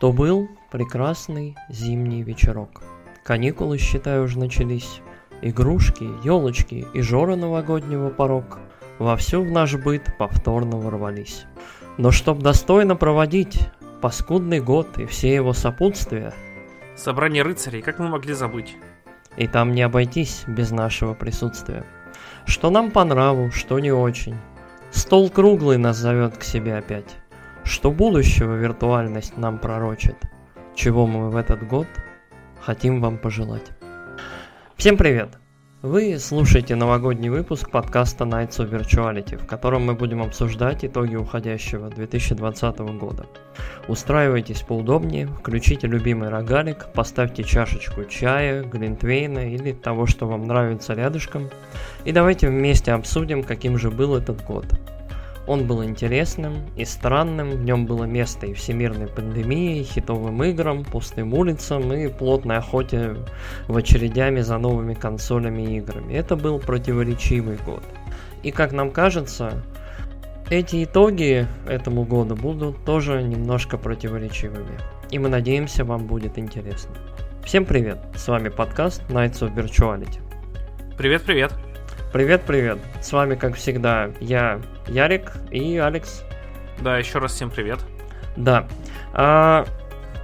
То 0.00 0.12
был 0.12 0.48
прекрасный 0.70 1.56
зимний 1.68 2.22
вечерок. 2.22 2.82
Каникулы, 3.22 3.78
считай, 3.78 4.20
уже 4.20 4.38
начались. 4.38 5.02
Игрушки, 5.42 6.08
елочки 6.24 6.86
и 6.94 7.00
жора 7.02 7.36
новогоднего 7.36 8.10
порог 8.10 8.58
вовсю 8.98 9.42
в 9.42 9.50
наш 9.50 9.76
быт 9.76 10.14
повторно 10.18 10.78
ворвались. 10.78 11.44
Но 11.98 12.10
чтоб 12.10 12.38
достойно 12.38 12.96
проводить 12.96 13.68
паскудный 14.00 14.60
год 14.60 14.98
и 14.98 15.06
все 15.06 15.34
его 15.34 15.52
сопутствия, 15.52 16.32
Собрание 16.96 17.42
рыцарей, 17.42 17.80
как 17.80 17.98
мы 17.98 18.08
могли 18.08 18.34
забыть? 18.34 18.76
и 19.36 19.46
там 19.46 19.72
не 19.72 19.82
обойтись 19.82 20.44
без 20.46 20.70
нашего 20.70 21.14
присутствия. 21.14 21.84
Что 22.46 22.70
нам 22.70 22.90
по 22.90 23.04
нраву, 23.04 23.50
что 23.50 23.78
не 23.78 23.92
очень. 23.92 24.36
Стол 24.90 25.30
круглый 25.30 25.78
нас 25.78 25.96
зовет 25.96 26.36
к 26.36 26.42
себе 26.42 26.76
опять. 26.76 27.19
Что 27.64 27.90
будущего 27.90 28.54
виртуальность 28.54 29.36
нам 29.36 29.58
пророчит. 29.58 30.16
Чего 30.74 31.06
мы 31.06 31.30
в 31.30 31.36
этот 31.36 31.66
год 31.66 31.86
хотим 32.60 33.00
вам 33.00 33.18
пожелать. 33.18 33.70
Всем 34.76 34.96
привет! 34.96 35.40
Вы 35.82 36.18
слушаете 36.18 36.74
новогодний 36.74 37.30
выпуск 37.30 37.70
подкаста 37.70 38.24
Nights 38.24 38.58
of 38.58 38.70
Virtuality, 38.70 39.38
в 39.38 39.46
котором 39.46 39.86
мы 39.86 39.94
будем 39.94 40.20
обсуждать 40.22 40.84
итоги 40.84 41.16
уходящего 41.16 41.88
2020 41.88 42.78
года. 42.98 43.26
Устраивайтесь 43.88 44.60
поудобнее, 44.60 45.26
включите 45.26 45.86
любимый 45.86 46.28
рогалик, 46.28 46.92
поставьте 46.92 47.44
чашечку 47.44 48.04
чая, 48.04 48.62
глинтвейна 48.62 49.54
или 49.54 49.72
того, 49.72 50.04
что 50.06 50.26
вам 50.26 50.46
нравится 50.46 50.92
рядышком, 50.92 51.48
и 52.04 52.12
давайте 52.12 52.48
вместе 52.48 52.92
обсудим, 52.92 53.42
каким 53.42 53.78
же 53.78 53.90
был 53.90 54.16
этот 54.16 54.44
год. 54.44 54.66
Он 55.46 55.66
был 55.66 55.82
интересным 55.82 56.66
и 56.76 56.84
странным, 56.84 57.50
в 57.50 57.64
нем 57.64 57.86
было 57.86 58.04
место 58.04 58.46
и 58.46 58.54
всемирной 58.54 59.08
пандемии, 59.08 59.80
и 59.80 59.84
хитовым 59.84 60.42
играм, 60.44 60.84
пустым 60.84 61.34
улицам 61.34 61.92
и 61.92 62.08
плотной 62.08 62.58
охоте 62.58 63.16
в 63.66 63.76
очередями 63.76 64.40
за 64.40 64.58
новыми 64.58 64.94
консолями 64.94 65.62
и 65.62 65.78
играми. 65.78 66.14
Это 66.14 66.36
был 66.36 66.58
противоречивый 66.58 67.56
год. 67.64 67.82
И 68.42 68.50
как 68.50 68.72
нам 68.72 68.90
кажется, 68.90 69.62
эти 70.50 70.84
итоги 70.84 71.46
этому 71.66 72.04
году 72.04 72.36
будут 72.36 72.84
тоже 72.84 73.22
немножко 73.22 73.78
противоречивыми. 73.78 74.78
И 75.10 75.18
мы 75.18 75.28
надеемся, 75.28 75.84
вам 75.84 76.06
будет 76.06 76.38
интересно. 76.38 76.94
Всем 77.44 77.64
привет! 77.64 77.98
С 78.14 78.28
вами 78.28 78.48
подкаст 78.48 79.02
Nights 79.08 79.40
of 79.40 79.54
Virtuality. 79.54 80.20
Привет-привет. 80.96 81.52
Привет-привет! 82.12 82.78
С 83.00 83.12
вами, 83.12 83.36
как 83.36 83.54
всегда, 83.54 84.10
я, 84.18 84.60
Ярик 84.88 85.32
и 85.52 85.78
Алекс. 85.78 86.24
Да, 86.80 86.98
еще 86.98 87.20
раз 87.20 87.34
всем 87.34 87.50
привет. 87.50 87.78
Да. 88.36 88.66
А, 89.12 89.64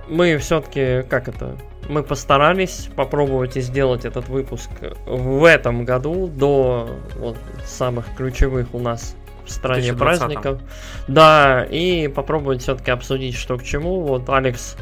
мы 0.09 0.37
все-таки, 0.39 1.09
как 1.09 1.29
это, 1.29 1.57
мы 1.89 2.03
постарались 2.03 2.89
попробовать 2.97 3.57
и 3.57 3.61
сделать 3.61 4.05
этот 4.05 4.29
выпуск 4.29 4.69
в 5.07 5.45
этом 5.45 5.85
году 5.85 6.27
до 6.27 6.91
вот, 7.19 7.37
самых 7.65 8.07
ключевых 8.17 8.75
у 8.75 8.81
нас 8.81 9.15
в 9.45 9.51
стране 9.53 9.93
2020. 9.93 10.19
праздников. 10.19 10.61
Да, 11.07 11.65
и 11.71 12.09
попробовать 12.09 12.63
все-таки 12.63 12.91
обсудить, 12.91 13.37
что 13.37 13.59
к 13.59 13.63
чему. 13.63 14.01
Вот 14.01 14.29
Алекс 14.29 14.77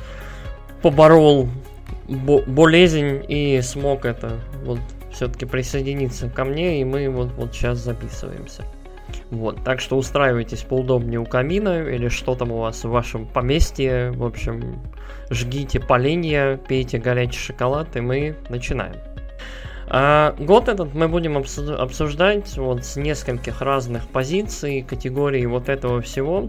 поборол 0.80 1.50
бо- 2.08 2.42
болезнь 2.46 3.22
и 3.28 3.60
смог 3.60 4.06
это 4.06 4.38
вот 4.62 4.78
все-таки 5.14 5.46
присоединиться 5.46 6.28
ко 6.28 6.44
мне, 6.44 6.80
и 6.80 6.84
мы 6.84 7.08
вот, 7.08 7.32
вот 7.32 7.54
сейчас 7.54 7.78
записываемся. 7.78 8.64
Вот, 9.30 9.62
так 9.64 9.80
что 9.80 9.96
устраивайтесь 9.96 10.62
поудобнее 10.62 11.20
у 11.20 11.24
камина 11.24 11.82
или 11.82 12.08
что 12.08 12.34
там 12.34 12.50
у 12.50 12.58
вас 12.58 12.84
в 12.84 12.90
вашем 12.90 13.26
поместье. 13.26 14.10
В 14.10 14.24
общем, 14.24 14.82
жгите 15.30 15.80
поленья, 15.80 16.56
пейте 16.56 16.98
горячий 16.98 17.38
шоколад, 17.38 17.96
и 17.96 18.00
мы 18.00 18.36
начинаем. 18.48 18.96
А, 19.86 20.34
год 20.38 20.68
этот 20.68 20.94
мы 20.94 21.08
будем 21.08 21.36
обсу- 21.36 21.74
обсуждать 21.74 22.56
вот 22.56 22.84
с 22.84 22.96
нескольких 22.96 23.60
разных 23.60 24.06
позиций, 24.08 24.82
категорий 24.82 25.46
вот 25.46 25.68
этого 25.68 26.00
всего. 26.00 26.48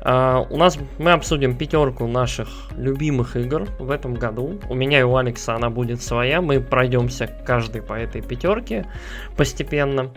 А, 0.00 0.46
у 0.50 0.56
нас 0.56 0.78
мы 0.98 1.12
обсудим 1.12 1.56
пятерку 1.56 2.06
наших 2.06 2.48
любимых 2.76 3.36
игр 3.36 3.66
в 3.78 3.90
этом 3.90 4.14
году. 4.14 4.60
У 4.68 4.74
меня 4.74 5.00
и 5.00 5.02
у 5.02 5.16
Алекса 5.16 5.54
она 5.54 5.70
будет 5.70 6.02
своя. 6.02 6.40
Мы 6.40 6.60
пройдемся 6.60 7.30
каждый 7.46 7.82
по 7.82 7.94
этой 7.94 8.22
пятерке 8.22 8.86
постепенно. 9.36 10.10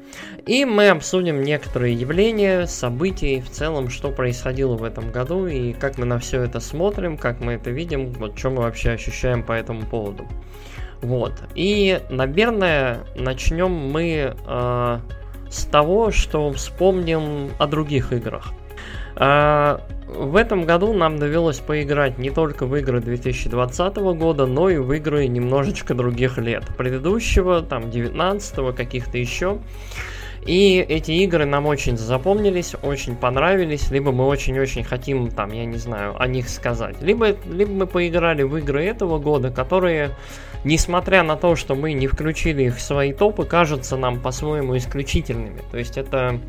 И 0.46 0.66
мы 0.66 0.90
обсудим 0.90 1.42
некоторые 1.42 1.94
явления, 1.94 2.66
события 2.68 3.38
и 3.38 3.42
в 3.42 3.50
целом, 3.50 3.90
что 3.90 4.12
происходило 4.12 4.76
в 4.76 4.84
этом 4.84 5.12
году 5.12 5.48
и 5.48 5.74
как 5.74 5.98
мы 5.98 6.06
на 6.06 6.20
все 6.20 6.42
это 6.42 6.60
смотрим, 6.60 7.18
как 7.18 7.40
мы 7.40 7.54
это 7.54 7.70
видим, 7.70 8.12
вот 8.14 8.38
что 8.38 8.50
мы 8.50 8.62
вообще 8.64 8.92
ощущаем 8.92 9.44
по 9.44 9.54
этому 9.54 9.82
поводу. 9.86 10.28
Вот. 11.06 11.34
И, 11.54 12.02
наверное, 12.10 13.02
начнем 13.16 13.70
мы 13.70 14.36
э, 14.36 15.00
с 15.50 15.66
того, 15.66 16.10
что 16.10 16.52
вспомним 16.52 17.52
о 17.60 17.68
других 17.68 18.12
играх. 18.12 18.52
А, 19.18 19.82
в 20.08 20.36
этом 20.36 20.66
году 20.66 20.94
нам 20.94 21.20
довелось 21.20 21.60
поиграть 21.60 22.18
не 22.18 22.32
только 22.32 22.66
в 22.66 22.76
игры 22.76 23.02
2020 23.02 23.98
года, 23.98 24.48
но 24.48 24.68
и 24.70 24.78
в 24.78 24.92
игры 24.94 25.28
немножечко 25.28 25.94
других 25.94 26.40
лет. 26.40 26.64
Предыдущего, 26.76 27.62
там, 27.62 27.92
19 27.92 28.76
каких-то 28.76 29.20
еще. 29.20 29.60
И 30.46 30.78
эти 30.88 31.12
игры 31.12 31.46
нам 31.46 31.66
очень 31.66 31.98
запомнились, 31.98 32.76
очень 32.84 33.16
понравились, 33.16 33.90
либо 33.90 34.12
мы 34.12 34.28
очень-очень 34.28 34.84
хотим, 34.84 35.32
там, 35.32 35.52
я 35.52 35.66
не 35.66 35.78
знаю, 35.78 36.22
о 36.22 36.28
них 36.28 36.50
сказать. 36.50 37.02
Либо, 37.02 37.36
либо 37.52 37.72
мы 37.72 37.88
поиграли 37.88 38.44
в 38.44 38.56
игры 38.58 38.86
этого 38.86 39.18
года, 39.18 39.50
которые, 39.50 40.12
несмотря 40.66 41.24
на 41.24 41.38
то, 41.38 41.56
что 41.56 41.76
мы 41.76 41.94
не 41.94 42.08
включили 42.08 42.64
их 42.64 42.76
в 42.76 42.82
свои 42.82 43.14
топы, 43.14 43.46
кажутся 43.46 43.96
нам 43.96 44.20
по-своему 44.20 44.76
исключительными. 44.76 45.62
То 45.72 45.78
есть 45.78 45.98
это 45.98 46.42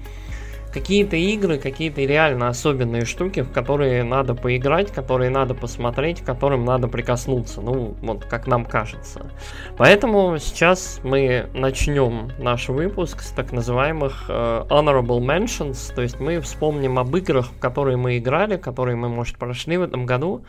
какие-то 0.77 1.17
игры, 1.17 1.57
какие-то 1.57 2.03
реально 2.03 2.49
особенные 2.49 3.07
штуки, 3.07 3.41
в 3.41 3.51
которые 3.51 4.05
надо 4.05 4.35
поиграть, 4.35 4.93
которые 4.93 5.31
надо 5.31 5.55
посмотреть, 5.55 6.21
к 6.21 6.27
которым 6.27 6.67
надо 6.67 6.87
прикоснуться. 6.87 7.63
Ну, 7.63 7.97
вот 8.03 8.27
как 8.27 8.47
нам 8.47 8.67
кажется. 8.67 9.31
Поэтому 9.79 10.37
сейчас 10.39 11.01
мы 11.03 11.47
начнем 11.55 12.31
наш 12.39 12.69
выпуск 12.69 13.23
с 13.23 13.31
так 13.31 13.53
называемых 13.53 14.27
э, 14.29 14.67
honorable 14.69 15.21
mentions, 15.21 15.95
то 15.95 16.03
есть 16.03 16.21
мы 16.21 16.43
вспомним 16.43 16.99
об 16.99 17.17
играх, 17.17 17.47
в 17.53 17.59
которые 17.59 17.97
мы 17.97 18.19
играли, 18.19 18.59
которые 18.59 18.97
мы, 18.97 19.09
может, 19.09 19.39
прошли 19.39 19.79
в 19.79 19.83
этом 19.83 20.05
году, 20.05 20.45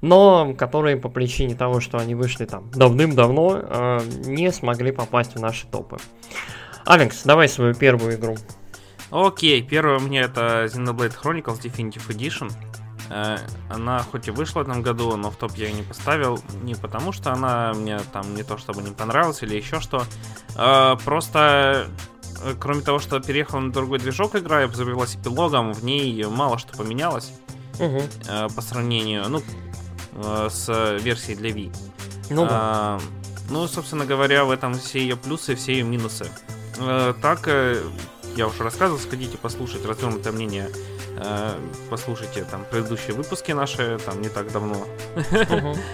но 0.00 0.54
которые 0.56 0.96
по 0.96 1.08
причине 1.08 1.56
того, 1.56 1.80
что 1.80 1.98
они 1.98 2.14
вышли 2.14 2.44
там 2.44 2.70
давным-давно, 2.70 3.58
э, 3.60 3.98
не 4.26 4.52
смогли 4.52 4.92
попасть 4.92 5.34
в 5.34 5.40
наши 5.40 5.66
топы. 5.66 5.96
Алекс, 6.84 7.24
давай 7.24 7.48
свою 7.48 7.74
первую 7.74 8.14
игру. 8.14 8.36
Окей, 9.12 9.62
первая 9.62 9.98
у 9.98 10.00
меня 10.00 10.22
это 10.22 10.64
Xenoblade 10.64 11.14
Chronicles 11.22 11.60
Definitive 11.60 12.08
Edition. 12.08 12.50
Э, 13.10 13.36
Она 13.68 13.98
хоть 14.10 14.26
и 14.28 14.30
вышла 14.30 14.60
в 14.60 14.62
этом 14.62 14.80
году, 14.80 15.14
но 15.16 15.30
в 15.30 15.36
топ 15.36 15.52
я 15.56 15.68
ее 15.68 15.74
не 15.74 15.82
поставил. 15.82 16.40
Не 16.62 16.74
потому, 16.74 17.12
что 17.12 17.30
она 17.30 17.74
мне 17.74 17.98
там 18.12 18.34
не 18.34 18.42
то 18.42 18.56
чтобы 18.56 18.80
не 18.82 18.90
понравилась 18.90 19.42
или 19.42 19.54
еще 19.54 19.80
что. 19.80 20.04
Э, 20.56 20.96
Просто, 21.04 21.88
э, 22.42 22.54
кроме 22.58 22.80
того, 22.80 22.98
что 23.00 23.20
переехал 23.20 23.60
на 23.60 23.70
другой 23.70 23.98
движок 23.98 24.34
игра, 24.34 24.62
я 24.62 24.68
запилась 24.68 25.14
эпилогом, 25.14 25.74
в 25.74 25.84
ней 25.84 26.24
мало 26.24 26.56
что 26.56 26.74
поменялось 26.74 27.32
э, 27.78 28.48
по 28.54 28.62
сравнению, 28.62 29.28
ну, 29.28 29.42
с 30.50 30.98
версией 31.00 31.36
для 31.36 31.50
Wii. 31.50 31.74
Ну 32.30 32.44
да. 32.44 32.50
А, 32.52 33.00
ну, 33.50 33.66
собственно 33.66 34.04
говоря, 34.04 34.44
в 34.44 34.50
этом 34.50 34.74
все 34.74 35.00
ее 35.00 35.16
плюсы, 35.16 35.54
все 35.54 35.72
ее 35.72 35.84
минусы. 35.84 36.30
Так, 37.22 37.48
я 38.36 38.46
уже 38.46 38.62
рассказывал, 38.64 38.98
сходите 39.00 39.38
послушать 39.38 39.84
развернутое 39.86 40.32
мнение. 40.32 40.68
э, 41.18 41.50
послушайте 41.90 42.44
там 42.50 42.64
предыдущие 42.70 43.14
выпуски 43.14 43.52
наши, 43.52 43.98
там 44.04 44.20
не 44.22 44.28
так 44.28 44.50
давно. 44.52 44.86
Мгм. 45.50 45.76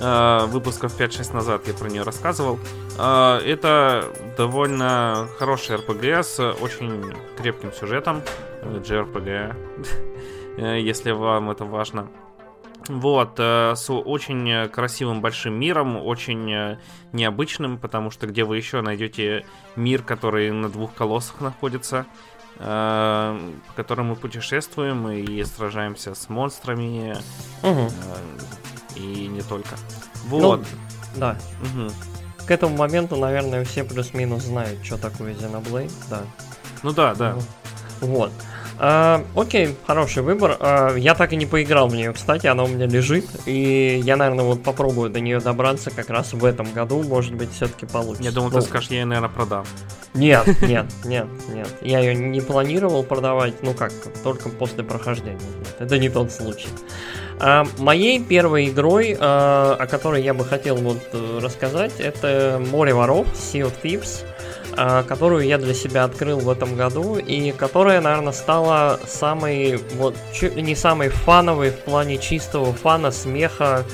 Э, 0.00 0.46
выпусков 0.46 0.96
5-6 0.96 1.34
назад 1.34 1.62
я 1.66 1.74
про 1.74 1.88
нее 1.88 2.04
рассказывал. 2.04 2.60
Э, 2.98 3.38
Это 3.44 4.04
довольно 4.36 5.26
хороший 5.38 5.74
RPG 5.76 6.22
с 6.22 6.38
очень 6.60 7.12
крепким 7.36 7.72
сюжетом. 7.72 8.22
э, 8.62 8.78
JRPG, 8.78 9.56
э, 10.58 10.80
если 10.80 11.10
вам 11.10 11.50
это 11.50 11.64
важно. 11.64 12.08
Вот, 12.88 13.34
э, 13.38 13.74
с 13.76 13.92
очень 13.92 14.48
э, 14.50 14.68
красивым 14.68 15.20
большим 15.20 15.54
миром, 15.54 15.96
очень 15.98 16.50
э, 16.50 16.78
необычным, 17.12 17.78
потому 17.78 18.10
что 18.10 18.26
где 18.26 18.44
вы 18.44 18.56
еще 18.56 18.80
найдете 18.80 19.44
мир, 19.76 20.02
который 20.02 20.50
на 20.50 20.70
двух 20.70 20.94
колоссах 20.94 21.40
находится, 21.40 22.06
э, 22.58 23.50
по 23.66 23.72
которым 23.74 24.06
мы 24.06 24.16
путешествуем 24.16 25.08
и 25.10 25.44
сражаемся 25.44 26.14
с 26.14 26.28
монстрами, 26.30 27.14
э, 27.62 27.88
и 28.96 29.26
не 29.28 29.42
только. 29.42 29.76
Вот. 30.24 30.66
Да. 31.16 31.36
Мгм. 31.60 31.90
К 32.46 32.50
этому 32.50 32.76
моменту, 32.76 33.16
наверное, 33.16 33.64
все 33.64 33.84
плюс-минус 33.84 34.44
знают, 34.44 34.82
что 34.82 34.96
такое 34.96 35.34
Xenoblade, 35.34 35.92
да. 36.08 36.22
Ну 36.82 36.92
да, 36.92 37.14
да. 37.14 37.36
Вот. 38.00 38.32
А, 38.80 39.24
окей, 39.34 39.74
хороший 39.86 40.22
выбор. 40.22 40.56
А, 40.60 40.94
я 40.96 41.14
так 41.14 41.32
и 41.32 41.36
не 41.36 41.46
поиграл 41.46 41.88
в 41.88 41.94
нее, 41.94 42.12
кстати, 42.12 42.46
она 42.46 42.64
у 42.64 42.68
меня 42.68 42.86
лежит. 42.86 43.26
И 43.46 44.00
я, 44.04 44.16
наверное, 44.16 44.44
вот 44.44 44.62
попробую 44.62 45.10
до 45.10 45.20
нее 45.20 45.40
добраться 45.40 45.90
как 45.90 46.10
раз 46.10 46.32
в 46.32 46.44
этом 46.44 46.72
году. 46.72 47.02
Может 47.02 47.34
быть, 47.34 47.52
все-таки 47.52 47.86
получится. 47.86 48.24
Я 48.24 48.32
думал, 48.32 48.50
Ну, 48.50 48.60
ты 48.60 48.66
скажешь, 48.66 48.90
я 48.90 48.98
ее, 48.98 49.04
наверное, 49.04 49.30
продам. 49.30 49.64
Нет, 50.14 50.46
нет, 50.62 50.86
нет, 51.04 51.26
нет. 51.52 51.68
Я 51.82 51.98
ее 52.00 52.14
не 52.14 52.40
планировал 52.40 53.02
продавать, 53.02 53.62
ну 53.62 53.74
как, 53.74 53.92
только 54.22 54.48
после 54.48 54.84
прохождения. 54.84 55.38
Нет, 55.58 55.76
это 55.78 55.98
не 55.98 56.08
тот 56.08 56.30
случай. 56.32 56.68
А, 57.40 57.66
моей 57.78 58.22
первой 58.22 58.68
игрой, 58.68 59.16
а, 59.18 59.76
о 59.78 59.86
которой 59.86 60.22
я 60.22 60.34
бы 60.34 60.44
хотел 60.44 60.76
вот 60.76 60.98
э, 61.12 61.38
рассказать, 61.40 61.92
это 61.98 62.60
Море 62.70 62.94
воров, 62.94 63.26
Sea 63.34 63.62
of 63.62 63.74
Thieves, 63.82 64.24
которую 65.08 65.44
я 65.44 65.58
для 65.58 65.74
себя 65.74 66.04
открыл 66.04 66.38
в 66.38 66.48
этом 66.48 66.76
году 66.76 67.16
и 67.16 67.50
которая, 67.50 68.00
наверное, 68.00 68.32
стала 68.32 69.00
самой, 69.06 69.80
вот, 69.96 70.14
чуть 70.32 70.54
ли 70.54 70.62
не 70.62 70.76
самой 70.76 71.08
фановой 71.08 71.70
в 71.70 71.78
плане 71.80 72.18
чистого 72.18 72.72
фана, 72.72 73.10
смеха 73.10 73.84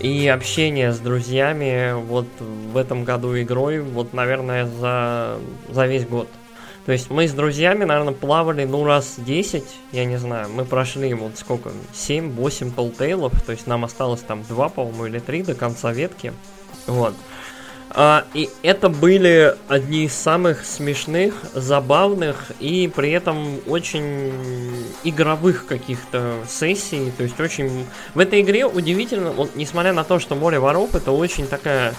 и 0.00 0.26
общения 0.28 0.92
с 0.92 0.98
друзьями 0.98 1.92
вот 1.92 2.26
в 2.38 2.76
этом 2.76 3.04
году 3.04 3.38
игрой, 3.38 3.80
вот, 3.80 4.14
наверное, 4.14 4.66
за, 4.66 5.38
за 5.68 5.86
весь 5.86 6.06
год. 6.06 6.28
То 6.86 6.92
есть 6.92 7.10
мы 7.10 7.28
с 7.28 7.32
друзьями, 7.32 7.84
наверное, 7.84 8.14
плавали, 8.14 8.64
ну, 8.64 8.84
раз 8.84 9.14
10, 9.18 9.62
я 9.92 10.04
не 10.04 10.16
знаю, 10.16 10.48
мы 10.48 10.64
прошли 10.64 11.14
вот 11.14 11.38
сколько, 11.38 11.70
7-8 11.94 12.72
толтейлов, 12.74 13.40
то 13.42 13.52
есть 13.52 13.68
нам 13.68 13.84
осталось 13.84 14.22
там 14.22 14.42
2, 14.42 14.68
по-моему, 14.70 15.06
или 15.06 15.20
3 15.20 15.42
до 15.42 15.54
конца 15.54 15.92
ветки, 15.92 16.32
вот. 16.86 17.14
И 18.32 18.48
это 18.62 18.88
были 18.88 19.54
одни 19.68 20.04
из 20.04 20.14
самых 20.14 20.64
смешных, 20.64 21.34
забавных 21.52 22.52
и 22.58 22.90
при 22.94 23.10
этом 23.10 23.60
очень 23.66 24.32
игровых 25.04 25.66
каких-то 25.66 26.36
сессий. 26.48 27.12
То 27.16 27.24
есть 27.24 27.38
очень... 27.38 27.86
В 28.14 28.18
этой 28.18 28.40
игре 28.40 28.64
удивительно, 28.66 29.32
вот 29.32 29.56
несмотря 29.56 29.92
на 29.92 30.04
то, 30.04 30.18
что 30.18 30.34
море 30.34 30.58
воров, 30.58 30.94
это 30.94 31.12
очень 31.12 31.46
такая 31.46 31.94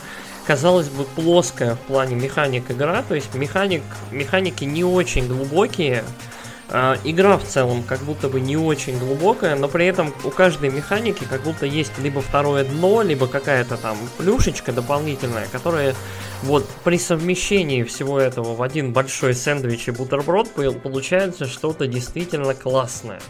казалось 0.46 0.90
бы, 0.90 1.06
плоская 1.06 1.76
в 1.76 1.80
плане 1.80 2.16
механик 2.16 2.70
игра, 2.70 3.02
то 3.08 3.16
есть 3.16 3.34
механик, 3.34 3.82
механики 4.12 4.66
не 4.66 4.84
очень 4.84 5.28
глубокие, 5.28 6.04
а, 6.04 6.33
игра 6.70 7.38
в 7.38 7.44
целом 7.44 7.84
как 7.84 8.00
будто 8.00 8.30
бы 8.30 8.40
не 8.40 8.58
очень 8.58 8.98
глубокая, 8.98 9.56
но 9.56 9.68
при 9.68 9.86
этом 9.86 10.14
у 10.24 10.30
каждой 10.30 10.70
механики 10.70 11.24
как 11.26 11.44
будто 11.44 11.66
есть 11.66 11.98
либо 12.00 12.22
второе 12.22 12.64
дно, 12.64 13.02
либо 13.02 13.28
какая-то 13.28 13.78
там 13.78 13.98
плюшечка 14.18 14.72
дополнительная, 14.72 15.48
которая 15.52 15.94
вот 16.42 16.68
при 16.84 16.98
совмещении 16.98 17.84
всего 17.84 18.20
этого 18.20 18.56
в 18.56 18.62
один 18.62 18.94
большой 18.94 19.34
сэндвич 19.34 19.88
и 19.88 19.92
бутерброд 19.92 20.52
пол- 20.52 20.74
получается 20.74 21.46
что-то 21.46 21.88
действительно 21.88 22.54
классное. 22.54 23.22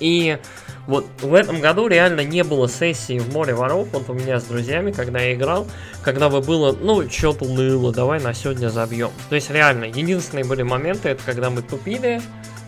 И 0.00 0.38
вот 0.86 1.06
в 1.20 1.34
этом 1.34 1.60
году 1.60 1.86
реально 1.86 2.24
не 2.24 2.42
было 2.42 2.68
сессии 2.68 3.18
в 3.18 3.32
море 3.32 3.54
воров, 3.54 3.88
вот 3.92 4.08
у 4.10 4.14
меня 4.14 4.40
с 4.40 4.44
друзьями, 4.44 4.92
когда 4.92 5.20
я 5.20 5.34
играл, 5.34 5.66
когда 6.02 6.28
бы 6.28 6.40
было, 6.40 6.76
ну, 6.78 7.08
что-то 7.08 7.44
ныло, 7.44 7.92
давай 7.92 8.20
на 8.20 8.34
сегодня 8.34 8.68
забьем. 8.68 9.10
То 9.28 9.36
есть 9.36 9.50
реально, 9.50 9.84
единственные 9.84 10.44
были 10.44 10.62
моменты, 10.62 11.10
это 11.10 11.22
когда 11.24 11.50
мы 11.50 11.62
тупили, 11.62 12.20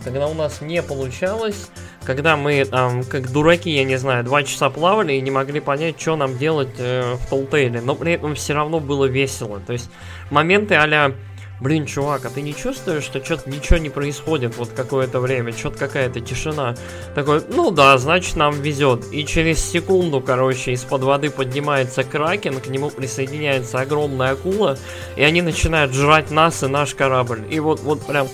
когда 0.03 0.27
у 0.27 0.33
нас 0.33 0.61
не 0.61 0.81
получалось, 0.81 1.69
когда 2.05 2.37
мы 2.37 2.63
там, 2.65 3.03
как 3.03 3.31
дураки, 3.31 3.71
я 3.71 3.83
не 3.83 3.97
знаю, 3.97 4.23
два 4.23 4.43
часа 4.43 4.69
плавали 4.69 5.13
и 5.13 5.21
не 5.21 5.31
могли 5.31 5.59
понять, 5.59 5.99
что 5.99 6.15
нам 6.15 6.37
делать 6.37 6.75
э, 6.77 7.15
в 7.15 7.27
Толтейле, 7.27 7.81
но 7.81 7.95
при 7.95 8.13
этом 8.13 8.35
все 8.35 8.53
равно 8.53 8.79
было 8.79 9.05
весело. 9.05 9.59
То 9.65 9.73
есть 9.73 9.89
моменты 10.29 10.75
а 10.75 11.13
Блин, 11.61 11.85
чувак, 11.85 12.25
а 12.25 12.29
ты 12.29 12.41
не 12.41 12.53
чувствуешь, 12.53 13.03
что 13.03 13.23
что-то 13.23 13.49
ничего 13.49 13.77
не 13.77 13.89
происходит 13.89 14.57
вот 14.57 14.69
какое-то 14.75 15.21
время, 15.21 15.53
что-то 15.53 15.77
какая-то 15.77 16.19
тишина? 16.19 16.75
Такой, 17.13 17.41
ну 17.49 17.71
да, 17.71 17.97
значит 17.97 18.35
нам 18.35 18.59
везет. 18.61 19.05
И 19.13 19.25
через 19.25 19.63
секунду, 19.63 20.19
короче, 20.19 20.73
из-под 20.73 21.03
воды 21.03 21.29
поднимается 21.29 22.03
кракен, 22.03 22.59
к 22.59 22.67
нему 22.67 22.89
присоединяется 22.89 23.79
огромная 23.79 24.31
акула, 24.31 24.77
и 25.15 25.23
они 25.23 25.41
начинают 25.41 25.93
жрать 25.93 26.29
нас 26.29 26.61
и 26.61 26.67
наш 26.67 26.93
корабль. 26.93 27.43
И 27.49 27.59
вот, 27.61 27.79
вот 27.79 28.05
прям 28.05 28.27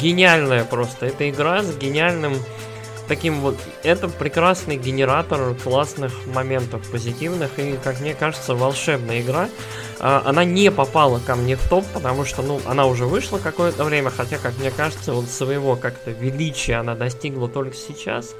гениальная 0.00 0.64
просто. 0.64 1.06
Эта 1.06 1.28
игра 1.28 1.62
с 1.62 1.76
гениальным 1.76 2.34
таким 3.14 3.40
вот... 3.40 3.56
Это 3.82 4.08
прекрасный 4.08 4.78
генератор 4.78 5.54
классных 5.62 6.12
моментов 6.28 6.90
позитивных 6.90 7.58
и, 7.58 7.76
как 7.84 8.00
мне 8.00 8.14
кажется, 8.14 8.54
волшебная 8.54 9.20
игра. 9.20 9.50
А, 10.00 10.22
Она 10.24 10.44
не 10.44 10.70
попала 10.70 11.18
ко 11.18 11.36
мне 11.36 11.56
в 11.56 11.68
топ, 11.68 11.84
потому 11.92 12.24
что, 12.24 12.40
ну, 12.40 12.58
она 12.66 12.86
уже 12.86 13.04
вышла 13.04 13.36
какое-то 13.36 13.84
время, 13.84 14.08
хотя, 14.08 14.38
как 14.38 14.56
мне 14.58 14.70
кажется, 14.70 15.12
вот 15.12 15.26
своего 15.26 15.76
как-то 15.76 16.10
величия 16.10 16.76
она 16.76 16.94
достигла 16.94 17.48
только 17.48 17.76
сейчас. 17.76 18.34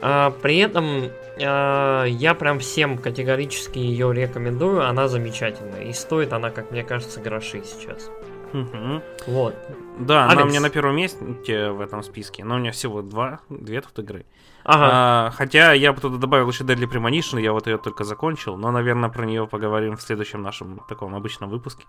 А, 0.00 0.32
При 0.42 0.58
этом 0.58 1.12
а, 1.40 2.04
я 2.06 2.34
прям 2.34 2.58
всем 2.58 2.98
категорически 2.98 3.78
ее 3.78 4.12
рекомендую, 4.12 4.88
она 4.88 5.06
замечательная. 5.06 5.82
И 5.82 5.92
стоит 5.92 6.32
она, 6.32 6.50
как 6.50 6.72
мне 6.72 6.82
кажется, 6.82 7.20
гроши 7.20 7.62
сейчас. 7.64 8.10
Мгм. 8.52 9.02
Вот. 9.26 9.54
Да, 9.98 10.24
она 10.24 10.32
у 10.32 10.36
Алекс. 10.38 10.50
меня 10.50 10.60
на 10.60 10.70
первом 10.70 10.96
месте 10.96 11.70
в 11.70 11.80
этом 11.80 12.02
списке, 12.02 12.44
но 12.44 12.56
у 12.56 12.58
меня 12.58 12.70
всего 12.72 13.02
два, 13.02 13.40
две 13.48 13.80
тут 13.80 13.98
игры. 13.98 14.24
Ага. 14.64 14.88
А, 14.92 15.30
хотя 15.34 15.72
я 15.72 15.92
бы 15.92 16.00
туда 16.00 16.18
добавил 16.18 16.48
еще 16.48 16.64
Deadly 16.64 16.90
Premonition, 16.90 17.40
я 17.40 17.52
вот 17.52 17.66
ее 17.66 17.78
только 17.78 18.04
закончил, 18.04 18.56
но, 18.56 18.70
наверное, 18.72 19.08
про 19.10 19.24
нее 19.24 19.46
поговорим 19.46 19.96
в 19.96 20.02
следующем 20.02 20.42
нашем 20.42 20.80
таком 20.88 21.14
обычном 21.14 21.50
выпуске. 21.50 21.84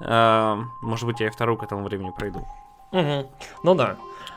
А, 0.00 0.58
может 0.80 1.06
быть, 1.06 1.20
я 1.20 1.26
и 1.26 1.30
вторую 1.30 1.58
к 1.58 1.62
этому 1.62 1.84
времени 1.84 2.10
пройду. 2.16 2.46
Мгм. 2.92 3.26
Ну 3.62 3.74
да. 3.74 3.96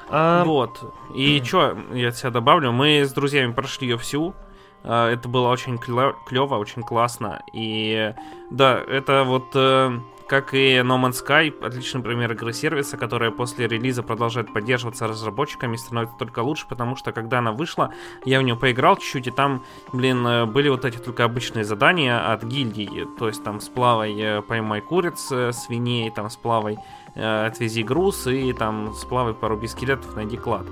А, 0.10 0.44
Вот. 0.46 0.82
И 1.16 1.42
что 1.44 1.78
я 1.94 2.10
от 2.10 2.18
себя 2.18 2.30
добавлю? 2.32 2.72
Мы 2.72 3.02
с 3.06 3.12
друзьями 3.14 3.52
прошли 3.54 3.88
ее 3.88 3.98
всю. 3.98 4.34
А, 4.84 5.10
Это 5.12 5.28
было 5.30 5.50
очень 5.50 5.78
клево, 5.78 6.56
очень 6.58 6.84
классно. 6.84 7.42
И 7.54 8.14
да, 8.52 8.78
это 8.88 9.24
вот 9.26 9.46
э, 9.56 10.00
как 10.28 10.54
и 10.54 10.78
No 10.78 11.02
Man's 11.02 11.24
Sky, 11.26 11.54
отличный 11.64 12.02
пример 12.02 12.32
игры 12.32 12.54
сервиса, 12.54 12.98
которая 12.98 13.32
после 13.32 13.68
релиза 13.68 14.04
продолжает 14.04 14.52
поддерживаться 14.54 15.08
разработчиками, 15.08 15.76
становится 15.76 16.18
только 16.18 16.40
лучше, 16.40 16.66
потому 16.68 16.96
что 16.96 17.12
когда 17.12 17.40
она 17.40 17.52
вышла, 17.52 17.94
я 18.26 18.40
в 18.40 18.44
нее 18.44 18.56
поиграл 18.56 18.98
чуть-чуть, 18.98 19.28
и 19.28 19.32
там, 19.32 19.64
блин, 19.94 20.26
э, 20.26 20.46
были 20.46 20.70
вот 20.70 20.86
эти 20.86 20.98
только 20.98 21.24
обычные 21.24 21.64
задания 21.64 22.34
от 22.34 22.44
гильдии, 22.44 23.08
то 23.18 23.28
есть 23.28 23.44
там 23.44 23.60
сплавай 23.62 24.16
э, 24.20 24.42
поймай 24.42 24.82
куриц, 24.82 25.32
э, 25.32 25.52
свиней, 25.52 26.12
там 26.12 26.30
сплавай 26.30 26.78
отвези 27.16 27.82
груз 27.82 28.28
и 28.28 28.52
там 28.52 28.94
сплавай 28.94 29.34
поруби 29.34 29.68
скелетов, 29.68 30.18
найди 30.18 30.36
клад. 30.36 30.66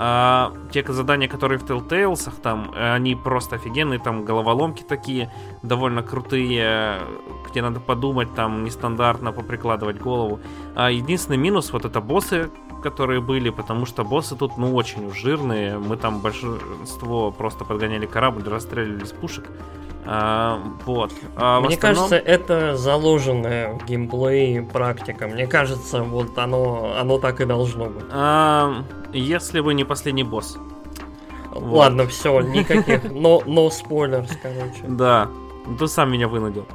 А 0.00 0.52
те 0.70 0.84
задания, 0.86 1.26
которые 1.26 1.58
в 1.58 1.64
Telltales, 1.64 2.32
там, 2.40 2.70
э, 2.72 2.94
они 2.94 3.16
просто 3.16 3.56
офигенные, 3.56 3.98
там 3.98 4.24
головоломки 4.24 4.84
такие, 4.84 5.28
довольно 5.64 6.04
крутые, 6.04 7.00
где 7.50 7.62
надо 7.62 7.80
подумать, 7.80 8.32
там, 8.36 8.62
нестандартно 8.62 9.32
поприкладывать 9.32 9.98
голову. 9.98 10.38
А 10.76 10.88
единственный 10.88 11.36
минус, 11.36 11.72
вот 11.72 11.84
это 11.84 12.00
боссы, 12.00 12.48
которые 12.80 13.20
были, 13.20 13.50
потому 13.50 13.86
что 13.86 14.04
боссы 14.04 14.36
тут, 14.36 14.56
ну, 14.56 14.72
очень 14.72 15.12
жирные. 15.12 15.78
Мы 15.78 15.96
там 15.96 16.20
большинство 16.20 17.32
просто 17.32 17.64
подгоняли 17.64 18.06
корабль, 18.06 18.48
расстреливали 18.48 19.02
из 19.02 19.10
пушек. 19.10 19.50
А, 20.04 20.60
вот. 20.86 21.12
А 21.36 21.60
Мне 21.60 21.74
остальном- 21.76 22.08
кажется, 22.08 22.16
это 22.16 22.76
заложенная 22.76 23.74
в 23.74 23.84
геймплей 23.84 24.62
практика. 24.62 25.26
Мне 25.28 25.46
кажется, 25.46 26.02
вот 26.02 26.38
оно, 26.38 26.94
оно 26.98 27.18
так 27.18 27.40
и 27.40 27.44
должно 27.44 27.86
быть. 27.86 28.04
А, 28.10 28.84
если 29.12 29.60
бы 29.60 29.74
не 29.74 29.84
последний 29.84 30.24
босс. 30.24 30.56
Ладно, 31.52 32.06
все, 32.06 32.40
никаких. 32.42 33.10
Но, 33.12 33.42
но 33.46 33.68
спойлерс, 33.70 34.30
короче. 34.42 34.84
Да, 34.86 35.28
ты 35.78 35.86
сам 35.88 36.12
меня 36.12 36.28
вынудил. 36.28 36.66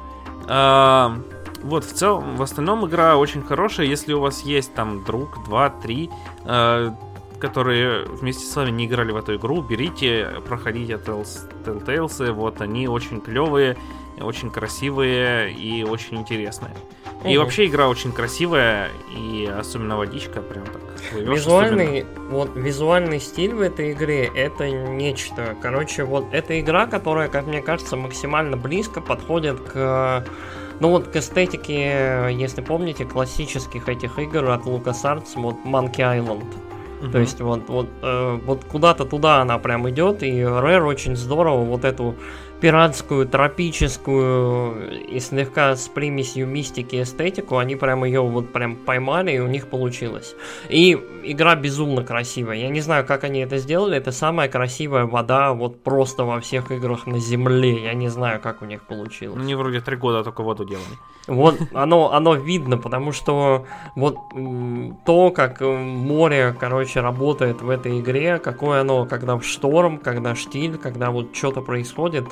А, 0.46 1.16
вот, 1.62 1.84
в 1.84 1.92
целом, 1.92 2.36
в 2.36 2.42
остальном 2.42 2.86
игра 2.86 3.16
очень 3.16 3.42
хорошая. 3.42 3.86
Если 3.86 4.12
у 4.12 4.20
вас 4.20 4.42
есть 4.42 4.74
там 4.74 5.02
друг, 5.04 5.42
два, 5.44 5.70
три, 5.70 6.10
э, 6.44 6.90
которые 7.38 8.04
вместе 8.04 8.44
с 8.46 8.56
вами 8.56 8.70
не 8.70 8.86
играли 8.86 9.12
в 9.12 9.16
эту 9.16 9.36
игру, 9.36 9.62
берите, 9.62 10.28
проходите 10.46 10.94
Tales- 10.94 11.50
Telltales. 11.64 12.32
Вот, 12.32 12.60
они 12.60 12.88
очень 12.88 13.20
клевые, 13.20 13.76
очень 14.20 14.50
красивые 14.50 15.52
и 15.52 15.84
очень 15.84 16.18
интересные. 16.18 16.72
И 17.24 17.28
Мгм. 17.36 17.38
вообще 17.44 17.66
игра 17.66 17.88
очень 17.88 18.12
красивая, 18.12 18.90
и 19.16 19.46
особенно 19.58 19.96
водичка, 19.96 20.42
прям 20.42 20.64
так. 20.66 20.82
Визуальный, 21.14 22.04
вот, 22.30 22.50
визуальный 22.54 23.18
стиль 23.18 23.54
в 23.54 23.60
этой 23.62 23.92
игре 23.92 24.30
это 24.34 24.70
нечто. 24.70 25.56
Короче, 25.62 26.04
вот 26.04 26.26
эта 26.32 26.60
игра, 26.60 26.86
которая, 26.86 27.28
как 27.28 27.46
мне 27.46 27.62
кажется, 27.62 27.96
максимально 27.96 28.56
близко 28.56 29.00
подходит 29.00 29.60
к 29.60 30.24
ну 30.80 30.90
вот 30.90 31.06
к 31.08 31.16
эстетике, 31.16 32.28
если 32.32 32.60
помните, 32.60 33.04
классических 33.04 33.88
этих 33.88 34.18
игр 34.18 34.50
от 34.50 34.66
LucasArts, 34.66 35.30
вот 35.36 35.56
Monkey 35.64 35.98
Island. 36.00 36.44
Uh-huh. 37.00 37.10
То 37.12 37.18
есть 37.18 37.40
вот, 37.40 37.68
вот, 37.68 37.88
э, 38.02 38.38
вот 38.44 38.64
куда-то 38.64 39.04
туда 39.04 39.40
она 39.40 39.58
прям 39.58 39.88
идет, 39.90 40.22
и 40.22 40.40
Rare 40.40 40.84
очень 40.84 41.16
здорово 41.16 41.64
вот 41.64 41.84
эту 41.84 42.14
пиратскую, 42.60 43.26
тропическую 43.26 45.02
и 45.06 45.20
слегка 45.20 45.76
с 45.76 45.88
примесью 45.88 46.46
мистики 46.46 47.02
эстетику, 47.02 47.58
они 47.58 47.76
прям 47.76 48.04
ее 48.04 48.22
вот 48.22 48.52
прям 48.52 48.76
поймали, 48.76 49.32
и 49.32 49.38
у 49.38 49.46
них 49.46 49.68
получилось. 49.68 50.34
И 50.68 50.98
игра 51.24 51.56
безумно 51.56 52.04
красивая. 52.04 52.56
Я 52.56 52.68
не 52.68 52.80
знаю, 52.80 53.04
как 53.04 53.24
они 53.24 53.40
это 53.40 53.58
сделали. 53.58 53.96
Это 53.96 54.12
самая 54.12 54.48
красивая 54.48 55.04
вода 55.04 55.52
вот 55.52 55.82
просто 55.82 56.24
во 56.24 56.40
всех 56.40 56.70
играх 56.70 57.06
на 57.06 57.18
Земле. 57.18 57.84
Я 57.84 57.94
не 57.94 58.08
знаю, 58.08 58.40
как 58.40 58.62
у 58.62 58.64
них 58.64 58.82
получилось. 58.82 59.42
Не 59.42 59.54
вроде 59.54 59.80
три 59.80 59.96
года 59.96 60.24
только 60.24 60.42
воду 60.42 60.64
делали. 60.64 60.84
Вот 61.26 61.58
оно, 61.72 62.12
оно 62.12 62.34
видно, 62.34 62.76
потому 62.76 63.12
что 63.12 63.66
вот 63.96 64.18
то, 65.06 65.30
как 65.30 65.62
э, 65.62 65.66
море, 65.66 66.54
короче, 66.58 67.00
работает 67.00 67.62
в 67.62 67.70
этой 67.70 68.00
игре, 68.00 68.38
какое 68.38 68.82
оно, 68.82 69.06
когда 69.06 69.36
в 69.36 69.44
шторм, 69.44 69.98
когда 69.98 70.34
штиль, 70.34 70.76
когда 70.76 71.10
вот 71.10 71.34
что-то 71.34 71.62
происходит, 71.62 72.26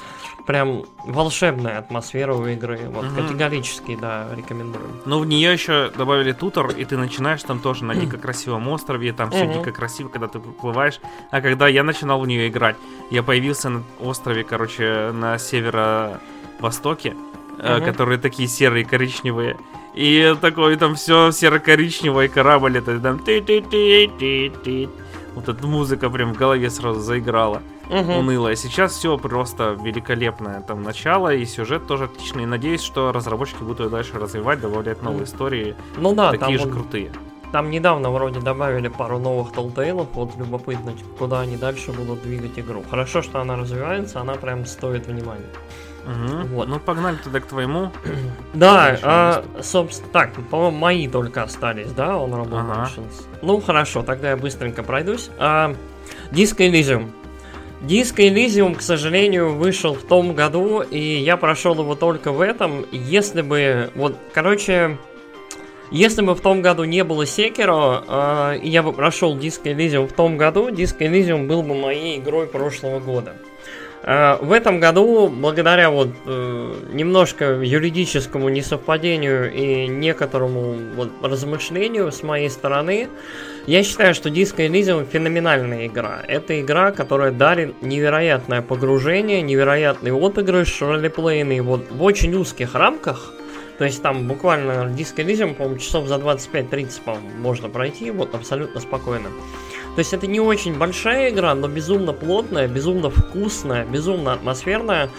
прям 0.46 0.84
волшебная 1.04 1.78
атмосфера 1.78 2.34
у 2.34 2.46
игры. 2.46 2.88
Вот 2.88 3.06
угу. 3.06 3.16
категорически, 3.16 3.96
да, 4.00 4.28
рекомендую. 4.34 4.84
Ну, 5.04 5.18
в 5.18 5.26
нее 5.26 5.52
еще 5.52 5.90
добавили 5.96 6.32
тутор, 6.32 6.70
и 6.70 6.84
ты 6.84 6.96
начинаешь 6.96 7.42
там 7.42 7.60
тоже 7.60 7.84
на 7.84 7.94
дико 7.94 8.18
красивом 8.18 8.68
острове, 8.68 9.12
там 9.12 9.30
все 9.30 9.46
дико 9.52 9.72
красиво, 9.72 10.08
когда 10.08 10.28
ты 10.28 10.38
плываешь. 10.38 11.00
А 11.30 11.40
когда 11.40 11.68
я 11.68 11.82
начинал 11.82 12.20
в 12.20 12.26
нее 12.26 12.48
играть, 12.48 12.76
я 13.10 13.22
появился 13.22 13.68
на 13.68 13.82
острове, 14.00 14.44
короче, 14.44 15.12
на 15.12 15.38
северо-востоке, 15.38 17.14
угу. 17.58 17.84
которые 17.84 18.18
такие 18.18 18.48
серые, 18.48 18.84
коричневые. 18.84 19.56
И 19.94 20.34
такой 20.40 20.76
там 20.76 20.94
все 20.94 21.30
серо-коричневое, 21.30 22.28
корабль 22.28 22.78
это 22.78 22.98
там 22.98 23.18
ты 23.18 23.42
ты 23.42 23.60
ты 23.60 24.10
ты 24.18 24.50
ты 24.64 24.88
Вот 25.34 25.48
эта 25.48 25.66
музыка 25.66 26.08
прям 26.08 26.32
в 26.32 26.38
голове 26.38 26.70
сразу 26.70 27.00
заиграла 27.00 27.62
угу. 27.88 28.12
унылое. 28.12 28.56
Сейчас 28.56 28.92
все 28.92 29.16
просто 29.18 29.76
великолепное 29.82 30.60
там 30.60 30.82
начало, 30.82 31.34
и 31.34 31.44
сюжет 31.44 31.86
тоже 31.86 32.04
отличный. 32.04 32.44
И 32.44 32.46
надеюсь, 32.46 32.82
что 32.82 33.12
разработчики 33.12 33.62
будут 33.62 33.80
ее 33.80 33.88
дальше 33.88 34.18
развивать, 34.18 34.60
добавлять 34.60 35.02
новые 35.02 35.24
истории. 35.24 35.74
Ну 35.96 36.14
да, 36.14 36.32
такие 36.32 36.58
же 36.58 36.66
он... 36.66 36.72
крутые. 36.72 37.12
Там 37.52 37.70
недавно 37.70 38.10
вроде 38.10 38.40
добавили 38.40 38.88
пару 38.88 39.18
новых 39.18 39.52
толтейлов, 39.52 40.08
вот 40.14 40.34
любопытно, 40.38 40.94
куда 41.18 41.40
они 41.40 41.58
дальше 41.58 41.92
будут 41.92 42.22
двигать 42.22 42.58
игру. 42.58 42.82
Хорошо, 42.88 43.20
что 43.20 43.40
она 43.40 43.56
развивается, 43.56 44.20
она 44.20 44.34
прям 44.34 44.64
стоит 44.64 45.06
внимания. 45.06 45.44
Угу. 46.04 46.46
Вот. 46.54 46.68
Ну 46.68 46.80
погнали 46.80 47.16
тогда 47.22 47.40
к 47.40 47.46
твоему. 47.46 47.92
Да, 48.54 48.98
а, 49.02 49.44
собственно, 49.62 50.10
так, 50.12 50.32
по-моему, 50.50 50.76
мои 50.76 51.08
только 51.08 51.42
остались, 51.42 51.90
да, 51.92 52.16
он 52.16 52.34
работает. 52.34 52.64
Ага. 52.70 52.88
Ну 53.40 53.60
хорошо, 53.60 54.02
тогда 54.02 54.30
я 54.30 54.36
быстренько 54.36 54.82
пройдусь. 54.82 55.30
А, 55.38 55.74
Disco 56.30 56.58
Elysium. 56.58 57.10
Диск 57.82 58.20
Elysium, 58.20 58.76
к 58.76 58.80
сожалению, 58.80 59.54
вышел 59.54 59.94
в 59.94 60.04
том 60.04 60.34
году, 60.34 60.82
и 60.82 61.00
я 61.00 61.36
прошел 61.36 61.74
его 61.74 61.96
только 61.96 62.30
в 62.30 62.40
этом. 62.40 62.86
Если 62.92 63.42
бы, 63.42 63.90
вот, 63.96 64.16
короче, 64.32 64.98
если 65.90 66.22
бы 66.22 66.36
в 66.36 66.40
том 66.40 66.62
году 66.62 66.84
не 66.84 67.02
было 67.02 67.26
Секеро, 67.26 68.04
э, 68.06 68.58
и 68.62 68.68
я 68.68 68.84
бы 68.84 68.92
прошел 68.92 69.36
Диск 69.36 69.66
Elysium 69.66 70.06
в 70.06 70.12
том 70.12 70.38
году, 70.38 70.70
Диск 70.70 71.02
Elysium 71.02 71.48
был 71.48 71.64
бы 71.64 71.74
моей 71.74 72.20
игрой 72.20 72.46
прошлого 72.46 73.00
года. 73.00 73.34
Э, 74.04 74.36
в 74.40 74.52
этом 74.52 74.78
году, 74.78 75.26
благодаря 75.28 75.90
вот 75.90 76.10
э, 76.24 76.74
немножко 76.92 77.60
юридическому 77.60 78.48
несовпадению 78.48 79.52
и 79.52 79.88
некоторому 79.88 80.76
вот 80.94 81.10
размышлению 81.20 82.12
с 82.12 82.22
моей 82.22 82.48
стороны, 82.48 83.08
я 83.66 83.82
считаю, 83.84 84.14
что 84.14 84.28
Disco 84.28 84.66
Elysium 84.66 85.06
феноменальная 85.10 85.86
игра. 85.86 86.20
Это 86.26 86.60
игра, 86.60 86.90
которая 86.90 87.30
дарит 87.30 87.80
невероятное 87.82 88.60
погружение, 88.60 89.40
невероятный 89.42 90.12
отыгрыш 90.12 90.82
ролеплейный 90.82 91.60
вот 91.60 91.90
в 91.90 92.02
очень 92.02 92.34
узких 92.34 92.74
рамках. 92.74 93.32
То 93.78 93.84
есть 93.84 94.02
там 94.02 94.28
буквально 94.28 94.92
Disco 94.96 95.24
Elysium, 95.24 95.54
по-моему, 95.54 95.78
часов 95.78 96.06
за 96.06 96.16
25-30, 96.16 97.02
по-моему, 97.04 97.30
можно 97.38 97.68
пройти 97.68 98.10
вот 98.10 98.34
абсолютно 98.34 98.80
спокойно. 98.80 99.28
То 99.94 99.98
есть 99.98 100.12
это 100.14 100.26
не 100.26 100.40
очень 100.40 100.78
большая 100.78 101.30
игра, 101.30 101.54
но 101.54 101.68
безумно 101.68 102.12
плотная, 102.12 102.66
безумно 102.66 103.10
вкусная, 103.10 103.84
безумно 103.84 104.32
атмосферная. 104.32 105.10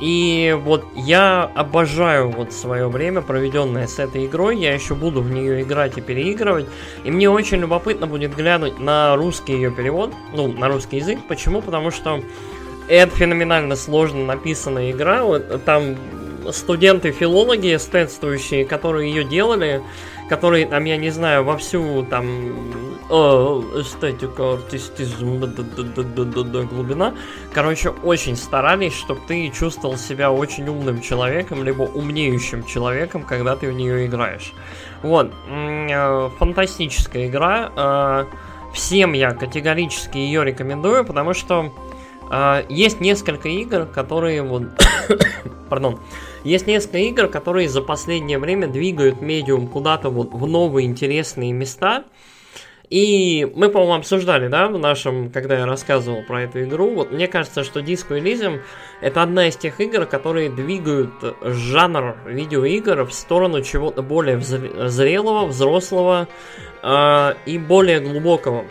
И 0.00 0.56
вот 0.64 0.84
я 0.96 1.50
обожаю 1.54 2.30
вот 2.30 2.52
свое 2.52 2.88
время, 2.88 3.20
проведенное 3.20 3.86
с 3.86 3.98
этой 3.98 4.26
игрой. 4.26 4.58
Я 4.58 4.72
еще 4.72 4.94
буду 4.94 5.20
в 5.20 5.30
нее 5.30 5.62
играть 5.62 5.98
и 5.98 6.00
переигрывать. 6.00 6.66
И 7.04 7.10
мне 7.10 7.28
очень 7.28 7.58
любопытно 7.58 8.06
будет 8.06 8.34
глянуть 8.34 8.78
на 8.78 9.14
русский 9.16 9.52
ее 9.52 9.70
перевод, 9.70 10.12
ну, 10.32 10.48
на 10.48 10.68
русский 10.68 10.96
язык. 10.96 11.18
Почему? 11.28 11.60
Потому 11.60 11.90
что 11.90 12.22
это 12.88 13.14
феноменально 13.14 13.76
сложно 13.76 14.24
написанная 14.24 14.90
игра. 14.90 15.22
Вот 15.24 15.64
там 15.64 15.96
студенты-филологи, 16.50 17.76
эстетствующие, 17.76 18.64
которые 18.64 19.10
ее 19.10 19.24
делали, 19.24 19.82
которые, 20.30 20.66
там, 20.66 20.84
я 20.84 20.96
не 20.96 21.10
знаю, 21.10 21.44
во 21.44 21.58
всю 21.58 22.04
там 22.04 22.89
эстетика, 23.10 24.54
артистизм, 24.54 25.40
глубина. 25.40 27.14
Короче, 27.52 27.90
очень 27.90 28.36
старались, 28.36 28.94
чтобы 28.94 29.20
ты 29.26 29.48
чувствовал 29.50 29.96
себя 29.96 30.30
очень 30.30 30.68
умным 30.68 31.00
человеком, 31.00 31.64
либо 31.64 31.82
умнеющим 31.82 32.64
человеком, 32.64 33.24
когда 33.24 33.56
ты 33.56 33.70
в 33.70 33.74
нее 33.74 34.06
играешь. 34.06 34.52
Вот, 35.02 35.32
э, 35.48 36.30
фантастическая 36.38 37.26
игра. 37.26 37.72
Э, 37.76 38.24
всем 38.72 39.12
я 39.12 39.32
категорически 39.32 40.18
ее 40.18 40.44
рекомендую, 40.44 41.04
потому 41.04 41.34
что 41.34 41.72
Uh, 42.30 42.64
есть 42.68 43.00
несколько 43.00 43.48
игр, 43.48 43.86
которые 43.86 44.42
вот... 44.42 44.62
Пардон. 45.68 45.98
Есть 46.44 46.68
несколько 46.68 46.98
игр, 46.98 47.26
которые 47.26 47.68
за 47.68 47.82
последнее 47.82 48.38
время 48.38 48.68
двигают 48.68 49.20
медиум 49.20 49.66
куда-то 49.66 50.10
вот 50.10 50.32
в 50.32 50.46
новые 50.46 50.86
интересные 50.86 51.52
места. 51.52 52.04
И 52.90 53.48
мы, 53.54 53.68
по-моему, 53.68 53.94
обсуждали, 53.94 54.48
да, 54.48 54.66
в 54.66 54.76
нашем, 54.76 55.30
когда 55.30 55.58
я 55.58 55.66
рассказывал 55.66 56.24
про 56.24 56.42
эту 56.42 56.64
игру. 56.64 56.92
Вот 56.92 57.12
мне 57.12 57.28
кажется, 57.28 57.62
что 57.62 57.78
Disco 57.78 58.20
Elysium 58.20 58.60
это 59.00 59.22
одна 59.22 59.46
из 59.46 59.56
тех 59.56 59.80
игр, 59.80 60.06
которые 60.06 60.50
двигают 60.50 61.12
жанр 61.40 62.16
видеоигр 62.26 63.04
в 63.04 63.12
сторону 63.12 63.62
чего-то 63.62 64.02
более 64.02 64.40
зрелого, 64.40 65.46
взрослого 65.46 66.26
э, 66.82 67.34
и 67.46 67.58
более 67.58 68.00
глубокого. 68.00 68.64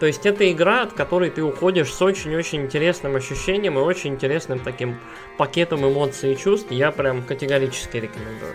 То 0.00 0.06
есть 0.06 0.24
это 0.24 0.50
игра, 0.50 0.84
от 0.84 0.94
которой 0.94 1.28
ты 1.28 1.42
уходишь 1.42 1.92
с 1.92 2.00
очень-очень 2.00 2.62
интересным 2.62 3.16
ощущением 3.16 3.78
и 3.78 3.82
очень 3.82 4.14
интересным 4.14 4.60
таким 4.60 4.96
пакетом 5.36 5.86
эмоций 5.86 6.32
и 6.32 6.38
чувств. 6.38 6.70
Я 6.70 6.90
прям 6.90 7.22
категорически 7.22 7.98
рекомендую. 7.98 8.54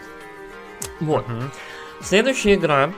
Вот. 1.00 1.26
Uh-huh. 1.28 1.44
Следующая 2.02 2.56
игра, 2.56 2.92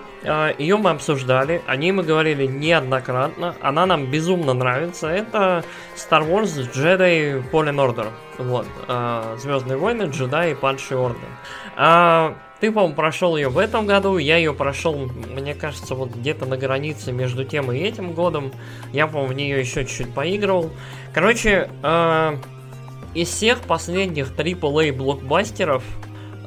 ее 0.58 0.78
мы 0.78 0.90
обсуждали, 0.90 1.62
о 1.68 1.76
ней 1.76 1.92
мы 1.92 2.04
говорили 2.04 2.46
неоднократно, 2.46 3.56
она 3.62 3.86
нам 3.86 4.10
безумно 4.10 4.54
нравится, 4.54 5.08
это 5.08 5.64
Star 5.96 6.28
Wars 6.28 6.72
Jedi 6.74 7.44
Fallen 7.52 7.76
Order, 7.76 8.08
вот, 8.38 8.66
а, 8.88 9.36
Звездные 9.38 9.78
войны, 9.78 10.04
джедаи 10.04 10.52
и 10.52 10.56
падший 10.56 10.98
орден. 10.98 11.20
А, 11.76 12.36
ты, 12.60 12.72
по-моему, 12.72 12.96
прошел 12.96 13.38
ее 13.38 13.50
в 13.50 13.58
этом 13.58 13.86
году, 13.86 14.18
я 14.18 14.38
ее 14.38 14.54
прошел, 14.54 15.10
мне 15.30 15.54
кажется, 15.54 15.94
вот 15.94 16.16
где-то 16.16 16.46
на 16.46 16.58
границе 16.58 17.12
между 17.12 17.44
тем 17.44 17.72
и 17.72 17.78
этим 17.78 18.14
годом, 18.14 18.52
я, 18.94 19.08
по-моему, 19.08 19.34
в 19.34 19.36
нее 19.36 19.60
еще 19.60 19.86
чуть-чуть 19.86 20.14
поигрывал. 20.14 20.72
Короче, 21.14 21.70
из 23.14 23.30
всех 23.30 23.62
последних 23.62 24.32
AAA 24.36 24.92
блокбастеров 24.94 25.84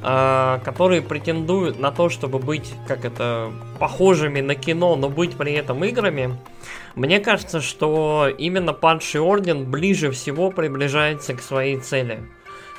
которые 0.00 1.02
претендуют 1.02 1.78
на 1.78 1.90
то, 1.90 2.09
чтобы 2.09 2.38
быть, 2.38 2.73
как 2.87 3.05
это, 3.05 3.52
похожими 3.78 4.40
на 4.40 4.55
кино, 4.55 4.97
но 4.97 5.09
быть 5.09 5.37
при 5.37 5.52
этом 5.52 5.85
играми, 5.85 6.37
мне 6.95 7.21
кажется, 7.21 7.61
что 7.61 8.28
именно 8.38 8.73
Падший 8.73 9.21
Орден 9.21 9.71
ближе 9.71 10.11
всего 10.11 10.50
приближается 10.50 11.35
к 11.35 11.40
своей 11.40 11.78
цели. 11.78 12.21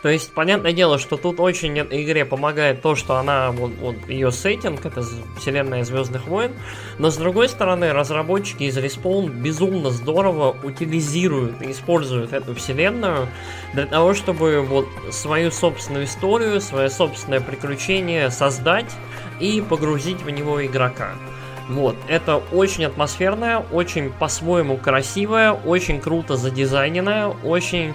То 0.01 0.07
есть, 0.07 0.31
понятное 0.31 0.71
дело, 0.71 0.97
что 0.97 1.17
тут 1.17 1.39
очень 1.39 1.77
игре 1.77 2.23
помогает 2.23 2.81
то, 2.81 2.95
что 2.95 3.17
она, 3.17 3.51
вот, 3.51 3.71
вот 3.79 3.95
ее 4.07 4.31
сеттинг, 4.31 4.85
это 4.85 5.03
вселенная 5.37 5.83
Звездных 5.83 6.27
войн, 6.27 6.53
но 6.99 7.09
с 7.09 7.17
другой 7.17 7.49
стороны, 7.49 7.91
разработчики 7.91 8.63
из 8.63 8.77
Respawn 8.77 9.29
безумно 9.29 9.89
здорово 9.89 10.55
утилизируют 10.63 11.61
и 11.61 11.71
используют 11.71 12.31
эту 12.31 12.55
вселенную 12.55 13.27
для 13.73 13.87
того, 13.87 14.13
чтобы 14.13 14.61
вот 14.61 14.87
свою 15.11 15.51
собственную 15.51 16.05
историю, 16.05 16.61
свое 16.61 16.89
собственное 16.89 17.41
приключение 17.41 18.31
создать 18.31 18.91
и 19.41 19.61
погрузить 19.61 20.21
в 20.21 20.29
него 20.29 20.65
игрока. 20.65 21.11
Вот, 21.67 21.95
это 22.07 22.37
очень 22.51 22.85
атмосферная, 22.85 23.59
очень 23.71 24.11
по-своему 24.11 24.77
красивая, 24.77 25.51
очень 25.51 25.99
круто 26.01 26.35
задизайненная, 26.35 27.27
очень 27.27 27.93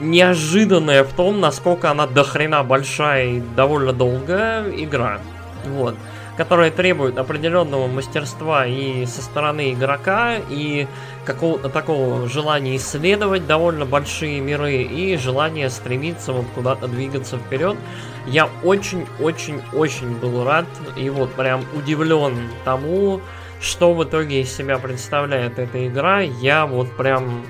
неожиданная 0.00 1.04
в 1.04 1.12
том, 1.12 1.40
насколько 1.40 1.90
она 1.90 2.06
дохрена 2.06 2.62
большая 2.64 3.26
и 3.26 3.40
довольно 3.40 3.92
долгая 3.92 4.70
игра. 4.70 5.20
Вот. 5.66 5.94
которые 6.38 6.70
требуют 6.70 7.18
определенного 7.18 7.88
мастерства 7.88 8.64
и 8.64 9.04
со 9.06 9.22
стороны 9.22 9.72
игрока, 9.72 10.36
и 10.48 10.86
какого-то 11.24 11.68
такого 11.68 12.28
желания 12.28 12.76
исследовать 12.76 13.48
довольно 13.48 13.84
большие 13.84 14.40
миры, 14.40 14.82
и 14.84 15.16
желания 15.16 15.68
стремиться 15.68 16.32
вот 16.32 16.46
куда-то 16.54 16.86
двигаться 16.86 17.38
вперед. 17.38 17.76
Я 18.24 18.48
очень-очень-очень 18.62 20.14
был 20.20 20.44
рад 20.44 20.66
и 20.96 21.10
вот 21.10 21.32
прям 21.32 21.64
удивлен 21.74 22.36
тому, 22.64 23.20
что 23.60 23.92
в 23.92 24.04
итоге 24.04 24.42
из 24.42 24.56
себя 24.56 24.78
представляет 24.78 25.58
эта 25.58 25.88
игра. 25.88 26.20
Я 26.20 26.66
вот 26.66 26.96
прям 26.96 27.44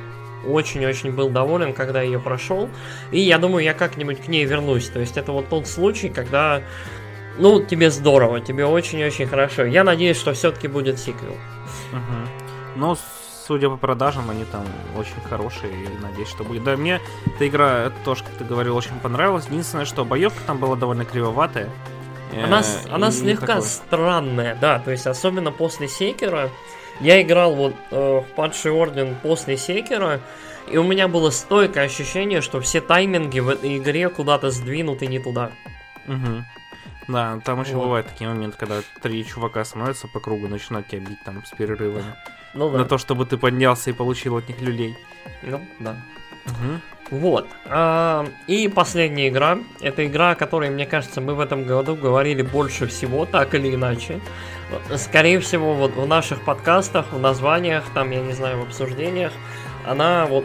очень-очень 0.47 1.13
был 1.13 1.29
доволен, 1.31 1.73
когда 1.73 2.03
ее 2.03 2.19
прошел. 2.19 2.69
И 3.11 3.21
я 3.21 3.39
думаю, 3.39 3.65
я 3.65 3.75
как-нибудь 3.75 4.21
к 4.21 4.29
ней 4.29 4.45
вернусь. 4.45 4.89
То 4.89 5.01
есть 5.01 5.17
это 5.17 5.33
вот 5.33 5.49
тот 5.49 5.67
случай, 5.67 6.09
когда 6.09 6.63
ну, 7.39 7.63
тебе 7.63 7.91
здорово, 7.91 8.41
тебе 8.41 8.67
очень-очень 8.67 9.27
хорошо. 9.27 9.65
Я 9.65 9.85
надеюсь, 9.85 10.19
что 10.19 10.33
все-таки 10.33 10.69
будет 10.69 10.99
сиквел. 10.99 11.37
Угу. 11.93 12.77
Ну, 12.77 12.97
судя 13.47 13.71
по 13.71 13.77
продажам, 13.77 14.29
они 14.31 14.45
там 14.45 14.65
очень 14.97 15.21
хорошие, 15.29 15.73
и 15.73 15.89
надеюсь, 16.03 16.29
что 16.29 16.45
будет. 16.45 16.65
Да, 16.65 16.77
мне 16.77 17.01
эта 17.27 17.49
игра, 17.49 17.87
это 17.87 17.95
тоже, 18.05 18.25
как 18.25 18.35
ты 18.35 18.45
говорил, 18.45 18.77
очень 18.77 18.99
понравилась. 19.01 19.47
Единственное, 19.47 19.85
что 19.85 20.05
боевка 20.05 20.41
там 20.47 20.59
была 20.59 20.77
довольно 20.77 21.05
кривоватая. 21.05 21.71
Она, 22.33 22.61
э, 22.61 22.89
она 22.91 23.11
слегка 23.11 23.47
такое. 23.47 23.63
странная, 23.63 24.59
да, 24.61 24.79
то 24.81 24.91
есть 24.91 25.07
особенно 25.07 25.51
после 25.51 25.89
Секера. 25.89 26.51
Я 27.01 27.23
играл 27.23 27.55
вот 27.55 27.75
э, 27.91 28.21
в 28.21 28.35
Падший 28.35 28.73
Орден 28.73 29.17
после 29.23 29.57
Секера, 29.57 30.21
и 30.71 30.77
у 30.77 30.83
меня 30.83 31.09
было 31.09 31.31
стойкое 31.31 31.85
ощущение, 31.85 32.41
что 32.41 32.61
все 32.61 32.81
тайминги 32.81 33.41
в 33.41 33.49
этой 33.49 33.79
игре 33.79 34.09
куда-то 34.09 34.51
сдвинуты 34.51 35.07
не 35.07 35.19
туда. 35.19 35.51
Угу. 36.07 36.45
Да, 37.09 37.41
там 37.45 37.63
еще 37.63 37.75
вот. 37.75 37.85
бывают 37.85 38.09
такие 38.09 38.29
моменты, 38.29 38.59
когда 38.59 38.81
три 39.01 39.25
чувака 39.25 39.65
становятся 39.65 40.09
по 40.09 40.21
кругу, 40.21 40.49
начинают 40.49 40.89
тебя 40.89 41.01
бить 41.01 41.23
там 41.25 41.45
с 41.45 41.51
перерывами. 41.51 42.15
Ну 42.55 42.71
да. 42.71 42.79
На 42.79 42.85
то, 42.85 42.99
чтобы 42.99 43.25
ты 43.27 43.39
поднялся 43.39 43.91
и 43.91 43.93
получил 43.93 44.37
от 44.37 44.49
них 44.49 44.61
люлей. 44.61 44.97
Ну, 45.43 45.61
да. 45.79 45.97
Угу. 46.47 46.81
Вот. 47.11 47.49
А, 47.67 48.27
и 48.47 48.69
последняя 48.69 49.29
игра. 49.29 49.59
Это 49.81 50.07
игра, 50.07 50.33
о 50.33 50.35
которой, 50.35 50.71
мне 50.71 50.87
кажется, 50.87 51.21
мы 51.21 51.35
в 51.35 51.41
этом 51.41 51.65
году 51.65 51.95
говорили 51.95 52.43
больше 52.43 52.87
всего, 52.87 53.25
так 53.25 53.55
или 53.55 53.75
иначе. 53.75 54.21
Скорее 54.97 55.41
всего, 55.41 55.75
вот 55.75 55.97
в 55.97 56.07
наших 56.07 56.45
подкастах, 56.45 57.13
в 57.13 57.19
названиях, 57.19 57.85
там, 57.95 58.11
я 58.11 58.21
не 58.21 58.33
знаю, 58.33 58.59
в 58.59 58.63
обсуждениях, 58.63 59.33
она 59.87 60.27
вот 60.27 60.45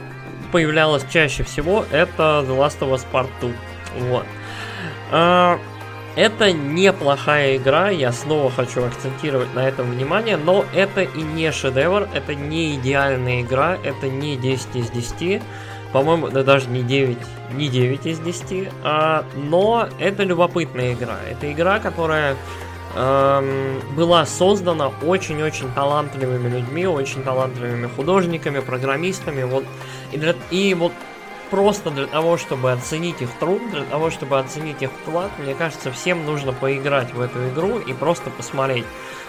появлялась 0.51 1.05
чаще 1.11 1.43
всего. 1.43 1.85
Это 1.91 2.45
The 2.47 2.57
Last 2.57 2.79
of 2.79 2.93
Us 2.93 3.05
Part 3.11 3.29
2. 3.41 3.51
Вот. 4.09 4.25
А, 5.11 5.59
это 6.15 6.53
неплохая 6.53 7.57
игра, 7.57 7.89
я 7.89 8.11
снова 8.11 8.51
хочу 8.51 8.85
акцентировать 8.85 9.53
на 9.55 9.67
этом 9.67 9.89
внимание, 9.89 10.37
но 10.37 10.63
это 10.71 11.01
и 11.01 11.21
не 11.23 11.51
шедевр, 11.51 12.07
это 12.13 12.35
не 12.35 12.75
идеальная 12.75 13.41
игра, 13.41 13.79
это 13.83 14.07
не 14.07 14.37
10 14.37 14.75
из 14.75 14.91
10, 14.91 15.41
по-моему, 15.93 16.29
да 16.29 16.43
даже 16.43 16.67
не 16.69 16.81
9, 16.81 17.17
не 17.53 17.69
9 17.69 18.05
из 18.05 18.19
10, 18.19 18.69
а, 18.83 19.23
но 19.35 19.87
это 19.99 20.23
любопытная 20.23 20.93
игра. 20.93 21.17
Это 21.29 21.51
игра, 21.51 21.79
которая 21.79 22.35
эм, 22.95 23.79
была 23.95 24.25
создана 24.25 24.87
очень-очень 24.87 25.71
талантливыми 25.73 26.49
людьми, 26.49 26.87
очень 26.87 27.23
талантливыми 27.23 27.87
художниками, 27.87 28.59
программистами, 28.59 29.43
вот, 29.43 29.65
и, 30.11 30.35
и 30.49 30.73
вот 30.73 30.93
просто 31.53 31.91
для 31.91 32.07
того, 32.07 32.37
чтобы 32.37 32.71
оценить 32.71 33.21
их 33.21 33.29
труд, 33.39 33.61
для 33.69 33.83
того, 33.83 34.09
чтобы 34.09 34.39
оценить 34.39 34.81
их 34.81 34.89
вклад, 34.89 35.29
мне 35.37 35.53
кажется, 35.53 35.91
всем 35.91 36.25
нужно 36.25 36.51
поиграть 36.51 37.13
в 37.13 37.21
эту 37.21 37.47
игру 37.49 37.77
и 37.77 37.93
просто 37.93 38.31
посмотреть, 38.31 38.85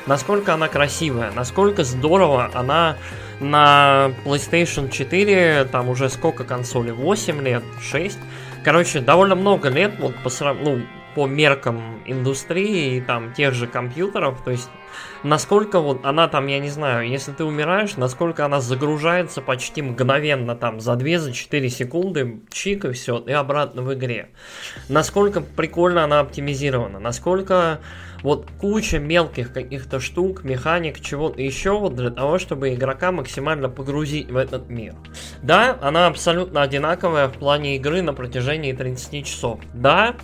насколько 0.06 0.54
она 0.54 0.68
красивая, 0.68 1.32
насколько 1.32 1.84
здорово 1.84 2.50
она 2.54 2.96
на 3.40 4.12
PlayStation 4.24 4.88
4, 4.88 5.66
там 5.66 5.90
уже 5.90 6.08
сколько 6.08 6.44
консолей, 6.44 6.92
8 6.92 7.42
лет, 7.42 7.62
6, 7.82 8.18
короче, 8.64 9.00
довольно 9.00 9.34
много 9.34 9.68
лет, 9.68 9.92
вот 9.98 10.14
по 10.22 10.30
сравнению, 10.30 10.78
ну, 10.78 10.86
по 11.14 11.26
меркам 11.26 12.02
индустрии 12.06 12.96
и 12.96 13.00
там 13.00 13.32
тех 13.32 13.54
же 13.54 13.66
компьютеров, 13.66 14.42
то 14.44 14.50
есть 14.50 14.68
насколько 15.22 15.80
вот 15.80 16.04
она 16.04 16.28
там, 16.28 16.46
я 16.46 16.58
не 16.58 16.70
знаю, 16.70 17.08
если 17.08 17.32
ты 17.32 17.44
умираешь, 17.44 17.96
насколько 17.96 18.44
она 18.44 18.60
загружается 18.60 19.40
почти 19.40 19.82
мгновенно 19.82 20.54
там 20.56 20.80
за 20.80 20.92
2-4 20.92 21.68
секунды, 21.68 22.40
чик 22.50 22.84
и 22.84 22.92
все, 22.92 23.18
и 23.18 23.32
обратно 23.32 23.82
в 23.82 23.92
игре. 23.94 24.28
Насколько 24.88 25.40
прикольно 25.40 26.04
она 26.04 26.20
оптимизирована, 26.20 26.98
насколько 26.98 27.80
вот 28.24 28.48
куча 28.58 28.98
мелких 28.98 29.52
каких-то 29.52 30.00
штук, 30.00 30.44
механик, 30.44 30.98
чего-то 30.98 31.42
еще 31.42 31.78
вот 31.78 31.94
для 31.94 32.08
того, 32.08 32.38
чтобы 32.38 32.72
игрока 32.72 33.12
максимально 33.12 33.68
погрузить 33.68 34.30
в 34.30 34.36
этот 34.38 34.70
мир. 34.70 34.94
Да, 35.42 35.78
она 35.82 36.06
абсолютно 36.06 36.62
одинаковая 36.62 37.28
в 37.28 37.34
плане 37.34 37.76
игры 37.76 38.00
на 38.00 38.14
протяжении 38.14 38.72
30 38.72 39.26
часов. 39.26 39.60
Да, 39.74 40.14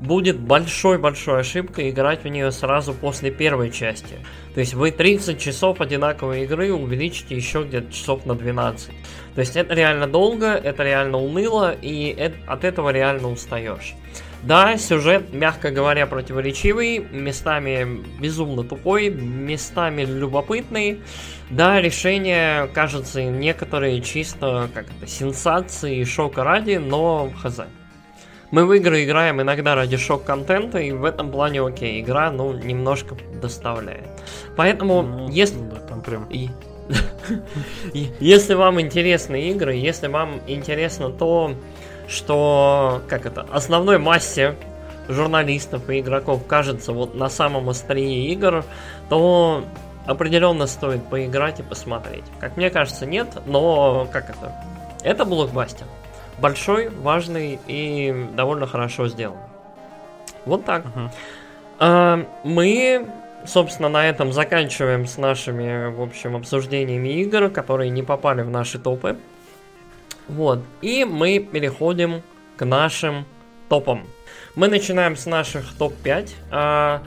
будет 0.00 0.40
большой-большой 0.40 1.40
ошибкой 1.40 1.90
играть 1.90 2.24
в 2.24 2.28
нее 2.28 2.50
сразу 2.52 2.94
после 2.94 3.30
первой 3.30 3.70
части. 3.70 4.16
То 4.54 4.60
есть 4.60 4.72
вы 4.72 4.90
30 4.90 5.38
часов 5.38 5.82
одинаковой 5.82 6.44
игры 6.44 6.72
увеличите 6.72 7.36
еще 7.36 7.64
где-то 7.64 7.92
часов 7.92 8.24
на 8.24 8.34
12. 8.34 8.92
То 9.34 9.40
есть 9.40 9.56
это 9.56 9.74
реально 9.74 10.06
долго, 10.06 10.46
это 10.54 10.84
реально 10.84 11.18
уныло, 11.18 11.72
и 11.72 12.32
от 12.46 12.64
этого 12.64 12.88
реально 12.90 13.28
устаешь. 13.28 13.94
Да, 14.42 14.76
сюжет, 14.76 15.32
мягко 15.32 15.70
говоря, 15.70 16.06
противоречивый, 16.06 16.98
местами 16.98 18.02
безумно 18.20 18.64
тупой, 18.64 19.08
местами 19.08 20.04
любопытный. 20.04 21.00
Да, 21.50 21.80
решения, 21.80 22.66
кажется, 22.74 23.22
некоторые 23.22 24.00
чисто 24.00 24.68
как 24.74 24.86
то 24.86 25.06
сенсации 25.06 25.98
и 25.98 26.04
шока 26.04 26.42
ради, 26.42 26.76
но 26.76 27.30
хз. 27.40 27.60
Мы 28.50 28.66
в 28.66 28.72
игры 28.72 29.04
играем 29.04 29.40
иногда 29.40 29.74
ради 29.74 29.96
шок-контента, 29.96 30.78
и 30.78 30.90
в 30.90 31.04
этом 31.04 31.30
плане 31.30 31.62
окей, 31.62 32.02
игра, 32.02 32.30
ну, 32.30 32.52
немножко 32.52 33.16
доставляет. 33.40 34.08
Поэтому, 34.56 35.02
ну, 35.02 35.30
если... 35.30 35.58
Да, 35.58 35.76
там 35.76 36.02
прям... 36.02 36.24
И... 36.30 36.50
если 38.20 38.54
вам 38.54 38.80
интересны 38.80 39.48
игры, 39.50 39.74
если 39.74 40.08
вам 40.08 40.40
интересно 40.46 41.10
то, 41.10 41.54
что, 42.12 43.02
как 43.08 43.26
это, 43.26 43.46
основной 43.50 43.98
массе 43.98 44.54
журналистов 45.08 45.90
и 45.90 46.00
игроков 46.00 46.46
кажется 46.46 46.92
вот 46.92 47.14
на 47.14 47.28
самом 47.28 47.68
острие 47.68 48.32
игр, 48.32 48.64
то 49.08 49.64
определенно 50.06 50.66
стоит 50.66 51.04
поиграть 51.06 51.60
и 51.60 51.62
посмотреть. 51.62 52.24
Как 52.38 52.56
мне 52.56 52.70
кажется, 52.70 53.06
нет, 53.06 53.28
но 53.46 54.06
как 54.12 54.30
это? 54.30 54.52
Это 55.02 55.24
блокбастер 55.24 55.86
большой, 56.42 56.90
важный 56.90 57.58
и 57.66 58.28
довольно 58.34 58.66
хорошо 58.66 59.08
сделан. 59.08 59.38
Вот 60.44 60.64
так. 60.64 60.84
Uh-huh. 60.84 61.10
А, 61.78 62.26
мы, 62.42 63.06
собственно, 63.46 63.88
на 63.88 64.06
этом 64.06 64.32
заканчиваем 64.32 65.06
с 65.06 65.16
нашими, 65.16 65.90
в 65.94 66.02
общем, 66.02 66.36
обсуждениями 66.36 67.20
игр, 67.22 67.48
которые 67.48 67.90
не 67.90 68.02
попали 68.02 68.42
в 68.42 68.50
наши 68.50 68.78
топы. 68.78 69.16
Вот. 70.32 70.60
И 70.80 71.04
мы 71.04 71.38
переходим 71.38 72.22
к 72.56 72.64
нашим 72.64 73.26
топам. 73.68 74.04
Мы 74.54 74.68
начинаем 74.68 75.16
с 75.16 75.26
наших 75.26 75.74
топ-5. 75.76 76.30
А, 76.50 77.02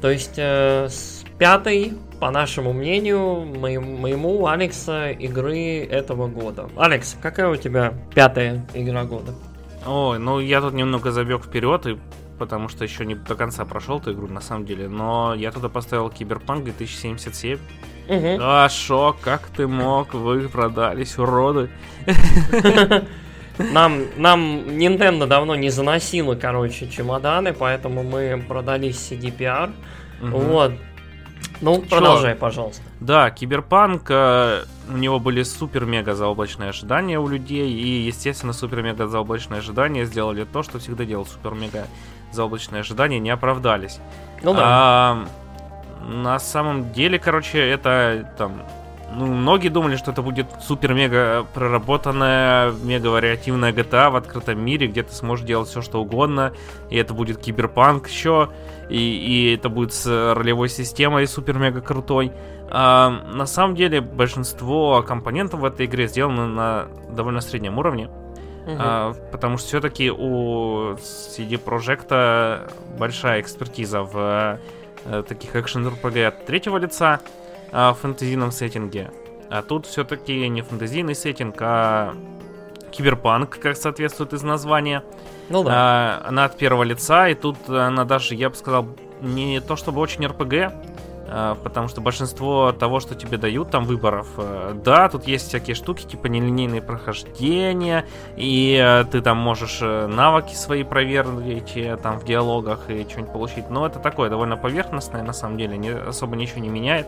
то 0.00 0.10
есть 0.10 0.34
э, 0.36 0.88
с 0.88 1.24
пятой 1.38 1.94
по 2.20 2.30
нашему 2.30 2.72
мнению, 2.72 3.44
моему, 3.44 3.96
моему 3.96 4.46
Алекса 4.46 5.10
игры 5.10 5.78
этого 5.84 6.28
года. 6.28 6.68
Алекс, 6.76 7.16
какая 7.22 7.48
у 7.48 7.56
тебя 7.56 7.94
пятая 8.14 8.66
игра 8.74 9.04
года? 9.04 9.32
Ой, 9.86 10.18
ну 10.18 10.40
я 10.40 10.60
тут 10.60 10.74
немного 10.74 11.10
забег 11.10 11.44
вперед, 11.44 11.86
и 11.86 11.98
потому 12.38 12.68
что 12.68 12.84
еще 12.84 13.06
не 13.06 13.14
до 13.14 13.34
конца 13.34 13.64
прошел 13.64 13.98
эту 13.98 14.12
игру 14.12 14.26
на 14.28 14.40
самом 14.40 14.66
деле. 14.66 14.88
Но 14.88 15.34
я 15.34 15.52
туда 15.52 15.68
поставил 15.68 16.10
Киберпанк 16.10 16.64
2077. 16.64 17.58
Угу. 18.08 18.38
А, 18.40 18.68
шок, 18.68 19.20
как 19.20 19.48
ты 19.48 19.66
мог? 19.66 20.14
Вы 20.14 20.48
продались, 20.48 21.18
уроды. 21.18 21.70
Нам, 23.58 24.02
нам 24.16 24.60
Nintendo 24.68 25.26
давно 25.26 25.56
не 25.56 25.70
заносило, 25.70 26.36
короче, 26.36 26.88
чемоданы, 26.88 27.52
поэтому 27.52 28.04
мы 28.04 28.40
продались 28.46 29.10
CDPR. 29.10 29.72
Угу. 30.22 30.30
Вот. 30.30 30.72
Ну, 31.60 31.82
Чё? 31.82 31.88
продолжай, 31.88 32.34
пожалуйста. 32.36 32.82
Да, 33.00 33.30
Киберпанк, 33.30 34.10
э, 34.10 34.62
у 34.88 34.96
него 34.96 35.18
были 35.18 35.42
супер-мега 35.42 36.14
заоблачные 36.14 36.70
ожидания 36.70 37.18
у 37.18 37.26
людей, 37.26 37.68
и, 37.68 38.06
естественно, 38.06 38.52
супер-мега 38.52 39.08
заоблачные 39.08 39.58
ожидания 39.58 40.04
сделали 40.04 40.44
то, 40.44 40.62
что 40.62 40.78
всегда 40.78 41.04
делал 41.04 41.26
супер-мега 41.26 41.86
заоблачные 42.32 42.80
ожидания, 42.80 43.18
не 43.18 43.30
оправдались. 43.30 43.98
Ну 44.42 44.54
да. 44.54 44.60
А, 44.62 45.28
на 46.00 46.38
самом 46.38 46.92
деле, 46.92 47.18
короче, 47.18 47.58
это 47.58 48.30
там 48.36 48.62
ну, 49.14 49.26
многие 49.26 49.68
думали, 49.68 49.96
что 49.96 50.10
это 50.10 50.20
будет 50.20 50.46
супер-мега 50.60 51.46
проработанная, 51.54 52.72
мега 52.72 53.08
вариативная 53.08 53.72
GTA 53.72 54.10
в 54.10 54.16
открытом 54.16 54.60
мире, 54.60 54.86
где 54.86 55.02
ты 55.02 55.12
сможешь 55.12 55.46
делать 55.46 55.68
все, 55.68 55.80
что 55.80 56.02
угодно, 56.02 56.52
и 56.90 56.96
это 56.96 57.14
будет 57.14 57.38
киберпанк 57.38 58.08
еще, 58.08 58.50
и, 58.90 58.98
и 58.98 59.54
это 59.54 59.70
будет 59.70 59.94
с 59.94 60.34
ролевой 60.34 60.68
системой 60.68 61.26
супер-мега 61.26 61.80
крутой. 61.80 62.32
А, 62.70 63.10
на 63.32 63.46
самом 63.46 63.76
деле, 63.76 64.00
большинство 64.02 65.02
компонентов 65.02 65.60
в 65.60 65.64
этой 65.64 65.86
игре 65.86 66.06
сделаны 66.06 66.46
на 66.46 66.88
довольно 67.10 67.40
среднем 67.40 67.78
уровне. 67.78 68.08
Угу. 68.66 68.76
А, 68.78 69.14
потому 69.32 69.56
что 69.56 69.68
все-таки 69.68 70.10
у 70.10 70.92
CD 70.96 71.58
Projekt 71.62 72.70
большая 72.98 73.40
экспертиза 73.40 74.02
в 74.02 74.58
таких 75.26 75.56
экшен 75.56 75.86
RPG 75.86 76.24
от 76.26 76.46
третьего 76.46 76.78
лица 76.78 77.20
а, 77.72 77.92
в 77.92 77.98
фэнтезийном 77.98 78.50
сеттинге. 78.50 79.10
А 79.50 79.62
тут 79.62 79.86
все-таки 79.86 80.48
не 80.48 80.62
фэнтезийный 80.62 81.14
сеттинг, 81.14 81.56
а 81.60 82.14
киберпанк, 82.90 83.58
как 83.58 83.76
соответствует 83.76 84.32
из 84.32 84.42
названия. 84.42 85.04
Ну 85.48 85.64
да. 85.64 85.70
А, 85.74 86.28
она 86.28 86.44
от 86.44 86.56
первого 86.56 86.82
лица, 86.82 87.28
и 87.28 87.34
тут 87.34 87.56
она 87.68 88.04
даже, 88.04 88.34
я 88.34 88.50
бы 88.50 88.56
сказал, 88.56 88.86
не 89.20 89.60
то 89.60 89.76
чтобы 89.76 90.00
очень 90.00 90.24
RPG, 90.24 90.97
потому 91.28 91.88
что 91.88 92.00
большинство 92.00 92.72
того, 92.72 93.00
что 93.00 93.14
тебе 93.14 93.36
дают, 93.36 93.70
там 93.70 93.84
выборов, 93.84 94.28
э, 94.38 94.72
да, 94.82 95.08
тут 95.08 95.26
есть 95.26 95.48
всякие 95.48 95.74
штуки, 95.74 96.04
типа 96.04 96.26
нелинейные 96.26 96.80
прохождения, 96.80 98.06
и 98.36 98.80
э, 98.82 99.04
ты 99.10 99.20
там 99.20 99.36
можешь 99.36 99.78
э, 99.82 100.06
навыки 100.06 100.54
свои 100.54 100.84
проверить 100.84 102.00
там 102.02 102.18
в 102.18 102.24
диалогах 102.24 102.88
и 102.88 103.06
что-нибудь 103.08 103.32
получить, 103.32 103.70
но 103.70 103.86
это 103.86 103.98
такое 103.98 104.30
довольно 104.30 104.56
поверхностное, 104.56 105.22
на 105.22 105.32
самом 105.32 105.58
деле, 105.58 105.76
не, 105.76 105.90
особо 105.90 106.36
ничего 106.36 106.60
не 106.60 106.68
меняет. 106.68 107.06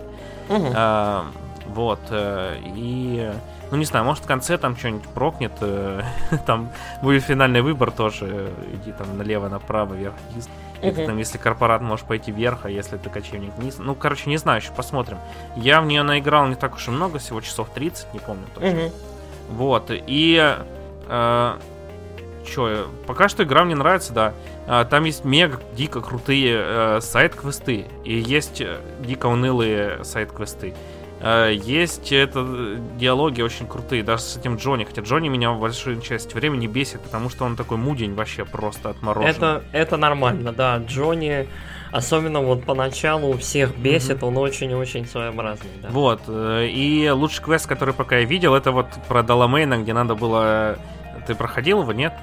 Угу. 0.49 0.67
А, 0.75 1.25
вот, 1.69 2.01
и... 2.11 3.31
Ну, 3.71 3.77
не 3.77 3.85
знаю, 3.85 4.05
может 4.05 4.25
в 4.25 4.27
конце 4.27 4.59
там 4.59 4.77
что-нибудь 4.77 5.09
прокнет, 5.11 5.53
там 6.47 6.71
будет 7.03 7.23
финальный 7.23 7.63
выбор 7.63 7.93
тоже, 7.93 8.51
иди 8.75 8.91
там 8.91 9.17
налево, 9.17 9.49
направо, 9.49 9.95
вверх, 9.95 10.15
вниз. 10.33 10.49
Или 10.83 11.07
там, 11.07 11.19
если 11.19 11.39
корпорат 11.39 11.83
можешь 11.83 12.07
пойти 12.07 12.33
вверх, 12.33 12.61
а 12.65 12.71
если 12.71 12.97
ты 12.97 13.11
кочевник 13.11 13.57
вниз. 13.57 13.77
Ну, 13.79 13.95
короче, 13.95 14.31
не 14.31 14.37
знаю, 14.37 14.61
еще 14.61 14.73
посмотрим. 14.73 15.19
Я 15.57 15.81
в 15.81 15.87
нее 15.87 16.03
наиграл 16.03 16.47
не 16.47 16.55
так 16.55 16.75
уж 16.75 16.89
и 16.89 16.91
много, 16.91 17.19
всего 17.19 17.41
часов 17.41 17.69
30, 17.75 18.15
не 18.15 18.21
помню 18.21 18.45
точно. 18.55 18.91
Вот, 19.51 19.87
и... 19.91 20.57
Э, 21.09 21.59
Че, 22.47 22.87
пока 23.07 23.29
что 23.29 23.45
игра 23.45 23.65
мне 23.65 23.75
нравится, 23.75 24.13
да. 24.13 24.33
А, 24.67 24.85
там 24.85 25.05
есть 25.05 25.25
мега 25.25 25.61
дико 25.75 26.01
крутые 26.01 26.57
э, 26.57 27.01
сайт-квесты. 27.01 27.87
И 28.05 28.15
есть 28.15 28.61
э, 28.61 28.79
дико 29.01 29.27
унылые 29.27 30.05
сайт-квесты. 30.05 30.75
Э, 31.21 31.53
есть 31.53 32.13
это 32.13 32.79
диалоги 32.97 33.43
очень 33.43 33.67
крутые, 33.67 34.03
даже 34.03 34.23
с 34.23 34.37
этим 34.37 34.57
Джонни. 34.57 34.85
Хотя 34.85 35.03
Джонни 35.03 35.29
меня 35.29 35.53
в 35.53 35.61
большую 35.61 36.01
часть 36.01 36.35
времени 36.35 36.67
бесит, 36.67 37.01
потому 37.03 37.29
что 37.29 37.45
он 37.45 37.57
такой 37.57 37.77
мудень 37.77 38.15
вообще 38.15 38.45
просто 38.45 38.91
отмороженный. 38.91 39.31
Это, 39.31 39.63
это 39.73 39.97
нормально, 39.97 40.53
да. 40.53 40.79
Джонни, 40.79 41.47
особенно 41.93 42.41
вот 42.41 42.65
поначалу 42.65 43.37
всех 43.37 43.77
бесит, 43.77 44.23
mm-hmm. 44.23 44.29
он 44.29 44.39
очень-очень 44.39 45.07
своеобразный. 45.07 45.71
Да. 45.83 45.89
Вот. 45.91 46.23
Э, 46.27 46.67
и 46.67 47.09
лучший 47.11 47.45
квест, 47.45 47.67
который 47.67 47.95
пока 47.95 48.19
я 48.19 48.25
видел, 48.25 48.55
это 48.55 48.73
вот 48.73 48.89
про 49.09 49.23
Даламейна, 49.23 49.79
где 49.79 49.93
надо 49.93 50.15
было... 50.15 50.79
Ты 51.27 51.35
проходил 51.35 51.83
его, 51.83 51.93
нет? 51.93 52.15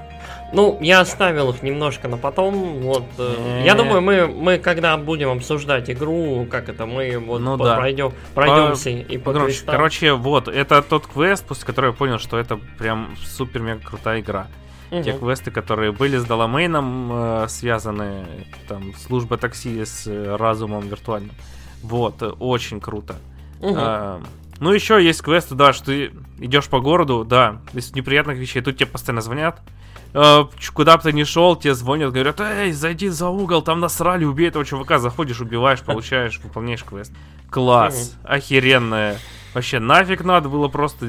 Ну, 0.52 0.78
я 0.80 1.00
оставил 1.00 1.50
их 1.50 1.62
немножко 1.62 2.08
на 2.08 2.16
потом. 2.16 2.80
Вот, 2.80 3.04
э, 3.18 3.62
я 3.64 3.74
думаю, 3.74 4.00
мы, 4.00 4.26
мы 4.26 4.58
когда 4.58 4.96
будем 4.96 5.30
обсуждать 5.30 5.90
игру, 5.90 6.46
как 6.50 6.68
это, 6.68 6.86
мы 6.86 7.18
вот 7.18 7.40
ну, 7.40 7.56
да. 7.56 7.76
пройдем, 7.76 8.12
пройдемся 8.34 8.90
по, 8.90 9.12
и 9.12 9.18
по 9.18 9.32
короче, 9.32 9.62
короче, 9.66 10.12
вот, 10.14 10.48
это 10.48 10.80
тот 10.80 11.06
квест, 11.06 11.44
после 11.46 11.66
которого 11.66 11.90
я 11.90 11.96
понял, 11.96 12.18
что 12.18 12.38
это 12.38 12.58
прям 12.78 13.14
супер-мега 13.22 13.84
крутая 13.84 14.20
игра. 14.20 14.46
Угу. 14.90 15.02
Те 15.02 15.12
квесты, 15.12 15.50
которые 15.50 15.92
были 15.92 16.16
с 16.16 16.24
Даламейном 16.24 17.10
э, 17.12 17.48
связаны, 17.48 18.24
там, 18.68 18.94
служба 18.94 19.36
такси 19.36 19.84
с 19.84 20.06
э, 20.06 20.36
разумом 20.36 20.88
виртуальным. 20.88 21.34
Вот, 21.82 22.22
э, 22.22 22.28
очень 22.28 22.80
круто. 22.80 23.16
Угу. 23.60 23.74
А, 23.76 24.22
ну, 24.60 24.72
еще 24.72 25.04
есть 25.04 25.20
квесты, 25.20 25.54
да, 25.54 25.74
что 25.74 25.86
ты 25.86 26.12
идешь 26.38 26.68
по 26.68 26.80
городу, 26.80 27.24
да, 27.24 27.60
из 27.74 27.94
неприятных 27.94 28.38
вещей, 28.38 28.62
тут 28.62 28.76
тебе 28.76 28.86
постоянно 28.86 29.20
звонят, 29.20 29.60
э, 29.60 29.78
куда 30.12 30.96
бы 30.96 31.02
ты 31.02 31.12
ни 31.12 31.24
шел, 31.24 31.56
тебе 31.56 31.74
звонят, 31.74 32.12
говорят, 32.12 32.40
эй, 32.40 32.72
зайди 32.72 33.08
за 33.08 33.28
угол, 33.28 33.62
там 33.62 33.80
насрали, 33.80 34.24
убей 34.24 34.48
этого 34.48 34.64
чувака, 34.64 34.98
заходишь, 34.98 35.40
убиваешь, 35.40 35.80
получаешь, 35.84 36.40
выполняешь 36.40 36.84
квест. 36.84 37.12
Класс, 37.50 38.16
охеренное. 38.24 39.18
Вообще, 39.54 39.78
нафиг 39.78 40.24
надо 40.24 40.48
было 40.48 40.68
просто, 40.68 41.06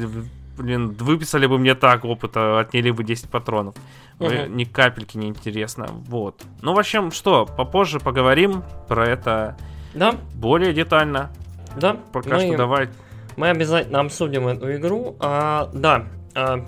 блин, 0.57 0.95
выписали 0.99 1.45
бы 1.45 1.57
мне 1.59 1.75
так 1.75 2.05
опыта, 2.05 2.59
отняли 2.59 2.91
бы 2.91 3.03
10 3.03 3.29
патронов. 3.29 3.75
Ни 4.19 4.63
капельки 4.65 5.17
не 5.17 5.27
интересно. 5.27 5.88
Вот. 6.07 6.41
Ну, 6.62 6.73
в 6.73 6.79
общем, 6.79 7.12
что, 7.12 7.45
попозже 7.45 7.99
поговорим 7.99 8.63
про 8.88 9.07
это 9.07 9.57
да. 9.93 10.15
более 10.35 10.73
детально. 10.73 11.31
Да. 11.77 11.97
Пока 12.12 12.35
мы, 12.35 12.47
что 12.47 12.57
давай. 12.57 12.89
Мы 13.38 13.49
обязательно 13.49 14.01
обсудим 14.01 14.47
эту 14.47 14.75
игру. 14.75 15.15
А, 15.19 15.69
да, 15.73 16.07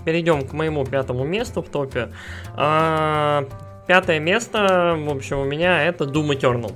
перейдем 0.04 0.46
к 0.46 0.52
моему 0.52 0.84
пятому 0.84 1.24
месту 1.24 1.62
в 1.62 1.68
топе. 1.68 2.08
А, 2.54 3.44
пятое 3.86 4.20
место, 4.20 4.96
в 4.98 5.10
общем, 5.10 5.38
у 5.38 5.44
меня 5.44 5.84
это 5.84 6.04
Doom 6.04 6.38
Eternal. 6.38 6.72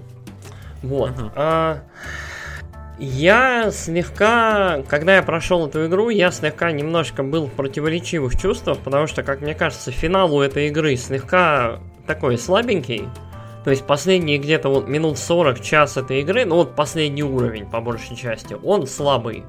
Вот. 0.82 1.10
Uh-huh. 1.10 1.32
А, 1.34 1.78
я 2.98 3.70
слегка, 3.72 4.82
когда 4.88 5.16
я 5.16 5.22
прошел 5.22 5.66
эту 5.66 5.86
игру, 5.86 6.08
я 6.08 6.30
слегка 6.30 6.72
немножко 6.72 7.22
был 7.22 7.46
в 7.46 7.52
противоречивых 7.52 8.40
чувствах, 8.40 8.78
потому 8.78 9.06
что, 9.06 9.22
как 9.22 9.42
мне 9.42 9.54
кажется, 9.54 9.90
финал 9.90 10.34
у 10.34 10.40
этой 10.40 10.68
игры 10.68 10.96
слегка 10.96 11.80
такой 12.06 12.38
слабенький. 12.38 13.06
То 13.64 13.70
есть 13.70 13.84
последние 13.84 14.38
где-то 14.38 14.68
вот 14.68 14.88
минут 14.88 15.18
40 15.18 15.60
час 15.60 15.96
этой 15.96 16.20
игры, 16.20 16.44
ну 16.44 16.54
вот 16.54 16.74
последний 16.74 17.24
уровень 17.24 17.66
по 17.66 17.80
большей 17.80 18.16
части, 18.16 18.56
он 18.62 18.86
слабый. 18.86 19.44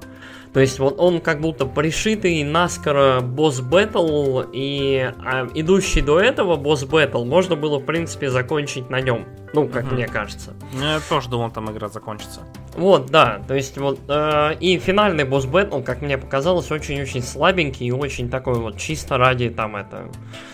То 0.58 0.62
есть 0.62 0.80
вот 0.80 0.96
он 0.98 1.22
как 1.22 1.40
будто 1.40 1.68
пришитый 1.68 2.44
наскоро 2.44 3.22
boss 3.22 3.60
battle, 3.62 4.42
и 4.52 5.14
а, 5.24 5.48
идущий 5.54 6.02
до 6.02 6.20
этого 6.20 6.56
boss 6.56 6.84
battle 6.84 7.26
можно 7.26 7.56
было 7.56 7.78
в 7.78 7.86
принципе 7.86 8.32
закончить 8.32 8.90
на 8.90 9.00
нем. 9.00 9.28
Ну, 9.54 9.68
как 9.68 9.86
угу. 9.86 9.94
мне 9.94 10.08
кажется. 10.08 10.56
Ну, 10.74 10.84
я 10.84 11.00
тоже 11.08 11.30
думал, 11.30 11.52
там 11.52 11.72
игра 11.72 11.90
закончится. 11.90 12.42
Вот, 12.74 13.12
да, 13.12 13.40
то 13.48 13.54
есть 13.54 13.78
вот 13.78 14.00
э, 14.08 14.56
и 14.60 14.80
финальный 14.80 15.26
босс 15.26 15.46
бэтл, 15.46 15.82
как 15.82 16.02
мне 16.02 16.18
показалось, 16.18 16.72
очень-очень 16.72 17.22
слабенький 17.22 17.86
и 17.86 17.92
очень 17.92 18.28
такой 18.28 18.56
вот 18.56 18.80
чисто 18.80 19.20
ради 19.20 19.52
там 19.52 19.76
это, 19.76 20.10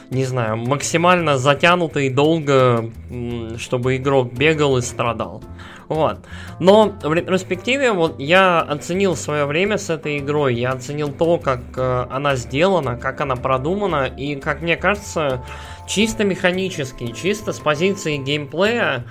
не 0.09 0.25
знаю, 0.25 0.57
максимально 0.57 1.37
затянутый 1.37 2.09
долго, 2.09 2.91
чтобы 3.57 3.95
игрок 3.95 4.33
бегал 4.33 4.75
и 4.75 4.81
страдал. 4.81 5.41
Вот. 5.87 6.19
Но 6.59 6.93
в 7.03 7.13
ретроспективе 7.13 7.91
вот 7.91 8.19
я 8.19 8.61
оценил 8.61 9.15
свое 9.15 9.45
время 9.45 9.77
с 9.77 9.89
этой 9.89 10.19
игрой, 10.19 10.55
я 10.55 10.71
оценил 10.71 11.11
то, 11.11 11.37
как 11.37 11.61
э, 11.75 12.05
она 12.09 12.35
сделана, 12.35 12.97
как 12.97 13.21
она 13.21 13.35
продумана, 13.35 14.05
и, 14.05 14.35
как 14.35 14.61
мне 14.61 14.77
кажется, 14.77 15.43
чисто 15.87 16.23
механически, 16.23 17.11
чисто 17.11 17.53
с 17.53 17.59
позиции 17.59 18.17
геймплея, 18.17 19.05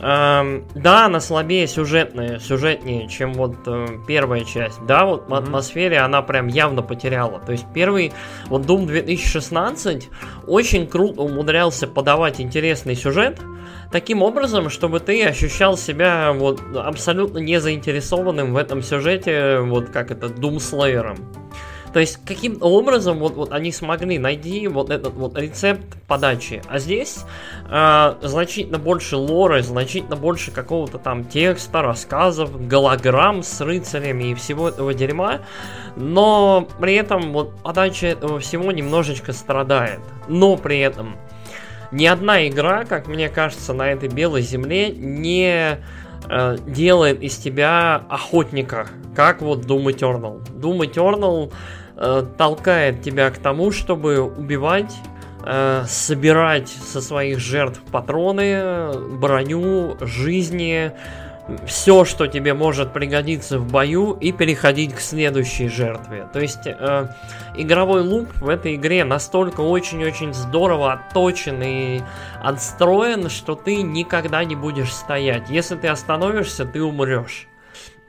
Эм, 0.00 0.64
да, 0.74 1.06
она 1.06 1.18
слабее 1.18 1.66
сюжетная, 1.66 2.38
сюжетнее, 2.38 3.08
чем 3.08 3.34
вот 3.34 3.56
э, 3.66 3.86
первая 4.06 4.44
часть. 4.44 4.78
Да, 4.86 5.04
вот 5.04 5.22
mm-hmm. 5.22 5.30
в 5.30 5.34
атмосфере 5.34 5.98
она 5.98 6.22
прям 6.22 6.46
явно 6.46 6.82
потеряла. 6.82 7.40
То 7.40 7.52
есть 7.52 7.66
первый, 7.74 8.12
вот 8.46 8.62
Doom 8.62 8.86
2016 8.86 10.08
очень 10.46 10.86
круто 10.86 11.22
умудрялся 11.22 11.88
подавать 11.88 12.40
интересный 12.40 12.94
сюжет, 12.94 13.40
таким 13.90 14.22
образом, 14.22 14.70
чтобы 14.70 15.00
ты 15.00 15.24
ощущал 15.24 15.76
себя 15.76 16.32
вот 16.32 16.60
абсолютно 16.76 17.38
не 17.38 17.60
заинтересованным 17.60 18.52
в 18.52 18.56
этом 18.56 18.82
сюжете, 18.82 19.58
вот 19.60 19.90
как 19.90 20.12
это, 20.12 20.26
Doomslayer. 20.26 21.18
То 21.92 22.00
есть, 22.00 22.18
каким 22.24 22.58
образом 22.60 23.18
вот, 23.18 23.34
вот 23.34 23.52
они 23.52 23.72
смогли 23.72 24.18
найти 24.18 24.68
вот 24.68 24.90
этот 24.90 25.14
вот 25.14 25.38
рецепт 25.38 25.86
подачи. 26.06 26.62
А 26.68 26.78
здесь 26.78 27.20
э, 27.68 28.14
значительно 28.22 28.78
больше 28.78 29.16
лора, 29.16 29.62
значительно 29.62 30.16
больше 30.16 30.50
какого-то 30.50 30.98
там 30.98 31.24
текста, 31.24 31.82
рассказов, 31.82 32.66
голограмм 32.66 33.42
с 33.42 33.60
рыцарями 33.60 34.32
и 34.32 34.34
всего 34.34 34.68
этого 34.68 34.92
дерьма. 34.94 35.40
Но 35.96 36.68
при 36.78 36.94
этом 36.94 37.32
вот 37.32 37.62
подача 37.62 38.06
этого 38.06 38.38
всего 38.40 38.70
немножечко 38.72 39.32
страдает. 39.32 40.00
Но 40.28 40.56
при 40.56 40.80
этом 40.80 41.16
ни 41.90 42.06
одна 42.06 42.46
игра, 42.46 42.84
как 42.84 43.06
мне 43.06 43.28
кажется, 43.28 43.72
на 43.72 43.90
этой 43.90 44.08
белой 44.08 44.42
земле 44.42 44.90
не 44.90 45.78
э, 46.28 46.56
делает 46.66 47.22
из 47.22 47.36
тебя 47.36 48.02
охотника, 48.10 48.88
как 49.16 49.40
вот 49.40 49.64
Doom 49.64 49.86
Eternal. 49.86 50.46
Doom 50.50 50.80
Eternal 50.80 51.50
э, 51.98 52.24
толкает 52.36 53.02
тебя 53.02 53.30
к 53.30 53.38
тому, 53.38 53.70
чтобы 53.72 54.20
убивать, 54.20 54.94
э, 55.44 55.84
собирать 55.86 56.68
со 56.68 57.00
своих 57.00 57.38
жертв 57.38 57.80
патроны, 57.90 58.92
броню, 59.18 59.96
жизни, 60.00 60.92
все, 61.66 62.04
что 62.04 62.26
тебе 62.26 62.54
может 62.54 62.92
пригодиться 62.92 63.58
в 63.58 63.70
бою, 63.70 64.12
и 64.12 64.32
переходить 64.32 64.94
к 64.94 65.00
следующей 65.00 65.68
жертве. 65.68 66.28
То 66.32 66.40
есть 66.40 66.66
э, 66.66 67.08
игровой 67.56 68.02
луп 68.02 68.28
в 68.40 68.48
этой 68.48 68.74
игре 68.74 69.04
настолько 69.04 69.62
очень-очень 69.62 70.34
здорово 70.34 70.92
отточен 70.92 71.62
и 71.62 72.00
отстроен, 72.42 73.30
что 73.30 73.54
ты 73.54 73.82
никогда 73.82 74.44
не 74.44 74.56
будешь 74.56 74.92
стоять. 74.92 75.48
Если 75.48 75.76
ты 75.76 75.88
остановишься, 75.88 76.64
ты 76.64 76.82
умрешь. 76.82 77.47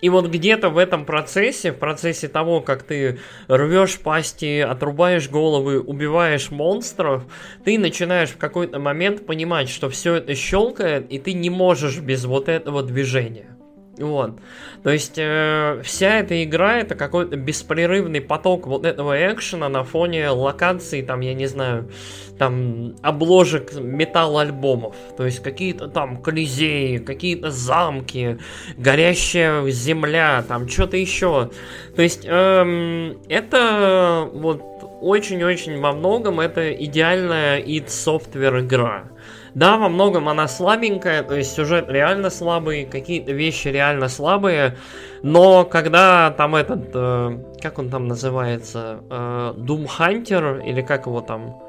И 0.01 0.09
вот 0.09 0.27
где-то 0.27 0.69
в 0.69 0.77
этом 0.77 1.05
процессе, 1.05 1.71
в 1.71 1.77
процессе 1.77 2.27
того, 2.27 2.61
как 2.61 2.83
ты 2.83 3.19
рвешь 3.47 3.99
пасти, 3.99 4.59
отрубаешь 4.59 5.29
головы, 5.29 5.79
убиваешь 5.81 6.51
монстров, 6.51 7.23
ты 7.65 7.77
начинаешь 7.77 8.29
в 8.29 8.37
какой-то 8.37 8.79
момент 8.79 9.25
понимать, 9.25 9.69
что 9.69 9.89
все 9.89 10.15
это 10.15 10.35
щелкает, 10.35 11.11
и 11.11 11.19
ты 11.19 11.33
не 11.33 11.49
можешь 11.49 11.99
без 11.99 12.25
вот 12.25 12.47
этого 12.47 12.83
движения. 12.83 13.58
Вот. 13.99 14.39
То 14.83 14.89
есть 14.91 15.15
э, 15.17 15.81
вся 15.83 16.19
эта 16.19 16.41
игра 16.43 16.77
это 16.77 16.95
какой-то 16.95 17.35
беспрерывный 17.35 18.21
поток 18.21 18.65
вот 18.65 18.85
этого 18.85 19.13
экшена 19.31 19.67
на 19.67 19.83
фоне 19.83 20.29
локаций, 20.29 21.01
там, 21.01 21.19
я 21.19 21.33
не 21.33 21.47
знаю, 21.47 21.89
там, 22.37 22.95
обложек 23.01 23.73
металл-альбомов. 23.73 24.95
То 25.17 25.25
есть 25.25 25.43
какие-то 25.43 25.89
там 25.89 26.21
колизеи, 26.21 26.97
какие-то 26.97 27.51
замки, 27.51 28.39
горящая 28.77 29.69
земля, 29.69 30.43
там, 30.47 30.67
что-то 30.69 30.95
еще. 30.95 31.51
То 31.95 32.01
есть 32.01 32.25
эм, 32.25 33.17
это 33.27 34.29
вот 34.33 34.63
очень-очень 35.01 35.79
во 35.79 35.91
многом 35.91 36.39
это 36.39 36.71
идеальная 36.73 37.61
id 37.61 37.87
Software 37.87 38.61
игра. 38.61 39.09
Да, 39.55 39.77
во 39.77 39.89
многом 39.89 40.29
она 40.29 40.47
слабенькая, 40.47 41.23
то 41.23 41.35
есть 41.35 41.53
сюжет 41.53 41.89
реально 41.89 42.29
слабый, 42.29 42.85
какие-то 42.85 43.31
вещи 43.31 43.67
реально 43.69 44.07
слабые, 44.07 44.77
но 45.23 45.65
когда 45.65 46.31
там 46.31 46.55
этот, 46.55 46.91
э, 46.93 47.37
как 47.61 47.79
он 47.79 47.89
там 47.89 48.07
называется, 48.07 48.99
э, 49.09 49.53
Doom 49.57 49.87
Hunter, 49.97 50.65
или 50.65 50.81
как 50.81 51.07
его 51.07 51.21
там, 51.21 51.61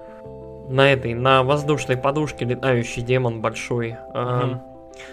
на 0.68 0.92
этой, 0.92 1.14
на 1.14 1.42
воздушной 1.42 1.96
подушке 1.96 2.44
летающий 2.44 3.02
демон 3.02 3.40
большой, 3.40 3.90
э, 3.90 3.94
mm-hmm 4.14 4.69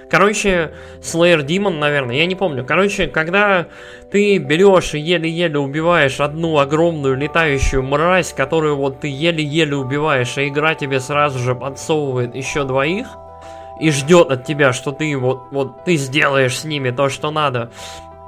Короче, 0.10 0.72
Slayer 1.02 1.46
Demon, 1.46 1.80
наверное, 1.80 2.16
я 2.16 2.26
не 2.26 2.36
помню. 2.36 2.66
Короче, 2.66 3.08
когда 3.08 3.68
ты 4.12 4.38
берешь 4.38 4.94
и 4.94 5.00
еле-еле 5.00 5.60
убиваешь 5.60 6.22
одну 6.22 6.60
огромную 6.60 7.18
летающую 7.18 7.84
мразь, 7.84 8.34
которую 8.34 8.78
вот 8.78 9.02
ты 9.02 9.10
еле-еле 9.10 9.76
убиваешь, 9.76 10.38
а 10.38 10.48
игра 10.48 10.76
тебе 10.76 11.00
сразу 11.00 11.40
же 11.40 11.56
подсовывает 11.56 12.36
еще 12.36 12.64
двоих, 12.64 13.08
и 13.80 13.92
ждет 13.92 14.32
от 14.32 14.46
тебя, 14.46 14.74
что 14.74 14.92
ты 14.92 15.16
вот, 15.18 15.52
вот 15.52 15.84
ты 15.84 15.96
сделаешь 15.98 16.58
с 16.58 16.64
ними 16.64 16.92
то, 16.92 17.10
что 17.10 17.32
надо 17.32 17.70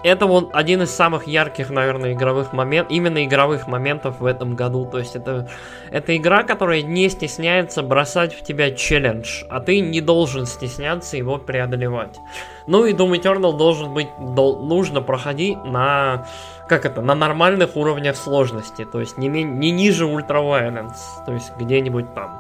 это 0.04 0.28
вот 0.28 0.52
один 0.54 0.82
из 0.82 0.92
самых 0.92 1.28
ярких, 1.28 1.70
наверное, 1.70 2.14
игровых 2.14 2.54
моментов, 2.54 2.92
именно 2.92 3.26
игровых 3.26 3.68
моментов 3.68 4.20
в 4.20 4.26
этом 4.26 4.56
году. 4.56 4.86
То 4.86 5.00
есть 5.00 5.16
это, 5.16 5.50
это 5.92 6.16
игра, 6.16 6.44
которая 6.44 6.82
не 6.82 7.10
стесняется 7.10 7.84
бросать 7.84 8.34
в 8.34 8.44
тебя 8.44 8.72
челлендж, 8.72 9.44
а 9.50 9.60
ты 9.60 9.82
не 9.82 10.02
должен 10.02 10.46
стесняться 10.46 11.18
его 11.18 11.38
преодолевать. 11.38 12.20
Ну 12.68 12.86
и 12.86 12.94
Doom 12.94 13.20
Eternal 13.20 13.58
должен 13.58 13.94
быть, 13.94 14.10
дол, 14.20 14.66
нужно 14.66 15.02
проходить 15.02 15.64
на, 15.66 16.26
как 16.68 16.86
это, 16.86 17.02
на 17.02 17.16
нормальных 17.16 17.76
уровнях 17.76 18.16
сложности, 18.16 18.86
то 18.86 19.00
есть 19.00 19.18
не, 19.18 19.28
не 19.28 19.72
ниже 19.72 20.06
Ultra 20.06 20.42
Violence, 20.42 21.26
то 21.26 21.34
есть 21.34 21.52
где-нибудь 21.58 22.14
там. 22.14 22.40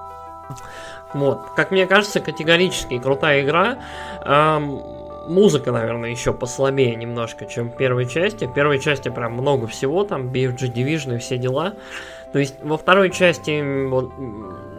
Вот, 1.13 1.41
как 1.55 1.71
мне 1.71 1.87
кажется, 1.87 2.19
категорически 2.19 2.99
крутая 2.99 3.41
игра. 3.41 3.79
Эм, 4.23 4.79
музыка, 5.29 5.71
наверное, 5.71 6.09
еще 6.09 6.33
послабее 6.33 6.95
немножко, 6.95 7.45
чем 7.45 7.69
в 7.69 7.77
первой 7.77 8.05
части. 8.07 8.45
В 8.45 8.53
первой 8.53 8.79
части 8.79 9.09
прям 9.09 9.33
много 9.33 9.67
всего, 9.67 10.03
там 10.03 10.29
BFG 10.29 10.73
Division 10.73 11.15
и 11.15 11.19
все 11.19 11.37
дела. 11.37 11.75
То 12.33 12.39
есть 12.39 12.55
во 12.61 12.77
второй 12.77 13.09
части, 13.09 13.87
вот, 13.87 14.11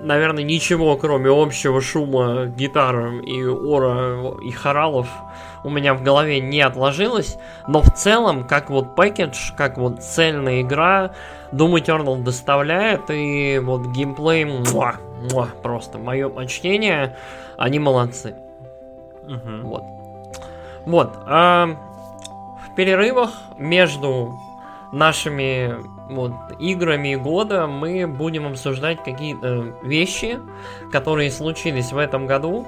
наверное, 0.03 0.45
ничего, 0.45 0.97
кроме 0.97 1.31
общего 1.31 1.81
шума 1.81 2.47
гитар 2.47 3.15
и 3.23 3.45
ора 3.45 4.37
и 4.41 4.51
хоралов 4.53 5.09
у 5.65 5.71
меня 5.71 5.95
в 5.95 6.03
голове 6.03 6.41
не 6.41 6.61
отложилось. 6.61 7.39
Но 7.67 7.83
в 7.83 7.93
целом, 7.93 8.47
как 8.47 8.71
вот 8.71 8.95
пакетж, 8.95 9.53
как 9.57 9.79
вот 9.79 10.03
цельная 10.03 10.63
игра, 10.63 11.13
Doom 11.53 11.75
Eternal 11.75 12.23
доставляет. 12.23 13.11
И 13.11 13.61
вот 13.63 13.87
геймплей, 13.89 14.45
муа, 14.45 14.95
муа, 15.33 15.49
просто 15.63 15.99
мое 15.99 16.29
почтение, 16.29 17.17
они 17.57 17.79
молодцы. 17.79 18.35
Угу. 19.25 19.69
Вот. 19.69 20.00
Вот. 20.87 21.13
А 21.27 21.67
в 22.67 22.75
перерывах 22.75 23.31
между 23.59 24.39
нашими 24.93 25.77
вот, 26.09 26.33
играми 26.59 27.15
года 27.15 27.67
мы 27.67 28.07
будем 28.07 28.47
обсуждать 28.47 29.03
какие-то 29.05 29.77
вещи, 29.83 30.39
которые 30.91 31.31
случились 31.31 31.93
в 31.93 31.99
этом 31.99 32.27
году. 32.27 32.67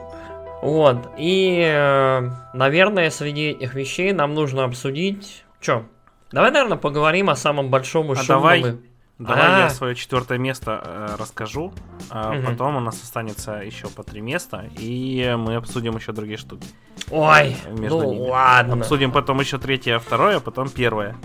Вот. 0.62 1.11
И, 1.16 1.61
э, 1.64 2.31
наверное, 2.53 3.11
среди 3.11 3.51
этих 3.51 3.75
вещей 3.75 4.12
нам 4.12 4.35
нужно 4.35 4.64
обсудить... 4.64 5.44
Чё? 5.61 5.85
Давай, 6.31 6.51
наверное, 6.51 6.79
поговорим 6.79 7.31
о 7.31 7.37
самом 7.37 7.68
большом 7.68 8.12
и 8.12 8.16
а 8.16 8.27
давай, 8.27 8.79
Давай 9.22 9.46
А-а-а. 9.46 9.61
я 9.61 9.70
свое 9.70 9.94
четвертое 9.94 10.38
место 10.38 10.82
э, 10.85 11.16
расскажу, 11.18 11.72
а 12.11 12.32
угу. 12.32 12.46
потом 12.46 12.76
у 12.76 12.80
нас 12.80 13.00
останется 13.02 13.52
еще 13.52 13.88
по 13.88 14.02
три 14.02 14.20
места, 14.20 14.68
и 14.76 15.35
мы 15.38 15.54
обсудим 15.54 15.96
еще 15.96 16.12
другие 16.12 16.38
штуки. 16.38 16.66
Ой, 17.11 17.56
э, 17.64 17.72
между 17.72 17.98
ну 17.98 18.12
ними. 18.12 18.28
ладно. 18.28 18.74
Обсудим 18.74 19.12
потом 19.12 19.38
еще 19.40 19.58
третье, 19.58 20.00
второе, 20.00 20.38
а 20.38 20.40
потом 20.40 20.68
первое. 20.68 21.16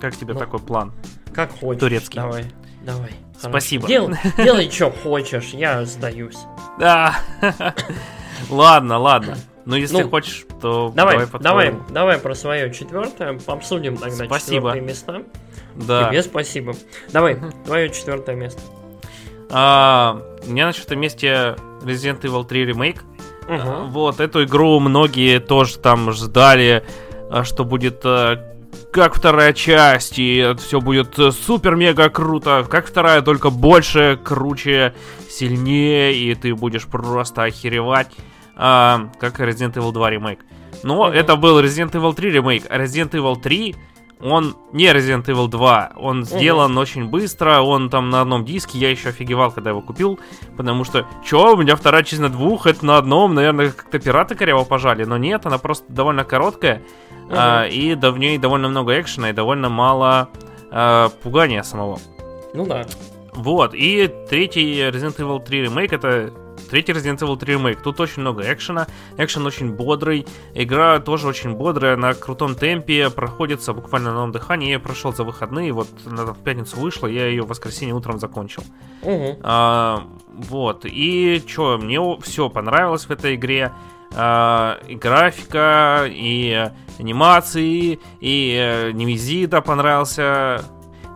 Как 0.00 0.16
тебе 0.16 0.34
ну, 0.34 0.38
такой 0.38 0.60
план? 0.60 0.92
Как 1.34 1.50
хочешь. 1.58 1.80
Турецкий. 1.80 2.20
Давай, 2.20 2.44
давай. 2.82 3.10
Спасибо. 3.36 3.88
Дел, 3.88 4.10
делай, 4.36 4.70
что 4.70 4.90
хочешь, 4.90 5.50
я 5.50 5.84
сдаюсь. 5.84 6.38
Да. 6.78 7.18
ладно, 8.48 8.98
ладно. 8.98 9.36
Ну, 9.64 9.74
если 9.76 10.02
ну, 10.02 10.08
хочешь, 10.08 10.46
то 10.62 10.92
давай, 10.94 11.26
давай, 11.26 11.40
давай, 11.40 11.74
давай 11.90 12.18
про 12.18 12.34
свое 12.34 12.72
четвертое, 12.72 13.38
обсудим 13.46 13.96
тогда 13.96 14.24
Спасибо. 14.24 14.70
четвертые 14.70 14.82
места. 14.82 15.22
Да. 15.86 16.08
Тебе 16.08 16.22
спасибо. 16.22 16.74
Давай, 17.12 17.38
твое 17.64 17.90
четвертое 17.90 18.36
место. 18.36 18.60
А, 19.50 20.20
у 20.46 20.50
меня 20.50 20.66
на 20.66 20.72
четвертом 20.72 21.00
месте 21.00 21.56
Resident 21.82 22.20
Evil 22.22 22.44
3 22.44 22.66
ремейк. 22.66 23.04
Угу. 23.48 23.86
Вот, 23.88 24.20
эту 24.20 24.44
игру 24.44 24.78
многие 24.78 25.40
тоже 25.40 25.78
там 25.78 26.12
ждали, 26.12 26.84
а, 27.30 27.44
что 27.44 27.64
будет 27.64 28.00
а, 28.04 28.44
как 28.92 29.14
вторая 29.14 29.52
часть, 29.52 30.18
и 30.18 30.54
все 30.58 30.80
будет 30.80 31.14
супер-мега 31.14 32.10
круто, 32.10 32.66
как 32.68 32.86
вторая, 32.86 33.22
только 33.22 33.50
больше, 33.50 34.18
круче, 34.22 34.94
сильнее, 35.30 36.14
и 36.14 36.34
ты 36.34 36.54
будешь 36.54 36.86
просто 36.86 37.44
охеревать, 37.44 38.08
а, 38.56 39.10
как 39.18 39.40
Resident 39.40 39.74
Evil 39.74 39.92
2 39.92 40.10
ремейк. 40.10 40.40
Но 40.82 41.08
mm 41.08 41.14
это 41.14 41.36
был 41.36 41.60
Resident 41.60 41.92
Evil 41.92 42.14
3 42.14 42.30
ремейк, 42.30 42.64
а 42.68 42.78
Resident 42.78 43.10
Evil 43.10 43.40
3 43.40 43.74
он 44.20 44.56
не 44.72 44.86
Resident 44.86 45.24
Evil 45.26 45.48
2, 45.48 45.92
он 45.96 46.24
сделан 46.24 46.72
угу. 46.72 46.80
очень 46.80 47.08
быстро, 47.08 47.60
он 47.60 47.88
там 47.90 48.10
на 48.10 48.20
одном 48.20 48.44
диске, 48.44 48.78
я 48.78 48.90
еще 48.90 49.10
офигевал, 49.10 49.52
когда 49.52 49.70
его 49.70 49.80
купил, 49.80 50.18
потому 50.56 50.84
что, 50.84 51.06
чё, 51.24 51.54
у 51.54 51.56
меня 51.56 51.76
вторая 51.76 52.02
часть 52.02 52.20
на 52.20 52.28
двух, 52.28 52.66
это 52.66 52.84
на 52.84 52.98
одном, 52.98 53.34
наверное, 53.34 53.70
как-то 53.70 53.98
пираты 53.98 54.34
коряво 54.34 54.64
пожали, 54.64 55.04
но 55.04 55.16
нет, 55.16 55.46
она 55.46 55.58
просто 55.58 55.84
довольно 55.92 56.24
короткая, 56.24 56.82
угу. 57.26 57.34
а, 57.36 57.64
и 57.66 57.94
да, 57.94 58.10
в 58.10 58.18
ней 58.18 58.38
довольно 58.38 58.68
много 58.68 59.00
экшена 59.00 59.30
и 59.30 59.32
довольно 59.32 59.68
мало 59.68 60.28
а, 60.70 61.10
пугания 61.22 61.62
самого. 61.62 61.98
Ну 62.54 62.66
да. 62.66 62.86
Вот, 63.34 63.72
и 63.74 64.12
третий 64.28 64.80
Resident 64.80 65.16
Evil 65.16 65.44
3 65.44 65.62
ремейк 65.62 65.92
это 65.92 66.32
Третий 66.68 66.92
Resident 66.92 67.18
Evil 67.18 67.36
3 67.36 67.54
Remake. 67.54 67.78
Тут 67.82 68.00
очень 68.00 68.22
много 68.22 68.42
экшена. 68.52 68.86
Экшен 69.16 69.46
очень 69.46 69.72
бодрый. 69.72 70.26
Игра 70.54 70.98
тоже 71.00 71.26
очень 71.28 71.54
бодрая, 71.54 71.96
на 71.96 72.14
крутом 72.14 72.54
темпе. 72.54 73.10
Проходится 73.10 73.72
буквально 73.72 74.10
на 74.10 74.16
новом 74.16 74.32
дыхании. 74.32 74.70
Я 74.70 74.78
прошел 74.78 75.12
за 75.12 75.24
выходные. 75.24 75.72
Вот 75.72 75.88
она 76.06 76.24
в 76.24 76.38
пятницу 76.38 76.78
вышла. 76.78 77.06
Я 77.06 77.26
ее 77.26 77.42
в 77.42 77.48
воскресенье 77.48 77.94
утром 77.94 78.18
закончил. 78.18 78.62
Угу. 79.02 79.38
А, 79.42 80.06
вот. 80.28 80.84
И 80.84 81.42
что, 81.46 81.78
мне 81.78 82.00
все 82.22 82.48
понравилось 82.48 83.04
в 83.04 83.10
этой 83.10 83.34
игре. 83.34 83.72
Uh, 84.10 84.86
и 84.88 84.94
графика, 84.94 86.06
и 86.08 86.70
анимации, 86.98 88.00
и 88.20 88.56
uh, 88.56 88.92
Немезида 88.92 89.60
понравился. 89.60 90.64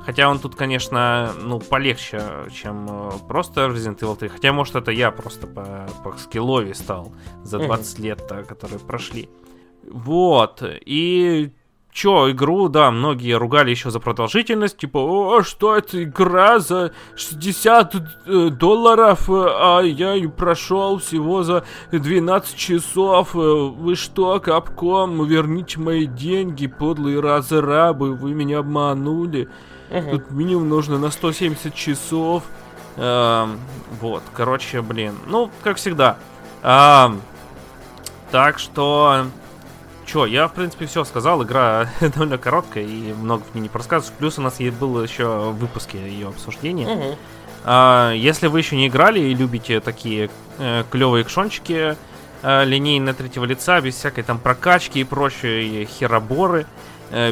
Хотя 0.04 0.28
он 0.28 0.38
тут, 0.38 0.56
конечно, 0.56 1.32
ну, 1.40 1.60
полегче, 1.60 2.22
чем 2.52 2.86
э, 2.88 3.10
просто 3.28 3.66
Resident 3.66 3.98
Evil 4.00 4.16
3. 4.16 4.28
Хотя, 4.28 4.52
может, 4.52 4.74
это 4.74 4.90
я 4.90 5.10
просто 5.10 5.46
по, 5.46 5.88
по 6.02 6.16
скиллове 6.18 6.74
стал 6.74 7.12
за 7.44 7.58
20 7.58 7.98
mm-hmm. 7.98 8.02
лет, 8.02 8.22
которые 8.48 8.80
прошли. 8.80 9.28
Вот. 9.84 10.62
И 10.62 11.52
чё, 11.92 12.30
игру, 12.30 12.68
да, 12.68 12.90
многие 12.90 13.36
ругали 13.36 13.70
еще 13.70 13.90
за 13.90 14.00
продолжительность, 14.00 14.78
типа, 14.78 14.98
о, 14.98 15.42
что 15.42 15.76
это 15.76 16.02
игра 16.02 16.58
за 16.58 16.92
60 17.14 17.94
э, 17.94 18.48
долларов, 18.48 19.28
а 19.28 19.80
я 19.82 20.14
ее 20.14 20.30
прошел 20.30 20.98
всего 20.98 21.42
за 21.42 21.64
12 21.92 22.56
часов, 22.56 23.34
вы 23.34 23.94
что, 23.94 24.40
Капком, 24.40 25.24
верните 25.26 25.78
мои 25.78 26.06
деньги, 26.06 26.66
подлые 26.66 27.20
разрабы, 27.20 28.14
вы 28.14 28.34
меня 28.34 28.60
обманули, 28.60 29.48
Мгм. 29.92 30.10
тут 30.10 30.30
минимум 30.30 30.68
нужно 30.68 30.98
на 30.98 31.10
170 31.10 31.74
часов, 31.74 32.44
Эм, 32.96 33.58
вот, 34.00 34.22
короче, 34.34 34.82
блин, 34.82 35.14
ну, 35.26 35.50
как 35.62 35.78
всегда, 35.78 36.18
Ам, 36.62 37.20
так 38.30 38.58
что... 38.58 39.26
Чё, 40.04 40.26
я, 40.26 40.48
в 40.48 40.52
принципе, 40.52 40.86
все 40.86 41.04
сказал. 41.04 41.42
Игра 41.44 41.88
довольно 42.00 42.36
короткая 42.36 42.84
и 42.84 43.12
много 43.12 43.42
в 43.44 43.54
ней 43.54 43.62
не 43.62 43.68
просказываю. 43.68 44.16
Плюс 44.18 44.38
у 44.38 44.42
нас 44.42 44.58
было 44.58 45.02
еще 45.02 45.50
в 45.50 45.58
выпуске 45.58 45.98
ее 45.98 46.28
обсуждение. 46.28 46.88
Мгм. 46.88 47.16
А, 47.64 48.12
если 48.12 48.48
вы 48.48 48.58
еще 48.58 48.76
не 48.76 48.88
играли 48.88 49.20
и 49.20 49.34
любите 49.34 49.80
такие 49.80 50.28
э, 50.58 50.84
клевые 50.90 51.22
экшончики 51.22 51.96
э, 52.42 52.64
линейные 52.64 53.14
третьего 53.14 53.44
лица, 53.44 53.80
без 53.80 53.94
всякой 53.94 54.24
там 54.24 54.38
прокачки 54.38 55.00
и 55.00 55.04
прочей 55.04 55.86
хероборы, 55.86 56.62
э, 56.62 56.64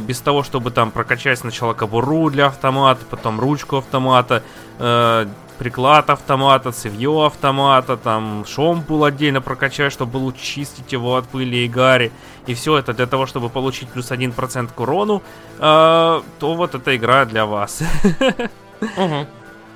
без 0.01 0.21
того, 0.21 0.43
чтобы 0.43 0.71
там 0.71 0.91
прокачать 0.91 1.39
сначала 1.39 1.73
кобуру 1.73 2.31
для 2.31 2.47
автомата, 2.47 3.01
потом 3.09 3.41
ручку 3.41 3.79
автомата, 3.79 4.43
э, 4.79 5.27
приклад 5.59 6.11
автомата, 6.11 6.73
цевье 6.73 7.27
автомата, 7.27 7.97
там 7.97 8.45
шомпул 8.47 9.05
отдельно 9.05 9.41
прокачать, 9.41 9.93
чтобы 9.93 10.19
лучше 10.19 10.43
чистить 10.43 10.93
его 10.93 11.17
от 11.17 11.29
пыли 11.29 11.65
и 11.65 11.69
гари, 11.69 12.13
и 12.47 12.55
все 12.55 12.79
это 12.79 12.93
для 12.93 13.07
того, 13.07 13.27
чтобы 13.27 13.49
получить 13.49 13.89
плюс 13.89 14.11
1% 14.11 14.73
к 14.75 14.81
урону, 14.81 15.23
э, 15.59 15.61
то 15.61 16.23
вот 16.55 16.75
эта 16.75 16.97
игра 16.97 17.25
для 17.25 17.47
вас. 17.47 17.83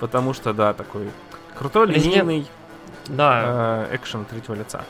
Потому 0.00 0.34
что, 0.34 0.52
да, 0.52 0.72
такой 0.72 1.10
крутой 1.58 1.86
линейный 1.88 2.46
э, 3.08 3.96
экшен 3.96 4.24
третьего 4.24 4.54
лица. 4.54 4.84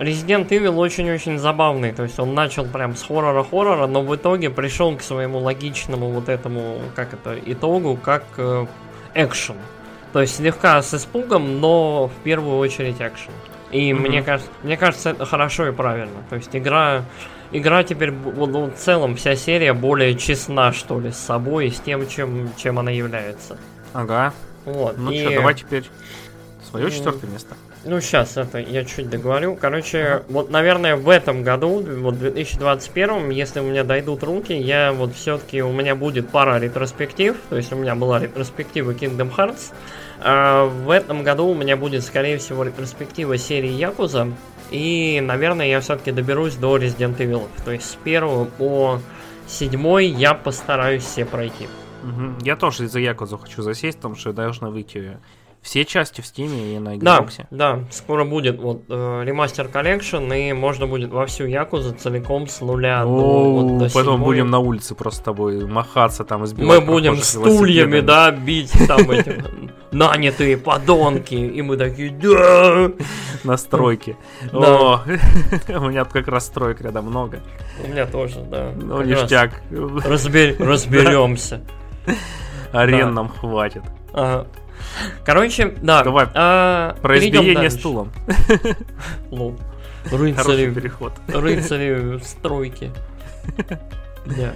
Resident 0.00 0.48
Evil 0.48 0.78
очень-очень 0.78 1.38
забавный, 1.38 1.92
то 1.92 2.04
есть 2.04 2.18
он 2.18 2.32
начал 2.32 2.64
прям 2.64 2.96
с 2.96 3.02
хоррора-хоррора, 3.02 3.86
но 3.86 4.00
в 4.00 4.16
итоге 4.16 4.48
пришел 4.48 4.96
к 4.96 5.02
своему 5.02 5.38
логичному 5.40 6.08
вот 6.08 6.30
этому, 6.30 6.78
как 6.96 7.12
это, 7.12 7.38
итогу, 7.44 7.98
как 8.02 8.24
э, 8.38 8.66
экшен. 9.14 9.56
То 10.14 10.22
есть 10.22 10.36
слегка 10.36 10.80
с 10.80 10.94
испугом, 10.94 11.60
но 11.60 12.08
в 12.08 12.22
первую 12.24 12.56
очередь 12.56 12.96
экшен. 12.98 13.32
И 13.72 13.92
Мгм. 13.92 14.02
мне 14.04 14.22
кажется, 14.22 14.50
мне 14.62 14.78
кажется, 14.78 15.10
это 15.10 15.26
хорошо 15.26 15.68
и 15.68 15.72
правильно. 15.72 16.24
То 16.30 16.36
есть 16.36 16.56
игра, 16.56 17.04
игра 17.52 17.84
теперь 17.84 18.10
вот 18.10 18.50
в 18.50 18.76
целом 18.76 19.16
вся 19.16 19.36
серия 19.36 19.74
более 19.74 20.14
честна, 20.14 20.72
что 20.72 20.98
ли, 20.98 21.12
с 21.12 21.18
собой 21.18 21.66
и 21.66 21.70
с 21.70 21.78
тем, 21.78 22.08
чем, 22.08 22.50
чем 22.56 22.78
она 22.78 22.90
является. 22.90 23.58
Ага. 23.92 24.32
Вот. 24.64 24.96
Ну 24.96 25.10
и... 25.10 25.20
что, 25.20 25.34
давай 25.34 25.54
теперь 25.54 25.84
свое 26.70 26.90
четвертое 26.90 27.26
место. 27.26 27.54
Ну, 27.82 27.98
сейчас 28.02 28.36
это 28.36 28.58
я 28.58 28.84
чуть 28.84 29.08
договорю. 29.08 29.56
Короче, 29.58 30.22
вот, 30.28 30.50
наверное, 30.50 30.96
в 30.96 31.08
этом 31.08 31.42
году, 31.42 31.82
вот 31.82 32.14
в 32.14 32.18
2021, 32.18 33.30
если 33.30 33.60
у 33.60 33.62
меня 33.62 33.84
дойдут 33.84 34.22
руки, 34.22 34.52
я 34.52 34.92
вот 34.92 35.14
все-таки, 35.14 35.62
у 35.62 35.72
меня 35.72 35.94
будет 35.94 36.28
пара 36.28 36.58
ретроспектив, 36.58 37.36
то 37.48 37.56
есть 37.56 37.72
у 37.72 37.76
меня 37.76 37.94
была 37.94 38.20
ретроспектива 38.20 38.92
Kingdom 38.92 39.34
Hearts, 39.34 39.72
а 40.20 40.66
в 40.66 40.90
этом 40.90 41.22
году 41.22 41.46
у 41.46 41.54
меня 41.54 41.78
будет, 41.78 42.04
скорее 42.04 42.36
всего, 42.36 42.64
ретроспектива 42.64 43.38
серии 43.38 43.70
Якуза, 43.70 44.28
и, 44.70 45.22
наверное, 45.22 45.66
я 45.66 45.80
все-таки 45.80 46.12
доберусь 46.12 46.56
до 46.56 46.76
Resident 46.76 47.16
Evil, 47.16 47.48
то 47.64 47.72
есть 47.72 47.90
с 47.90 47.94
первого 47.94 48.44
по 48.44 49.00
седьмой 49.46 50.06
я 50.06 50.34
постараюсь 50.34 51.04
все 51.04 51.24
пройти. 51.24 51.66
Мгм. 52.02 52.38
Я 52.42 52.56
тоже 52.56 52.84
из-за 52.84 53.00
Якузу 53.00 53.38
хочу 53.38 53.62
засесть, 53.62 53.96
потому 53.96 54.16
что 54.16 54.32
должны 54.34 54.68
выйти 54.68 55.18
все 55.62 55.84
части 55.84 56.20
в 56.22 56.26
Стиме 56.26 56.74
и 56.76 56.78
на 56.78 56.96
Да, 56.96 57.18
Xbox. 57.20 57.44
да, 57.50 57.80
скоро 57.90 58.24
будет 58.24 58.58
вот 58.60 58.84
э, 58.88 59.22
remaster 59.24 59.68
collection, 59.68 60.32
и 60.32 60.52
можно 60.54 60.86
будет 60.86 61.10
во 61.10 61.26
всю 61.26 61.44
Якузу 61.44 61.92
целиком 61.94 62.46
с 62.48 62.60
нуля 62.62 63.02
до, 63.04 63.08
вот, 63.10 63.78
до 63.78 63.84
потом 63.86 64.14
седьмой. 64.14 64.18
будем 64.24 64.50
на 64.50 64.58
улице 64.58 64.94
просто 64.94 65.20
с 65.20 65.22
тобой 65.24 65.66
махаться 65.66 66.24
там, 66.24 66.44
избивать 66.46 66.80
Мы 66.80 66.86
будем 66.86 67.16
стульями, 67.18 68.00
да, 68.00 68.30
бить 68.30 68.72
там 68.88 69.10
эти 69.10 69.42
нанятые 69.92 70.56
подонки, 70.56 71.34
и 71.34 71.60
мы 71.62 71.76
такие, 71.76 72.10
да! 72.10 72.90
На 73.44 73.56
стройке. 73.56 74.16
Да. 74.52 74.58
О, 74.58 75.02
у 75.68 75.88
меня 75.88 76.04
как 76.04 76.28
раз 76.28 76.46
строек 76.46 76.80
рядом 76.80 77.06
много. 77.06 77.40
У 77.84 77.88
меня 77.88 78.06
тоже, 78.06 78.40
да. 78.50 78.72
Ну, 78.74 79.02
ништяк. 79.02 79.60
разбер- 79.70 80.56
разберемся. 80.64 81.60
Арен 82.72 83.14
нам 83.14 83.28
хватит. 83.28 83.82
Ага. 84.12 84.46
Короче, 85.24 85.74
да. 85.82 86.02
Давай, 86.02 86.26
а, 86.34 86.96
Про 87.00 87.18
избиение 87.18 87.70
стулом. 87.70 88.12
Хороший 90.04 90.34
рыцари 90.34 90.70
переход. 90.70 91.12
рыцари 91.28 92.16
в 92.18 92.24
стройке. 92.24 92.90
Да. 94.26 94.52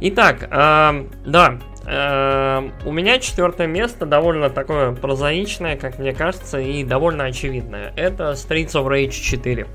Итак, 0.00 0.48
эм, 0.50 1.10
да, 1.24 1.58
эм, 1.86 2.72
у 2.84 2.92
меня 2.92 3.18
четвертое 3.18 3.66
место 3.66 4.04
довольно 4.04 4.50
такое 4.50 4.92
прозаичное, 4.92 5.76
как 5.76 5.98
мне 5.98 6.12
кажется, 6.12 6.58
и 6.58 6.84
довольно 6.84 7.24
очевидное. 7.24 7.92
Это 7.96 8.32
Streets 8.32 8.72
of 8.72 8.86
Rage 8.88 9.12
4. 9.12 9.66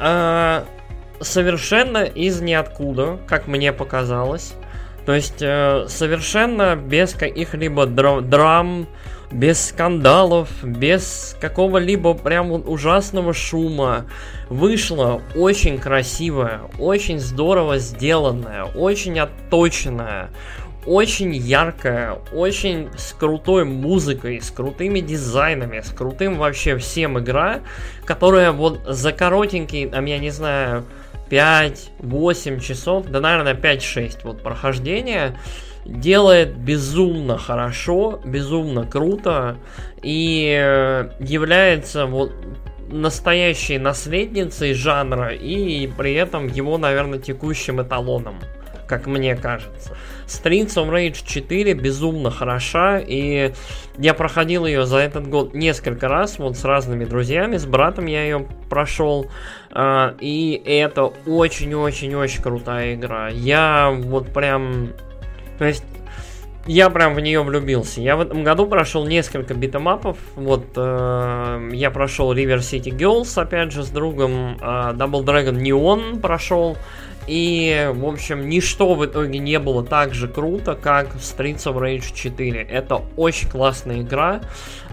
А, 0.00 0.64
совершенно 1.20 2.04
из 2.04 2.40
ниоткуда, 2.40 3.18
как 3.26 3.48
мне 3.48 3.72
показалось. 3.72 4.54
То 5.06 5.14
есть 5.14 5.40
э, 5.42 5.86
совершенно 5.88 6.76
без 6.76 7.14
каких-либо 7.14 7.86
дра- 7.86 8.20
драм, 8.20 8.86
без 9.32 9.68
скандалов, 9.68 10.48
без 10.62 11.36
какого-либо 11.40 12.14
прям 12.14 12.52
ужасного 12.52 13.32
шума. 13.32 14.06
Вышла 14.48 15.22
очень 15.34 15.78
красивая, 15.78 16.60
очень 16.78 17.18
здорово 17.18 17.78
сделанная, 17.78 18.64
очень 18.64 19.18
отточенная, 19.18 20.30
очень 20.84 21.34
яркая, 21.34 22.18
очень 22.32 22.90
с 22.96 23.12
крутой 23.12 23.64
музыкой, 23.64 24.40
с 24.40 24.50
крутыми 24.50 25.00
дизайнами, 25.00 25.80
с 25.80 25.90
крутым 25.90 26.36
вообще 26.38 26.76
всем 26.76 27.18
игра, 27.18 27.60
которая 28.04 28.52
вот 28.52 28.80
за 28.86 29.12
коротенький, 29.12 29.88
там, 29.88 30.04
я 30.04 30.18
не 30.18 30.30
знаю, 30.30 30.84
5-8 31.32 32.60
часов, 32.60 33.06
да, 33.06 33.20
наверное, 33.20 33.54
5-6 33.54 34.18
вот 34.24 34.42
прохождения, 34.42 35.38
делает 35.86 36.54
безумно 36.54 37.38
хорошо, 37.38 38.20
безумно 38.22 38.86
круто 38.86 39.56
и 40.02 40.54
э, 40.54 41.10
является 41.20 42.04
вот 42.04 42.32
настоящей 42.88 43.78
наследницей 43.78 44.74
жанра 44.74 45.34
и 45.34 45.86
при 45.86 46.12
этом 46.12 46.48
его, 46.48 46.76
наверное, 46.76 47.18
текущим 47.18 47.80
эталоном, 47.80 48.38
как 48.92 49.06
мне 49.06 49.34
кажется. 49.34 49.96
Streets 50.26 50.74
of 50.74 50.90
Rage 50.90 51.24
4 51.24 51.72
безумно 51.72 52.30
хороша, 52.30 52.98
и 52.98 53.52
я 53.96 54.12
проходил 54.12 54.66
ее 54.66 54.84
за 54.84 54.98
этот 54.98 55.28
год 55.28 55.54
несколько 55.54 56.08
раз, 56.08 56.38
вот 56.38 56.58
с 56.58 56.64
разными 56.66 57.06
друзьями, 57.06 57.56
с 57.56 57.64
братом 57.64 58.04
я 58.04 58.24
ее 58.24 58.46
прошел, 58.68 59.30
а, 59.70 60.14
и 60.20 60.62
это 60.66 61.04
очень-очень-очень 61.04 62.42
крутая 62.42 62.94
игра. 62.96 63.28
Я 63.28 63.90
вот 63.90 64.30
прям... 64.30 64.90
То 65.58 65.64
есть 65.64 65.84
я 66.66 66.90
прям 66.90 67.14
в 67.14 67.20
нее 67.20 67.42
влюбился. 67.42 68.00
Я 68.00 68.16
в 68.16 68.20
этом 68.20 68.44
году 68.44 68.66
прошел 68.66 69.06
несколько 69.06 69.54
битэмапов. 69.54 70.16
Вот 70.36 70.66
э, 70.76 71.70
я 71.72 71.90
прошел 71.90 72.32
River 72.32 72.58
City 72.58 72.96
Girls, 72.96 73.40
опять 73.40 73.72
же, 73.72 73.82
с 73.82 73.88
другом. 73.88 74.56
э, 74.60 74.92
Double 74.94 75.24
Dragon 75.24 75.58
Neon 75.60 76.20
прошел. 76.20 76.76
И, 77.26 77.90
в 77.94 78.04
общем, 78.06 78.48
ничто 78.48 78.94
в 78.94 79.04
итоге 79.04 79.38
не 79.38 79.58
было 79.58 79.84
так 79.84 80.12
же 80.12 80.28
круто, 80.28 80.74
как 80.74 81.14
в 81.14 81.18
Streets 81.18 81.64
of 81.64 81.78
Rage 81.78 82.12
4. 82.14 82.62
Это 82.62 83.02
очень 83.16 83.48
классная 83.48 84.00
игра. 84.00 84.40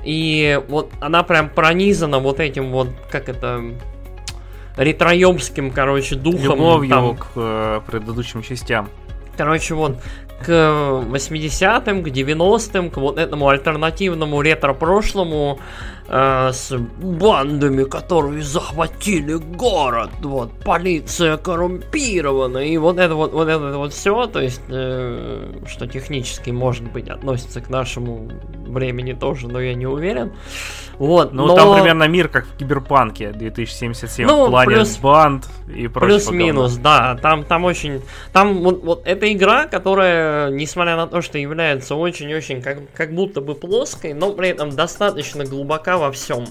И 0.03 0.61
вот 0.67 0.91
она 1.01 1.23
прям 1.23 1.49
пронизана 1.49 2.19
вот 2.19 2.39
этим 2.39 2.71
вот, 2.71 2.89
как 3.11 3.29
это, 3.29 3.63
ретроемским, 4.77 5.71
короче, 5.71 6.15
духом. 6.15 6.43
Любовью 6.43 6.89
там. 6.89 7.17
к 7.17 7.27
э, 7.35 7.81
предыдущим 7.85 8.43
частям. 8.43 8.89
Короче, 9.35 9.73
вот 9.73 9.97
к 10.45 10.49
80-м, 10.49 12.03
к 12.03 12.07
90-м, 12.07 12.89
к 12.89 12.97
вот 12.97 13.17
этому 13.17 13.49
альтернативному 13.49 14.41
ретро-прошлому 14.41 15.59
э, 16.09 16.51
с 16.51 16.75
бандами, 16.75 17.83
которые 17.83 18.43
захватили 18.43 19.33
город, 19.35 20.09
вот, 20.21 20.51
полиция 20.63 21.37
коррумпирована, 21.37 22.59
и 22.59 22.77
вот 22.77 22.97
это 22.97 23.15
вот, 23.15 23.33
вот 23.33 23.47
это 23.47 23.77
вот 23.77 23.93
все, 23.93 24.25
то 24.27 24.41
есть, 24.41 24.61
э, 24.69 25.53
что 25.67 25.87
технически, 25.87 26.49
может 26.49 26.91
быть, 26.91 27.07
относится 27.09 27.61
к 27.61 27.69
нашему 27.69 28.29
времени 28.67 29.13
тоже, 29.13 29.47
но 29.47 29.59
я 29.59 29.73
не 29.73 29.87
уверен. 29.87 30.33
Вот, 30.97 31.31
Ну, 31.31 31.45
но... 31.47 31.55
там 31.55 31.73
примерно 31.75 32.09
мир, 32.09 32.27
как 32.27 32.45
в 32.45 32.57
Киберпанке 32.57 33.31
2077, 33.31 34.27
Ну, 34.27 34.47
в 34.47 34.49
плане 34.49 34.75
плюс- 34.75 34.97
банд 34.97 35.47
и 35.73 35.87
прочего 35.87 36.17
Плюс-минус, 36.17 36.75
да. 36.75 37.17
Там, 37.21 37.45
там 37.45 37.63
очень... 37.63 38.01
Там 38.33 38.63
вот, 38.63 38.83
вот 38.83 39.01
эта 39.05 39.31
игра, 39.31 39.65
которая, 39.65 40.49
несмотря 40.49 40.97
на 40.97 41.07
то, 41.07 41.21
что 41.21 41.37
является 41.37 41.95
очень-очень 41.95 42.61
как, 42.61 42.79
как 42.93 43.13
будто 43.15 43.39
бы 43.39 43.55
плоской, 43.55 44.13
но 44.13 44.33
при 44.33 44.49
этом 44.49 44.71
достаточно 44.71 45.45
глубока 45.45 45.97
во 45.99 46.11
всем. 46.11 46.45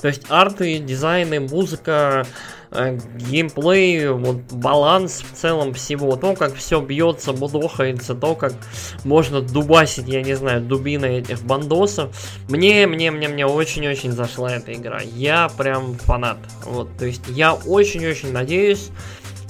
То 0.00 0.08
есть 0.08 0.22
арты, 0.28 0.78
дизайны, 0.78 1.40
музыка, 1.40 2.26
э, 2.70 2.98
геймплей, 3.16 4.08
вот 4.08 4.36
баланс 4.50 5.22
в 5.22 5.36
целом 5.36 5.74
всего, 5.74 6.16
то, 6.16 6.34
как 6.34 6.54
все 6.54 6.80
бьется, 6.80 7.32
будохается, 7.32 8.14
то, 8.14 8.34
как 8.34 8.54
можно 9.04 9.40
дубасить, 9.40 10.08
я 10.08 10.22
не 10.22 10.34
знаю, 10.34 10.60
дубиной 10.60 11.18
этих 11.18 11.42
бандосов. 11.42 12.16
Мне, 12.48 12.86
мне, 12.86 13.10
мне, 13.10 13.28
мне 13.28 13.46
очень-очень 13.46 14.12
зашла 14.12 14.52
эта 14.52 14.72
игра. 14.72 15.00
Я 15.02 15.48
прям 15.56 15.94
фанат. 15.96 16.38
Вот, 16.64 16.88
то 16.98 17.06
есть 17.06 17.22
я 17.28 17.54
очень-очень 17.54 18.32
надеюсь, 18.32 18.90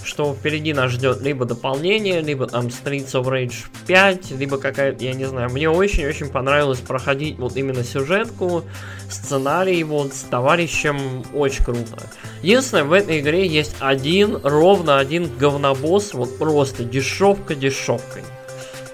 что 0.05 0.35
впереди 0.35 0.73
нас 0.73 0.91
ждет 0.91 1.21
либо 1.23 1.45
дополнение, 1.45 2.21
либо 2.21 2.47
там 2.47 2.67
Streets 2.67 3.13
of 3.13 3.25
Rage 3.25 3.55
5, 3.87 4.31
либо 4.33 4.59
какая-то, 4.59 5.05
я 5.05 5.15
не 5.15 5.25
знаю, 5.25 5.51
мне 5.51 5.69
очень-очень 5.71 6.29
понравилось 6.29 6.81
проходить 6.81 7.39
вот 7.39 7.57
именно 7.57 7.85
сюжетку, 7.85 8.65
сценарий 9.09 9.83
вот 9.85 10.15
с 10.15 10.23
товарищем, 10.23 11.25
очень 11.35 11.65
круто. 11.65 12.03
Единственное, 12.43 12.85
в 12.85 12.93
этой 12.93 13.21
игре 13.21 13.47
есть 13.47 13.77
один, 13.81 14.39
ровно 14.43 14.99
один 14.99 15.31
говнобосс, 15.39 16.15
вот 16.15 16.39
просто 16.39 16.85
дешевка 16.85 17.55
дешевкой. 17.55 18.23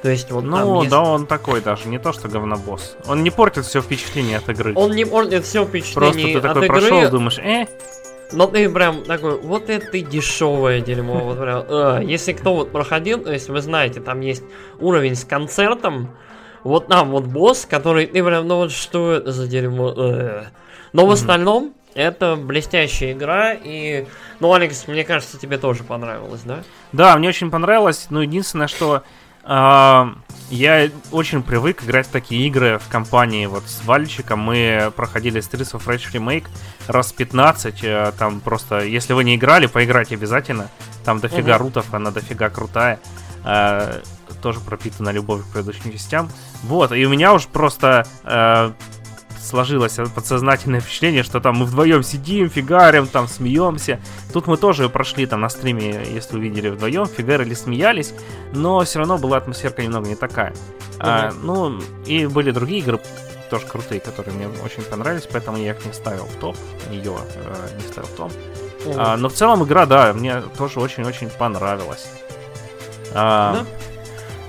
То 0.03 0.11
есть 0.11 0.31
вот 0.31 0.45
Ну, 0.45 0.81
есть- 0.83 0.91
да, 0.91 1.03
он 1.03 1.27
такой 1.27 1.61
даже, 1.61 1.89
не 1.89 1.99
то 1.99 2.13
что 2.13 2.29
говнобосс. 2.29 2.97
Он 3.07 3.23
не 3.25 3.31
портит 3.31 3.67
все 3.67 3.81
впечатление 3.83 4.39
от 4.39 4.49
игры. 4.49 4.73
он 4.77 4.93
не 4.93 5.05
портит 5.05 5.45
все 5.45 5.65
Просто 5.65 5.81
впечатление 5.81 6.33
ты 6.35 6.39
от 6.39 6.55
такой 6.55 6.67
игры, 6.67 6.81
прошел, 6.81 7.11
думаешь, 7.11 7.39
э, 7.39 7.67
Но 8.33 8.47
ты 8.47 8.69
прям 8.69 9.05
такой, 9.05 9.39
вот 9.41 9.71
это 9.71 9.91
ты 9.91 10.03
дешевое 10.03 10.81
дерьмо. 10.81 11.21
Вот 11.21 11.39
прям, 11.39 11.65
э. 11.69 12.01
Если 12.05 12.33
кто 12.33 12.55
вот 12.55 12.73
проходил, 12.73 13.21
то 13.21 13.33
есть 13.33 13.49
вы 13.49 13.61
знаете, 13.61 14.01
там 14.01 14.21
есть 14.21 14.45
уровень 14.81 15.15
с 15.15 15.25
концертом, 15.25 16.11
вот 16.65 16.89
там 16.89 17.11
вот 17.11 17.25
босс, 17.25 17.67
который 17.69 18.07
ты 18.07 18.23
прям, 18.23 18.47
ну 18.47 18.57
вот 18.57 18.73
что 18.73 19.13
это 19.13 19.33
за 19.33 19.47
дерьмо. 19.47 19.95
э. 19.97 20.45
Но 20.93 21.07
в 21.07 21.11
остальном 21.11 21.75
это 21.95 22.37
блестящая 22.37 23.13
игра, 23.13 23.53
и, 23.53 24.07
ну, 24.41 24.53
Алекс, 24.53 24.87
мне 24.87 25.05
кажется, 25.05 25.39
тебе 25.39 25.59
тоже 25.59 25.83
понравилось, 25.85 26.43
да? 26.45 26.63
Да, 26.93 27.17
мне 27.17 27.29
очень 27.29 27.51
понравилось, 27.51 28.07
но 28.11 28.23
единственное, 28.23 28.69
что 28.69 29.03
а, 29.43 30.15
я 30.51 30.91
очень 31.11 31.43
привык 31.43 31.85
играть 31.85 32.07
в 32.07 32.11
такие 32.11 32.47
игры 32.47 32.79
в 32.79 32.89
компании 32.91 33.47
вот 33.47 33.65
с 33.67 33.85
Вальчиком. 33.85 34.41
Мы 34.41 34.93
проходили 34.97 35.41
Streets 35.41 35.79
of 35.79 35.87
Rage 35.87 36.13
Remake 36.13 36.47
раз 36.87 37.13
15, 37.13 37.81
э, 37.83 38.13
там 38.19 38.41
просто, 38.41 38.81
если 38.81 39.13
вы 39.13 39.25
не 39.25 39.37
играли, 39.37 39.67
поиграйте 39.67 40.15
обязательно. 40.15 40.69
Там 41.05 41.21
дофига 41.21 41.55
Мгм. 41.55 41.63
рутов, 41.63 41.93
она 41.93 42.11
дофига 42.11 42.49
крутая. 42.51 42.99
Э, 43.45 44.01
тоже 44.43 44.61
пропитана 44.61 45.11
любовью 45.11 45.45
к 45.45 45.49
предыдущим 45.49 45.93
частям. 45.93 46.31
Вот, 46.63 46.93
и 46.93 47.05
у 47.05 47.09
меня 47.11 47.33
уж 47.35 47.47
просто 47.47 48.07
э, 48.25 48.73
сложилось 49.49 49.97
подсознательное 50.15 50.81
впечатление, 50.81 51.23
что 51.23 51.41
там 51.41 51.57
мы 51.57 51.67
вдвоем 51.67 52.03
сидим, 52.03 52.51
фигарим, 52.51 53.07
там 53.07 53.27
смеемся. 53.27 53.99
Тут 54.33 54.47
мы 54.47 54.57
тоже 54.57 54.89
прошли 54.89 55.27
там 55.27 55.41
на 55.41 55.49
стриме, 55.49 56.05
если 56.13 56.37
увидели 56.37 56.69
вдвоем, 56.69 57.07
фигарили, 57.07 57.55
смеялись, 57.55 58.15
но 58.53 58.81
все 58.85 59.01
равно 59.01 59.19
была 59.19 59.39
атмосферка 59.39 59.83
немного 59.83 60.09
не 60.09 60.17
такая. 60.17 60.55
А, 61.01 61.33
ну, 61.43 61.81
и 62.07 62.27
были 62.27 62.51
другие 62.51 62.81
игры 62.81 63.01
тоже 63.51 63.67
крутые, 63.67 64.01
которые 64.01 64.35
мне 64.35 64.49
очень 64.65 64.83
понравились, 64.83 65.27
поэтому 65.31 65.57
я 65.59 65.71
их 65.71 65.85
не 65.87 65.93
ставил 65.93 66.25
в 66.25 66.35
топ, 66.37 66.57
ее 66.91 67.17
э, 67.35 67.69
не 67.77 67.89
ставил 67.91 68.09
в 68.09 68.17
топ. 68.17 68.33
А, 68.97 69.17
но 69.17 69.29
в 69.29 69.33
целом 69.33 69.65
игра, 69.65 69.87
да, 69.87 70.13
мне 70.13 70.43
тоже 70.57 70.81
очень-очень 70.81 71.31
понравилась. 71.31 72.09
А, 73.15 73.55
Да? 73.55 73.67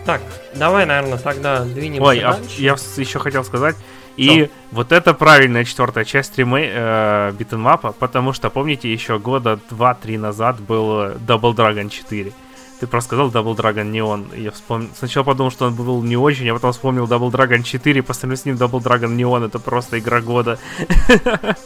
Так, 0.06 0.22
давай, 0.56 0.86
наверное, 0.86 1.20
тогда 1.20 1.64
двинемся 1.64 2.04
Ой, 2.04 2.20
а 2.22 2.34
дальше. 2.34 2.62
я 2.62 2.76
еще 2.97 3.20
хотел 3.20 3.43
сказать, 3.43 3.76
и 4.20 4.49
вот 4.72 4.91
это 4.91 5.13
правильная 5.13 5.63
четвертая 5.63 6.03
часть 6.03 6.38
ремей 6.38 6.70
э, 6.72 7.32
битэнмапа, 7.38 7.93
потому 7.93 8.34
что, 8.34 8.49
помните, 8.49 8.91
еще 8.91 9.17
года 9.17 9.59
2-3 9.70 10.17
назад 10.17 10.59
был 10.59 11.01
э, 11.01 11.17
Double 11.26 11.55
Dragon 11.55 11.89
4. 11.89 12.34
Ты 12.80 12.88
просто 12.88 13.07
сказал 13.07 13.30
Double 13.30 13.55
Dragon 13.55 13.89
Neon, 13.91 14.39
я 14.39 14.51
вспомнил... 14.51 14.89
Сначала 14.97 15.24
подумал, 15.24 15.51
что 15.51 15.67
он 15.67 15.76
был 15.76 16.01
не 16.03 16.17
очень, 16.17 16.49
а 16.49 16.53
потом 16.53 16.72
вспомнил 16.72 17.05
Double 17.05 17.32
Dragon 17.32 17.63
4, 17.63 18.03
по 18.03 18.13
сравнению 18.13 18.38
с 18.41 18.45
ним 18.45 18.55
Double 18.55 18.82
Dragon 18.82 19.15
Neon, 19.15 19.45
это 19.45 19.59
просто 19.59 19.99
игра 19.99 20.22
года. 20.22 20.59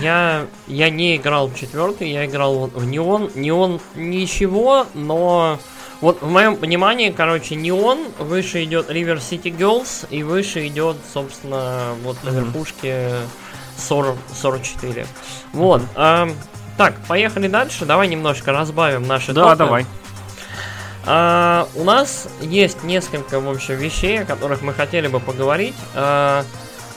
Я, 0.00 0.46
я 0.68 0.90
не 0.90 1.16
играл 1.16 1.48
в 1.48 1.56
четвертый, 1.56 2.10
я 2.10 2.26
играл 2.26 2.68
в 2.68 2.84
Неон. 2.84 3.30
Неон 3.34 3.80
ничего, 3.96 4.86
но 4.94 5.58
вот 6.02 6.20
в 6.20 6.28
моем 6.28 6.56
понимании, 6.56 7.10
короче, 7.10 7.54
Неон, 7.54 8.08
выше 8.18 8.64
идет 8.64 8.90
River 8.90 9.16
City 9.18 9.56
Girls, 9.56 10.06
и 10.10 10.22
выше 10.22 10.66
идет, 10.66 10.96
собственно, 11.14 11.94
вот 12.02 12.22
на 12.24 12.28
верхушке 12.30 13.08
40, 13.78 14.16
44. 14.38 15.06
Вот. 15.54 15.80
ам, 15.94 16.34
так, 16.76 16.94
поехали 17.08 17.48
дальше. 17.48 17.84
Давай 17.86 18.08
немножко 18.08 18.52
разбавим 18.52 19.06
наши 19.06 19.32
Да, 19.32 19.44
топы. 19.44 19.56
давай. 19.56 19.86
А, 21.04 21.66
у 21.74 21.84
нас 21.84 22.28
есть 22.40 22.84
несколько, 22.84 23.40
в 23.40 23.48
общем, 23.48 23.74
вещей, 23.76 24.22
о 24.22 24.24
которых 24.24 24.62
мы 24.62 24.72
хотели 24.72 25.08
бы 25.08 25.20
поговорить. 25.20 25.74
А, 25.94 26.44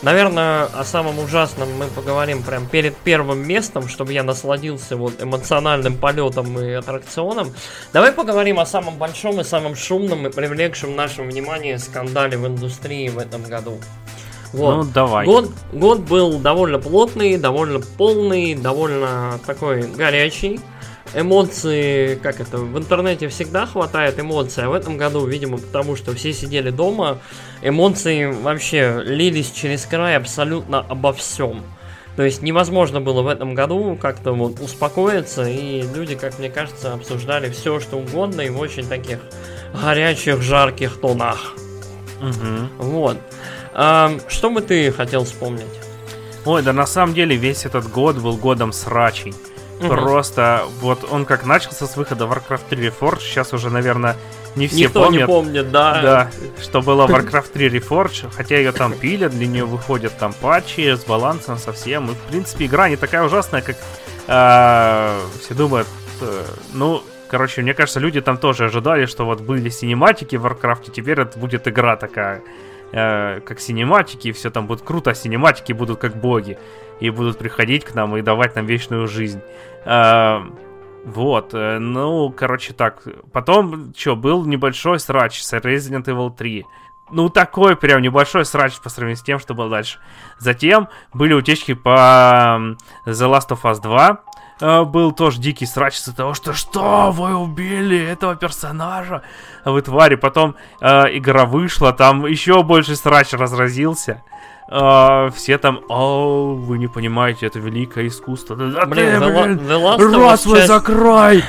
наверное, 0.05 0.65
о 0.65 0.83
самом 0.85 1.19
ужасном 1.19 1.67
мы 1.77 1.87
поговорим 1.87 2.43
прям 2.43 2.67
перед 2.67 2.95
первым 2.95 3.45
местом, 3.45 3.89
чтобы 3.89 4.13
я 4.13 4.23
насладился 4.23 4.95
вот 4.95 5.21
эмоциональным 5.21 5.97
полетом 5.97 6.57
и 6.59 6.71
аттракционом. 6.73 7.51
Давай 7.91 8.11
поговорим 8.11 8.59
о 8.59 8.65
самом 8.67 8.97
большом 8.97 9.41
и 9.41 9.43
самом 9.43 9.75
шумном 9.75 10.27
и 10.27 10.31
привлекшем 10.31 10.95
наше 10.95 11.23
внимание 11.23 11.79
скандале 11.79 12.37
в 12.37 12.45
индустрии 12.45 13.09
в 13.09 13.17
этом 13.17 13.43
году. 13.43 13.79
Вот. 14.53 14.75
Ну, 14.75 14.83
давай. 14.83 15.25
Год, 15.25 15.51
год 15.73 15.99
был 16.01 16.37
довольно 16.39 16.79
плотный, 16.79 17.37
довольно 17.37 17.81
полный, 17.97 18.53
довольно 18.53 19.39
такой 19.45 19.81
горячий. 19.81 20.61
Эмоции, 21.13 22.15
как 22.15 22.39
это, 22.39 22.57
в 22.57 22.77
интернете 22.77 23.27
всегда 23.29 23.65
хватает 23.65 24.19
эмоций, 24.19 24.63
а 24.65 24.69
в 24.69 24.73
этом 24.73 24.97
году, 24.97 25.25
видимо, 25.25 25.57
потому 25.57 25.95
что 25.95 26.13
все 26.13 26.33
сидели 26.33 26.71
дома, 26.71 27.19
эмоции 27.61 28.25
вообще 28.25 29.01
лились 29.05 29.51
через 29.51 29.85
край 29.85 30.17
абсолютно 30.17 30.79
обо 30.79 31.13
всем. 31.13 31.63
То 32.15 32.23
есть 32.23 32.41
невозможно 32.41 33.01
было 33.01 33.21
в 33.21 33.27
этом 33.27 33.55
году 33.55 33.97
как-то 34.01 34.31
вот 34.31 34.59
успокоиться, 34.59 35.43
и 35.43 35.83
люди, 35.93 36.15
как 36.15 36.39
мне 36.39 36.49
кажется, 36.49 36.93
обсуждали 36.93 37.49
все, 37.49 37.79
что 37.79 37.97
угодно, 37.97 38.41
и 38.41 38.49
в 38.49 38.59
очень 38.59 38.87
таких 38.87 39.19
горячих, 39.73 40.41
жарких 40.41 40.99
тонах. 40.99 41.53
Мгм. 42.21 42.69
Вот. 42.77 43.17
Ам, 43.73 44.21
что 44.29 44.49
бы 44.49 44.61
ты 44.61 44.91
хотел 44.91 45.25
вспомнить? 45.25 45.65
Ой, 46.45 46.61
да 46.61 46.71
на 46.73 46.85
самом 46.85 47.13
деле 47.13 47.35
весь 47.35 47.65
этот 47.65 47.89
год 47.89 48.17
был 48.17 48.37
годом 48.37 48.71
срачей. 48.71 49.33
Мгм. 49.79 49.89
Просто 49.89 50.65
вот 50.79 51.05
он 51.09 51.25
как 51.25 51.45
начался 51.45 51.85
с 51.85 51.97
выхода 51.97 52.25
Warcraft 52.25 52.61
3 52.69 52.87
Reforged, 52.87 53.19
сейчас 53.19 53.53
уже, 53.53 53.69
наверное, 53.69 54.15
не 54.55 54.67
все 54.67 54.85
Никто 54.85 55.03
помнят. 55.03 55.21
не 55.21 55.27
помнит, 55.27 55.71
да. 55.71 56.01
Да, 56.01 56.31
что 56.61 56.81
было 56.81 57.05
Warcraft 57.07 57.51
3 57.51 57.67
Reforged, 57.69 58.31
хотя 58.33 58.57
ее 58.57 58.71
там 58.71 58.93
пилят, 58.93 59.31
для 59.31 59.47
нее 59.47 59.65
выходят 59.65 60.17
там 60.17 60.33
патчи 60.33 60.95
с 60.95 61.03
балансом 61.03 61.57
совсем. 61.57 62.09
И, 62.09 62.13
в 62.13 62.19
принципе, 62.29 62.65
игра 62.65 62.87
не 62.89 62.95
такая 62.95 63.23
ужасная, 63.23 63.61
как 63.61 63.75
э, 64.27 65.19
все 65.41 65.53
думают. 65.53 65.87
Э, 66.21 66.45
ну, 66.73 67.03
короче, 67.27 67.61
мне 67.61 67.73
кажется, 67.73 67.99
люди 67.99 68.21
там 68.21 68.37
тоже 68.37 68.65
ожидали, 68.65 69.05
что 69.07 69.25
вот 69.25 69.41
были 69.41 69.69
синематики 69.69 70.37
в 70.37 70.45
Warcraft, 70.45 70.91
теперь 70.93 71.19
это 71.19 71.37
будет 71.37 71.67
игра 71.67 71.97
такая, 71.97 72.41
э, 72.95 73.41
как 73.41 73.59
синематики, 73.59 74.29
и 74.29 74.31
все 74.31 74.49
там 74.49 74.67
будет 74.67 74.81
круто, 74.81 75.11
а 75.11 75.13
синематики 75.13 75.73
будут 75.73 75.99
как 75.99 76.15
боги. 76.15 76.57
И 77.01 77.09
будут 77.09 77.37
приходить 77.37 77.83
к 77.83 77.93
нам 77.93 78.15
и 78.15 78.21
давать 78.21 78.55
нам 78.55 78.65
вечную 78.65 79.07
жизнь. 79.07 79.41
Э, 79.85 80.41
вот, 81.03 81.53
э, 81.53 81.77
ну, 81.77 82.31
короче, 82.31 82.73
так. 82.73 83.03
Потом, 83.33 83.93
что, 83.95 84.15
был 84.15 84.45
небольшой 84.45 84.99
срач 84.99 85.41
с 85.41 85.53
Resident 85.53 86.05
Evil 86.05 86.35
3. 86.35 86.65
Ну, 87.11 87.29
такой 87.29 87.75
прям 87.75 88.01
небольшой 88.01 88.45
срач 88.45 88.79
по 88.79 88.89
сравнению 88.89 89.17
с 89.17 89.21
тем, 89.21 89.37
что 89.37 89.53
было 89.53 89.69
дальше. 89.69 89.99
Затем 90.39 90.87
были 91.13 91.33
утечки 91.33 91.73
по 91.73 92.55
м, 92.57 92.77
The 93.05 93.29
Last 93.29 93.49
of 93.49 93.61
Us 93.63 93.79
2. 93.81 94.23
Э, 94.61 94.83
Был 94.83 95.11
тоже 95.11 95.39
дикий 95.39 95.65
срач 95.65 95.97
из-за 95.97 96.15
того, 96.15 96.33
что 96.33 96.53
что, 96.53 97.11
вы 97.11 97.35
убили 97.35 97.97
этого 97.99 98.35
персонажа, 98.35 99.21
а 99.63 99.71
вы 99.71 99.81
твари. 99.81 100.15
Потом 100.15 100.55
э, 100.81 101.17
игра 101.17 101.45
вышла, 101.45 101.91
там 101.93 102.25
еще 102.25 102.63
больше 102.63 102.95
срач 102.95 103.33
разразился. 103.33 104.21
а, 104.67 105.29
все 105.29 105.57
там, 105.59 105.81
о, 105.89 106.55
вы 106.55 106.77
не 106.79 106.87
понимаете, 106.87 107.45
это 107.45 107.59
великое 107.59 108.07
искусство. 108.07 108.55
Да, 108.55 108.85
Блин, 108.87 109.19
ты, 109.21 109.25
блин, 109.27 109.59
The 109.59 109.79
Last 109.79 109.99
of 109.99 110.31
Us 110.33 110.37
свой 110.37 110.55
часть- 110.57 110.67
закрой 110.69 111.43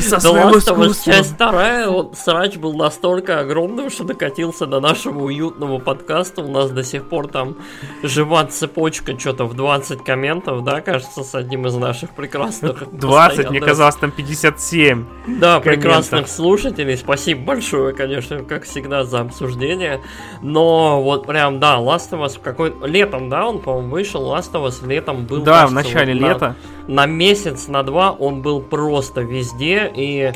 со 0.00 0.16
The 0.16 0.50
Last 0.50 0.74
of 0.74 0.78
Us 0.78 1.04
часть 1.04 1.34
вторая, 1.34 1.88
вот 1.88 2.16
срач 2.16 2.56
был 2.56 2.74
настолько 2.74 3.40
огромным, 3.40 3.90
что 3.90 4.04
докатился 4.04 4.66
до 4.66 4.80
нашего 4.80 5.24
уютного 5.24 5.78
подкаста. 5.78 6.42
У 6.42 6.48
нас 6.48 6.70
до 6.70 6.82
сих 6.82 7.08
пор 7.08 7.28
там 7.28 7.56
жива 8.02 8.44
цепочка, 8.46 9.18
что-то 9.18 9.44
в 9.44 9.54
20 9.54 10.02
комментов, 10.02 10.64
да, 10.64 10.80
кажется, 10.80 11.22
с 11.22 11.34
одним 11.34 11.66
из 11.66 11.74
наших 11.74 12.10
прекрасных 12.10 12.84
20, 12.92 13.50
мне 13.50 13.60
казалось, 13.60 13.96
там 13.96 14.10
57. 14.10 15.04
Да, 15.26 15.60
комментов. 15.60 15.62
прекрасных 15.62 16.28
слушателей. 16.28 16.96
Спасибо 16.96 17.42
большое, 17.44 17.94
конечно, 17.94 18.42
как 18.44 18.64
всегда, 18.64 19.04
за 19.04 19.20
обсуждение. 19.20 20.00
Но 20.40 21.02
вот 21.02 21.26
прям, 21.26 21.60
да, 21.60 21.76
Last 21.76 22.10
of 22.10 22.24
Us 22.24 22.38
в 22.38 22.40
какой 22.40 22.74
летом, 22.82 23.28
да, 23.28 23.46
он, 23.46 23.60
по-моему, 23.60 23.90
вышел. 23.90 24.22
Last 24.34 24.52
of 24.52 24.66
Us 24.66 24.86
летом 24.86 25.26
был. 25.26 25.42
Да, 25.42 25.66
в 25.66 25.74
кажется, 25.74 25.74
начале 25.74 26.14
вот 26.14 26.28
лета. 26.28 26.56
На 26.88 27.06
месяц, 27.06 27.68
на 27.68 27.82
два 27.82 28.12
он 28.12 28.42
был 28.42 28.60
просто 28.60 29.20
везде, 29.22 29.90
и 29.94 30.32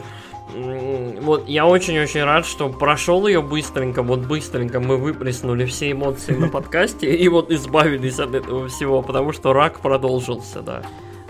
вот 1.21 1.49
я 1.49 1.67
очень-очень 1.67 2.23
рад, 2.23 2.47
что 2.47 2.69
прошел 2.69 3.27
ее 3.27 3.43
быстренько, 3.43 4.03
вот 4.03 4.21
быстренько 4.21 4.79
мы 4.81 4.97
выплеснули 4.97 5.67
все 5.67 5.91
эмоции 5.91 6.35
на 6.35 6.49
подкасте 6.49 7.15
и 7.15 7.29
вот 7.29 7.51
избавились 7.51 8.21
от 8.21 8.35
этого 8.35 8.69
всего, 8.69 9.03
потому 9.03 9.33
что 9.33 9.53
рак 9.53 9.81
продолжился, 9.81 10.61
да. 10.63 10.83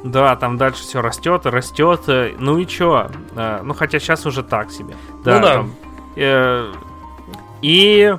Да, 0.04 0.36
там 0.36 0.56
дальше 0.58 0.82
все 0.82 1.00
растет 1.00 1.46
растет. 1.46 2.02
э, 2.08 2.34
Ну 2.38 2.58
и 2.58 2.66
чё? 2.66 3.08
Э, 3.34 3.60
Ну, 3.64 3.74
хотя 3.74 3.98
сейчас 3.98 4.26
уже 4.26 4.42
так 4.42 4.70
себе. 4.70 4.94
Ну 5.18 5.22
да. 5.24 5.40
там, 5.54 5.74
э, 6.16 6.72
И 7.62 8.14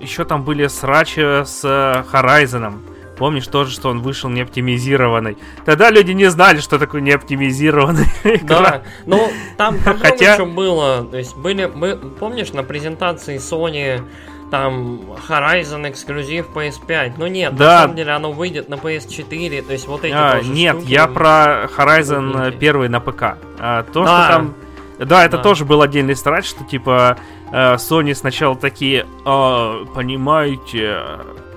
еще 0.00 0.24
там 0.24 0.42
были 0.42 0.66
срачи 0.66 1.20
с 1.44 1.60
э, 1.62 2.04
Horizon. 2.10 2.78
Помнишь 3.20 3.46
тоже, 3.46 3.70
что 3.70 3.90
он 3.90 4.00
вышел 4.00 4.30
не 4.30 4.40
оптимизированный? 4.40 5.36
Тогда 5.66 5.90
люди 5.90 6.12
не 6.12 6.30
знали, 6.30 6.58
что 6.60 6.78
такое 6.78 7.02
не 7.02 7.12
оптимизированная 7.12 8.06
игра. 8.24 8.58
Да, 8.60 8.82
ну 9.04 9.30
там, 9.58 9.78
Хотя- 9.78 10.36
чего 10.38 10.46
было, 10.46 11.04
то 11.04 11.18
есть 11.18 11.36
были, 11.36 11.66
мы, 11.72 11.96
помнишь, 11.96 12.52
на 12.54 12.62
презентации 12.62 13.36
Sony 13.36 14.02
там 14.50 15.00
Horizon 15.28 15.88
эксклюзив 15.90 16.46
PS5, 16.54 17.12
ну 17.18 17.26
нет, 17.26 17.54
Да. 17.56 17.64
на 17.64 17.78
самом 17.82 17.96
деле 17.96 18.12
оно 18.12 18.32
выйдет 18.32 18.70
на 18.70 18.74
PS4, 18.76 19.62
то 19.66 19.72
есть 19.74 19.86
вот 19.86 20.02
эти 20.04 20.14
А, 20.16 20.38
тоже 20.38 20.48
нет, 20.50 20.76
штуки. 20.78 20.90
я 20.90 21.06
про 21.06 21.68
Horizon 21.76 22.56
первый 22.58 22.88
на 22.88 23.00
ПК. 23.00 23.36
А, 23.58 23.82
то, 23.82 24.02
Да. 24.04 24.24
что 24.24 24.32
там... 24.32 24.54
Да, 24.98 25.24
это 25.26 25.36
Да. 25.36 25.42
тоже 25.42 25.64
был 25.66 25.82
отдельный 25.82 26.16
страч, 26.16 26.46
что 26.46 26.64
типа 26.64 27.16
э, 27.52 27.74
Sony 27.74 28.14
сначала 28.14 28.56
такие, 28.56 29.06
«А, 29.24 29.84
понимаете, 29.94 30.98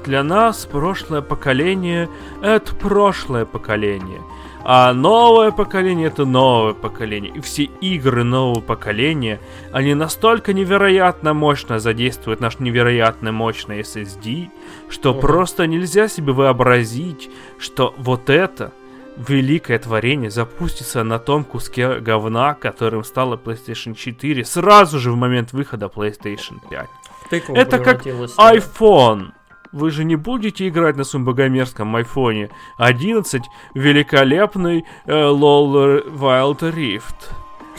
для 0.04 0.24
нас 0.24 0.66
прошлое 0.66 1.22
поколение 1.22 2.10
это 2.42 2.76
прошлое 2.76 3.46
поколение, 3.46 4.22
а 4.64 4.94
новое 4.94 5.52
поколение 5.52 6.08
это 6.08 6.26
новое 6.26 6.74
поколение. 6.74 7.32
И 7.34 7.42
все 7.42 7.64
игры 7.64 8.24
нового 8.24 8.62
поколения, 8.62 9.40
они 9.72 9.94
настолько 9.94 10.54
невероятно 10.54 11.34
мощно 11.34 11.80
задействуют 11.80 12.40
наш 12.40 12.60
невероятно 12.60 13.32
мощный 13.32 13.80
SSD, 13.82 14.50
что 14.90 15.12
Мгм. 15.12 15.22
просто 15.22 15.68
нельзя 15.68 16.08
себе 16.08 16.34
вообразить, 16.34 17.30
что 17.60 17.94
вот 17.98 18.30
это 18.30 18.72
великое 19.16 19.78
творение 19.80 20.32
запустится 20.32 21.04
на 21.04 21.20
том 21.20 21.44
куске 21.44 22.00
говна, 22.00 22.56
которым 22.56 23.04
стала 23.04 23.36
PlayStation 23.38 23.94
4 23.94 24.44
сразу 24.44 24.98
же 25.00 25.12
в 25.12 25.16
момент 25.16 25.54
выхода 25.54 25.86
PlayStation 25.86 26.56
5. 26.70 26.90
В 27.26 27.30
тыкву 27.30 27.56
Это 27.56 27.80
как 27.80 28.06
iPhone. 28.06 29.32
Вы 29.74 29.90
же 29.90 30.04
не 30.04 30.16
будете 30.16 30.68
играть 30.68 30.96
на 30.98 31.04
своем 31.04 31.26
богомерзком 31.26 31.96
айфоне 31.96 32.52
11 32.78 33.44
великолепный 33.74 34.86
э, 35.06 35.12
LOL 35.12 36.08
Wild 36.16 36.60
Rift. 36.60 37.34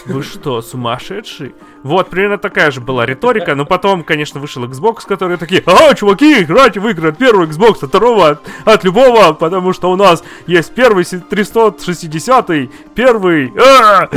Вы 0.07 0.25
что, 0.25 0.61
сумасшедший? 0.61 1.55
Вот, 1.85 2.11
примерно 2.11 2.37
такая 2.37 2.73
же 2.73 2.81
была 2.81 3.07
риторика, 3.07 3.55
но 3.55 3.65
потом, 3.65 4.03
конечно, 4.03 4.41
вышел 4.41 4.65
Xbox, 4.65 5.07
которые 5.07 5.39
такие, 5.39 5.63
а, 5.67 5.95
чуваки, 5.95 6.43
играйте 6.43 6.81
в 6.81 6.89
игры 6.89 7.11
от 7.11 7.17
первого 7.19 7.47
Xbox, 7.47 7.77
от 7.83 7.89
второго, 7.91 8.31
от, 8.31 8.43
от 8.65 8.85
любого, 8.85 9.33
потому 9.33 9.73
что 9.73 9.93
у 9.93 9.97
нас 9.97 10.25
есть 10.49 10.75
первый 10.75 11.05
се- 11.05 11.21
360 11.21 12.51
первый, 12.95 13.53
а!» 13.57 14.09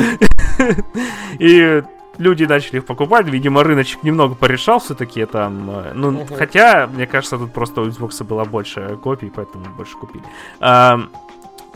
и 1.40 1.84
люди 2.18 2.44
начали 2.46 2.78
их 2.78 2.86
покупать, 2.86 3.28
видимо, 3.28 3.64
рыночек 3.64 4.04
немного 4.04 4.36
порешал 4.36 4.80
все-таки 4.80 5.26
там, 5.26 5.70
э, 5.70 5.92
ну, 5.94 6.12
Мгм. 6.12 6.28
хотя, 6.38 6.88
мне 6.88 7.08
кажется, 7.08 7.38
тут 7.38 7.54
просто 7.54 7.82
у 7.82 7.86
Xbox 7.88 8.24
было 8.24 8.44
больше 8.46 8.98
копий, 9.04 9.32
поэтому 9.34 9.66
больше 9.76 9.96
купили. 9.98 10.24
Ам, 10.60 11.10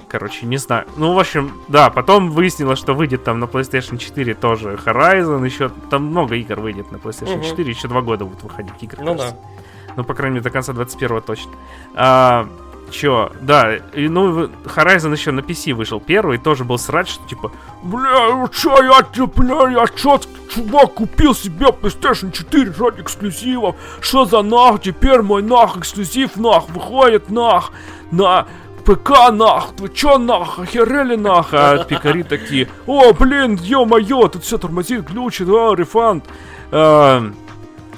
Короче, 0.08 0.46
не 0.46 0.58
знаю. 0.58 0.88
Ну, 0.98 1.14
в 1.14 1.20
общем, 1.20 1.54
да, 1.70 1.90
потом 1.90 2.32
выяснилось, 2.32 2.78
что 2.80 2.94
выйдет 2.94 3.24
там 3.24 3.40
на 3.40 3.46
PlayStation 3.46 3.98
4 3.98 4.34
тоже 4.34 4.78
Horizon, 4.86 5.46
еще 5.46 5.70
там 5.90 6.04
много 6.08 6.36
игр 6.36 6.60
выйдет 6.60 6.92
на 6.92 6.98
PlayStation 6.98 7.38
Мгм. 7.38 7.44
4, 7.46 7.70
еще 7.72 7.88
два 7.88 8.02
года 8.02 8.26
будут 8.26 8.44
выходить 8.44 8.74
игры. 8.82 8.98
Ну 9.02 9.16
кажется. 9.16 9.38
да. 9.42 9.94
Ну, 9.96 10.04
по 10.04 10.14
крайней 10.14 10.34
мере, 10.36 10.44
до 10.44 10.50
конца 10.50 10.74
21 10.74 11.22
точно. 11.22 11.52
А, 11.96 12.46
чё, 12.92 13.32
да, 13.42 13.76
и, 13.94 14.08
ну, 14.08 14.46
Horizon 14.66 15.12
еще 15.14 15.32
на 15.32 15.40
PC 15.40 15.74
вышел 15.74 16.00
первый, 16.00 16.38
тоже 16.38 16.64
был 16.64 16.78
срач, 16.78 17.10
что 17.10 17.28
типа, 17.28 17.52
бля, 17.84 18.30
ну 18.30 18.48
чё, 18.50 18.76
я, 18.84 19.02
бля, 19.26 19.70
я 19.70 19.88
чё, 19.88 20.20
чувак, 20.54 20.94
купил 20.94 21.34
себе 21.34 21.68
PlayStation 21.68 22.32
4 22.32 22.74
ради 22.80 23.02
эксклюзивов, 23.02 23.76
что 24.02 24.26
за 24.26 24.42
нах, 24.42 24.82
теперь 24.82 25.22
мой 25.22 25.42
нах, 25.42 25.78
эксклюзив 25.78 26.36
нах, 26.38 26.70
выходит 26.70 27.30
нах, 27.30 27.72
на 28.12 28.46
ПК 28.86 29.32
нах, 29.32 29.70
вы 29.78 29.90
чё 29.90 30.18
нах, 30.18 30.60
охерели 30.60 31.16
нах, 31.16 31.50
а 31.54 31.84
пикари 31.84 32.24
такие, 32.24 32.68
о, 32.86 33.14
блин, 33.14 33.56
ё-моё, 33.62 34.28
тут 34.28 34.44
все 34.44 34.58
тормозит, 34.58 35.10
глючит, 35.10 35.48
а, 35.50 35.74
рефанд. 35.74 36.26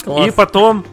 Класс. 0.03 0.27
и 0.27 0.31
потом 0.31 0.83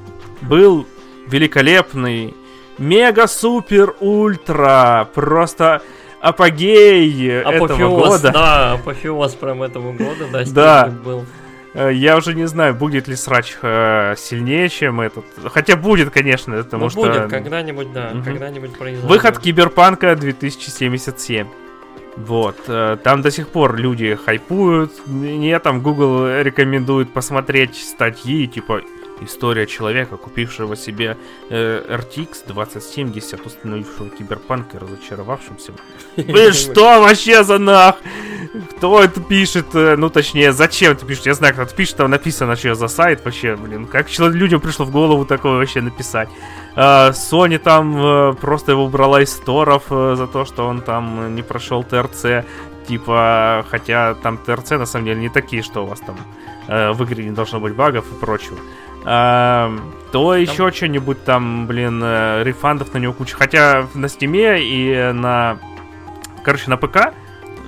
был 0.42 0.86
великолепный 1.26 2.34
мега 2.80 3.28
супер 3.28 3.94
ультра 4.00 5.08
просто 5.14 5.80
апогей 6.20 7.28
этого 7.30 7.66
Апофеоз, 7.66 8.08
года. 8.08 8.32
да, 8.32 8.72
апофеоз 8.72 9.34
прям 9.34 9.62
этого 9.62 9.92
года, 9.92 10.26
да, 10.32 10.44
Да. 10.46 10.86
был. 11.04 11.24
Э, 11.72 11.90
Я 11.94 12.16
уже 12.16 12.34
не 12.34 12.46
знаю, 12.46 12.74
будет 12.74 13.06
ли 13.06 13.14
срач 13.14 13.56
э, 13.62 14.14
сильнее, 14.18 14.68
чем 14.68 15.00
этот. 15.00 15.24
Хотя 15.52 15.76
будет, 15.76 16.10
конечно, 16.10 16.56
потому 16.64 16.84
Ну 16.84 16.90
что 16.90 17.02
будет, 17.02 17.28
когда-нибудь, 17.30 17.92
да, 17.92 18.10
Мгм. 18.12 18.24
когда-нибудь 18.24 18.76
произойдет. 18.76 19.08
выход 19.08 19.38
Киберпанка 19.38 20.16
2077. 20.16 21.46
Вот, 22.16 22.56
э, 22.66 22.96
там 23.04 23.22
до 23.22 23.30
сих 23.30 23.48
пор 23.48 23.76
люди 23.76 24.16
хайпуют. 24.26 25.06
Мне 25.06 25.58
там 25.60 25.80
Google 25.80 26.26
рекомендует 26.42 27.12
посмотреть 27.12 27.76
статьи, 27.76 28.48
типа 28.48 28.80
История 29.20 29.66
человека, 29.66 30.16
купившего 30.16 30.76
себе 30.76 31.16
э, 31.50 31.84
RTX 31.88 32.46
2070, 32.46 33.46
установившего 33.46 34.08
киберпанк 34.10 34.74
и 34.74 34.78
разочаровавшимся. 34.78 35.72
Блин, 36.16 36.52
что 36.52 37.00
вообще 37.00 37.44
за 37.44 37.58
нах? 37.58 37.96
Кто 38.76 39.02
это 39.02 39.20
пишет? 39.20 39.66
Э, 39.74 39.96
Ну, 39.96 40.10
точнее, 40.10 40.52
зачем 40.52 40.92
это 40.92 41.04
пишет? 41.04 41.26
Я 41.26 41.34
знаю, 41.34 41.52
кто 41.54 41.62
это 41.62 41.74
пишет, 41.74 41.96
там 41.96 42.10
написано, 42.10 42.56
что 42.56 42.74
за 42.74 42.88
сайт 42.88 43.24
вообще, 43.24 43.56
блин. 43.56 43.86
Как 43.86 44.06
людям 44.18 44.60
пришло 44.60 44.84
в 44.84 44.90
голову 44.90 45.24
такое 45.24 45.58
вообще 45.58 45.80
написать? 45.80 46.28
А, 46.76 47.10
Sony 47.10 47.58
там 47.58 47.96
э, 47.96 48.34
просто 48.34 48.72
его 48.72 48.84
убрала 48.84 49.20
из 49.20 49.30
сторов 49.32 49.84
э, 49.90 50.14
за 50.16 50.26
то, 50.26 50.44
что 50.44 50.66
он 50.66 50.80
там 50.80 51.20
э, 51.20 51.28
не 51.30 51.42
прошел 51.42 51.82
ТРЦ. 51.82 52.46
Типа, 52.86 53.64
хотя 53.68 54.14
там 54.14 54.38
ТРЦ 54.38 54.70
на 54.70 54.86
самом 54.86 55.06
деле 55.06 55.20
не 55.20 55.28
такие, 55.28 55.62
что 55.62 55.84
у 55.84 55.86
вас 55.86 56.00
там 56.00 56.16
э, 56.68 56.92
в 56.92 57.04
игре 57.04 57.24
не 57.24 57.30
должно 57.30 57.60
быть 57.60 57.74
багов 57.74 58.04
и 58.10 58.14
прочего. 58.14 58.58
А, 59.04 59.72
то 60.12 60.34
еще 60.34 60.70
что-нибудь 60.72 61.24
там, 61.24 61.66
блин, 61.66 62.00
э, 62.02 62.42
рефандов 62.44 62.92
на 62.94 62.98
него 62.98 63.12
куча. 63.12 63.36
Хотя 63.36 63.86
на 63.94 64.08
стиме 64.08 64.62
и 64.62 65.12
на... 65.12 65.58
Короче, 66.44 66.70
на 66.70 66.76
ПК 66.76 67.14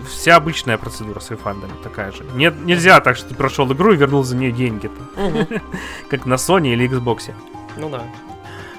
вся 0.08 0.36
обычная 0.36 0.78
процедура 0.78 1.20
с 1.20 1.30
рефандами 1.30 1.72
такая 1.82 2.12
же. 2.12 2.24
Нет, 2.34 2.54
нельзя 2.64 3.00
так, 3.00 3.16
что 3.16 3.28
ты 3.28 3.34
прошел 3.34 3.70
игру 3.72 3.92
и 3.92 3.96
вернул 3.96 4.24
за 4.24 4.36
нее 4.36 4.52
деньги. 4.52 4.90
там. 5.14 5.46
Как 6.10 6.26
на 6.26 6.34
Sony 6.34 6.72
или 6.72 6.88
Xbox. 6.88 7.32
Ну 7.76 7.88
да. 7.88 8.02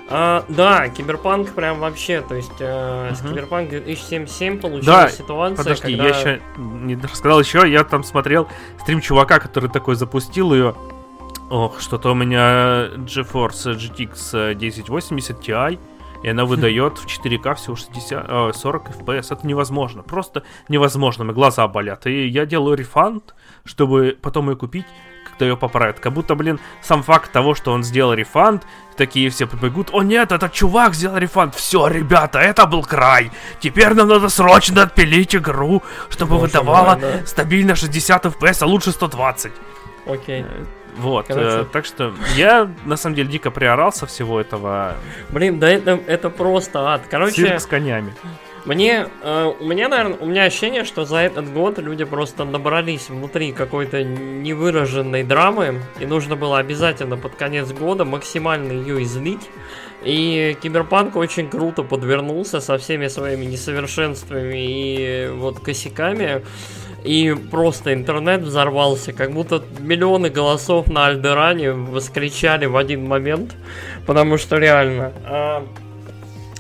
А, 0.10 0.46
да, 0.50 0.90
Киберпанк 0.90 1.52
прям 1.54 1.80
вообще, 1.80 2.22
то 2.22 2.36
есть 2.36 2.52
э, 2.60 3.14
с 3.16 3.22
Мгм. 3.22 3.30
Киберпанк 3.30 3.70
2077 3.70 4.60
получилась 4.60 4.86
Да, 4.86 5.10
ситуация, 5.10 5.58
Подожди, 5.58 5.96
когда... 5.96 6.04
я 6.04 6.20
еще 6.20 6.42
не 6.58 6.96
рассказал 6.98 7.40
еще, 7.40 7.72
я 7.72 7.84
там 7.84 8.04
смотрел 8.04 8.48
стрим 8.82 9.02
чувака, 9.02 9.40
который 9.40 9.70
такой 9.70 9.96
запустил 9.96 10.54
ее. 10.54 10.76
Ох, 11.54 11.82
что-то 11.82 12.10
у 12.10 12.16
меня 12.16 12.88
GeForce 13.06 13.78
GTX 13.78 14.54
1080 14.54 15.40
Ti, 15.40 15.80
и 16.24 16.30
она 16.30 16.46
выдает 16.46 16.98
в 16.98 17.06
4К 17.06 17.54
всего 17.54 17.76
60, 17.76 18.26
э, 18.28 18.52
40 18.56 18.90
FPS. 18.90 19.32
Это 19.32 19.46
невозможно, 19.46 20.02
просто 20.02 20.42
невозможно, 20.68 21.26
мои 21.26 21.36
глаза 21.36 21.68
болят. 21.68 22.08
И 22.08 22.28
я 22.28 22.48
делаю 22.48 22.76
рефанд, 22.76 23.36
чтобы 23.66 24.18
потом 24.20 24.50
ее 24.50 24.56
купить, 24.56 24.88
когда 25.30 25.46
ее 25.46 25.56
поправит. 25.56 26.00
Как 26.00 26.14
будто, 26.14 26.34
блин, 26.34 26.60
сам 26.82 27.04
факт 27.04 27.32
того, 27.32 27.54
что 27.54 27.72
он 27.72 27.84
сделал 27.84 28.14
рефанд, 28.14 28.64
такие 28.98 29.30
все 29.30 29.46
побегут, 29.46 29.90
о 29.94 30.02
нет, 30.02 30.32
этот 30.32 30.54
чувак 30.54 30.96
сделал 30.96 31.18
рефанд, 31.18 31.54
все, 31.54 31.88
ребята, 31.88 32.40
это 32.40 32.66
был 32.66 32.82
край, 32.82 33.30
теперь 33.60 33.94
нам 33.94 34.08
надо 34.08 34.30
срочно 34.30 34.82
отпилить 34.82 35.36
игру, 35.36 35.84
чтобы 36.10 36.32
Боже 36.32 36.48
выдавала 36.48 36.96
мой, 36.96 37.02
да. 37.02 37.26
стабильно 37.28 37.76
60 37.76 38.26
FPS, 38.26 38.64
а 38.64 38.66
лучше 38.66 38.92
120. 38.92 39.52
Окей. 40.08 40.46
Вот, 40.98 41.28
Короче. 41.28 41.62
э, 41.62 41.66
так 41.72 41.86
что 41.86 42.14
я 42.36 42.70
на 42.86 42.98
самом 42.98 43.16
деле 43.16 43.30
дико 43.30 43.52
приорался 43.52 44.06
всего 44.06 44.40
этого 44.40 44.96
Блин, 45.30 45.60
да 45.60 45.70
это, 45.70 46.00
это 46.08 46.30
просто 46.30 46.94
ад. 46.94 47.02
Короче, 47.10 47.36
цирк 47.36 47.60
с 47.60 47.66
конями. 47.66 48.14
Мне, 48.66 49.08
э, 49.22 49.54
у 49.60 49.66
меня, 49.66 49.90
наверное, 49.90 50.18
у 50.20 50.26
меня 50.26 50.44
ощущение, 50.44 50.86
что 50.86 51.04
за 51.04 51.18
этот 51.18 51.52
год 51.52 51.80
люди 51.80 52.06
просто 52.06 52.46
набрались 52.46 53.10
внутри 53.10 53.52
какой-то 53.52 54.04
невыраженной 54.04 55.24
драмы, 55.24 55.82
и 56.00 56.06
нужно 56.06 56.38
было 56.38 56.60
обязательно 56.60 57.18
под 57.18 57.36
конец 57.36 57.72
года 57.74 58.06
максимально 58.06 58.72
ее 58.72 59.04
излить. 59.04 59.50
И 60.04 60.58
Киберпанк 60.62 61.16
очень 61.18 61.50
круто 61.50 61.84
подвернулся 61.84 62.62
со 62.62 62.78
всеми 62.78 63.08
своими 63.08 63.46
несовершенствами 63.46 64.56
и 64.56 65.30
вот 65.30 65.60
косяками. 65.60 66.44
И 67.04 67.36
просто 67.52 67.94
интернет 67.94 68.42
взорвался, 68.42 69.12
как 69.12 69.32
будто 69.32 69.62
миллионы 69.80 70.30
голосов 70.30 70.88
на 70.88 71.08
Альдеране 71.08 71.74
воскричали 71.74 72.66
в 72.66 72.78
один 72.78 73.06
момент, 73.08 73.56
потому 74.06 74.38
что 74.38 74.58
реально. 74.58 75.12
а, 75.26 75.66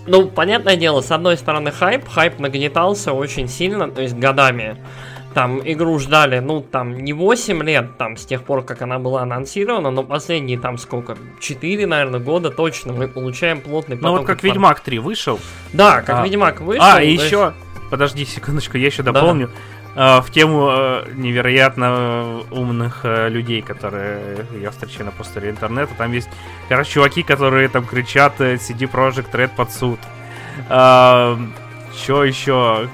ну, 0.06 0.28
понятное 0.28 0.76
дело, 0.76 1.00
с 1.00 1.12
одной 1.12 1.38
стороны 1.38 1.72
хайп, 1.72 2.10
хайп 2.10 2.39
нагнетался 2.39 3.14
очень 3.14 3.48
сильно, 3.48 3.89
то 3.89 4.02
есть 4.02 4.16
годами. 4.16 4.76
Там 5.34 5.62
игру 5.64 5.98
ждали, 5.98 6.39
ну, 6.39 6.62
там, 6.62 6.96
не 7.00 7.14
8 7.14 7.64
лет, 7.64 7.98
там, 7.98 8.18
с 8.18 8.26
тех 8.26 8.44
пор, 8.44 8.64
как 8.64 8.82
она 8.84 9.00
была 9.00 9.22
анонсирована, 9.24 9.89
но 9.91 10.04
последние, 10.04 10.60
там, 10.60 10.78
сколько, 10.78 11.18
4, 11.39 11.88
наверное, 11.88 12.20
года 12.20 12.52
точно 12.52 12.94
мы 12.94 13.08
получаем 13.08 13.62
плотный 13.62 13.96
Ну 13.96 14.02
поток 14.02 14.18
вот 14.20 14.28
как 14.28 14.36
информации. 14.44 14.50
Ведьмак 14.50 14.80
3 14.82 15.00
вышел. 15.00 15.39
Да, 15.72 16.02
как 16.02 16.20
А. 16.20 16.24
Ведьмак 16.26 16.62
вышел. 16.62 16.84
А, 16.86 17.02
и 17.02 17.14
есть- 17.14 17.26
еще, 17.26 17.54
подожди 17.89 18.26
секундочку, 18.26 18.78
я 18.78 18.86
еще 18.88 19.02
Да. 19.02 19.12
дополню. 19.12 19.48
э, 19.48 19.50
В 19.96 20.26
тему 20.32 20.70
э, 20.72 21.12
невероятно 21.14 22.41
умных 22.50 23.02
э, 23.04 23.30
людей, 23.30 23.62
которые 23.62 24.46
я 24.60 24.72
встречаю 24.72 25.06
на 25.06 25.12
просторе 25.12 25.52
интернета. 25.52 25.94
Там 25.96 26.12
есть, 26.14 26.30
короче, 26.68 26.94
чуваки, 26.94 27.22
которые 27.22 27.70
там 27.70 27.86
кричат 27.86 28.41
э, 28.41 28.56
CD 28.56 28.89
Project 28.91 29.32
Red 29.32 29.52
под 29.56 29.72
суд. 29.72 30.00
Че 30.68 32.24
еще? 32.24 32.89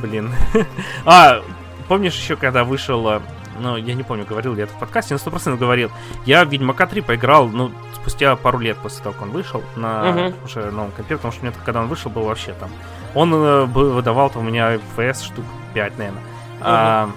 Блин. 0.00 0.32
А, 1.04 1.42
помнишь 1.88 2.14
еще, 2.14 2.36
когда 2.36 2.62
вышел... 2.64 3.08
э, 3.08 3.20
Ну, 3.60 3.76
я 3.76 3.94
не 3.94 4.04
помню, 4.04 4.24
говорил 4.24 4.52
ли 4.54 4.58
я 4.60 4.64
это 4.64 4.74
в 4.74 4.78
подкасте, 4.78 5.14
но 5.14 5.18
100% 5.30 5.56
говорил. 5.56 5.90
Я 6.24 6.44
в 6.44 6.48
Ведьмака 6.50 6.86
3 6.86 7.00
поиграл, 7.00 7.48
ну, 7.48 7.72
спустя 7.94 8.36
пару 8.36 8.58
лет 8.60 8.76
после 8.78 9.02
того, 9.02 9.12
как 9.14 9.22
он 9.22 9.30
вышел 9.30 9.64
на 9.74 10.04
Мгм. 10.12 10.34
уже 10.44 10.70
новом 10.70 10.92
компе, 10.92 11.16
потому 11.16 11.32
что 11.32 11.42
у 11.42 11.46
меня, 11.46 11.56
когда 11.64 11.80
он 11.80 11.88
вышел, 11.88 12.10
был 12.12 12.22
вообще 12.22 12.52
там 12.60 12.70
он 13.14 13.34
э, 13.34 13.64
выдавал 13.64 14.30
там 14.30 14.42
у 14.42 14.44
меня 14.44 14.74
FPS 14.74 15.24
штук 15.24 15.44
5, 15.74 15.98
наверное. 15.98 16.22
А, 16.60 17.10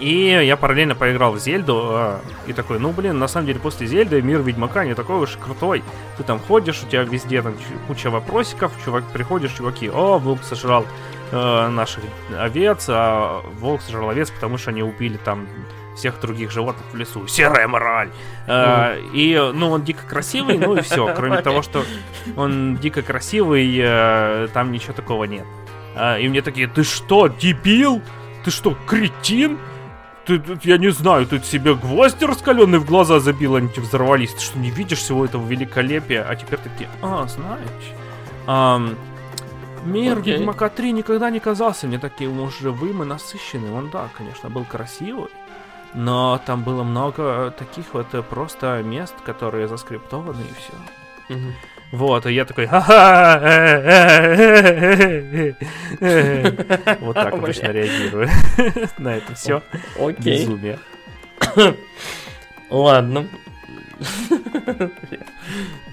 и 0.00 0.26
я 0.44 0.56
параллельно 0.56 0.94
поиграл 0.94 1.32
в 1.32 1.38
Зельду, 1.38 1.80
а, 1.90 2.20
и 2.46 2.52
такой, 2.52 2.78
ну 2.78 2.90
блин, 2.90 3.18
на 3.18 3.28
самом 3.28 3.46
деле 3.46 3.60
после 3.60 3.86
Зельды 3.86 4.20
мир 4.22 4.40
Ведьмака 4.40 4.84
не 4.84 4.94
такой 4.94 5.16
уж 5.20 5.36
крутой. 5.36 5.84
Ты 6.16 6.24
там 6.24 6.40
ходишь, 6.40 6.82
у 6.82 6.86
тебя 6.86 7.02
везде 7.02 7.42
там 7.42 7.54
куча 7.86 8.10
вопросиков, 8.10 8.72
чувак, 8.84 9.04
приходишь, 9.12 9.52
чуваки, 9.52 9.88
о, 9.88 10.18
волк 10.18 10.42
сожрал 10.42 10.84
э, 11.30 11.68
наших 11.68 12.04
овец, 12.36 12.86
а 12.88 13.42
волк 13.60 13.82
сожрал 13.82 14.10
овец, 14.10 14.30
потому 14.30 14.58
что 14.58 14.70
они 14.70 14.82
убили 14.82 15.16
там 15.16 15.46
всех 15.96 16.20
других 16.20 16.50
животных 16.50 16.84
в 16.92 16.96
лесу. 16.96 17.26
Серая 17.26 17.68
мораль. 17.68 18.10
Э, 18.46 18.98
И, 19.12 19.36
ну, 19.54 19.70
он 19.70 19.82
дико 19.84 20.06
красивый, 20.06 20.58
ну 20.58 20.76
и 20.76 20.80
все. 20.82 21.14
Кроме 21.16 21.40
того, 21.42 21.62
что 21.62 21.84
он 22.36 22.76
дико 22.76 23.02
красивый, 23.02 23.76
э, 23.80 24.48
там 24.52 24.72
ничего 24.72 24.92
такого 24.92 25.24
нет. 25.24 25.44
А, 25.96 26.18
И 26.18 26.28
мне 26.28 26.42
такие, 26.42 26.66
ты 26.66 26.82
что, 26.84 27.28
дебил? 27.28 28.02
Ты 28.44 28.50
что, 28.50 28.76
кретин? 28.86 29.58
Ты, 30.26 30.38
ты- 30.38 30.58
я 30.68 30.78
не 30.78 30.88
знаю, 30.90 31.26
ты 31.26 31.38
себе 31.40 31.74
гвозди 31.74 32.24
раскаленные 32.24 32.78
в 32.80 32.86
глаза 32.86 33.20
забил, 33.20 33.56
они 33.56 33.68
тебе 33.68 33.82
взорвались. 33.82 34.32
Ты 34.32 34.40
что, 34.40 34.58
не 34.58 34.70
видишь 34.70 34.98
всего 34.98 35.24
этого 35.24 35.46
великолепия? 35.46 36.26
А 36.28 36.34
теперь 36.34 36.58
такие, 36.58 36.88
а, 37.02 37.26
знаешь, 37.28 37.92
ам, 38.46 38.96
мир 39.84 40.18
Окей. 40.18 40.34
Ведьмака 40.38 40.70
3 40.70 40.92
никогда 40.92 41.28
не 41.30 41.40
казался 41.40 41.86
мне 41.86 41.98
таким 41.98 42.40
уж 42.40 42.58
живым 42.58 43.02
и 43.02 43.06
насыщенным. 43.06 43.74
Он, 43.74 43.90
да, 43.90 44.08
конечно, 44.16 44.48
был 44.48 44.64
красивый, 44.64 45.28
но 45.94 46.40
там 46.44 46.62
было 46.62 46.82
много 46.82 47.54
таких 47.56 47.94
вот 47.94 48.12
э, 48.14 48.22
просто 48.22 48.82
мест, 48.82 49.14
которые 49.24 49.68
заскриптованы 49.68 50.42
и 50.42 50.54
все. 50.54 50.74
Вот, 51.92 52.26
и 52.26 52.32
я 52.32 52.44
такой, 52.44 52.66
ха-ха, 52.66 53.38
вот 57.00 57.14
так 57.14 57.34
обычно 57.34 57.68
реагирую 57.68 58.28
на 58.98 59.16
это 59.16 59.34
все 59.34 59.62
Окей. 59.96 60.40
безумие. 60.40 60.78
Ладно. 62.68 63.28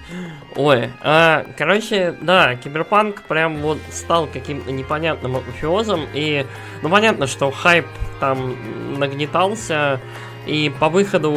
Ой, 0.54 0.90
а, 1.00 1.46
короче, 1.56 2.14
да, 2.20 2.54
Киберпанк 2.56 3.22
прям 3.22 3.58
вот 3.58 3.78
стал 3.90 4.26
каким-то 4.26 4.70
непонятным 4.70 5.36
апофеозом, 5.36 6.06
и, 6.12 6.46
ну, 6.82 6.90
понятно, 6.90 7.26
что 7.26 7.50
хайп 7.50 7.86
там 8.20 8.98
нагнетался, 8.98 9.98
и 10.46 10.72
по 10.80 10.88
выходу 10.88 11.30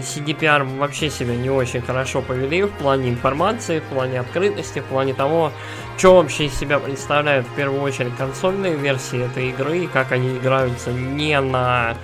CDPR 0.00 0.64
вообще 0.78 1.10
себя 1.10 1.34
не 1.34 1.48
очень 1.48 1.80
хорошо 1.80 2.22
повели 2.22 2.64
в 2.64 2.72
плане 2.72 3.10
информации, 3.10 3.80
в 3.80 3.84
плане 3.84 4.20
открытости, 4.20 4.80
в 4.80 4.84
плане 4.84 5.14
того, 5.14 5.52
что 5.96 6.16
вообще 6.16 6.46
из 6.46 6.54
себя 6.54 6.78
представляют 6.78 7.46
в 7.46 7.54
первую 7.54 7.80
очередь 7.82 8.16
консольные 8.16 8.74
версии 8.74 9.24
этой 9.24 9.50
игры, 9.50 9.78
и 9.78 9.86
как 9.86 10.12
они 10.12 10.36
играются 10.36 10.92
не 10.92 11.40
на 11.40 11.96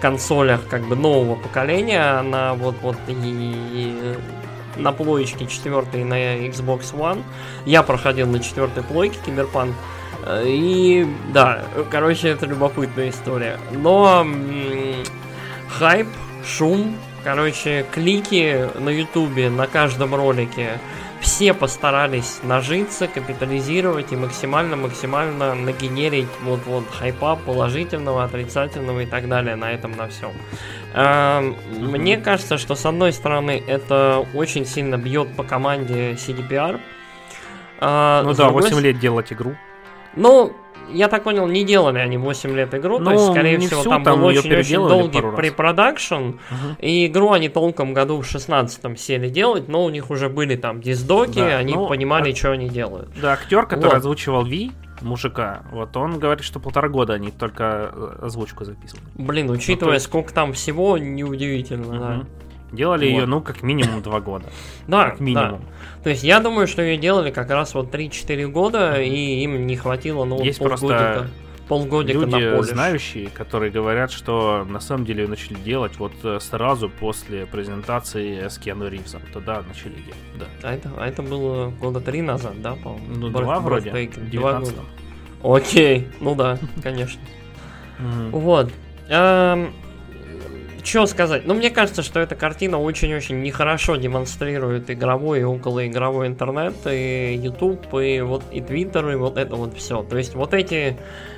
консолях 0.00 0.66
как 0.68 0.82
бы 0.82 0.96
нового 0.96 1.34
поколения, 1.34 2.00
а 2.00 2.22
на 2.22 2.54
вот 2.54 2.76
вот 2.82 2.96
и 3.08 4.16
на 4.76 4.92
плоечке 4.92 5.46
4 5.46 6.04
на 6.04 6.46
Xbox 6.46 6.94
One. 6.94 7.22
Я 7.66 7.82
проходил 7.82 8.26
на 8.26 8.40
четвертой 8.40 8.82
плойке 8.82 9.18
Киберпанк. 9.24 9.74
Э, 10.24 10.44
И 10.46 11.06
да, 11.32 11.64
короче, 11.90 12.28
это 12.28 12.46
любопытная 12.46 13.10
история. 13.10 13.58
Но 13.72 14.22
м, 14.22 15.04
хайп, 15.68 16.08
шум, 16.44 16.96
короче, 17.24 17.86
клики 17.92 18.68
на 18.78 18.90
ютубе 18.90 19.50
на 19.50 19.66
каждом 19.66 20.14
ролике. 20.14 20.78
Все 21.20 21.52
постарались 21.52 22.38
нажиться, 22.42 23.06
капитализировать 23.06 24.10
и 24.10 24.16
максимально-максимально 24.16 25.54
нагенерить 25.54 26.28
вот-вот 26.42 26.84
хайпа 26.90 27.36
положительного, 27.36 28.24
отрицательного 28.24 29.00
и 29.00 29.06
так 29.06 29.28
далее 29.28 29.54
на 29.54 29.70
этом 29.70 29.92
на 29.92 30.08
всем. 30.08 30.32
Эм, 30.94 31.56
Мне 31.78 32.16
кажется, 32.16 32.58
что 32.58 32.74
с 32.74 32.84
одной 32.86 33.12
стороны 33.12 33.62
это 33.66 34.24
очень 34.34 34.64
сильно 34.66 34.96
бьет 34.96 35.34
по 35.36 35.44
команде 35.44 36.12
CDPR. 36.14 36.80
а, 37.80 38.22
Ну 38.24 38.34
да, 38.34 38.44
другой 38.44 38.62
8 38.62 38.76
с- 38.76 38.80
лет 38.80 38.98
делать 38.98 39.32
игру. 39.32 39.54
Ну, 40.16 40.52
я 40.92 41.06
так 41.08 41.22
понял, 41.22 41.46
не 41.46 41.64
делали 41.64 41.98
они 41.98 42.16
8 42.18 42.54
лет 42.56 42.74
игру, 42.74 42.98
то 42.98 43.04
Ну, 43.04 43.12
есть, 43.12 43.26
скорее 43.30 43.58
всего, 43.60 43.80
всю, 43.80 43.90
там, 43.90 44.02
там 44.04 44.18
был 44.20 44.26
очень-очень 44.26 44.76
долгий 44.88 45.20
препродакшн, 45.36 46.14
Мгм. 46.14 46.76
и 46.80 47.06
игру 47.06 47.30
они 47.32 47.48
толком 47.48 47.94
году 47.94 48.20
в 48.20 48.26
16 48.26 48.96
сели 48.98 49.28
делать, 49.28 49.68
но 49.68 49.84
у 49.84 49.90
них 49.90 50.10
уже 50.10 50.28
были 50.28 50.56
там 50.56 50.80
диздоки, 50.80 51.38
Да, 51.38 51.58
они 51.58 51.74
ну, 51.74 51.86
понимали, 51.86 52.32
а- 52.32 52.36
что 52.36 52.50
они 52.52 52.68
делают. 52.68 53.08
Да, 53.22 53.32
актер, 53.34 53.66
который 53.66 53.86
Вот. 53.90 53.94
озвучивал 53.98 54.44
Ви, 54.44 54.72
мужика, 55.02 55.62
вот 55.72 55.96
он 55.96 56.18
говорит, 56.18 56.44
что 56.44 56.60
полтора 56.60 56.88
года 56.88 57.14
они 57.14 57.30
только 57.30 57.90
э, 57.92 58.18
озвучку 58.22 58.64
записывали. 58.64 59.04
Блин, 59.16 59.50
учитывая, 59.50 59.94
есть- 59.94 60.06
сколько 60.06 60.32
там 60.32 60.52
всего, 60.52 60.98
неудивительно, 60.98 61.98
да. 61.98 62.08
Мгм. 62.16 62.26
Делали 62.72 63.06
Вот. 63.10 63.18
ее, 63.20 63.26
ну, 63.26 63.40
как 63.40 63.62
минимум 63.62 64.00
два 64.02 64.20
года. 64.20 64.46
Да, 64.86 65.10
Как 65.10 65.20
минимум. 65.20 65.60
да. 65.62 66.02
То 66.04 66.10
есть 66.10 66.22
я 66.22 66.38
думаю, 66.40 66.66
что 66.68 66.82
ее 66.82 66.96
делали 66.98 67.30
как 67.30 67.50
раз 67.50 67.74
вот 67.74 67.92
3-4 67.92 68.46
года, 68.46 69.00
и 69.02 69.42
им 69.42 69.66
не 69.66 69.76
хватило, 69.76 70.24
ну, 70.24 70.40
Есть 70.42 70.58
просто 70.60 71.28
полгодика 71.70 72.26
на 72.26 72.36
Люди, 72.36 72.56
полиш. 72.56 72.70
знающие, 72.72 73.30
которые 73.30 73.70
говорят, 73.70 74.10
что 74.10 74.66
на 74.68 74.80
самом 74.80 75.04
деле 75.04 75.28
начали 75.28 75.54
делать 75.54 75.96
вот 75.98 76.12
э, 76.24 76.40
сразу 76.40 76.90
после 76.90 77.46
презентации 77.46 78.48
с 78.48 78.58
Киану 78.58 78.88
Ривзом. 78.88 79.22
Тогда 79.32 79.62
начали 79.62 79.94
делать, 79.94 80.16
да. 80.36 80.46
А 80.64 80.74
это, 80.74 80.90
а 80.98 81.06
это 81.06 81.22
было 81.22 81.70
года 81.70 82.00
три 82.00 82.22
назад, 82.22 82.60
да, 82.60 82.74
по-моему? 82.74 83.06
Ну, 83.14 83.28
Breath- 83.28 83.44
два 83.44 83.60
вроде, 83.60 83.90
в 83.90 83.92
Два 83.92 84.52
19 84.60 84.74
года. 84.74 84.88
Окей, 85.56 86.08
ну 86.20 86.34
да, 86.34 86.58
конечно. 86.82 87.20
Вот. 88.32 88.72
Что 90.82 91.06
сказать? 91.06 91.42
Ну, 91.44 91.54
мне 91.54 91.70
кажется, 91.70 92.02
что 92.02 92.20
эта 92.20 92.34
картина 92.34 92.80
очень-очень 92.80 93.42
нехорошо 93.42 93.96
демонстрирует 93.96 94.90
игровой 94.90 95.40
и 95.40 95.44
околоигровой 95.44 96.26
интернет, 96.26 96.74
и 96.86 97.38
YouTube, 97.42 97.94
и 97.94 98.20
вот 98.20 98.42
и 98.50 98.60
Twitter, 98.60 99.12
и 99.12 99.16
вот 99.16 99.36
это 99.36 99.56
вот 99.56 99.76
все. 99.76 100.02
То 100.02 100.16
есть 100.16 100.34
вот 100.34 100.54
эти, 100.54 100.96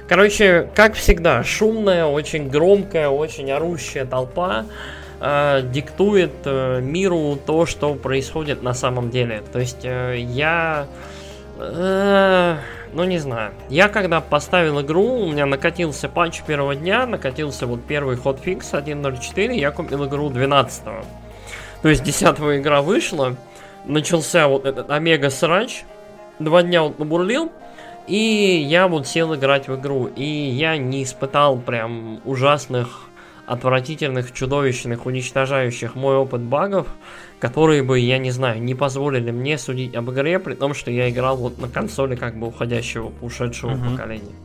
короче, 0.08 0.68
как 0.74 0.94
всегда, 0.94 1.42
шумная, 1.42 2.04
очень 2.04 2.48
громкая, 2.48 3.08
очень 3.08 3.50
орущая 3.50 4.04
толпа, 4.04 4.66
э, 5.20 5.62
диктует 5.72 6.32
э, 6.44 6.80
миру 6.80 7.38
то, 7.44 7.66
что 7.66 7.94
происходит 7.94 8.62
на 8.62 8.74
самом 8.74 9.10
деле. 9.10 9.42
То 9.52 9.58
есть 9.58 9.84
э, 9.84 10.18
я... 10.18 10.86
ну, 12.92 13.04
не 13.04 13.18
знаю. 13.18 13.52
Я 13.68 13.88
когда 13.88 14.20
поставил 14.20 14.80
игру, 14.80 15.20
у 15.22 15.32
меня 15.32 15.46
накатился 15.46 16.08
патч 16.08 16.42
первого 16.42 16.74
дня, 16.74 17.06
накатился 17.06 17.66
вот 17.66 17.84
первый 17.84 18.16
хотфикс 18.16 18.72
1.04, 18.72 19.54
я 19.54 19.70
купил 19.70 20.06
игру 20.06 20.28
12 20.30 20.84
-го. 20.84 21.04
То 21.82 21.88
есть 21.88 22.02
10 22.02 22.38
игра 22.58 22.82
вышла, 22.82 23.36
начался 23.84 24.48
вот 24.48 24.66
этот 24.66 24.90
омега 24.90 25.30
срач, 25.30 25.84
два 26.38 26.62
дня 26.62 26.82
вот 26.82 26.98
набурлил, 26.98 27.50
и 28.06 28.16
я 28.68 28.88
вот 28.88 29.06
сел 29.06 29.34
играть 29.34 29.68
в 29.68 29.76
игру, 29.76 30.06
и 30.06 30.24
я 30.24 30.76
не 30.76 31.02
испытал 31.02 31.58
прям 31.58 32.20
ужасных, 32.24 33.08
отвратительных, 33.46 34.32
чудовищных, 34.32 35.06
уничтожающих 35.06 35.94
мой 35.94 36.16
опыт 36.16 36.40
багов, 36.40 36.86
которые 37.42 37.82
бы, 37.82 37.98
я 37.98 38.18
не 38.18 38.30
знаю, 38.30 38.62
не 38.62 38.76
позволили 38.76 39.32
мне 39.32 39.58
судить 39.58 39.96
об 39.96 40.08
игре, 40.12 40.38
при 40.38 40.54
том, 40.54 40.74
что 40.74 40.92
я 40.92 41.10
играл 41.10 41.36
вот 41.36 41.58
на 41.58 41.68
консоли 41.68 42.14
как 42.14 42.38
бы 42.38 42.46
уходящего, 42.46 43.10
ушедшего 43.20 43.72
uh-huh. 43.72 43.90
поколения. 43.90 44.36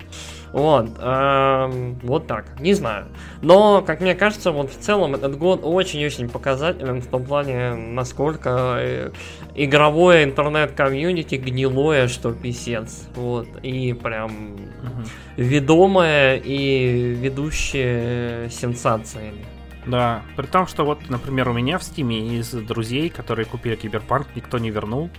Вот, 0.51 0.89
эм, 0.99 1.99
вот 2.01 2.25
так, 2.25 2.59
не 2.59 2.73
знаю. 2.73 3.05
Но, 3.43 3.83
как 3.83 4.01
мне 4.01 4.15
кажется, 4.15 4.51
вот 4.51 4.71
в 4.71 4.79
целом 4.79 5.13
этот 5.13 5.37
год 5.37 5.59
очень-очень 5.61 6.27
показателен 6.27 7.01
в 7.03 7.05
том 7.05 7.23
плане, 7.23 7.75
насколько 7.75 8.77
э, 8.79 9.11
игровое 9.53 10.23
интернет-комьюнити 10.23 11.35
гнилое, 11.35 12.07
что 12.07 12.31
писец. 12.31 13.07
Вот, 13.13 13.47
и 13.61 13.93
прям 13.93 14.53
угу. 14.55 15.03
ведомое 15.35 16.37
и 16.37 17.13
ведущее 17.13 18.49
сенсациями. 18.49 19.45
Да, 19.87 20.21
при 20.35 20.45
том, 20.45 20.67
что 20.67 20.83
вот, 20.83 21.09
например, 21.09 21.49
у 21.49 21.53
меня 21.53 21.77
в 21.77 21.83
стиме 21.83 22.37
из 22.37 22.51
друзей, 22.51 23.09
которые 23.09 23.45
купили 23.45 23.75
Киберпанк, 23.75 24.27
никто 24.35 24.57
не 24.57 24.69
вернул. 24.69 25.09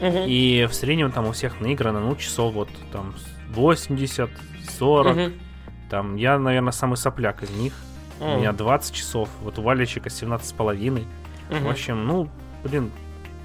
Угу. 0.00 0.24
И 0.26 0.66
в 0.68 0.74
среднем 0.74 1.12
там 1.12 1.26
у 1.26 1.32
всех 1.32 1.60
наиграно, 1.60 2.00
ну, 2.00 2.16
часов 2.16 2.54
вот 2.54 2.68
там 2.92 3.14
80, 3.50 4.28
40. 4.78 5.16
Угу. 5.16 5.32
Там 5.90 6.16
я, 6.16 6.38
наверное, 6.38 6.72
самый 6.72 6.96
сопляк 6.96 7.42
из 7.42 7.50
них. 7.50 7.72
Угу. 8.20 8.30
У 8.30 8.38
меня 8.38 8.52
20 8.52 8.94
часов. 8.94 9.28
Вот 9.42 9.58
у 9.58 9.62
Валечика 9.62 10.10
17 10.10 10.46
с 10.46 10.52
половиной. 10.52 11.04
Угу. 11.50 11.58
В 11.60 11.70
общем, 11.70 12.06
ну, 12.06 12.28
блин, 12.64 12.90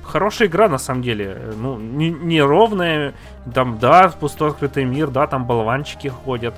хорошая 0.04 0.48
игра 0.48 0.68
на 0.68 0.78
самом 0.80 1.04
деле. 1.04 1.54
Ну, 1.58 1.78
не, 1.78 2.10
не 2.10 2.42
ровная. 2.42 3.14
Там, 3.54 3.78
да, 3.80 4.10
пустой 4.10 4.50
открытый 4.50 4.86
мир, 4.86 5.10
да, 5.10 5.28
там 5.28 5.46
болванчики 5.46 6.08
ходят. 6.08 6.56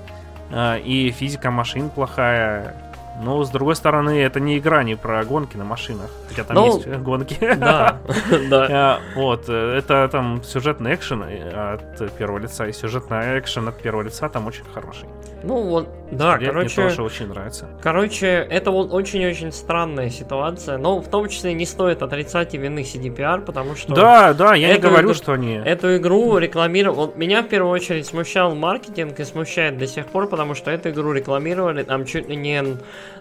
Э, 0.49 0.79
и 0.79 1.11
физика 1.11 1.51
машин 1.51 1.89
плохая. 1.89 2.75
Но, 3.21 3.43
с 3.43 3.49
другой 3.49 3.75
стороны, 3.75 4.19
это 4.19 4.39
не 4.39 4.57
игра 4.57 4.83
не 4.83 4.95
про 4.95 5.23
гонки 5.23 5.55
на 5.57 5.63
машинах. 5.63 6.09
Хотя 6.27 6.43
там 6.43 6.55
ну, 6.55 6.77
есть 6.77 6.87
гонки. 6.87 7.37
Да, 7.57 7.99
да. 8.49 8.67
А, 8.69 8.99
вот, 9.15 9.45
э, 9.47 9.77
это 9.77 10.07
там 10.11 10.43
сюжетный 10.43 10.95
экшен 10.95 11.23
э, 11.23 11.73
от 11.73 12.13
первого 12.17 12.39
лица, 12.39 12.67
и 12.67 12.73
сюжетный 12.73 13.39
экшен 13.39 13.67
от 13.67 13.81
первого 13.81 14.03
лица 14.03 14.29
там 14.29 14.47
очень 14.47 14.65
хороший. 14.73 15.07
Ну 15.43 15.61
вот, 15.63 15.89
да, 16.11 16.37
Мне 16.37 16.47
короче... 16.47 16.81
Мне 16.81 16.89
тоже 16.89 17.03
очень 17.03 17.27
нравится. 17.27 17.67
Короче, 17.81 18.27
это 18.27 18.71
вот 18.71 18.93
очень-очень 18.93 19.51
странная 19.51 20.09
ситуация, 20.09 20.77
но 20.77 20.99
в 20.99 21.07
том 21.07 21.27
числе 21.27 21.53
не 21.53 21.65
стоит 21.65 22.01
отрицать 22.01 22.53
и 22.53 22.57
вины 22.57 22.79
CDPR, 22.79 23.41
потому 23.41 23.75
что... 23.75 23.93
Да, 23.93 24.33
да, 24.33 24.53
я 24.53 24.73
не 24.73 24.79
говорю, 24.79 25.07
игру, 25.07 25.13
что 25.13 25.33
они... 25.33 25.55
Эту 25.55 25.97
игру 25.97 26.37
рекламировали... 26.37 26.95
Вот 26.95 27.17
меня 27.17 27.41
в 27.41 27.47
первую 27.47 27.73
очередь 27.73 28.05
смущал 28.05 28.55
маркетинг 28.55 29.19
и 29.19 29.23
смущает 29.23 29.77
до 29.77 29.87
сих 29.87 30.05
пор, 30.07 30.29
потому 30.29 30.55
что 30.55 30.71
эту 30.71 30.91
игру 30.91 31.13
рекламировали 31.13 31.83
там 31.83 32.05
чуть 32.05 32.29
ли 32.29 32.35
не 32.35 32.63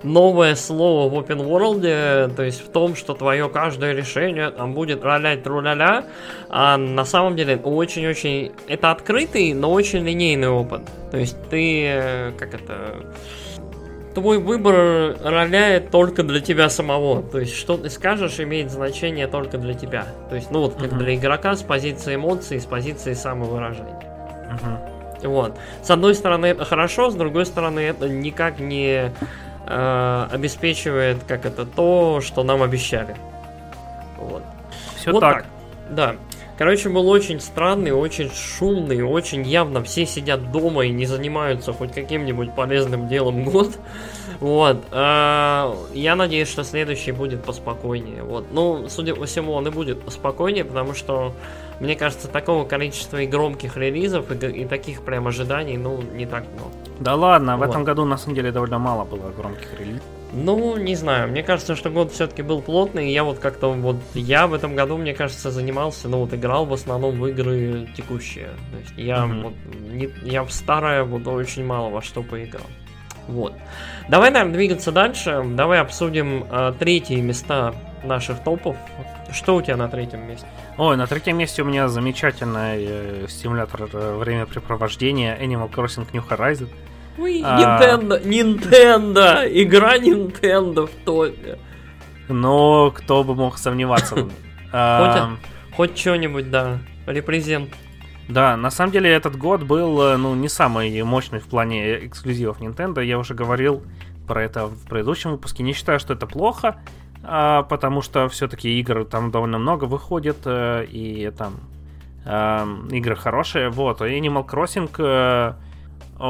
новое 0.02 0.54
слово 0.54 1.10
в 1.10 1.18
open 1.18 1.46
world, 1.46 2.34
то 2.34 2.42
есть 2.42 2.64
в 2.64 2.70
том, 2.70 2.94
что 2.94 3.14
твое 3.14 3.48
каждое 3.48 3.94
решение 3.94 4.50
там 4.50 4.74
будет 4.74 5.02
ролять 5.02 5.46
руляля, 5.46 6.04
а 6.50 6.76
на 6.76 7.04
самом 7.04 7.36
деле 7.36 7.56
очень-очень... 7.56 8.52
Это 8.68 8.90
открытый, 8.90 9.54
но 9.54 9.72
очень 9.72 10.04
линейный 10.04 10.48
опыт. 10.48 10.82
То 11.10 11.18
есть 11.18 11.36
ты 11.50 12.11
как 12.38 12.54
это, 12.54 13.06
твой 14.14 14.38
выбор 14.38 15.16
роляет 15.22 15.90
только 15.90 16.22
для 16.22 16.40
тебя 16.40 16.68
самого. 16.68 17.22
То 17.22 17.38
есть, 17.40 17.54
что 17.54 17.76
ты 17.76 17.90
скажешь, 17.90 18.40
имеет 18.40 18.70
значение 18.70 19.26
только 19.26 19.58
для 19.58 19.74
тебя. 19.74 20.06
То 20.28 20.36
есть, 20.36 20.50
ну 20.50 20.60
вот, 20.60 20.74
как 20.74 20.92
uh-huh. 20.92 20.98
для 20.98 21.14
игрока 21.14 21.56
с 21.56 21.62
позиции 21.62 22.14
эмоций, 22.14 22.60
с 22.60 22.66
позиции 22.66 23.14
самовыражения. 23.14 24.00
Uh-huh. 24.50 25.28
Вот. 25.28 25.58
С 25.82 25.90
одной 25.90 26.14
стороны, 26.14 26.46
это 26.46 26.64
хорошо, 26.64 27.10
с 27.10 27.14
другой 27.14 27.46
стороны, 27.46 27.80
это 27.80 28.08
никак 28.08 28.58
не 28.58 29.12
э, 29.66 30.26
обеспечивает, 30.30 31.18
как 31.26 31.46
это, 31.46 31.64
то, 31.64 32.20
что 32.20 32.42
нам 32.42 32.62
обещали. 32.62 33.16
Вот. 34.18 34.42
Все 34.96 35.12
вот 35.12 35.20
так. 35.20 35.42
так. 35.42 35.46
Да. 35.90 36.16
Короче, 36.58 36.88
был 36.90 37.08
очень 37.08 37.40
странный, 37.40 37.92
очень 37.92 38.30
шумный, 38.30 39.02
очень 39.02 39.42
явно 39.42 39.82
все 39.82 40.06
сидят 40.06 40.52
дома 40.52 40.84
и 40.84 40.90
не 40.90 41.06
занимаются 41.06 41.72
хоть 41.72 41.92
каким-нибудь 41.92 42.54
полезным 42.54 43.08
делом 43.08 43.44
год. 43.50 43.72
Вот. 44.40 44.84
А, 44.90 45.74
я 45.94 46.14
надеюсь, 46.14 46.48
что 46.48 46.62
следующий 46.64 47.12
будет 47.12 47.44
поспокойнее. 47.44 48.22
Вот. 48.22 48.46
Ну, 48.52 48.88
судя 48.88 49.14
по 49.14 49.26
всему, 49.26 49.52
он 49.52 49.66
и 49.66 49.70
будет 49.70 50.02
поспокойнее, 50.02 50.64
потому 50.64 50.94
что, 50.94 51.32
мне 51.80 51.96
кажется, 51.96 52.28
такого 52.28 52.64
количества 52.64 53.22
и 53.22 53.26
громких 53.26 53.76
релизов, 53.76 54.30
и, 54.30 54.46
и 54.48 54.64
таких 54.66 55.02
прям 55.02 55.28
ожиданий, 55.28 55.76
ну, 55.76 56.02
не 56.14 56.26
так 56.26 56.44
много. 56.54 56.72
Да 57.00 57.14
ладно, 57.14 57.56
вот. 57.56 57.66
в 57.66 57.70
этом 57.70 57.84
году 57.84 58.04
на 58.04 58.18
самом 58.18 58.34
деле 58.34 58.52
довольно 58.52 58.78
мало 58.78 59.04
было 59.04 59.30
громких 59.30 59.78
релизов. 59.80 60.02
Ну, 60.34 60.76
не 60.78 60.94
знаю, 60.94 61.28
мне 61.28 61.42
кажется, 61.42 61.76
что 61.76 61.90
год 61.90 62.12
все-таки 62.12 62.42
был 62.42 62.62
плотный, 62.62 63.10
и 63.10 63.12
я 63.12 63.22
вот 63.22 63.38
как-то 63.38 63.70
вот, 63.72 63.96
я 64.14 64.46
в 64.46 64.54
этом 64.54 64.74
году, 64.74 64.96
мне 64.96 65.12
кажется, 65.12 65.50
занимался, 65.50 66.08
ну 66.08 66.20
вот 66.20 66.32
играл 66.32 66.64
в 66.64 66.72
основном 66.72 67.20
в 67.20 67.26
игры 67.26 67.88
текущие. 67.94 68.48
То 68.72 68.78
есть 68.78 68.92
я 68.96 69.16
mm-hmm. 69.18 69.42
вот, 69.42 69.54
не, 69.92 70.10
я 70.22 70.42
в 70.44 70.52
старое 70.52 71.04
вот 71.04 71.26
очень 71.26 71.64
мало 71.66 71.90
во 71.90 72.00
что 72.00 72.22
поиграл. 72.22 72.66
Вот. 73.28 73.54
Давай, 74.08 74.30
наверное, 74.30 74.54
двигаться 74.54 74.90
дальше. 74.90 75.42
Давай 75.44 75.80
обсудим 75.80 76.44
э, 76.50 76.72
третьи 76.78 77.20
места 77.20 77.74
наших 78.02 78.42
топов. 78.42 78.76
Что 79.32 79.56
у 79.56 79.62
тебя 79.62 79.76
на 79.76 79.88
третьем 79.88 80.26
месте? 80.26 80.46
Ой, 80.76 80.96
на 80.96 81.06
третьем 81.06 81.38
месте 81.38 81.62
у 81.62 81.64
меня 81.64 81.88
замечательный 81.88 82.84
э, 82.84 83.26
стимулятор 83.28 83.88
э, 83.92 84.16
времяпрепровождения 84.16 85.38
Animal 85.38 85.70
Crossing 85.70 86.06
New 86.12 86.24
Horizons. 86.28 86.70
Ой, 87.18 87.42
а... 87.44 87.58
Nintendo, 87.58 88.24
Nintendo, 88.24 89.62
игра 89.62 89.98
Nintendo 89.98 90.86
в 90.86 91.04
топе. 91.04 91.58
Но 92.28 92.90
кто 92.90 93.24
бы 93.24 93.34
мог 93.34 93.58
сомневаться. 93.58 94.28
А, 94.74 95.36
хоть 95.76 95.98
что-нибудь, 95.98 96.50
да, 96.50 96.78
репрезент. 97.06 97.74
Да, 98.26 98.56
на 98.56 98.70
самом 98.70 98.90
деле 98.90 99.10
этот 99.10 99.36
год 99.36 99.62
был, 99.64 100.00
э, 100.00 100.16
ну, 100.16 100.34
не 100.34 100.48
самый 100.48 101.02
мощный 101.02 101.40
в 101.40 101.46
плане 101.46 102.06
эксклюзивов 102.06 102.58
Nintendo. 102.58 103.04
Я 103.04 103.18
уже 103.18 103.34
говорил 103.34 103.82
про 104.26 104.42
это 104.42 104.68
в 104.68 104.86
предыдущем 104.88 105.32
выпуске. 105.32 105.62
Не 105.62 105.74
считаю, 105.74 106.00
что 106.00 106.14
это 106.14 106.26
плохо, 106.26 106.78
а, 107.22 107.64
потому 107.64 108.00
что 108.00 108.30
все-таки 108.30 108.80
игр 108.80 109.04
там 109.04 109.30
довольно 109.30 109.58
много 109.58 109.84
выходит, 109.84 110.38
э, 110.46 110.86
и 110.88 111.30
там 111.36 111.60
э, 112.24 112.66
игры 112.92 113.14
хорошие. 113.14 113.68
Вот, 113.68 114.00
Animal 114.00 114.48
Crossing 114.48 115.54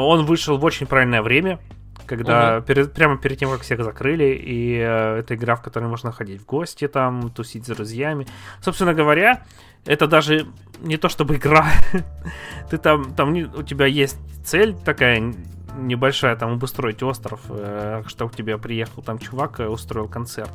он 0.01 0.25
вышел 0.25 0.57
в 0.57 0.65
очень 0.65 0.87
правильное 0.87 1.23
время, 1.23 1.59
когда 2.07 2.59
угу. 2.59 2.67
перед, 2.67 2.93
прямо 2.93 3.19
перед 3.19 3.39
тем, 3.39 3.51
как 3.51 3.61
всех 3.61 3.83
закрыли, 3.85 4.35
и 4.35 4.77
э, 4.79 5.19
это 5.19 5.35
игра, 5.35 5.57
в 5.57 5.63
которой 5.63 5.85
можно 5.85 6.13
ходить 6.13 6.41
в 6.41 6.47
гости, 6.47 6.89
там, 6.89 7.31
тусить 7.31 7.65
с 7.65 7.69
друзьями. 7.69 8.27
Собственно 8.61 8.95
говоря, 8.95 9.43
это 9.85 10.07
даже 10.07 10.47
не 10.81 10.97
то 10.97 11.09
чтобы 11.09 11.37
игра. 11.37 11.67
Ты 12.71 12.79
там, 12.79 13.15
там 13.15 13.33
не, 13.33 13.45
у 13.45 13.63
тебя 13.63 13.87
есть 13.87 14.19
цель 14.45 14.75
такая 14.75 15.33
небольшая, 15.77 16.37
там, 16.37 16.53
обустроить 16.53 17.03
остров, 17.03 17.41
э, 17.49 18.03
чтобы 18.07 18.31
к 18.31 18.37
тебе 18.37 18.59
приехал 18.59 19.03
там 19.03 19.19
чувак 19.19 19.61
и 19.61 19.65
устроил 19.65 20.09
концерт. 20.09 20.51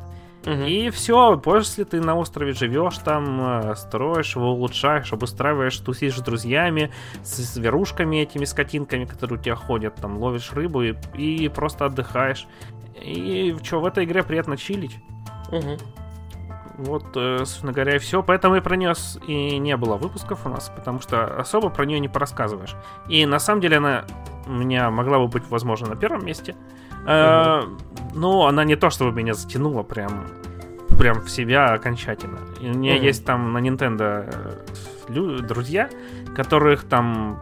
Угу. 0.46 0.62
И 0.62 0.90
все, 0.90 1.36
после 1.36 1.84
ты 1.84 2.00
на 2.00 2.16
острове 2.16 2.52
живешь, 2.52 2.98
там 2.98 3.40
э, 3.40 3.74
строишь 3.76 4.36
его, 4.36 4.52
улучшаешь, 4.52 5.12
обустраиваешь, 5.12 5.76
тусишь 5.78 6.16
с 6.16 6.22
друзьями, 6.22 6.92
с 7.22 7.36
зверушками 7.36 8.16
этими 8.16 8.44
скотинками, 8.44 9.04
которые 9.04 9.38
у 9.38 9.42
тебя 9.42 9.56
ходят, 9.56 9.96
там 9.96 10.18
ловишь 10.18 10.52
рыбу 10.52 10.82
и, 10.82 10.94
и 11.14 11.48
просто 11.48 11.86
отдыхаешь. 11.86 12.46
И 13.00 13.56
что, 13.62 13.80
в 13.80 13.86
этой 13.86 14.04
игре 14.04 14.22
приятно 14.22 14.56
чилить. 14.56 14.98
Угу. 15.50 15.76
Вот, 16.78 17.04
э, 17.16 17.38
собственно 17.38 17.72
говоря, 17.72 17.96
и 17.96 17.98
все. 17.98 18.22
Поэтому 18.22 18.54
и 18.56 18.60
про 18.60 18.76
нее 18.76 18.94
и 19.26 19.58
не 19.58 19.76
было 19.76 19.96
выпусков 19.96 20.46
у 20.46 20.48
нас, 20.48 20.70
потому 20.74 21.00
что 21.00 21.26
особо 21.38 21.70
про 21.70 21.84
нее 21.84 21.98
не 21.98 22.08
порассказываешь. 22.08 22.76
И 23.08 23.26
на 23.26 23.40
самом 23.40 23.60
деле 23.60 23.78
она 23.78 24.04
у 24.48 24.52
меня 24.52 24.90
могла 24.90 25.18
бы 25.18 25.28
быть, 25.28 25.44
возможно, 25.48 25.88
на 25.88 25.96
первом 25.96 26.24
месте. 26.24 26.56
Э, 27.06 27.62
но 28.14 28.46
она 28.46 28.64
не 28.64 28.76
то, 28.76 28.90
чтобы 28.90 29.12
меня 29.12 29.34
затянула 29.34 29.82
прям 29.82 30.26
прям 30.98 31.20
в 31.20 31.30
себя 31.30 31.66
окончательно. 31.66 32.40
И 32.60 32.68
у 32.68 32.74
меня 32.74 32.96
mm-hmm. 32.96 33.04
есть 33.04 33.24
там 33.24 33.52
на 33.52 33.58
Nintendo 33.58 34.28
э, 35.08 35.42
друзья, 35.42 35.88
которых 36.34 36.84
там 36.84 37.40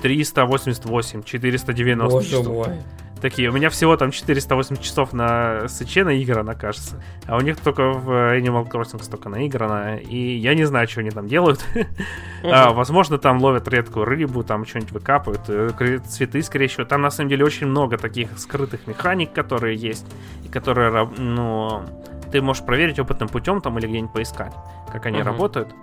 388, 0.00 1.22
490 1.24 2.10
Боже 2.10 2.42
мой. 2.42 2.82
Такие, 3.24 3.48
у 3.48 3.52
меня 3.52 3.70
всего 3.70 3.96
там 3.96 4.10
408 4.10 4.76
часов 4.76 5.14
на 5.14 5.66
сыче 5.68 6.04
наиграно, 6.04 6.54
кажется. 6.54 7.02
А 7.26 7.38
у 7.38 7.40
них 7.40 7.58
только 7.58 7.90
в 7.90 8.36
Animal 8.36 8.70
Crossing 8.70 9.02
столько 9.02 9.30
наиграно. 9.30 9.96
И 9.96 10.36
я 10.36 10.54
не 10.54 10.64
знаю, 10.64 10.86
что 10.88 11.00
они 11.00 11.08
там 11.08 11.26
делают. 11.26 11.64
а, 12.44 12.74
возможно, 12.74 13.16
там 13.16 13.40
ловят 13.40 13.66
редкую 13.66 14.04
рыбу, 14.04 14.44
там 14.44 14.66
что-нибудь 14.66 14.92
выкапывают, 14.92 15.40
э, 15.48 16.00
цветы 16.06 16.42
скрещивают. 16.42 16.90
Там 16.90 17.00
на 17.00 17.10
самом 17.10 17.30
деле 17.30 17.46
очень 17.46 17.66
много 17.66 17.96
таких 17.96 18.38
скрытых 18.38 18.86
механик, 18.86 19.32
которые 19.32 19.74
есть, 19.74 20.06
и 20.44 20.48
которые, 20.48 21.08
ну, 21.16 21.82
ты 22.30 22.42
можешь 22.42 22.62
проверить 22.62 22.98
опытным 22.98 23.30
путем 23.30 23.62
там 23.62 23.78
или 23.78 23.86
где-нибудь 23.86 24.12
поискать, 24.12 24.52
как 24.92 25.06
они 25.06 25.22
работают. 25.22 25.74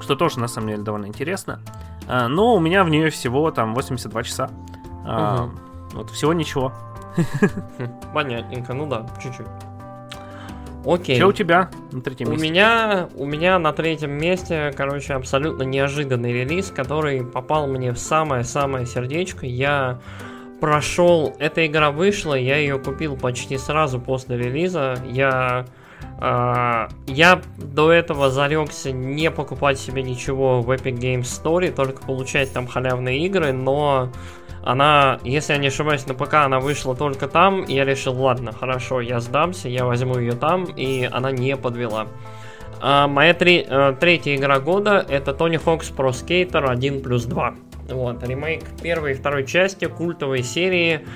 Что 0.00 0.14
тоже 0.14 0.38
на 0.38 0.46
самом 0.46 0.68
деле 0.68 0.82
довольно 0.84 1.06
интересно. 1.06 1.58
А, 2.06 2.28
но 2.28 2.54
у 2.54 2.60
меня 2.60 2.84
в 2.84 2.90
нее 2.90 3.10
всего 3.10 3.50
там 3.50 3.74
82 3.74 4.22
часа. 4.22 4.50
А, 5.04 5.50
вот 5.96 6.10
всего 6.10 6.32
ничего. 6.32 6.72
Понятненько, 8.14 8.74
ну 8.74 8.86
да, 8.86 9.06
чуть-чуть. 9.22 9.46
Окей. 10.86 11.16
Что 11.16 11.26
у 11.28 11.32
тебя 11.32 11.70
на 11.90 12.00
третьем 12.00 12.30
месте? 12.30 12.46
У 12.46 12.48
меня, 12.48 13.08
у 13.16 13.26
меня 13.26 13.58
на 13.58 13.72
третьем 13.72 14.12
месте, 14.12 14.72
короче, 14.76 15.14
абсолютно 15.14 15.64
неожиданный 15.64 16.32
релиз, 16.32 16.70
который 16.70 17.24
попал 17.24 17.66
мне 17.66 17.92
в 17.92 17.98
самое-самое 17.98 18.86
сердечко. 18.86 19.46
Я 19.46 20.00
прошел, 20.60 21.34
эта 21.40 21.66
игра 21.66 21.90
вышла, 21.90 22.34
я 22.34 22.56
ее 22.56 22.78
купил 22.78 23.16
почти 23.16 23.58
сразу 23.58 24.00
после 24.00 24.38
релиза. 24.38 24.96
Я 25.08 25.66
Uh, 26.18 26.90
я 27.06 27.42
до 27.58 27.92
этого 27.92 28.30
зарекся 28.30 28.90
не 28.90 29.30
покупать 29.30 29.78
себе 29.78 30.02
ничего 30.02 30.62
в 30.62 30.70
Epic 30.70 30.98
Games 30.98 31.22
Store, 31.22 31.70
только 31.70 32.02
получать 32.06 32.52
там 32.52 32.66
халявные 32.66 33.26
игры, 33.26 33.52
но 33.52 34.10
она, 34.66 35.20
если 35.22 35.52
я 35.52 35.60
не 35.60 35.68
ошибаюсь, 35.68 36.06
на 36.08 36.14
ПК 36.14 36.34
она 36.34 36.58
вышла 36.58 36.96
только 36.96 37.28
там, 37.28 37.62
и 37.62 37.74
я 37.74 37.84
решил, 37.84 38.20
ладно, 38.20 38.52
хорошо, 38.52 39.00
я 39.00 39.20
сдамся, 39.20 39.68
я 39.68 39.84
возьму 39.84 40.18
ее 40.18 40.32
там, 40.32 40.64
и 40.64 41.08
она 41.10 41.30
не 41.30 41.56
подвела. 41.56 42.08
А 42.80 43.06
моя 43.06 43.32
три, 43.32 43.64
а, 43.68 43.92
третья 43.92 44.34
игра 44.34 44.58
года 44.58 45.06
это 45.08 45.30
Tony 45.30 45.62
Hawk's 45.64 45.94
Pro 45.94 46.10
Skater 46.10 46.68
1 46.68 47.00
плюс 47.00 47.26
2. 47.26 47.54
Вот, 47.90 48.26
ремейк 48.26 48.64
первой 48.82 49.12
и 49.12 49.14
второй 49.14 49.46
части 49.46 49.84
культовой 49.84 50.42
серии 50.42 51.06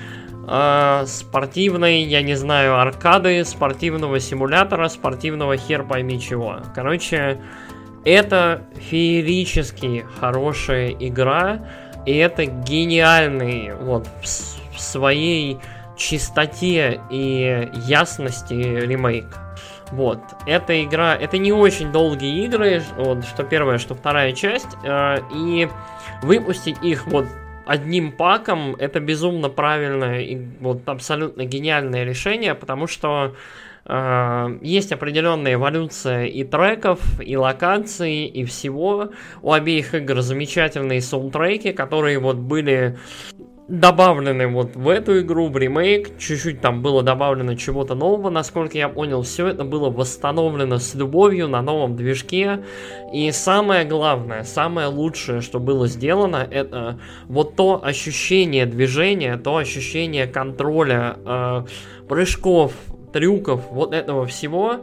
э, 0.47 1.03
спортивной, 1.05 2.03
я 2.03 2.21
не 2.21 2.35
знаю, 2.35 2.79
аркады, 2.79 3.43
спортивного 3.43 4.21
симулятора, 4.21 4.87
спортивного 4.87 5.57
хер 5.57 5.83
пойми 5.83 6.21
чего. 6.21 6.59
Короче, 6.73 7.41
это 8.05 8.63
феерически 8.79 10.05
хорошая 10.21 10.91
игра, 10.91 11.67
и 12.05 12.15
это 12.15 12.45
гениальный 12.45 13.73
вот 13.75 14.07
в 14.21 14.79
своей 14.79 15.59
чистоте 15.97 17.01
и 17.09 17.69
ясности 17.85 18.53
ремейк. 18.53 19.25
Вот, 19.91 20.19
эта 20.47 20.83
игра, 20.83 21.15
это 21.15 21.37
не 21.37 21.51
очень 21.51 21.91
долгие 21.91 22.45
игры, 22.45 22.81
вот, 22.95 23.25
что 23.25 23.43
первая, 23.43 23.77
что 23.77 23.93
вторая 23.93 24.31
часть, 24.31 24.69
э, 24.85 25.17
и 25.35 25.67
выпустить 26.23 26.77
их 26.81 27.07
вот 27.07 27.25
одним 27.65 28.13
паком, 28.13 28.75
это 28.75 29.01
безумно 29.01 29.49
правильное 29.49 30.21
и 30.21 30.37
вот 30.61 30.87
абсолютно 30.87 31.45
гениальное 31.45 32.05
решение, 32.05 32.55
потому 32.55 32.87
что 32.87 33.35
есть 33.85 34.91
определенная 34.91 35.55
эволюция 35.55 36.25
и 36.25 36.43
треков, 36.43 36.99
и 37.19 37.35
локаций, 37.35 38.25
и 38.25 38.45
всего. 38.45 39.09
У 39.41 39.51
обеих 39.51 39.95
игр 39.95 40.21
замечательные 40.21 41.01
саундтреки, 41.01 41.71
которые 41.71 42.19
вот 42.19 42.37
были 42.37 42.97
добавлены 43.71 44.47
вот 44.47 44.75
в 44.75 44.89
эту 44.89 45.21
игру, 45.21 45.47
в 45.47 45.57
ремейк. 45.57 46.17
Чуть-чуть 46.17 46.61
там 46.61 46.81
было 46.81 47.03
добавлено 47.03 47.55
чего-то 47.55 47.95
нового, 47.95 48.29
насколько 48.29 48.77
я 48.77 48.89
понял. 48.89 49.21
Все 49.21 49.47
это 49.47 49.63
было 49.63 49.89
восстановлено 49.89 50.77
с 50.77 50.93
любовью 50.93 51.47
на 51.47 51.61
новом 51.61 51.95
движке. 51.95 52.63
И 53.13 53.31
самое 53.31 53.85
главное, 53.85 54.43
самое 54.43 54.87
лучшее, 54.87 55.41
что 55.41 55.59
было 55.59 55.87
сделано, 55.87 56.47
это 56.49 56.99
вот 57.27 57.55
то 57.55 57.81
ощущение 57.83 58.65
движения, 58.65 59.37
то 59.37 59.57
ощущение 59.57 60.27
контроля 60.27 61.15
э, 61.25 61.65
прыжков, 62.09 62.73
трюков, 63.11 63.61
вот 63.71 63.93
этого 63.93 64.25
всего, 64.25 64.81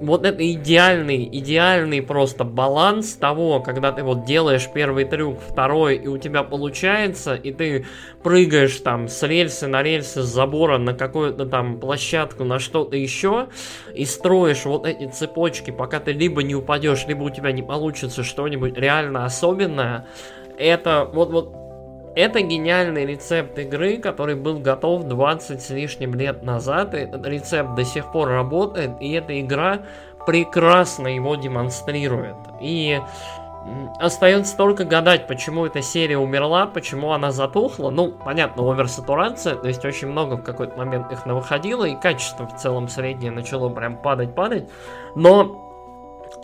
вот 0.00 0.24
это 0.24 0.50
идеальный, 0.52 1.28
идеальный 1.32 2.02
просто 2.02 2.44
баланс 2.44 3.14
того, 3.14 3.60
когда 3.60 3.92
ты 3.92 4.02
вот 4.02 4.24
делаешь 4.24 4.68
первый 4.72 5.04
трюк, 5.04 5.38
второй, 5.40 5.96
и 5.96 6.06
у 6.06 6.18
тебя 6.18 6.42
получается, 6.42 7.34
и 7.34 7.52
ты 7.52 7.86
прыгаешь 8.22 8.78
там 8.80 9.08
с 9.08 9.22
рельсы 9.22 9.66
на 9.66 9.82
рельсы, 9.82 10.22
с 10.22 10.26
забора 10.26 10.78
на 10.78 10.94
какую-то 10.94 11.46
там 11.46 11.80
площадку, 11.80 12.44
на 12.44 12.58
что-то 12.58 12.96
еще, 12.96 13.48
и 13.94 14.04
строишь 14.04 14.64
вот 14.64 14.86
эти 14.86 15.08
цепочки, 15.10 15.70
пока 15.70 16.00
ты 16.00 16.12
либо 16.12 16.42
не 16.42 16.54
упадешь, 16.54 17.06
либо 17.06 17.22
у 17.22 17.30
тебя 17.30 17.52
не 17.52 17.62
получится 17.62 18.22
что-нибудь 18.22 18.76
реально 18.76 19.24
особенное, 19.24 20.06
это 20.58 21.08
вот, 21.12 21.30
вот 21.30 21.63
это 22.14 22.40
гениальный 22.40 23.04
рецепт 23.04 23.58
игры, 23.58 23.98
который 23.98 24.36
был 24.36 24.58
готов 24.58 25.04
20 25.04 25.62
с 25.62 25.70
лишним 25.70 26.14
лет 26.14 26.42
назад. 26.42 26.94
Этот 26.94 27.26
рецепт 27.26 27.74
до 27.74 27.84
сих 27.84 28.12
пор 28.12 28.28
работает, 28.28 28.92
и 29.00 29.12
эта 29.12 29.40
игра 29.40 29.80
прекрасно 30.26 31.08
его 31.08 31.34
демонстрирует. 31.36 32.36
И 32.60 33.00
остается 33.98 34.56
только 34.56 34.84
гадать, 34.84 35.26
почему 35.26 35.66
эта 35.66 35.82
серия 35.82 36.18
умерла, 36.18 36.66
почему 36.66 37.12
она 37.12 37.30
затухла. 37.32 37.90
Ну, 37.90 38.12
понятно, 38.12 38.70
оверсатурация, 38.70 39.56
то 39.56 39.68
есть 39.68 39.84
очень 39.84 40.08
много 40.08 40.36
в 40.36 40.42
какой-то 40.42 40.76
момент 40.76 41.10
их 41.12 41.26
навыходило, 41.26 41.84
и 41.84 41.96
качество 41.96 42.46
в 42.46 42.56
целом 42.56 42.88
среднее 42.88 43.30
начало 43.30 43.68
прям 43.70 43.96
падать-падать. 43.96 44.68
Но 45.14 45.60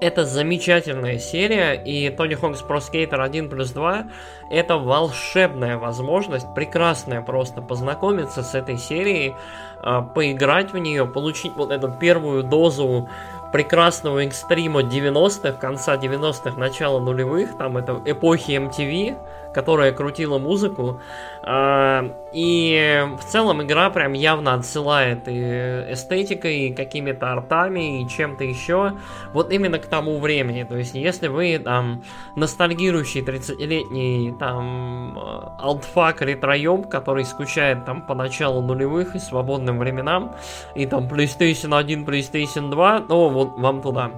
это 0.00 0.24
замечательная 0.24 1.18
серия, 1.18 1.74
и 1.74 2.08
Tony 2.08 2.40
Hawk's 2.40 2.66
Pro 2.66 2.78
Skater 2.78 3.20
1 3.20 3.50
плюс 3.50 3.70
2 3.72 4.06
это 4.50 4.76
волшебная 4.76 5.78
возможность, 5.78 6.52
прекрасная 6.54 7.22
просто 7.22 7.62
познакомиться 7.62 8.42
с 8.42 8.54
этой 8.54 8.76
серией, 8.76 9.34
а, 9.82 10.02
поиграть 10.02 10.72
в 10.72 10.78
нее, 10.78 11.06
получить 11.06 11.52
вот 11.56 11.70
эту 11.70 11.90
первую 11.90 12.42
дозу 12.42 13.08
прекрасного 13.52 14.24
экстрима 14.24 14.82
90-х, 14.82 15.52
конца 15.52 15.96
90-х, 15.96 16.58
начала 16.58 17.00
нулевых, 17.00 17.56
там 17.56 17.76
это 17.76 18.00
эпохи 18.04 18.52
MTV, 18.52 19.16
которая 19.52 19.92
крутила 19.92 20.38
музыку. 20.38 21.00
А, 21.42 22.04
и 22.32 23.04
в 23.18 23.24
целом 23.24 23.62
игра 23.62 23.90
прям 23.90 24.12
явно 24.12 24.54
отсылает 24.54 25.26
и 25.26 25.40
эстетикой, 25.90 26.68
и 26.68 26.74
какими-то 26.74 27.32
артами, 27.32 28.02
и 28.02 28.08
чем-то 28.08 28.44
еще. 28.44 28.92
Вот 29.32 29.52
именно 29.52 29.78
к 29.78 29.86
тому 29.86 30.18
времени. 30.20 30.64
То 30.64 30.76
есть, 30.76 30.94
если 30.94 31.28
вы 31.28 31.58
там 31.58 32.02
ностальгирующий 32.36 33.22
30-летний 33.22 34.32
там 34.40 35.18
алтфак 35.58 36.22
ретроеб, 36.22 36.88
который 36.88 37.24
скучает 37.24 37.84
там 37.84 38.00
по 38.02 38.14
началу 38.14 38.62
нулевых 38.62 39.14
и 39.14 39.18
свободным 39.18 39.78
временам, 39.78 40.34
и 40.74 40.86
там 40.86 41.06
PlayStation 41.06 41.78
1, 41.78 42.04
PlayStation 42.04 42.70
2, 42.70 43.04
ну 43.08 43.28
вот 43.28 43.58
вам 43.58 43.82
туда 43.82 44.10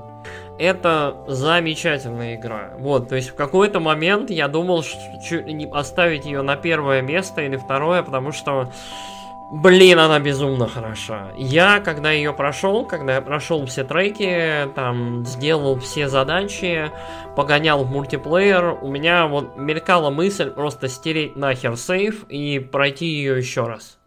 это 0.59 1.17
замечательная 1.27 2.37
игра. 2.37 2.71
Вот, 2.79 3.09
то 3.09 3.17
есть 3.17 3.31
в 3.31 3.35
какой-то 3.35 3.81
момент 3.81 4.31
я 4.31 4.47
думал, 4.47 4.85
что 4.85 5.43
поставить 5.73 6.25
ее 6.25 6.43
на 6.43 6.55
первое 6.55 7.03
место 7.03 7.43
или 7.43 7.57
второе, 7.57 8.05
потому 8.05 8.31
что, 8.31 8.71
блин, 9.53 9.99
она 9.99 10.19
безумно 10.19 10.67
хороша. 10.67 11.31
Я, 11.37 11.81
когда 11.81 12.11
ее 12.11 12.33
прошел, 12.33 12.87
когда 12.87 13.17
я 13.17 13.21
прошел 13.21 13.65
все 13.67 13.85
треки, 13.85 14.69
там, 14.75 15.25
сделал 15.27 15.79
все 15.79 16.09
задачи, 16.09 16.91
погонял 17.37 17.85
в 17.85 17.91
мультиплеер, 17.91 18.79
у 18.81 18.89
меня 18.89 19.27
вот 19.27 19.57
мелькала 19.57 20.11
мысль 20.11 20.51
просто 20.51 20.89
стереть 20.89 21.37
нахер 21.37 21.77
сейф 21.77 22.25
и 22.29 22.59
пройти 22.59 23.07
ее 23.07 23.37
еще 23.37 23.67
раз 23.67 23.99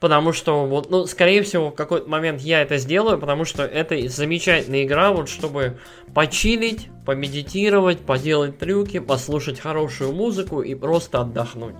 потому 0.00 0.32
что 0.32 0.66
вот, 0.66 0.90
ну, 0.90 1.06
скорее 1.06 1.42
всего, 1.42 1.70
в 1.70 1.74
какой-то 1.74 2.08
момент 2.08 2.40
я 2.40 2.62
это 2.62 2.76
сделаю, 2.78 3.18
потому 3.18 3.44
что 3.44 3.64
это 3.64 3.96
замечательная 4.08 4.84
игра, 4.84 5.12
вот, 5.12 5.28
чтобы 5.28 5.78
почилить, 6.14 6.88
помедитировать, 7.04 8.00
поделать 8.00 8.58
трюки, 8.58 8.98
послушать 8.98 9.58
хорошую 9.60 10.12
музыку 10.12 10.60
и 10.60 10.74
просто 10.74 11.20
отдохнуть. 11.20 11.76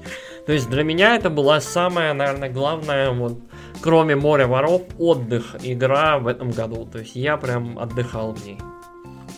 То 0.46 0.52
есть 0.52 0.70
для 0.70 0.82
меня 0.82 1.16
это 1.16 1.28
была 1.30 1.60
самая, 1.60 2.14
наверное, 2.14 2.50
главная, 2.50 3.10
вот, 3.10 3.38
кроме 3.82 4.16
моря 4.16 4.46
воров, 4.46 4.82
отдых 4.98 5.56
игра 5.62 6.18
в 6.18 6.26
этом 6.26 6.50
году. 6.50 6.88
То 6.90 7.00
есть 7.00 7.16
я 7.16 7.36
прям 7.36 7.78
отдыхал 7.78 8.32
в 8.32 8.46
ней. 8.46 8.58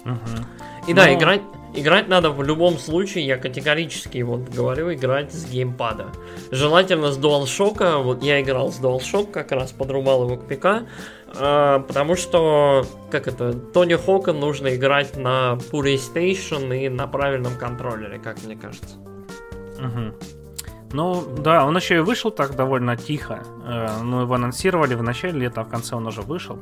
Угу. 0.04 0.88
И 0.88 0.94
Но... 0.94 1.02
да, 1.02 1.14
играть, 1.14 1.42
играть 1.74 2.08
надо 2.08 2.30
в 2.30 2.42
любом 2.42 2.78
случае, 2.78 3.26
я 3.26 3.36
категорически 3.36 4.22
вот 4.22 4.48
говорю, 4.48 4.92
играть 4.92 5.32
с 5.32 5.46
геймпада. 5.46 6.06
Желательно 6.50 7.12
с 7.12 7.18
DualShock, 7.18 8.02
вот 8.02 8.22
я 8.22 8.40
играл 8.40 8.72
с 8.72 8.80
DualShock, 8.80 9.30
как 9.30 9.52
раз 9.52 9.72
подрубал 9.72 10.24
его 10.24 10.36
к 10.36 10.46
ПК, 10.46 10.88
э, 11.34 11.80
потому 11.86 12.16
что, 12.16 12.86
как 13.10 13.28
это, 13.28 13.52
Тони 13.52 13.94
Хока 13.94 14.32
нужно 14.32 14.74
играть 14.74 15.16
на 15.16 15.58
PlayStation 15.70 16.76
и 16.76 16.88
на 16.88 17.06
правильном 17.06 17.56
контроллере, 17.56 18.18
как 18.18 18.42
мне 18.44 18.56
кажется. 18.56 18.96
Угу. 19.78 20.14
Ну, 20.92 21.22
да, 21.38 21.66
он 21.66 21.76
еще 21.76 21.96
и 21.96 22.00
вышел 22.00 22.30
так 22.30 22.56
довольно 22.56 22.96
тихо. 22.96 23.42
Э, 23.66 24.00
ну, 24.02 24.22
его 24.22 24.34
анонсировали 24.34 24.94
в 24.94 25.02
начале 25.02 25.38
лета, 25.38 25.60
а 25.60 25.64
в 25.64 25.68
конце 25.68 25.96
он 25.96 26.06
уже 26.06 26.22
вышел. 26.22 26.58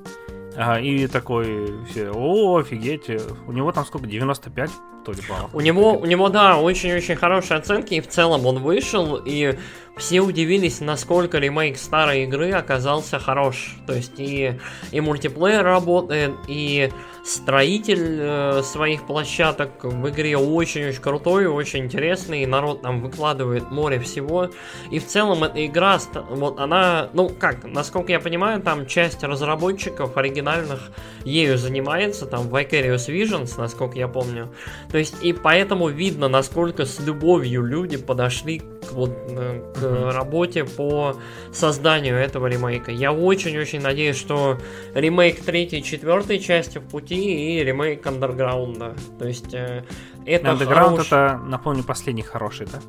А, 0.57 0.81
и 0.81 1.07
такой 1.07 1.75
все, 1.91 2.11
о, 2.11 2.57
офигеть, 2.57 3.11
у 3.47 3.53
него 3.53 3.73
там 3.73 3.85
сколько, 3.85 4.07
95 4.07 4.71
то? 5.15 5.51
У 5.53 5.61
него, 5.61 5.93
у 5.93 6.07
него, 6.07 6.29
да, 6.29 6.59
очень-очень 6.59 7.17
хорошие 7.17 7.59
оценки, 7.59 7.95
и 7.95 8.01
в 8.01 8.09
целом 8.09 8.47
он 8.47 8.61
вышел, 8.61 9.21
и 9.25 9.57
все 9.97 10.21
удивились, 10.21 10.81
насколько 10.81 11.39
ремейк 11.39 11.79
старой 11.79 12.25
игры 12.25 12.53
оказался 12.53 13.19
хорош. 13.19 13.77
То 13.87 13.95
есть 13.95 14.19
и, 14.19 14.59
и 14.91 15.01
мультиплеер 15.01 15.65
работает, 15.65 16.35
и 16.49 16.91
строитель 17.25 18.19
э, 18.21 18.63
своих 18.63 19.07
площадок 19.07 19.83
в 19.83 20.09
игре 20.11 20.37
очень-очень 20.37 21.01
крутой, 21.01 21.47
очень 21.47 21.85
интересный, 21.85 22.43
и 22.43 22.47
народ 22.47 22.83
там 22.83 23.01
выкладывает 23.01 23.71
море 23.71 23.99
всего. 23.99 24.51
И 24.91 24.99
в 24.99 25.07
целом 25.07 25.43
эта 25.45 25.65
игра, 25.65 25.99
вот 26.31 26.61
она, 26.61 27.09
ну 27.15 27.29
как, 27.31 27.65
насколько 27.65 28.13
я 28.13 28.21
понимаю, 28.21 28.61
там 28.61 28.87
часть 28.87 29.25
разработчиков 29.25 30.17
оригинальных 30.17 30.91
ею 31.25 31.57
занимается, 31.59 32.27
там 32.27 32.49
Vicarious 32.49 33.09
Visions, 33.09 33.55
насколько 33.59 33.99
я 33.99 34.09
помню. 34.09 34.53
То 34.97 35.01
есть 35.01 35.23
и 35.23 35.35
поэтому 35.35 35.89
видно, 35.89 36.27
насколько 36.27 36.87
с 36.87 37.01
любовью 37.01 37.63
люди 37.63 37.99
подошли 37.99 38.61
к, 38.61 38.93
вот, 38.93 39.11
э, 39.29 39.75
к 39.75 39.83
mm-hmm. 39.83 40.11
работе 40.13 40.65
по 40.65 41.17
созданию 41.53 42.17
этого 42.17 42.47
ремейка. 42.47 42.93
Я 42.93 43.13
очень-очень 43.13 43.83
надеюсь, 43.83 44.17
что 44.17 44.57
ремейк 44.95 45.45
третьей 45.45 45.81
и 45.81 45.83
четвертой 45.83 46.39
части 46.39 46.79
в 46.79 46.85
пути 46.85 47.59
и 47.59 47.63
ремейк 47.63 48.07
Андерграунда. 48.07 48.95
То 49.19 49.29
есть 49.29 49.53
э, 49.53 49.85
это 50.25 50.53
Underground 50.53 50.97
хорош... 50.97 51.07
это, 51.09 51.41
напомню, 51.45 51.83
последний 51.83 52.23
хороший, 52.23 52.67
да? 52.67 52.81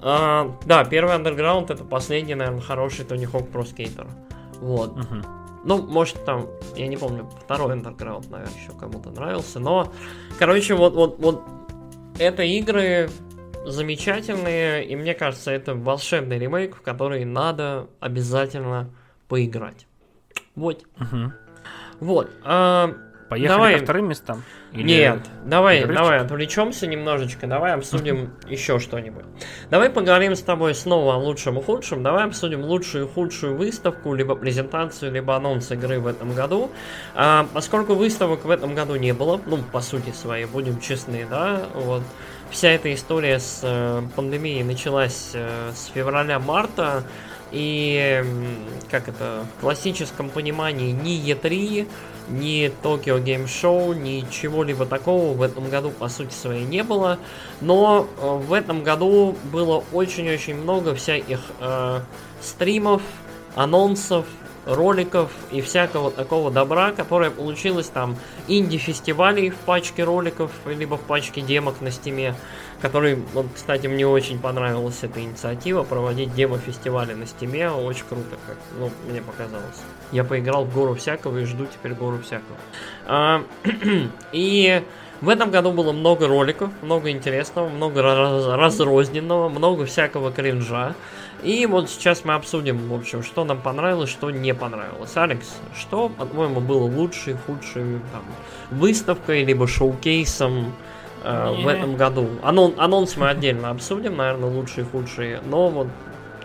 А, 0.00 0.56
да, 0.64 0.86
первый 0.86 1.14
Underground 1.16 1.70
это 1.70 1.84
последний, 1.84 2.34
наверное, 2.34 2.62
хороший 2.62 3.04
Тони 3.04 3.26
Хок 3.26 3.50
Про 3.50 3.66
Скейтер. 3.66 4.06
Вот. 4.62 4.92
Угу. 4.92 5.41
Ну, 5.64 5.80
может, 5.82 6.24
там, 6.24 6.48
я 6.76 6.88
не 6.88 6.96
помню, 6.96 7.28
второй 7.44 7.76
Underground, 7.76 8.30
наверное, 8.30 8.54
еще 8.54 8.72
кому-то 8.72 9.10
нравился. 9.10 9.60
Но, 9.60 9.92
короче, 10.38 10.74
вот, 10.74 10.94
вот, 10.94 11.18
вот 11.18 11.42
это 12.18 12.42
игры 12.42 13.08
замечательные, 13.64 14.84
и 14.84 14.96
мне 14.96 15.14
кажется, 15.14 15.50
это 15.50 15.74
волшебный 15.74 16.38
ремейк, 16.38 16.76
в 16.76 16.82
который 16.82 17.24
надо 17.24 17.88
обязательно 18.00 18.90
поиграть. 19.28 19.86
Вот. 20.56 20.84
Угу. 21.00 21.32
Вот. 22.00 22.30
А, 22.44 22.92
Поехали 23.32 23.48
давай... 23.48 23.78
ко 23.78 23.84
вторым 23.84 24.08
местам? 24.10 24.42
Или 24.72 24.82
Нет, 24.82 25.20
давай, 25.46 25.80
игры? 25.80 25.94
давай 25.94 26.18
отвлечемся 26.18 26.86
немножечко, 26.86 27.46
давай 27.46 27.72
обсудим 27.72 28.34
еще 28.46 28.78
что-нибудь. 28.78 29.24
Давай 29.70 29.88
поговорим 29.88 30.36
с 30.36 30.42
тобой 30.42 30.74
снова 30.74 31.14
о 31.14 31.16
лучшем 31.16 31.58
и 31.58 31.62
худшем. 31.62 32.02
Давай 32.02 32.26
обсудим 32.26 32.60
лучшую 32.62 33.06
и 33.06 33.08
худшую 33.08 33.56
выставку, 33.56 34.12
либо 34.12 34.34
презентацию, 34.34 35.12
либо 35.12 35.34
анонс 35.34 35.70
игры 35.70 35.98
в 35.98 36.08
этом 36.08 36.34
году. 36.34 36.70
А, 37.14 37.46
поскольку 37.54 37.94
выставок 37.94 38.44
в 38.44 38.50
этом 38.50 38.74
году 38.74 38.96
не 38.96 39.14
было, 39.14 39.40
ну, 39.46 39.60
по 39.72 39.80
сути 39.80 40.10
своей, 40.10 40.44
будем 40.44 40.78
честны, 40.78 41.26
да, 41.30 41.62
вот 41.74 42.02
вся 42.50 42.68
эта 42.68 42.92
история 42.92 43.38
с 43.38 43.60
э, 43.62 44.02
пандемией 44.14 44.62
началась 44.62 45.30
э, 45.32 45.70
с 45.74 45.86
февраля-марта, 45.86 47.02
и, 47.52 48.24
как 48.90 49.08
это, 49.08 49.44
в 49.56 49.60
классическом 49.60 50.30
понимании 50.30 50.92
ни 50.92 51.22
E3, 51.22 51.86
ни 52.28 52.72
Tokyo 52.82 53.22
Game 53.22 53.44
Show, 53.44 53.94
ничего-либо 53.94 54.86
такого 54.86 55.32
в 55.34 55.42
этом 55.42 55.68
году, 55.68 55.90
по 55.90 56.08
сути 56.08 56.32
своей, 56.32 56.64
не 56.64 56.82
было. 56.82 57.18
Но 57.60 58.06
э, 58.18 58.36
в 58.36 58.52
этом 58.52 58.82
году 58.82 59.36
было 59.52 59.84
очень-очень 59.92 60.54
много 60.54 60.94
всяких 60.94 61.40
э, 61.60 62.00
стримов, 62.40 63.02
анонсов, 63.54 64.26
роликов 64.66 65.30
и 65.50 65.60
всякого 65.60 66.10
такого 66.10 66.50
добра, 66.50 66.92
которое 66.92 67.30
получилось 67.30 67.88
там 67.88 68.16
инди-фестивалей 68.48 69.50
в 69.50 69.56
пачке 69.56 70.04
роликов, 70.04 70.50
либо 70.66 70.96
в 70.96 71.00
пачке 71.00 71.40
демок 71.40 71.80
на 71.80 71.90
стиме, 71.90 72.34
который, 72.82 73.14
вот, 73.32 73.46
кстати, 73.54 73.86
мне 73.86 74.06
очень 74.06 74.40
понравилась 74.40 74.98
эта 75.02 75.20
инициатива, 75.20 75.84
проводить 75.84 76.34
демо-фестивали 76.34 77.14
на 77.14 77.26
стиме, 77.26 77.70
очень 77.70 78.04
круто, 78.08 78.36
как, 78.46 78.56
ну, 78.76 78.90
мне 79.08 79.22
показалось. 79.22 79.80
Я 80.10 80.24
поиграл 80.24 80.64
в 80.64 80.74
гору 80.74 80.94
всякого 80.94 81.38
и 81.38 81.44
жду 81.44 81.66
теперь 81.66 81.94
гору 81.94 82.18
всякого. 82.18 82.58
А, 83.06 83.44
и 84.32 84.82
в 85.20 85.28
этом 85.28 85.52
году 85.52 85.70
было 85.70 85.92
много 85.92 86.26
роликов, 86.26 86.70
много 86.82 87.10
интересного, 87.10 87.68
много 87.68 88.02
раз 88.02 88.46
разрозненного, 88.46 89.48
много 89.48 89.86
всякого 89.86 90.32
кринжа. 90.32 90.96
И 91.44 91.64
вот 91.66 91.88
сейчас 91.88 92.24
мы 92.24 92.34
обсудим, 92.34 92.88
в 92.88 92.94
общем, 92.94 93.22
что 93.22 93.44
нам 93.44 93.60
понравилось, 93.60 94.10
что 94.10 94.32
не 94.32 94.54
понравилось. 94.54 95.16
Алекс, 95.16 95.46
что, 95.78 96.08
по-твоему, 96.08 96.60
было 96.60 96.82
лучшей, 96.82 97.36
худшей 97.46 98.00
там, 98.12 98.24
выставкой, 98.72 99.44
либо 99.44 99.68
шоу-кейсом 99.68 100.72
э, 101.22 101.62
в 101.62 101.66
этом 101.66 101.96
году? 101.96 102.28
Анон 102.42 102.74
анонс 102.78 103.16
мы 103.16 103.28
отдельно 103.28 103.70
обсудим, 103.70 104.16
наверное, 104.16 104.50
лучшие, 104.50 104.84
худшие, 104.84 105.40
но 105.44 105.68
вот 105.68 105.88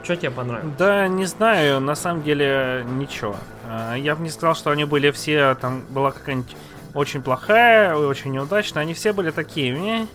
что 0.04 0.16
тебе 0.16 0.32
понравилось? 0.32 0.74
Да, 0.78 1.08
не 1.08 1.26
знаю, 1.26 1.82
на 1.82 1.96
самом 1.96 2.24
деле 2.24 2.86
ничего. 2.88 3.36
Э, 3.66 3.96
я 3.98 4.16
бы 4.16 4.24
не 4.24 4.30
сказал, 4.30 4.56
что 4.56 4.72
они 4.72 4.86
были 4.86 5.12
все, 5.12 5.56
там 5.56 5.84
была 5.90 6.12
какая-нибудь 6.12 6.56
очень 6.94 7.22
плохая, 7.22 7.96
очень 7.96 8.32
неудачная. 8.32 8.84
Они 8.84 8.94
все 8.94 9.14
были 9.14 9.32
такие, 9.32 10.08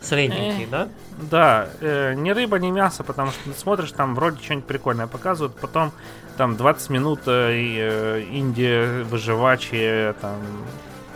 Средненькие, 0.00 0.66
э, 0.66 0.70
да? 0.70 0.88
Да, 1.30 1.68
э, 1.80 2.14
ни 2.14 2.30
рыба, 2.30 2.58
ни 2.58 2.70
мясо, 2.70 3.04
потому 3.04 3.30
что 3.30 3.50
ты 3.50 3.58
смотришь, 3.58 3.92
там 3.92 4.14
вроде 4.14 4.42
что-нибудь 4.42 4.66
прикольное 4.66 5.06
показывают, 5.06 5.54
потом 5.56 5.92
там 6.36 6.56
20 6.56 6.90
минут 6.90 7.20
э, 7.26 7.52
э, 7.52 8.24
инди 8.30 9.02
выживачие 9.04 10.14
там 10.14 10.40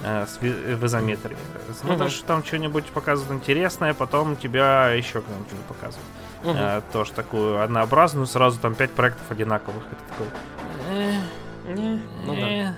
с, 0.03 0.38
в 0.40 0.86
изометрии. 0.86 1.36
Смотришь, 1.74 2.18
угу. 2.18 2.26
там 2.26 2.44
что-нибудь 2.44 2.86
показывают 2.86 3.42
интересное, 3.42 3.94
потом 3.94 4.36
тебя 4.36 4.90
еще 4.90 5.20
кто-нибудь 5.20 5.66
показывают. 5.66 6.07
Угу. 6.44 6.53
Э, 6.55 6.82
тоже 6.92 7.12
такую 7.12 7.62
однообразную, 7.62 8.26
сразу 8.26 8.61
там 8.61 8.74
5 8.74 8.90
проектов 8.92 9.30
одинаковых. 9.30 9.82
Это 9.90 10.03
такой... 10.09 10.26
Э, 10.90 11.12
э, 11.66 11.99
ну, 12.24 12.36
да. 12.36 12.76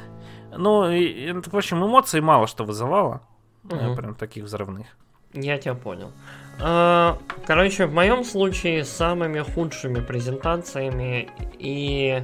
ну 0.56 0.90
и, 0.90 1.02
и, 1.02 1.32
в 1.32 1.56
общем, 1.56 1.84
эмоций 1.84 2.20
мало 2.20 2.46
что 2.46 2.64
вызывало. 2.64 3.22
Угу. 3.64 3.96
Прям 3.96 4.14
таких 4.14 4.44
взрывных. 4.44 4.86
Я 5.32 5.58
тебя 5.58 5.74
понял. 5.74 6.10
Короче, 7.46 7.86
в 7.86 7.94
моем 7.94 8.24
случае 8.24 8.84
самыми 8.84 9.40
худшими 9.40 10.00
презентациями 10.00 11.30
и 11.58 12.22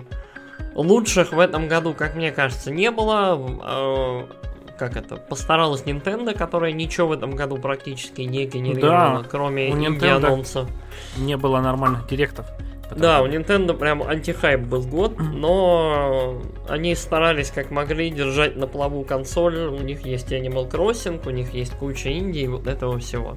лучших 0.74 1.32
в 1.32 1.38
этом 1.38 1.68
году, 1.68 1.94
как 1.94 2.16
мне 2.16 2.32
кажется, 2.32 2.70
не 2.70 2.90
было. 2.90 4.28
Как 4.78 4.96
это? 4.96 5.16
Постаралась 5.16 5.82
Nintendo, 5.84 6.36
которая 6.36 6.72
ничего 6.72 7.08
в 7.08 7.12
этом 7.12 7.34
году 7.34 7.56
практически 7.56 8.22
не 8.22 8.46
генерировала, 8.46 9.22
да, 9.22 9.28
кроме 9.28 9.70
инди-анонса. 9.70 10.66
Не 11.16 11.36
было 11.36 11.60
нормальных 11.60 12.06
директов. 12.06 12.46
Да, 12.94 13.20
у 13.20 13.26
Nintendo 13.26 13.74
прям 13.74 14.02
антихайп 14.02 14.60
был 14.60 14.82
год, 14.82 15.18
но 15.18 16.40
они 16.68 16.94
старались 16.94 17.50
как 17.50 17.70
могли 17.70 18.10
держать 18.10 18.56
на 18.56 18.66
плаву 18.66 19.02
консоль. 19.02 19.56
У 19.58 19.80
них 19.80 20.06
есть 20.06 20.30
Animal 20.30 20.70
Crossing, 20.70 21.26
у 21.26 21.30
них 21.30 21.52
есть 21.52 21.72
куча 21.72 22.10
Индии, 22.10 22.46
вот 22.46 22.66
этого 22.68 22.98
всего. 22.98 23.36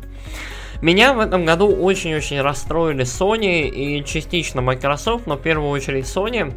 Меня 0.82 1.14
в 1.14 1.20
этом 1.20 1.46
году 1.46 1.68
очень-очень 1.68 2.42
расстроили 2.42 3.04
Sony 3.04 3.68
и 3.68 4.04
частично 4.06 4.62
Microsoft, 4.62 5.26
но 5.26 5.36
в 5.36 5.42
первую 5.42 5.70
очередь 5.72 6.06
Sony. 6.06 6.54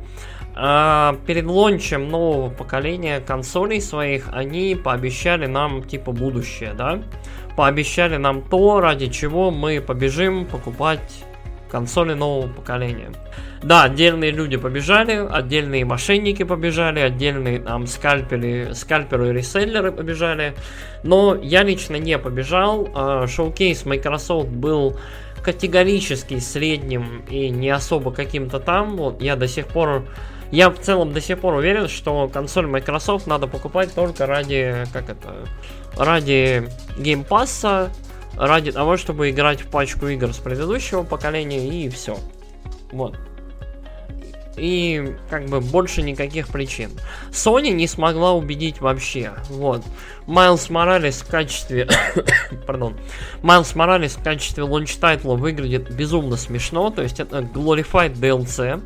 А, 0.55 1.17
перед 1.27 1.47
лончем 1.47 2.09
нового 2.09 2.51
поколения 2.51 3.21
консолей 3.21 3.81
своих 3.81 4.29
они 4.33 4.75
пообещали 4.75 5.47
нам 5.47 5.83
типа 5.83 6.13
будущее, 6.13 6.75
да? 6.75 7.03
Пообещали 7.57 8.17
нам 8.17 8.43
то, 8.43 8.81
ради 8.81 9.09
чего 9.09 9.51
мы 9.51 9.81
побежим 9.81 10.47
покупать 10.47 11.25
консоли 11.71 12.13
нового 12.13 12.49
поколения. 12.49 13.11
Да, 13.63 13.85
отдельные 13.85 14.31
люди 14.31 14.57
побежали, 14.57 15.27
отдельные 15.27 15.85
мошенники 15.87 16.43
побежали, 16.43 17.01
отдельные 17.01 17.61
там 17.61 17.87
скальпели, 17.87 18.73
скальперы 18.75 19.31
и 19.31 19.33
реселлеры 19.33 19.91
побежали, 19.91 20.55
но 21.03 21.35
я 21.35 21.63
лично 21.63 21.97
не 21.97 22.19
побежал. 22.19 22.89
А, 22.95 23.27
шоу-кейс 23.27 23.87
Microsoft 23.87 24.49
был 24.49 24.99
категорически 25.43 26.39
средним 26.41 27.23
и 27.31 27.49
не 27.49 27.71
особо 27.71 28.13
каким-то 28.13 28.61
там. 28.61 28.97
Вот 28.97 29.23
я 29.23 29.37
до 29.37 29.49
сих 29.49 29.67
пор 29.67 30.05
я 30.53 30.69
в 30.69 30.79
целом 30.79 31.13
до 31.13 31.21
сих 31.21 31.41
пор 31.41 31.55
уверен, 31.55 31.89
что 31.89 32.29
консоль 32.29 32.67
Microsoft 32.67 33.27
надо 33.27 33.47
покупать 33.47 33.93
только 33.95 34.27
ради, 34.27 34.85
как 34.93 35.09
это, 35.09 35.49
ради 35.97 36.69
Game 36.99 37.32
Pass'а, 37.32 37.91
ради 38.37 38.71
того, 38.71 38.99
чтобы 38.99 39.31
играть 39.31 39.63
в 39.63 39.69
пачку 39.69 40.07
игр 40.09 40.33
с 40.33 40.39
предыдущего 40.39 41.05
поколения 41.05 41.69
и 41.69 41.89
все. 41.89 42.19
Вот. 42.93 43.17
И 44.59 45.17
как 45.31 45.47
бы 45.47 45.61
больше 45.61 46.03
никаких 46.03 46.49
причин. 46.49 46.91
Sony 47.31 47.71
не 47.71 47.87
смогла 47.87 48.33
убедить 48.33 48.83
вообще. 48.83 49.33
Вот. 49.49 49.83
Майлз 50.27 50.69
Моралес 50.69 51.23
в 51.23 51.27
качестве... 51.29 51.89
Пардон. 52.67 52.99
Майлз 53.41 53.75
Моралес 53.75 54.17
в 54.17 54.23
качестве 54.23 54.65
launch 54.65 54.95
title 54.97 55.25
'а 55.25 55.37
выглядит 55.37 55.91
безумно 55.91 56.37
смешно. 56.37 56.91
То 56.91 57.01
есть 57.01 57.19
это 57.19 57.39
Glorified 57.39 58.13
DLC 58.13 58.83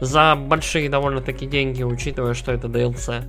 за 0.00 0.36
большие 0.36 0.88
довольно-таки 0.88 1.46
деньги, 1.46 1.82
учитывая, 1.82 2.34
что 2.34 2.52
это 2.52 2.68
DLC. 2.68 3.24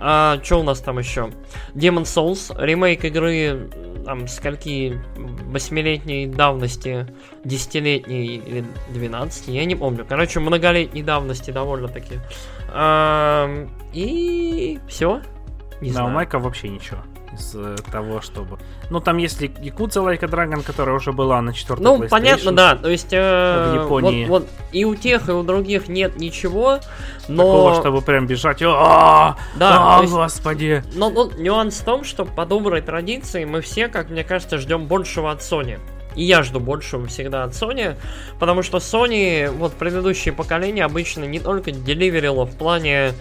А, 0.00 0.38
что 0.42 0.60
у 0.60 0.62
нас 0.62 0.80
там 0.80 0.98
еще? 0.98 1.30
Demon 1.74 2.02
Souls, 2.02 2.54
ремейк 2.58 3.04
игры 3.04 3.70
там 4.04 4.28
скольки 4.28 5.00
восьмилетней 5.16 6.26
давности, 6.26 7.06
десятилетней 7.44 8.36
или 8.36 8.64
12, 8.90 9.48
я 9.48 9.64
не 9.64 9.76
помню. 9.76 10.04
Короче, 10.06 10.40
многолетней 10.40 11.02
давности 11.02 11.50
довольно-таки. 11.50 12.16
А, 12.68 13.66
и 13.92 14.78
все. 14.88 15.22
Не 15.80 15.88
да, 15.88 15.94
знаю. 15.94 16.10
у 16.10 16.12
Майка 16.12 16.38
вообще 16.38 16.68
ничего 16.68 16.98
из 17.34 17.54
э, 17.54 17.76
того, 17.90 18.20
чтобы... 18.20 18.58
Ну, 18.90 19.00
там 19.00 19.18
есть 19.18 19.40
Якудза 19.40 20.02
Лайка 20.02 20.28
Драгон, 20.28 20.62
которая 20.62 20.94
уже 20.96 21.12
была 21.12 21.40
на 21.42 21.52
четвертом 21.52 21.84
Ну, 21.84 22.08
понятно, 22.08 22.52
да. 22.52 22.76
То 22.76 22.88
есть 22.88 23.12
э, 23.12 23.72
в 23.72 23.84
Японии. 23.84 24.26
Вот, 24.26 24.42
вот 24.42 24.50
и 24.72 24.84
у 24.84 24.94
тех, 24.94 25.28
и 25.28 25.32
у 25.32 25.42
других 25.42 25.88
нет 25.88 26.16
ничего, 26.16 26.80
но... 27.28 27.42
Такого, 27.42 27.74
чтобы 27.80 28.02
прям 28.02 28.26
бежать. 28.26 28.62
О, 28.62 29.36
да, 29.56 29.98
о, 29.98 30.02
господи. 30.06 30.82
Но, 30.94 31.10
но 31.10 31.30
нюанс 31.36 31.78
в 31.78 31.84
том, 31.84 32.04
что 32.04 32.24
по 32.24 32.46
доброй 32.46 32.82
традиции 32.82 33.44
мы 33.44 33.60
все, 33.60 33.88
как 33.88 34.10
мне 34.10 34.24
кажется, 34.24 34.58
ждем 34.58 34.86
большего 34.86 35.30
от 35.30 35.40
Sony. 35.40 35.78
И 36.16 36.24
я 36.24 36.42
жду 36.42 36.60
большего 36.60 37.06
всегда 37.06 37.44
от 37.44 37.52
Sony, 37.52 37.96
потому 38.38 38.62
что 38.62 38.78
Sony, 38.78 39.50
вот 39.50 39.72
предыдущие 39.74 40.32
поколения 40.32 40.84
обычно 40.84 41.24
не 41.24 41.40
только 41.40 41.72
деливерила 41.72 42.46
в 42.46 42.56
плане 42.56 43.12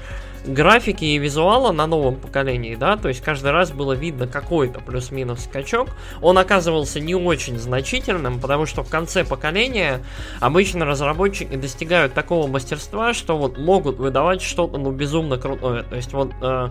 графики 0.46 1.06
и 1.06 1.18
визуала 1.18 1.72
на 1.72 1.88
новом 1.88 2.16
поколении, 2.16 2.76
да, 2.76 2.98
то 2.98 3.08
есть 3.08 3.22
каждый 3.22 3.52
раз 3.52 3.72
было 3.72 3.94
видно 3.94 4.28
какой-то 4.28 4.80
плюс-минус 4.80 5.46
скачок. 5.46 5.90
Он 6.22 6.38
оказывался 6.38 7.00
не 7.00 7.16
очень 7.16 7.58
значительным, 7.58 8.40
потому 8.40 8.66
что 8.66 8.84
в 8.84 8.90
конце 8.90 9.24
поколения 9.24 10.02
обычно 10.40 10.86
разработчики 10.86 11.56
достигают 11.56 12.14
такого 12.14 12.48
мастерства, 12.48 13.14
что 13.14 13.38
вот 13.38 13.58
могут 13.58 13.98
выдавать 13.98 14.42
что-то 14.42 14.78
ну 14.78 14.92
безумно 14.92 15.38
крутое. 15.38 15.84
То 15.84 15.96
есть 15.96 16.14
вот 16.14 16.32
э, 16.42 16.70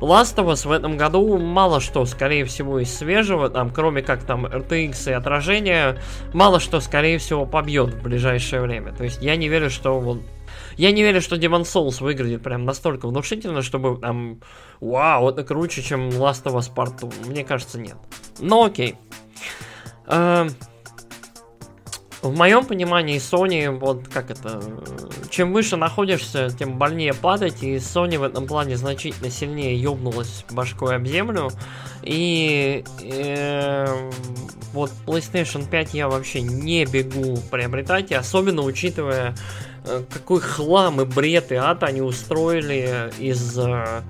Last 0.00 0.36
of 0.36 0.52
Us 0.52 0.66
в 0.66 0.72
этом 0.72 0.96
году 0.96 1.38
мало 1.38 1.80
что, 1.80 2.04
скорее 2.04 2.44
всего, 2.44 2.78
из 2.78 2.94
свежего, 2.94 3.48
там, 3.48 3.70
кроме 3.70 4.02
как 4.02 4.22
там 4.24 4.46
RTX 4.46 5.10
и 5.10 5.12
отражения, 5.12 5.98
мало 6.32 6.60
что, 6.60 6.80
скорее 6.80 7.18
всего, 7.18 7.46
побьет 7.46 7.94
в 7.94 8.02
ближайшее 8.02 8.62
время. 8.62 8.92
То 8.92 9.04
есть 9.04 9.22
я 9.22 9.36
не 9.36 9.48
верю, 9.48 9.70
что 9.70 9.98
вот 10.00 10.20
я 10.76 10.92
не 10.92 11.02
верю, 11.02 11.20
что 11.20 11.36
Demon 11.36 11.62
Souls 11.62 12.02
выглядит 12.02 12.42
прям 12.42 12.64
настолько 12.64 13.08
внушительно, 13.08 13.62
чтобы 13.62 13.98
там, 14.00 14.40
вау, 14.80 15.28
это 15.28 15.44
круче, 15.44 15.82
чем 15.82 16.08
Last 16.08 16.44
of 16.44 16.54
Us 16.54 16.72
Part 16.74 16.98
2. 17.00 17.10
Мне 17.26 17.44
кажется, 17.44 17.78
нет. 17.78 17.96
Но 18.38 18.64
окей. 18.64 18.96
Эм, 20.06 20.50
в 22.22 22.34
моем 22.36 22.64
понимании 22.64 23.18
Sony, 23.18 23.70
вот 23.70 24.08
как 24.08 24.30
это, 24.30 24.62
чем 25.30 25.52
выше 25.52 25.76
находишься, 25.76 26.48
тем 26.58 26.78
больнее 26.78 27.12
падать, 27.12 27.62
и 27.62 27.76
Sony 27.76 28.18
в 28.18 28.22
этом 28.22 28.46
плане 28.46 28.76
значительно 28.76 29.30
сильнее 29.30 29.80
ёбнулась 29.80 30.44
башкой 30.50 30.96
об 30.96 31.06
землю, 31.06 31.50
и 32.02 32.82
э, 33.02 34.10
вот 34.72 34.90
PlayStation 35.06 35.68
5 35.68 35.94
я 35.94 36.08
вообще 36.08 36.40
не 36.40 36.86
бегу 36.86 37.38
приобретать, 37.50 38.10
особенно 38.10 38.62
учитывая 38.62 39.34
Э, 39.34 39.73
какой 40.10 40.40
хлам 40.40 41.00
и 41.00 41.04
бред 41.04 41.52
и 41.52 41.56
ад 41.56 41.82
они 41.82 42.00
устроили 42.00 43.12
из 43.18 43.58
э, 43.58 44.02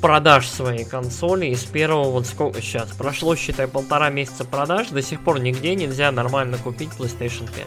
продаж 0.00 0.46
своей 0.46 0.84
консоли. 0.84 1.46
Из 1.46 1.64
первого, 1.64 2.10
вот 2.10 2.26
сколько 2.26 2.60
сейчас, 2.60 2.90
прошло, 2.90 3.34
считай, 3.34 3.66
полтора 3.66 4.10
месяца 4.10 4.44
продаж, 4.44 4.88
до 4.88 5.02
сих 5.02 5.20
пор 5.22 5.40
нигде 5.40 5.74
нельзя 5.74 6.12
нормально 6.12 6.58
купить 6.58 6.90
PlayStation 6.98 7.48
5. 7.54 7.66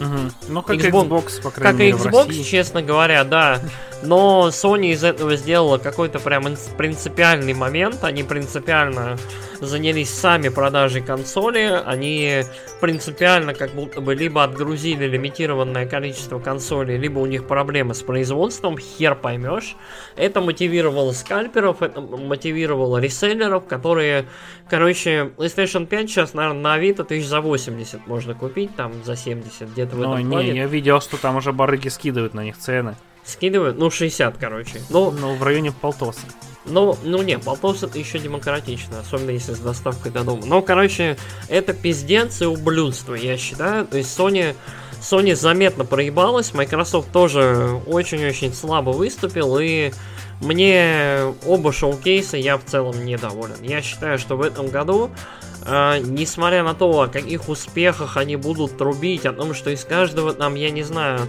Угу. 0.00 0.18
Ну, 0.48 0.62
как 0.62 0.76
Xbox, 0.76 1.08
Xbox 1.08 1.42
по 1.42 1.50
крайней 1.50 1.92
как 1.92 2.00
мере, 2.00 2.10
Xbox, 2.10 2.24
в 2.24 2.28
России. 2.28 2.42
честно 2.42 2.82
говоря, 2.82 3.22
да. 3.24 3.60
Но 4.02 4.48
Sony 4.48 4.92
из 4.92 5.04
этого 5.04 5.36
сделала 5.36 5.78
какой-то 5.78 6.18
прям 6.18 6.46
принципиальный 6.78 7.52
момент. 7.52 8.02
Они 8.02 8.22
принципиально 8.22 9.18
занялись 9.60 10.10
сами 10.10 10.48
продажей 10.48 11.02
консоли. 11.02 11.80
Они 11.84 12.42
принципиально 12.80 13.54
как 13.54 13.72
будто 13.72 14.00
бы 14.00 14.14
либо 14.14 14.42
отгрузили 14.42 15.06
лимитированное 15.06 15.86
количество 15.86 16.38
консолей, 16.38 16.96
либо 16.96 17.18
у 17.18 17.26
них 17.26 17.46
проблемы 17.46 17.94
с 17.94 18.02
производством, 18.02 18.78
хер 18.78 19.14
поймешь. 19.14 19.76
Это 20.16 20.40
мотивировало 20.40 21.12
скальперов, 21.12 21.82
это 21.82 22.00
мотивировало 22.00 22.98
реселлеров, 22.98 23.66
которые, 23.66 24.26
короче, 24.68 25.30
PlayStation 25.36 25.86
5 25.86 26.10
сейчас, 26.10 26.34
наверное, 26.34 26.62
на 26.62 26.74
Авито 26.74 27.04
тысяч 27.04 27.26
за 27.26 27.40
80 27.40 28.06
можно 28.06 28.34
купить, 28.34 28.74
там 28.76 28.92
за 29.04 29.16
70 29.16 29.70
где-то 29.70 29.96
в 29.96 30.00
этом 30.00 30.18
не, 30.18 30.30
плане. 30.30 30.56
я 30.56 30.66
видел, 30.66 31.00
что 31.00 31.16
там 31.16 31.36
уже 31.36 31.52
барыги 31.52 31.88
скидывают 31.88 32.34
на 32.34 32.44
них 32.44 32.56
цены. 32.56 32.96
Скидывают? 33.24 33.78
Ну, 33.78 33.90
60, 33.90 34.38
короче. 34.38 34.80
Ну, 34.90 35.10
ну 35.10 35.34
в 35.34 35.42
районе 35.42 35.72
полтоса. 35.72 36.26
Ну, 36.66 36.96
ну 37.02 37.22
не, 37.22 37.38
полтос 37.38 37.82
это 37.82 37.98
еще 37.98 38.18
демократично, 38.18 39.00
особенно 39.00 39.30
если 39.30 39.54
с 39.54 39.58
доставкой 39.58 40.12
до 40.12 40.24
дома. 40.24 40.44
Но, 40.44 40.62
короче, 40.62 41.16
это 41.48 41.72
пиздец 41.72 42.42
и 42.42 42.46
ублюдство, 42.46 43.14
я 43.14 43.36
считаю. 43.36 43.86
То 43.86 43.96
есть 43.96 44.16
Sony, 44.18 44.54
Sony 45.00 45.34
заметно 45.34 45.84
проебалась, 45.84 46.52
Microsoft 46.52 47.12
тоже 47.12 47.80
очень-очень 47.86 48.52
слабо 48.52 48.90
выступил, 48.90 49.58
и 49.58 49.92
мне 50.40 51.34
оба 51.46 51.72
шоу-кейса 51.72 52.36
я 52.36 52.58
в 52.58 52.64
целом 52.64 53.04
недоволен. 53.04 53.56
Я 53.62 53.80
считаю, 53.82 54.18
что 54.18 54.36
в 54.36 54.42
этом 54.42 54.68
году 54.68 55.10
э, 55.64 55.98
несмотря 55.98 56.62
на 56.62 56.74
то, 56.74 57.02
о 57.02 57.08
каких 57.08 57.48
успехах 57.48 58.16
они 58.16 58.36
будут 58.36 58.76
трубить, 58.78 59.26
о 59.26 59.32
том, 59.32 59.54
что 59.54 59.70
из 59.70 59.84
каждого 59.84 60.32
там, 60.32 60.54
я 60.54 60.70
не 60.70 60.82
знаю, 60.82 61.20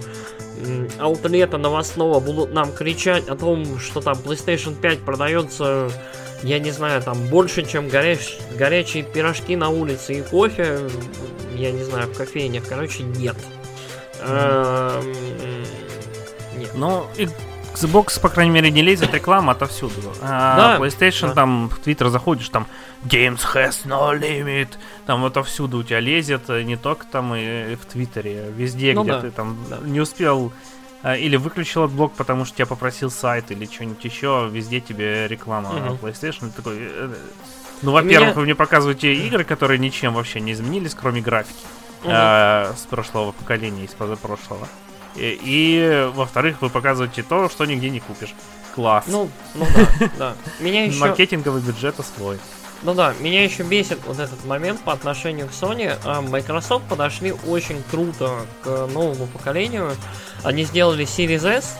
аутлета 0.98 1.58
новостного 1.58 2.20
будут 2.20 2.52
нам 2.52 2.72
кричать 2.72 3.28
о 3.28 3.36
том, 3.36 3.78
что 3.78 4.00
там 4.00 4.14
PlayStation 4.14 4.74
5 4.80 5.00
продается, 5.00 5.90
я 6.42 6.58
не 6.58 6.70
знаю, 6.70 7.02
там 7.02 7.18
больше, 7.28 7.64
чем 7.64 7.88
горяч... 7.88 8.38
горячие 8.56 9.02
пирожки 9.02 9.56
на 9.56 9.70
улице 9.70 10.14
и 10.14 10.22
кофе, 10.22 10.78
я 11.56 11.70
не 11.70 11.82
знаю, 11.82 12.08
в 12.08 12.16
кофейнях, 12.16 12.64
короче, 12.68 13.02
нет. 13.02 13.36
Эм, 14.20 15.12
нет. 16.56 16.70
Ну, 16.74 17.06
Xbox, 17.74 18.20
по 18.20 18.28
крайней 18.28 18.52
мере, 18.52 18.70
не 18.70 18.82
лезет 18.82 19.14
реклама 19.14 19.52
отовсюду. 19.52 19.94
А 20.20 20.56
да, 20.56 20.78
PlayStation, 20.78 21.28
да. 21.28 21.34
там, 21.34 21.68
в 21.68 21.78
Twitter 21.80 22.08
заходишь, 22.08 22.48
там, 22.48 22.66
Games 23.04 23.40
has 23.54 23.84
no 23.84 24.18
limit. 24.18 24.68
Там 25.06 25.24
отовсюду 25.24 25.78
у 25.78 25.82
тебя 25.82 26.00
лезет, 26.00 26.48
э, 26.48 26.62
не 26.62 26.76
только 26.76 27.06
там 27.06 27.34
и 27.34 27.74
в 27.74 27.86
Твиттере, 27.86 28.52
везде, 28.54 28.92
ну, 28.94 29.02
где 29.02 29.12
да. 29.12 29.20
ты 29.20 29.30
там 29.30 29.58
да. 29.68 29.78
не 29.82 30.00
успел 30.00 30.52
э, 31.02 31.18
или 31.18 31.36
выключил 31.36 31.84
адблок, 31.84 32.12
потому 32.12 32.44
что 32.44 32.56
тебя 32.56 32.66
попросил 32.66 33.10
сайт 33.10 33.50
или 33.50 33.66
что-нибудь 33.66 34.04
еще, 34.04 34.48
везде 34.50 34.80
тебе 34.80 35.26
реклама 35.28 35.70
угу. 35.70 36.06
PlayStation. 36.06 36.50
Ты 36.50 36.56
такой, 36.56 36.76
э, 36.78 37.14
ну, 37.82 37.92
во-первых, 37.92 38.28
Меня... 38.28 38.36
вы 38.36 38.42
мне 38.42 38.54
показываете 38.54 39.12
игры, 39.14 39.44
которые 39.44 39.78
ничем 39.78 40.14
вообще 40.14 40.40
не 40.40 40.52
изменились, 40.52 40.94
кроме 40.94 41.20
графики 41.20 41.64
угу. 42.02 42.10
э, 42.12 42.72
с 42.76 42.86
прошлого 42.88 43.32
поколения, 43.32 43.84
из 43.84 43.94
позапрошлого. 43.94 44.68
И, 45.16 45.38
и 45.42 46.10
во-вторых, 46.14 46.60
вы 46.60 46.70
показываете 46.70 47.22
то, 47.22 47.48
что 47.48 47.64
нигде 47.64 47.90
не 47.90 48.00
купишь. 48.00 48.34
Класс. 48.74 49.04
Ну, 49.06 49.28
ну 49.54 49.66
да, 49.74 50.10
да. 50.18 50.34
Меня 50.60 50.84
еще... 50.84 50.98
Маркетинговый 50.98 51.60
бюджет 51.60 51.96
свой. 52.16 52.38
Ну 52.82 52.94
да, 52.94 53.14
меня 53.20 53.44
еще 53.44 53.62
бесит 53.62 54.00
вот 54.06 54.18
этот 54.18 54.44
момент 54.44 54.80
по 54.80 54.92
отношению 54.92 55.46
к 55.48 55.52
Sony. 55.52 55.96
А, 56.04 56.20
Microsoft 56.20 56.86
подошли 56.88 57.32
очень 57.46 57.82
круто 57.90 58.46
к 58.62 58.88
новому 58.92 59.26
поколению. 59.26 59.92
Они 60.42 60.64
сделали 60.64 61.06
Series 61.06 61.46
S, 61.46 61.76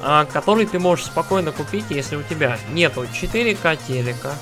а, 0.00 0.24
который 0.24 0.64
ты 0.64 0.78
можешь 0.78 1.06
спокойно 1.06 1.52
купить, 1.52 1.84
если 1.90 2.16
у 2.16 2.22
тебя 2.22 2.58
нету 2.70 3.02
4К 3.02 3.78
телека, 3.86 4.34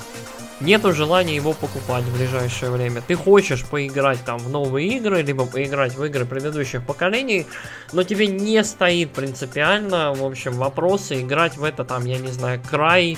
нету 0.59 0.93
желания 0.93 1.35
его 1.35 1.53
покупать 1.53 2.03
в 2.03 2.17
ближайшее 2.17 2.71
время. 2.71 3.01
Ты 3.01 3.15
хочешь 3.15 3.65
поиграть 3.65 4.23
там 4.25 4.37
в 4.37 4.49
новые 4.49 4.87
игры, 4.97 5.21
либо 5.21 5.45
поиграть 5.45 5.95
в 5.95 6.03
игры 6.03 6.25
предыдущих 6.25 6.85
поколений, 6.85 7.45
но 7.93 8.03
тебе 8.03 8.27
не 8.27 8.63
стоит 8.63 9.11
принципиально, 9.11 10.13
в 10.13 10.23
общем, 10.23 10.53
вопросы 10.53 11.21
играть 11.21 11.57
в 11.57 11.63
это 11.63 11.83
там, 11.85 12.05
я 12.05 12.17
не 12.17 12.31
знаю, 12.31 12.61
край 12.69 13.17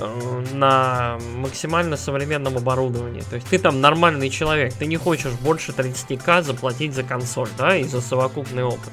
Э, 0.00 0.44
на 0.52 1.18
максимально 1.36 1.96
современном 1.96 2.56
оборудовании. 2.56 3.22
То 3.22 3.36
есть 3.36 3.48
ты 3.48 3.58
там 3.58 3.80
нормальный 3.80 4.30
человек, 4.30 4.72
ты 4.74 4.86
не 4.86 4.96
хочешь 4.96 5.32
больше 5.32 5.72
30к 5.72 6.42
заплатить 6.42 6.94
за 6.94 7.02
консоль, 7.02 7.48
да, 7.58 7.76
и 7.76 7.84
за 7.84 8.00
совокупный 8.00 8.64
опыт. 8.64 8.92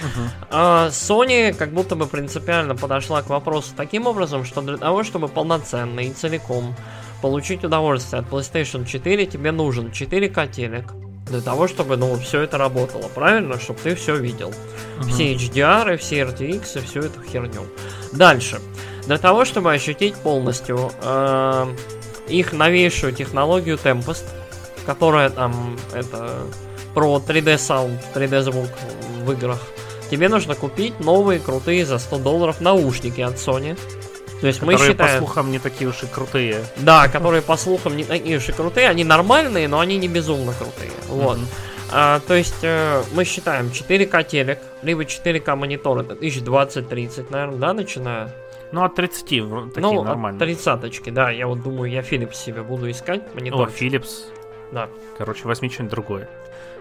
Uh-huh. 0.00 0.88
Sony 0.88 1.52
как 1.52 1.72
будто 1.72 1.94
бы 1.94 2.06
принципиально 2.06 2.74
подошла 2.74 3.22
к 3.22 3.28
вопросу 3.28 3.72
таким 3.76 4.06
образом, 4.06 4.44
что 4.44 4.62
для 4.62 4.78
того, 4.78 5.02
чтобы 5.02 5.28
полноценно 5.28 6.00
и 6.00 6.10
целиком 6.10 6.74
получить 7.20 7.64
удовольствие 7.64 8.20
от 8.20 8.28
PlayStation 8.28 8.84
4, 8.84 9.26
тебе 9.26 9.52
нужен 9.52 9.88
4К 9.88 10.50
телек, 10.50 10.92
Для 11.26 11.40
того, 11.40 11.68
чтобы, 11.68 11.96
ну, 11.96 12.16
все 12.16 12.40
это 12.40 12.58
работало, 12.58 13.08
правильно? 13.14 13.60
Чтобы 13.60 13.78
ты 13.80 13.94
все 13.94 14.16
видел. 14.16 14.52
Мгм. 14.98 15.08
Все 15.08 15.34
HDR, 15.34 15.96
все 15.96 16.22
RTX 16.22 16.78
и 16.78 16.84
всю 16.84 17.00
эту 17.00 17.22
херню. 17.22 17.66
Дальше. 18.12 18.60
Для 19.06 19.18
того, 19.18 19.44
чтобы 19.44 19.72
ощутить 19.72 20.14
полностью 20.16 20.90
э, 21.02 21.66
их 22.28 22.52
новейшую 22.52 23.12
технологию 23.12 23.76
Tempest, 23.76 24.24
которая 24.86 25.30
там 25.30 25.76
это 25.94 26.46
про 26.94 27.18
3D 27.18 27.54
sound, 27.54 27.98
3D 28.14 28.42
звук 28.42 28.68
в 29.24 29.32
играх, 29.32 29.60
тебе 30.10 30.28
нужно 30.28 30.54
купить 30.54 30.98
новые 31.00 31.38
крутые 31.38 31.86
за 31.86 31.98
100 31.98 32.18
долларов 32.18 32.60
наушники 32.60 33.20
от 33.20 33.36
Sony. 33.36 33.78
То 34.40 34.46
есть 34.46 34.62
мы 34.62 34.72
Которые, 34.72 34.94
по 34.94 35.04
считаем... 35.04 35.18
слухам, 35.18 35.50
не 35.50 35.58
такие 35.58 35.88
уж 35.90 36.02
и 36.02 36.06
крутые. 36.06 36.64
Да, 36.78 37.08
которые, 37.08 37.42
по 37.42 37.56
слухам, 37.56 37.96
не 37.96 38.04
такие 38.04 38.38
уж 38.38 38.48
и 38.48 38.52
крутые. 38.52 38.88
Они 38.88 39.04
нормальные, 39.04 39.68
но 39.68 39.80
они 39.80 39.98
не 39.98 40.08
безумно 40.08 40.52
крутые. 40.52 40.90
Вот. 41.08 41.36
Мгм. 41.36 41.46
А, 41.92 42.20
то 42.20 42.34
есть 42.34 42.62
э, 42.62 43.02
мы 43.12 43.24
считаем 43.24 43.66
4К 43.66 44.24
телек, 44.24 44.60
либо 44.82 45.02
4К 45.02 45.56
монитор, 45.56 45.98
это 45.98 46.14
1020-30, 46.14 47.26
наверное, 47.30 47.58
да, 47.58 47.72
начиная? 47.72 48.34
Ну, 48.72 48.84
от 48.84 48.94
30 48.94 49.32
вро- 49.32 49.70
такие 49.70 49.92
ну, 49.92 50.04
нормальные. 50.04 50.38
тридцаточки, 50.38 51.10
да, 51.10 51.30
я 51.30 51.48
вот 51.48 51.62
думаю, 51.62 51.90
я 51.90 52.00
Philips 52.00 52.34
себе 52.34 52.62
буду 52.62 52.88
искать 52.90 53.22
О, 53.22 53.34
монитор. 53.34 53.68
Philips. 53.68 54.26
Да. 54.70 54.88
Короче, 55.18 55.42
возьми 55.44 55.68
что-нибудь 55.68 55.90
другое. 55.90 56.28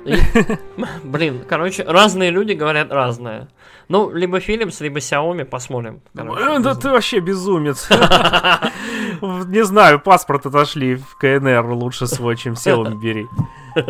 Блин, 1.03 1.43
короче, 1.47 1.83
разные 1.83 2.31
люди 2.31 2.53
говорят 2.53 2.91
разное. 2.91 3.47
Ну, 3.87 4.11
либо 4.11 4.37
Philips, 4.37 4.81
либо 4.83 4.99
Xiaomi, 4.99 5.45
посмотрим. 5.45 6.01
короче. 6.15 6.43
Э, 6.43 6.59
Да 6.59 6.75
ты 6.75 6.89
вообще 6.89 7.19
безумец. 7.19 7.89
Не 9.21 9.63
знаю, 9.65 9.99
паспорт 9.99 10.45
отошли 10.45 10.95
в 10.95 11.17
КНР 11.17 11.65
лучше 11.71 12.07
свой, 12.07 12.37
чем 12.37 12.53
Xiaomi 12.53 12.95
бери. 12.99 13.27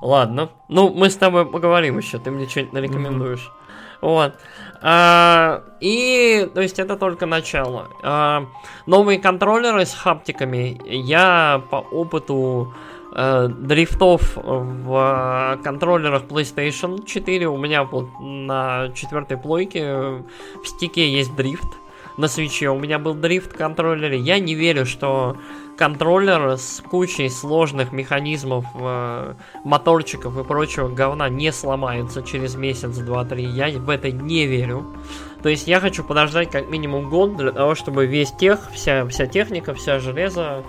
Ладно. 0.00 0.50
Ну, 0.68 0.88
мы 0.92 1.10
с 1.10 1.16
тобой 1.16 1.46
поговорим 1.46 1.98
еще, 1.98 2.18
ты 2.18 2.30
мне 2.30 2.48
что-нибудь 2.48 2.72
нарекомендуешь. 2.72 3.52
Вот. 4.00 4.34
А, 4.80 5.62
и, 5.80 6.50
то 6.52 6.60
есть, 6.60 6.80
это 6.80 6.96
только 6.96 7.26
начало. 7.26 7.88
А, 8.02 8.46
новые 8.86 9.20
контроллеры 9.20 9.86
с 9.86 9.94
хаптиками. 9.94 10.80
Я 10.88 11.62
по 11.70 11.76
опыту 11.76 12.74
э, 13.14 13.48
дрифтов 13.48 14.36
в 14.36 15.60
контроллерах 15.62 16.24
PlayStation 16.24 17.04
4, 17.04 17.48
у 17.48 17.56
меня 17.56 17.84
вот 17.84 18.08
на 18.20 18.90
четвертой 18.94 19.36
плойке 19.36 19.94
в 19.94 20.66
стике 20.66 21.10
есть 21.10 21.34
дрифт. 21.34 21.68
На 22.18 22.28
свече 22.28 22.68
у 22.68 22.78
меня 22.78 22.98
был 22.98 23.14
дрифт 23.14 23.52
в 23.52 23.56
контроллере. 23.56 24.18
Я 24.18 24.38
не 24.38 24.54
верю, 24.54 24.84
что 24.84 25.36
контроллер 25.78 26.58
с 26.58 26.82
кучей 26.82 27.30
сложных 27.30 27.92
механизмов, 27.92 28.66
э, 28.74 29.34
моторчиков 29.64 30.36
и 30.36 30.44
прочего 30.44 30.88
говна 30.88 31.28
не 31.28 31.50
сломается 31.52 32.22
через 32.22 32.54
месяц, 32.54 32.96
два, 32.98 33.24
три. 33.24 33.44
Я 33.44 33.70
в 33.78 33.88
это 33.88 34.10
не 34.10 34.46
верю. 34.46 34.86
То 35.42 35.48
есть 35.48 35.66
я 35.66 35.80
хочу 35.80 36.04
подождать 36.04 36.50
как 36.50 36.68
минимум 36.68 37.08
год 37.08 37.36
для 37.36 37.50
того, 37.50 37.74
чтобы 37.74 38.06
весь 38.06 38.30
тех, 38.32 38.70
вся, 38.72 39.06
вся 39.06 39.26
техника, 39.26 39.74
вся 39.74 39.98
железо, 39.98 40.62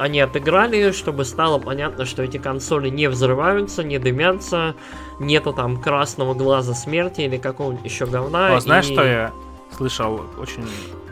они 0.00 0.20
отыграли, 0.20 0.92
чтобы 0.92 1.24
стало 1.24 1.58
понятно, 1.58 2.04
что 2.06 2.22
эти 2.22 2.38
консоли 2.38 2.88
не 2.88 3.08
взрываются, 3.08 3.84
не 3.84 3.98
дымятся, 3.98 4.74
нету 5.18 5.52
там 5.52 5.76
красного 5.80 6.34
глаза 6.34 6.74
смерти 6.74 7.20
или 7.22 7.36
какого-нибудь 7.36 7.84
еще 7.84 8.06
говна. 8.06 8.56
О, 8.56 8.60
знаешь, 8.60 8.88
и- 8.88 8.92
что 8.94 9.04
я 9.04 9.32
слышал 9.76 10.20
очень 10.38 10.66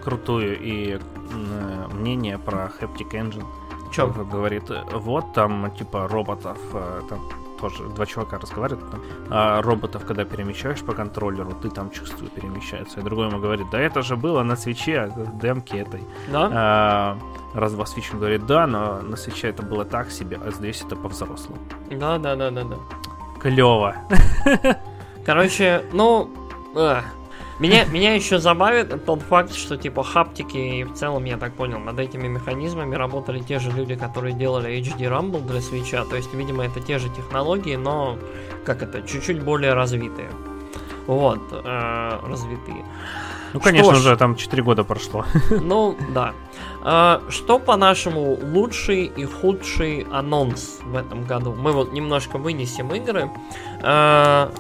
крутую 0.04 0.58
и 0.60 0.98
мнение 1.92 2.38
про 2.38 2.70
Haptic 2.80 3.10
Engine? 3.12 3.44
Г- 3.96 4.24
Говорит, 4.24 4.64
вот 4.92 5.32
там 5.34 5.70
типа 5.78 6.08
роботов, 6.08 6.58
э, 6.72 7.00
там 7.08 7.20
тоже 7.60 7.84
два 7.88 8.06
чувака 8.06 8.38
разговаривают, 8.38 8.90
там, 8.90 9.00
а 9.30 9.62
роботов, 9.62 10.04
когда 10.06 10.24
перемещаешь 10.24 10.80
по 10.80 10.92
контроллеру, 10.92 11.52
ты 11.52 11.70
там 11.70 11.90
чувствую 11.90 12.30
перемещается. 12.30 13.00
И 13.00 13.02
другой 13.02 13.28
ему 13.28 13.40
говорит, 13.40 13.66
да 13.70 13.80
это 13.80 14.02
же 14.02 14.16
было 14.16 14.42
на 14.42 14.56
свече, 14.56 15.12
в 15.14 15.38
демке 15.38 15.78
этой. 15.78 16.02
Да? 16.32 16.50
А, 16.52 17.18
раз 17.54 17.72
два 17.72 17.86
свечи 17.86 18.12
говорит, 18.12 18.46
да, 18.46 18.66
но 18.66 19.00
на 19.02 19.16
свече 19.16 19.48
это 19.48 19.62
было 19.62 19.84
так 19.84 20.10
себе, 20.10 20.38
а 20.44 20.50
здесь 20.50 20.82
это 20.82 20.96
по-взрослому. 20.96 21.58
Да, 21.90 22.18
да, 22.18 22.36
да, 22.36 22.50
да, 22.50 22.64
да. 22.64 22.76
Клево. 23.40 23.94
Короче, 25.26 25.84
ну, 25.92 26.30
э, 26.74 27.00
меня, 27.58 27.84
меня 27.86 28.14
еще 28.14 28.38
забавит 28.38 29.04
тот 29.04 29.22
факт, 29.22 29.54
что 29.54 29.76
типа 29.76 30.02
хаптики 30.02 30.56
и 30.56 30.84
в 30.84 30.94
целом, 30.94 31.24
я 31.24 31.36
так 31.36 31.54
понял, 31.54 31.78
над 31.78 31.98
этими 31.98 32.28
механизмами 32.28 32.94
работали 32.94 33.40
те 33.40 33.58
же 33.58 33.70
люди, 33.70 33.96
которые 33.96 34.34
делали 34.34 34.78
HD 34.80 35.08
Rumble 35.08 35.44
для 35.46 35.60
свеча. 35.60 36.04
То 36.04 36.16
есть, 36.16 36.32
видимо, 36.34 36.64
это 36.64 36.80
те 36.80 36.98
же 36.98 37.08
технологии, 37.08 37.76
но 37.76 38.16
как 38.64 38.82
это, 38.82 39.02
чуть-чуть 39.02 39.42
более 39.42 39.74
развитые. 39.74 40.28
Вот, 41.06 41.40
э, 41.50 42.20
развитые. 42.26 42.84
Ну, 43.54 43.60
конечно 43.60 43.94
ж. 43.94 43.98
же, 44.02 44.16
там 44.16 44.36
4 44.36 44.62
года 44.62 44.84
прошло. 44.84 45.24
Ну, 45.50 45.96
да. 46.14 46.34
А, 46.82 47.22
что, 47.28 47.58
по-нашему, 47.58 48.38
лучший 48.40 49.06
и 49.06 49.24
худший 49.24 50.06
анонс 50.12 50.78
в 50.84 50.96
этом 50.96 51.24
году? 51.24 51.54
Мы 51.54 51.72
вот 51.72 51.92
немножко 51.92 52.38
вынесем 52.38 52.94
игры. 52.94 53.30
А, 53.82 54.52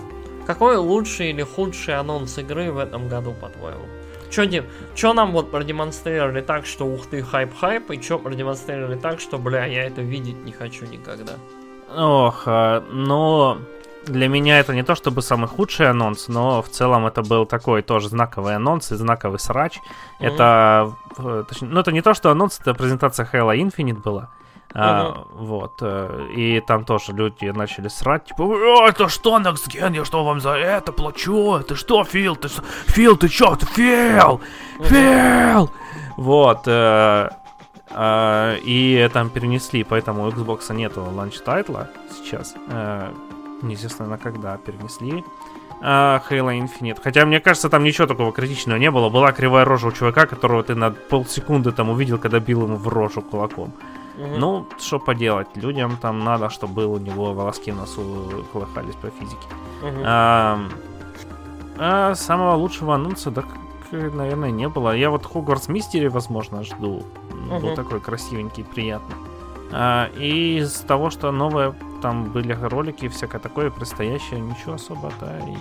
какой 0.48 0.76
лучший 0.76 1.28
или 1.30 1.42
худший 1.42 1.94
анонс 1.94 2.38
игры 2.38 2.72
в 2.72 2.78
этом 2.78 3.06
году, 3.08 3.34
по-твоему? 3.40 3.84
Чё, 4.30 4.46
Дим, 4.46 4.64
чё 4.94 5.12
нам 5.12 5.32
вот 5.32 5.50
продемонстрировали 5.50 6.40
так, 6.40 6.64
что 6.66 6.86
ух 6.86 7.06
ты, 7.06 7.22
хайп-хайп, 7.22 7.92
и 7.92 8.00
чё 8.00 8.18
продемонстрировали 8.18 8.96
так, 8.96 9.20
что, 9.20 9.38
бля, 9.38 9.66
я 9.66 9.84
это 9.84 10.00
видеть 10.00 10.42
не 10.44 10.52
хочу 10.52 10.86
никогда? 10.86 11.32
Ох, 11.94 12.44
а, 12.46 12.82
но 12.90 13.58
для 14.06 14.28
меня 14.28 14.58
это 14.58 14.74
не 14.74 14.82
то 14.82 14.94
чтобы 14.94 15.20
самый 15.20 15.48
худший 15.48 15.90
анонс, 15.90 16.28
но 16.28 16.62
в 16.62 16.68
целом 16.70 17.06
это 17.06 17.22
был 17.22 17.44
такой 17.44 17.82
тоже 17.82 18.08
знаковый 18.08 18.56
анонс 18.56 18.90
и 18.92 18.96
знаковый 18.96 19.38
срач. 19.38 19.78
Мгм. 20.18 20.28
Это, 20.28 20.92
точнее, 21.48 21.68
ну 21.68 21.80
это 21.80 21.92
не 21.92 22.00
то, 22.00 22.14
что 22.14 22.30
анонс, 22.30 22.58
это 22.60 22.72
презентация 22.74 23.28
Halo 23.30 23.54
Infinite 23.54 24.02
была. 24.02 24.28
А, 24.74 25.24
вот. 25.32 25.78
э, 25.80 26.28
И 26.34 26.60
там 26.60 26.84
тоже 26.84 27.12
люди 27.12 27.46
начали 27.46 27.88
срать, 27.88 28.26
типа, 28.26 28.42
«Э, 28.42 28.88
это 28.90 29.08
что, 29.08 29.38
Next 29.38 29.70
я 29.72 30.04
что 30.04 30.24
вам 30.24 30.40
за 30.40 30.50
это 30.50 30.92
плачу? 30.92 31.60
Ты 31.66 31.74
что, 31.74 32.04
Фил, 32.04 32.36
ты? 32.36 32.48
Фил, 32.86 33.16
ты 33.16 33.28
чё, 33.28 33.56
ты 33.56 33.66
Фил? 33.66 34.40
Фил! 34.80 35.70
Вот. 36.16 36.62
э, 36.66 37.30
а, 37.90 38.56
и 38.62 39.08
там 39.12 39.30
перенесли, 39.30 39.84
поэтому 39.84 40.24
у 40.24 40.28
Xbox 40.30 40.72
нету 40.74 41.02
launch 41.14 41.38
title 41.38 41.74
'а 41.74 41.88
сейчас. 42.10 42.54
Э, 42.68 43.10
Неизвестно 43.62 44.06
на 44.06 44.18
когда 44.18 44.56
перенесли. 44.58 45.24
А, 45.80 46.20
Halo 46.30 46.52
Infinite. 46.60 47.00
Хотя, 47.02 47.24
мне 47.24 47.40
кажется, 47.40 47.68
там 47.68 47.82
ничего 47.84 48.06
такого 48.06 48.32
критичного 48.32 48.78
не 48.78 48.90
было. 48.90 49.08
Была 49.08 49.32
кривая 49.32 49.64
рожа 49.64 49.88
у 49.88 49.92
чувака, 49.92 50.26
которого 50.26 50.62
ты 50.62 50.74
на 50.74 50.90
полсекунды 50.90 51.72
там 51.72 51.88
увидел, 51.90 52.18
когда 52.18 52.38
бил 52.40 52.64
ему 52.64 52.76
в 52.76 52.86
рожу 52.88 53.22
кулаком. 53.22 53.72
Ну, 54.18 54.66
что 54.78 54.98
поделать, 54.98 55.48
людям 55.54 55.96
там 55.96 56.20
надо, 56.20 56.50
чтобы 56.50 56.74
был 56.74 56.92
у 56.94 56.98
него 56.98 57.32
волоски 57.34 57.70
в 57.70 57.76
носу 57.76 58.44
колыхались 58.52 58.96
по 58.96 59.10
физике. 59.10 59.46
А, 60.04 60.60
а 61.78 62.14
самого 62.14 62.56
лучшего 62.56 62.96
анонса, 62.96 63.30
да, 63.30 63.42
как, 63.42 64.12
наверное, 64.12 64.50
не 64.50 64.68
было. 64.68 64.96
Я 64.96 65.10
вот 65.10 65.24
Хогвартс 65.24 65.68
Мистери, 65.68 66.08
возможно, 66.08 66.64
жду. 66.64 67.04
Был 67.60 67.74
такой 67.74 68.00
красивенький, 68.00 68.64
приятный. 68.64 69.14
А, 69.70 70.08
и 70.16 70.58
из 70.58 70.72
того, 70.80 71.10
что 71.10 71.30
новое, 71.30 71.74
там 72.02 72.24
были 72.32 72.52
ролики, 72.52 73.08
всякое 73.08 73.38
такое 73.38 73.70
предстоящее, 73.70 74.40
ничего 74.40 74.74
особо-то 74.74 75.26
и... 75.46 75.56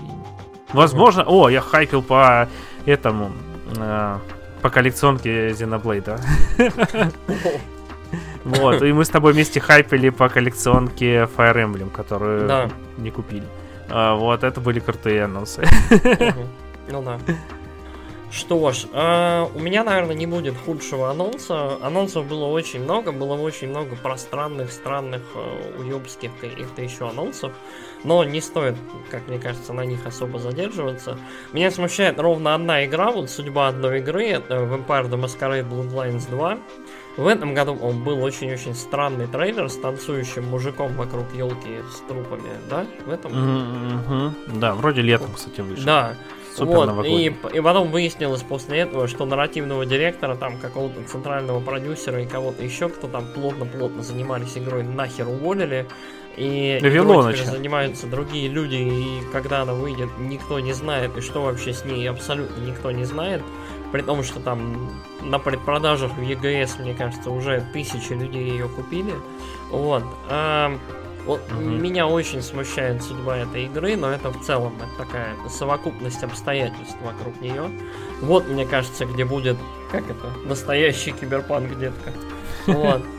Возможно... 0.74 1.24
О, 1.28 1.50
я 1.50 1.62
хайпил 1.62 2.02
по 2.02 2.48
этому... 2.86 3.32
а, 3.78 4.20
по 4.62 4.70
коллекционке 4.70 5.50
Xenoblade. 5.50 6.20
Вот, 8.48 8.82
и 8.82 8.94
мы 8.94 9.04
с 9.06 9.10
тобой 9.10 9.34
вместе 9.34 9.60
хайпили 9.60 10.10
по 10.10 10.30
коллекционке 10.30 11.28
Fire 11.38 11.56
Emblem, 11.56 11.90
которую 11.90 12.48
Да. 12.48 12.70
не 12.98 13.12
купили. 13.12 13.44
А, 13.90 14.16
вот, 14.16 14.44
это 14.44 14.60
были 14.62 14.80
крутые 14.80 15.24
анонсы. 15.26 15.66
Мгм. 15.92 16.48
Ну 16.90 17.02
да. 17.04 17.20
Что 18.30 18.72
ж, 18.74 18.86
а, 18.94 19.50
у 19.56 19.60
меня, 19.60 19.86
наверное, 19.86 20.16
не 20.16 20.26
будет 20.28 20.54
худшего 20.66 21.10
анонса. 21.10 21.78
Анонсов 21.82 22.26
было 22.26 22.46
очень 22.46 22.84
много, 22.84 23.14
было 23.14 23.34
очень 23.36 23.70
много 23.70 23.96
пространных, 23.96 24.72
странных, 24.74 25.22
э, 25.36 25.80
уебских 25.80 26.32
каких-то 26.42 26.82
еще 26.82 27.10
анонсов. 27.10 27.54
Но 28.04 28.24
не 28.26 28.42
стоит, 28.42 28.76
как 29.10 29.28
мне 29.30 29.40
кажется, 29.40 29.72
на 29.72 29.86
них 29.86 30.06
особо 30.06 30.40
задерживаться. 30.40 31.18
Меня 31.54 31.72
смущает 31.72 32.20
ровно 32.20 32.54
одна 32.54 32.86
игра, 32.86 33.12
вот 33.12 33.30
судьба 33.30 33.70
одной 33.70 34.00
игры, 34.00 34.28
это 34.28 34.56
Vampire 34.56 35.10
the 35.10 35.18
Masquerade 35.22 35.68
Bloodlines 35.70 36.30
2. 36.30 36.58
В 37.18 37.26
этом 37.26 37.56
году 37.56 37.76
он 37.82 38.04
был 38.04 38.24
очень-очень 38.24 38.76
странный 38.76 39.26
трейлер 39.26 39.70
с 39.70 39.76
танцующим 39.76 40.46
мужиком 40.46 40.94
вокруг 40.94 41.26
елки 41.34 41.80
с 41.92 42.00
трупами, 42.08 42.52
да? 42.70 42.86
В 43.06 43.10
этом? 43.10 43.32
Мгм. 43.34 44.36
Да, 44.60 44.76
вроде 44.76 45.02
летом, 45.02 45.32
кстати, 45.34 45.62
вышел. 45.62 45.84
Да. 45.84 46.14
Супер 46.56 46.76
Вот, 46.76 46.84
и, 46.84 46.88
новогодний. 46.88 47.38
и 47.54 47.62
потом 47.62 47.92
выяснилось 47.92 48.42
после 48.42 48.80
этого, 48.80 49.08
что 49.08 49.26
нарративного 49.26 49.86
директора, 49.86 50.36
там 50.36 50.58
какого-то 50.58 51.04
центрального 51.04 51.60
продюсера 51.60 52.22
и 52.22 52.26
кого-то 52.26 52.64
еще, 52.64 52.90
кто 52.90 53.08
там 53.08 53.28
плотно-плотно 53.34 54.02
занимались 54.02 54.58
игрой, 54.58 54.84
нахер 54.84 55.28
уволили. 55.28 55.86
И 56.36 56.78
игрой 56.78 57.34
теперь 57.34 57.46
занимаются 57.46 58.06
другие 58.06 58.48
люди, 58.48 58.76
и 58.76 59.22
когда 59.32 59.62
она 59.64 59.74
выйдет, 59.74 60.10
никто 60.20 60.60
не 60.60 60.74
знает, 60.74 61.18
и 61.18 61.22
что 61.22 61.44
вообще 61.44 61.74
с 61.74 61.84
ней 61.84 62.08
абсолютно 62.08 62.60
никто 62.64 62.92
не 62.92 63.06
знает. 63.06 63.42
При 63.92 64.02
том, 64.02 64.22
что 64.24 64.40
там 64.40 64.90
на 65.22 65.40
предпродажах 65.40 66.12
в 66.14 66.20
EGS, 66.22 66.82
мне 66.82 66.94
кажется, 66.94 67.30
уже 67.32 67.66
тысячи 67.74 68.12
людей 68.14 68.50
ее 68.50 68.68
купили. 68.68 69.14
Вот. 69.72 70.04
А, 70.30 70.78
вот 71.26 71.42
Мгм. 71.52 71.82
меня 71.82 72.08
очень 72.08 72.42
смущает 72.42 73.02
судьба 73.04 73.38
этой 73.38 73.66
игры, 73.66 73.96
но 73.96 74.10
это 74.12 74.30
в 74.30 74.42
целом 74.44 74.74
это 74.78 75.06
такая 75.06 75.36
совокупность 75.50 76.24
обстоятельств 76.24 76.98
вокруг 77.02 77.40
нее. 77.42 77.70
Вот, 78.22 78.48
мне 78.48 78.66
кажется, 78.66 79.06
где 79.06 79.24
будет, 79.26 79.58
как 79.92 80.04
это, 80.10 80.32
настоящий 80.46 81.12
киберпанк, 81.12 81.78
детка. 81.80 82.12
Вот. 82.68 83.02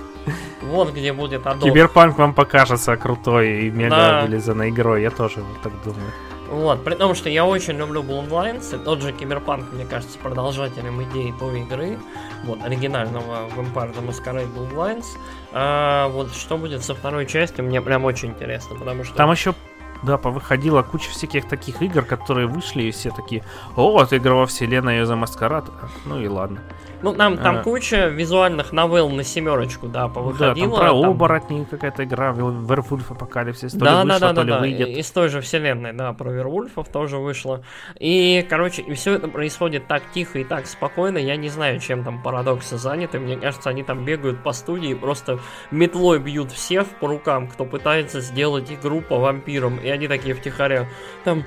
Вот 0.60 0.92
где 0.92 1.14
будет 1.14 1.46
Adobe. 1.46 1.62
Киберпанк 1.70 2.18
вам 2.18 2.34
покажется 2.34 2.94
крутой 2.98 3.62
и 3.62 3.70
мега 3.70 3.96
Да. 3.96 4.22
вылизанной 4.26 4.68
игрой, 4.68 5.00
я 5.00 5.10
тоже 5.10 5.42
так 5.62 5.72
думаю. 5.84 6.12
Вот, 6.48 6.82
при 6.82 6.94
том, 6.94 7.14
что 7.14 7.28
я 7.28 7.44
очень 7.44 7.76
люблю 7.76 8.02
Bloodlines, 8.02 8.74
и 8.74 8.82
тот 8.82 9.02
же 9.02 9.12
Киберпанк, 9.12 9.70
мне 9.72 9.84
кажется, 9.84 10.18
продолжателем 10.18 11.02
идеи 11.04 11.34
той 11.38 11.60
игры, 11.60 11.98
вот, 12.44 12.62
оригинального 12.64 13.48
Vampire 13.48 13.94
the 13.94 14.06
Masquerade 14.06 14.52
Bloodlines. 14.54 15.04
А, 15.52 16.08
вот, 16.08 16.34
что 16.34 16.56
будет 16.56 16.82
со 16.82 16.94
второй 16.94 17.26
частью, 17.26 17.64
мне 17.64 17.82
прям 17.82 18.04
очень 18.04 18.30
интересно, 18.30 18.76
потому 18.76 19.04
что... 19.04 19.14
Там 19.14 19.30
еще, 19.30 19.54
да, 20.02 20.16
повыходила 20.16 20.82
куча 20.82 21.10
всяких 21.10 21.46
таких 21.46 21.82
игр, 21.82 22.02
которые 22.02 22.46
вышли, 22.46 22.84
и 22.84 22.90
все 22.92 23.10
такие, 23.10 23.44
о, 23.76 23.92
вот 23.92 24.12
игра 24.14 24.34
во 24.34 24.46
вселенной 24.46 25.04
The 25.04 25.16
Masquerade. 25.16 25.66
Ну 26.06 26.18
и 26.18 26.28
ладно. 26.28 26.62
Ну, 27.00 27.14
там, 27.14 27.38
там 27.38 27.58
А. 27.58 27.62
куча 27.62 28.08
визуальных 28.08 28.72
новелл 28.72 29.08
на 29.10 29.22
семерочку, 29.22 29.86
да, 29.86 30.02
Да, 30.02 30.08
повыходила. 30.08 30.68
там 30.70 30.78
про 30.78 30.88
там- 31.00 31.10
оборотней 31.10 31.64
какая-то 31.64 32.04
игра, 32.04 32.32
Werewolf 32.32 33.12
Апокалипсис, 33.12 33.72
то 33.72 33.78
Да, 33.78 34.02
ли 34.02 34.08
да, 34.08 34.14
вышла, 34.14 34.20
да, 34.20 34.28
то 34.28 34.34
да, 34.34 34.42
ли 34.42 34.50
да. 34.50 34.58
выйдет. 34.58 34.88
Из 34.88 35.10
той 35.12 35.28
же 35.28 35.40
вселенной, 35.40 35.92
да, 35.92 36.12
про 36.12 36.30
Вервульфов 36.32 36.88
тоже 36.88 37.18
вышло. 37.18 37.62
И, 38.00 38.44
короче, 38.50 38.82
и 38.82 38.94
все 38.94 39.14
это 39.14 39.28
происходит 39.28 39.86
так 39.86 40.02
тихо 40.12 40.40
и 40.40 40.44
так 40.44 40.66
спокойно. 40.66 41.18
Я 41.18 41.36
не 41.36 41.48
знаю, 41.48 41.78
чем 41.78 42.02
там 42.02 42.20
парадоксы 42.20 42.78
заняты. 42.78 43.20
Мне 43.20 43.36
кажется, 43.36 43.70
они 43.70 43.84
там 43.84 44.04
бегают 44.04 44.42
по 44.42 44.52
студии 44.52 44.90
и 44.90 44.94
просто 44.94 45.38
метлой 45.70 46.18
бьют 46.18 46.50
всех 46.50 46.86
по 47.00 47.06
рукам, 47.06 47.46
кто 47.46 47.64
пытается 47.64 48.20
сделать 48.20 48.72
игру 48.72 49.02
по 49.02 49.18
вампирам. 49.18 49.76
И 49.78 49.88
они 49.88 50.08
такие 50.08 50.34
втихаря. 50.34 50.88
Там 51.24 51.44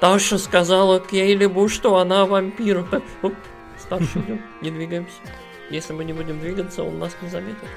Таша 0.00 0.38
сказала 0.38 1.00
Кейлибу, 1.00 1.68
что 1.68 1.96
она 1.96 2.24
вампир. 2.26 2.84
Старший 3.78 4.22
идем, 4.22 4.42
не 4.62 4.70
двигаемся. 4.70 5.16
Если 5.70 5.92
мы 5.92 6.04
не 6.04 6.12
будем 6.12 6.40
двигаться, 6.40 6.82
он 6.82 6.98
нас 6.98 7.16
не 7.20 7.28
заметит. 7.28 7.68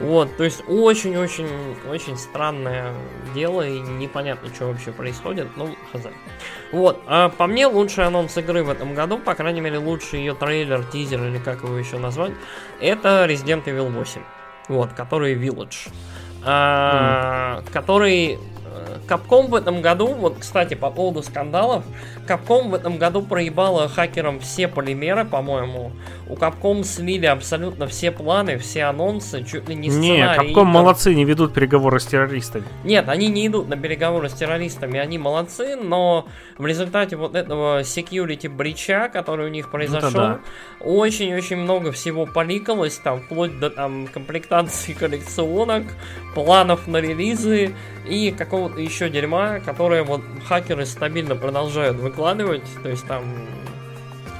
Вот, 0.00 0.36
то 0.36 0.44
есть 0.44 0.62
очень-очень-очень 0.68 2.16
странное 2.16 2.94
дело, 3.34 3.66
и 3.66 3.80
непонятно, 3.80 4.48
что 4.54 4.66
вообще 4.66 4.92
происходит, 4.92 5.48
ну, 5.56 5.74
хз. 5.92 6.06
Вот, 6.70 7.02
а 7.06 7.30
по 7.30 7.48
мне 7.48 7.66
лучший 7.66 8.04
анонс 8.04 8.36
игры 8.36 8.62
в 8.62 8.70
этом 8.70 8.94
году, 8.94 9.18
по 9.18 9.34
крайней 9.34 9.60
мере, 9.60 9.78
лучший 9.78 10.20
ее 10.20 10.34
трейлер, 10.34 10.84
тизер, 10.84 11.24
или 11.24 11.38
как 11.38 11.64
его 11.64 11.76
еще 11.76 11.98
назвать, 11.98 12.32
это 12.80 13.26
Resident 13.28 13.64
Evil 13.64 13.90
8. 13.90 14.22
Вот, 14.68 14.92
который 14.92 15.34
Village. 15.34 15.90
А, 16.44 17.64
Который 17.72 18.38
Capcom 19.08 19.48
в 19.48 19.54
этом 19.54 19.80
году, 19.80 20.08
вот, 20.08 20.36
кстати, 20.40 20.74
по 20.74 20.90
поводу 20.90 21.22
скандалов, 21.22 21.84
Capcom 22.26 22.70
в 22.70 22.74
этом 22.74 22.98
году 22.98 23.22
проебала 23.22 23.88
хакерам 23.88 24.40
все 24.40 24.68
полимеры, 24.68 25.24
по-моему. 25.24 25.92
У 26.28 26.34
Capcom 26.34 26.84
слили 26.84 27.26
абсолютно 27.26 27.86
все 27.86 28.10
планы, 28.10 28.58
все 28.58 28.84
анонсы, 28.84 29.44
чуть 29.44 29.68
ли 29.68 29.74
не 29.74 29.88
Не, 29.88 29.90
сценарий. 29.90 30.52
Capcom 30.52 30.62
игр. 30.62 30.64
молодцы, 30.64 31.14
не 31.14 31.24
ведут 31.24 31.54
переговоры 31.54 32.00
с 32.00 32.06
террористами. 32.06 32.64
Нет, 32.84 33.08
они 33.08 33.28
не 33.28 33.46
идут 33.46 33.68
на 33.68 33.76
переговоры 33.76 34.28
с 34.28 34.34
террористами, 34.34 34.98
они 34.98 35.18
молодцы, 35.18 35.76
но 35.76 36.26
в 36.58 36.66
результате 36.66 37.16
вот 37.16 37.34
этого 37.34 37.80
security 37.80 38.48
брича, 38.48 39.08
который 39.08 39.46
у 39.46 39.50
них 39.50 39.70
произошел, 39.70 40.10
да. 40.10 40.40
очень-очень 40.80 41.56
много 41.56 41.92
всего 41.92 42.26
поликалось, 42.26 42.98
там, 42.98 43.20
вплоть 43.20 43.58
до 43.58 43.70
там 43.70 44.06
комплектации 44.06 44.92
коллекционок, 44.98 45.84
планов 46.34 46.86
на 46.86 46.98
релизы 46.98 47.74
и 48.08 48.30
еще 48.76 49.08
дерьма, 49.08 49.60
которое 49.60 50.02
вот 50.02 50.22
хакеры 50.46 50.86
стабильно 50.86 51.34
продолжают 51.36 51.96
выкладывать, 51.98 52.64
то 52.82 52.88
есть 52.88 53.06
там... 53.06 53.24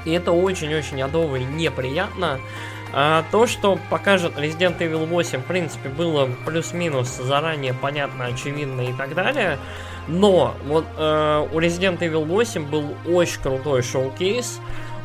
И 0.05 0.12
это 0.12 0.32
очень-очень 0.32 1.02
адово 1.02 1.36
и 1.36 1.44
неприятно. 1.44 2.38
А 2.92 3.24
то, 3.30 3.46
что 3.46 3.78
покажет 3.90 4.38
Resident 4.38 4.78
Evil 4.78 5.06
8, 5.06 5.40
в 5.40 5.44
принципе, 5.44 5.88
было 5.90 6.28
плюс-минус 6.46 7.09
заранее 7.16 7.74
понятно, 7.74 8.26
очевидно 8.26 8.80
и 8.82 8.92
так 8.94 9.14
далее. 9.14 9.59
Но 10.06 10.55
вот 10.66 10.86
э, 10.96 11.46
у 11.52 11.60
Resident 11.60 11.98
Evil 11.98 12.24
8 12.24 12.64
был 12.70 12.94
очень 13.06 13.42
крутой 13.42 13.82
шоу-кейс, 13.82 14.59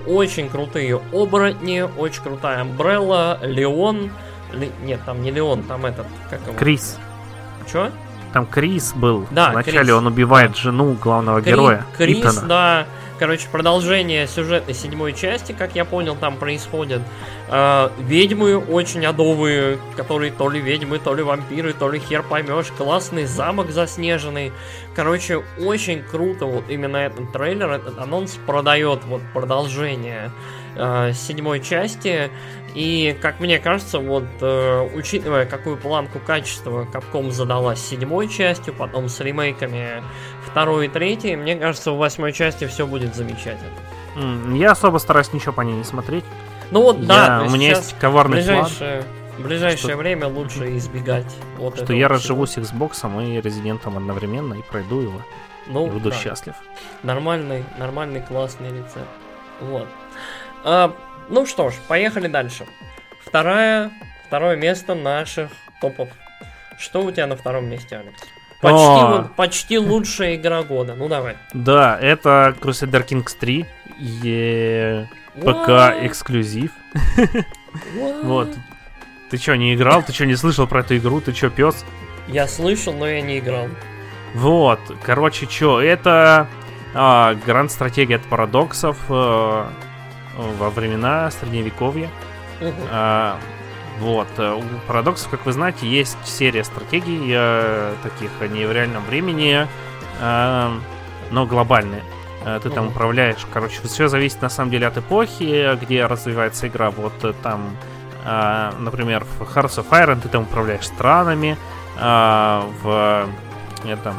очень 0.07 0.47
крутые 0.49 1.01
оборотни, 1.11 1.81
очень 1.97 2.23
крутая 2.23 2.63
Umbrella, 2.63 3.37
Леон. 3.45 4.11
Ли- 4.53 4.71
Нет, 4.83 5.01
там 5.05 5.21
не 5.21 5.31
Леон, 5.31 5.63
там 5.63 5.85
этот, 5.85 6.05
как 6.29 6.39
его? 6.47 6.53
Крис. 6.53 6.97
Чё? 7.69 7.91
Там 8.34 8.47
Крис 8.47 8.93
был. 8.95 9.27
Да, 9.31 9.51
Вначале 9.51 9.80
Крис. 9.80 9.91
он 9.93 10.07
убивает 10.07 10.57
жену 10.57 10.97
главного 10.99 11.41
Кри- 11.41 11.51
героя. 11.51 11.85
Крис, 11.97 12.19
Итана. 12.19 12.41
да. 12.47 12.88
Короче, 13.19 13.47
продолжение 13.51 14.27
сюжета 14.27 14.73
седьмой 14.73 15.14
части, 15.14 15.51
как 15.53 15.76
я 15.76 15.85
понял, 15.85 16.15
там 16.15 16.35
происходит. 16.38 17.01
А, 17.47 17.91
ведьмы 17.99 18.57
очень 18.57 19.05
адовые, 19.05 19.77
которые 19.95 20.31
то 20.31 20.49
ли 20.49 20.60
ведьмы, 20.60 20.97
то 20.97 21.14
ли 21.14 21.22
вампиры, 21.22 21.73
то 21.73 21.89
ли 21.89 21.99
хер 21.99 22.23
поймешь. 22.23 22.68
Классный 22.76 23.26
замок 23.26 23.69
заснеженный. 23.69 24.51
Короче, 24.95 25.43
очень 25.60 26.01
круто 26.01 26.45
вот 26.47 26.65
именно 26.69 26.97
этот 26.97 27.31
трейлер, 27.31 27.69
этот 27.72 27.99
анонс 27.99 28.38
продает 28.47 29.03
вот 29.05 29.22
продолжение 29.34 30.26
э, 30.26 30.62
седьмой 31.13 31.59
части. 31.59 32.29
И, 32.75 33.15
как 33.21 33.39
мне 33.39 33.59
кажется, 33.59 33.99
вот 33.99 34.23
э, 34.41 34.89
учитывая, 34.95 35.45
какую 35.45 35.77
планку 35.77 36.19
качества 36.19 36.87
Capcom 36.91 37.29
задала 37.29 37.75
с 37.75 37.85
седьмой 37.85 38.27
частью, 38.27 38.73
потом 38.73 39.09
с 39.09 39.19
ремейками 39.19 40.01
второй 40.43 40.87
и 40.87 40.89
третий, 40.89 41.35
мне 41.35 41.55
кажется, 41.55 41.91
в 41.91 41.97
восьмой 41.97 42.33
части 42.33 42.65
все 42.65 42.87
будет 42.87 43.15
замечательно. 43.15 43.69
Я 44.55 44.71
особо 44.71 44.97
стараюсь 44.97 45.31
ничего 45.33 45.53
по 45.53 45.61
ней 45.61 45.73
не 45.75 45.83
смотреть. 45.83 46.23
Ну 46.71 46.81
вот, 46.81 46.97
Я- 46.99 47.05
да, 47.05 47.43
у 47.45 47.49
меня 47.51 47.69
есть 47.69 47.95
коварный 47.99 48.43
план, 48.43 48.61
ближайшее, 48.63 49.03
в 49.37 49.41
ближайшее 49.43 49.89
что- 49.89 49.97
время 49.97 50.27
лучше 50.27 50.75
избегать 50.77 51.31
вот 51.57 51.75
что 51.75 51.93
я 51.93 52.07
всего. 52.07 52.15
разживусь 52.15 52.57
Xbox 52.57 53.37
и 53.37 53.39
Резидентом 53.41 53.97
одновременно 53.97 54.55
и 54.55 54.61
пройду 54.63 55.01
его. 55.01 55.21
Ну, 55.67 55.87
и 55.87 55.89
буду 55.91 56.09
да. 56.09 56.15
счастлив. 56.15 56.55
Нормальный, 57.03 57.63
нормальный, 57.77 58.21
классный 58.21 58.69
рецепт. 58.69 59.07
Вот. 59.61 59.87
А, 60.64 60.95
ну 61.30 61.45
что 61.45 61.69
ж, 61.69 61.73
поехали 61.88 62.27
дальше. 62.27 62.65
Вторая, 63.26 63.91
второе 64.27 64.56
место 64.56 64.95
наших 64.95 65.49
топов. 65.81 66.10
Что 66.80 67.02
у 67.03 67.11
тебя 67.11 67.27
на 67.27 67.35
втором 67.35 67.65
месте, 67.69 67.98
Алекс? 67.98 68.19
Почти, 68.61 68.77
О. 68.77 69.07
вот- 69.18 69.35
почти 69.35 69.77
лучшая 69.77 70.35
игра 70.35 70.64
года. 70.64 70.95
Ну 70.95 71.07
давай. 71.10 71.35
Да, 71.53 71.98
это 71.99 72.56
Crusader 72.60 73.06
Kings 73.06 73.35
3. 73.40 73.65
Е... 73.99 75.10
ПК 75.35 75.69
эксклюзив. 76.06 76.72
Вот. 78.23 78.49
Ты 79.31 79.38
чё, 79.40 79.56
не 79.56 79.73
играл? 79.73 80.03
Ты 80.03 80.14
чё, 80.14 80.26
не 80.26 80.35
слышал 80.35 80.68
про 80.68 80.81
эту 80.81 80.95
игру? 80.98 81.22
Ты 81.22 81.34
чё, 81.34 81.49
пес? 81.49 81.84
Я 82.27 82.48
слышал, 82.48 82.94
но 82.94 83.07
я 83.07 83.19
не 83.22 83.40
играл. 83.40 83.68
Вот, 84.35 84.80
короче, 85.03 85.48
чё, 85.48 85.80
это 85.80 86.48
а, 86.94 87.34
гранд 87.45 87.72
стратегия 87.72 88.18
от 88.18 88.22
парадоксов 88.23 88.98
э, 89.10 89.65
во 90.38 90.69
времена 90.69 91.30
средневековья. 91.31 92.10
А, 92.91 93.38
вот, 93.99 94.27
э, 94.38 94.53
у 94.53 94.88
парадоксов, 94.88 95.30
как 95.30 95.45
вы 95.45 95.53
знаете, 95.53 95.88
есть 95.88 96.18
серия 96.26 96.64
стратегий 96.64 97.31
э, 97.31 97.93
таких, 98.01 98.31
они 98.41 98.65
в 98.65 98.72
реальном 98.72 99.03
времени, 99.05 99.68
э, 100.19 100.72
но 101.31 101.45
глобальные. 101.45 102.03
Э, 102.45 102.60
Ты 102.61 102.69
там 102.69 102.88
управляешь, 102.88 103.45
короче, 103.51 103.81
все 103.84 104.07
зависит 104.07 104.41
на 104.41 104.49
самом 104.49 104.72
деле 104.72 104.88
от 104.88 104.97
эпохи, 104.97 105.77
где 105.81 106.05
развивается 106.05 106.68
игра. 106.68 106.89
Вот 106.89 107.14
э, 107.23 107.34
там, 107.43 107.76
э, 108.26 108.72
например, 108.80 109.26
в 109.26 109.41
Hearts 109.41 109.84
of 109.84 109.89
Iron 109.91 110.22
ты 110.22 110.30
там 110.30 110.43
управляешь 110.43 110.85
странами, 110.85 111.57
а, 111.99 112.68
в 112.81 113.27
этом, 113.85 114.15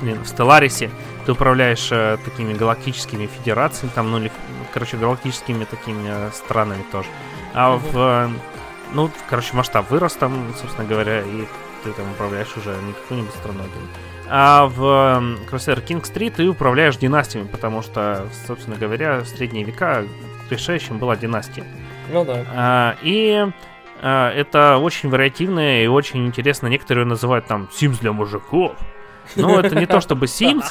блин, 0.00 0.22
в 0.22 0.26
Stellaris 0.26 0.90
ты 1.26 1.32
управляешь 1.32 1.88
э, 1.90 2.18
такими 2.24 2.54
галактическими 2.54 3.26
федерациями, 3.26 3.90
там, 3.94 4.12
ну, 4.12 4.18
или, 4.18 4.30
короче, 4.76 4.98
галактическими 4.98 5.64
такими 5.64 6.06
э, 6.06 6.30
странами 6.34 6.84
тоже. 6.92 7.08
А 7.54 7.76
в, 7.76 7.96
э, 7.96 8.28
ну, 8.92 9.10
короче, 9.30 9.56
масштаб 9.56 9.90
вырос 9.90 10.12
там, 10.16 10.52
собственно 10.60 10.86
говоря, 10.86 11.20
и 11.22 11.46
ты 11.82 11.92
там 11.92 12.10
управляешь 12.10 12.54
уже 12.58 12.76
не 12.82 12.92
какой-нибудь 12.92 13.32
страной. 13.32 13.64
А 14.28 14.66
в 14.66 14.82
Crusader 15.50 15.82
Kings 15.82 16.12
3 16.12 16.28
ты 16.28 16.48
управляешь 16.48 16.98
династиями, 16.98 17.46
потому 17.46 17.80
что, 17.80 18.26
собственно 18.46 18.76
говоря, 18.76 19.20
в 19.20 19.26
средние 19.26 19.64
века 19.64 20.04
решающим 20.50 20.98
была 20.98 21.16
династия. 21.16 21.64
Ну 22.12 22.26
да. 22.26 22.44
А, 22.54 22.96
и 23.00 23.46
А, 24.02 24.30
это 24.30 24.76
очень 24.76 25.08
вариативно 25.08 25.82
и 25.82 25.86
очень 25.86 26.26
интересно. 26.26 26.66
Некоторые 26.66 27.06
называют 27.06 27.46
там 27.46 27.70
Sims 27.72 27.98
для 28.00 28.12
мужиков. 28.12 28.76
Ну, 29.36 29.58
это 29.58 29.74
не 29.74 29.86
то 29.86 30.02
чтобы 30.02 30.26
Sims. 30.26 30.66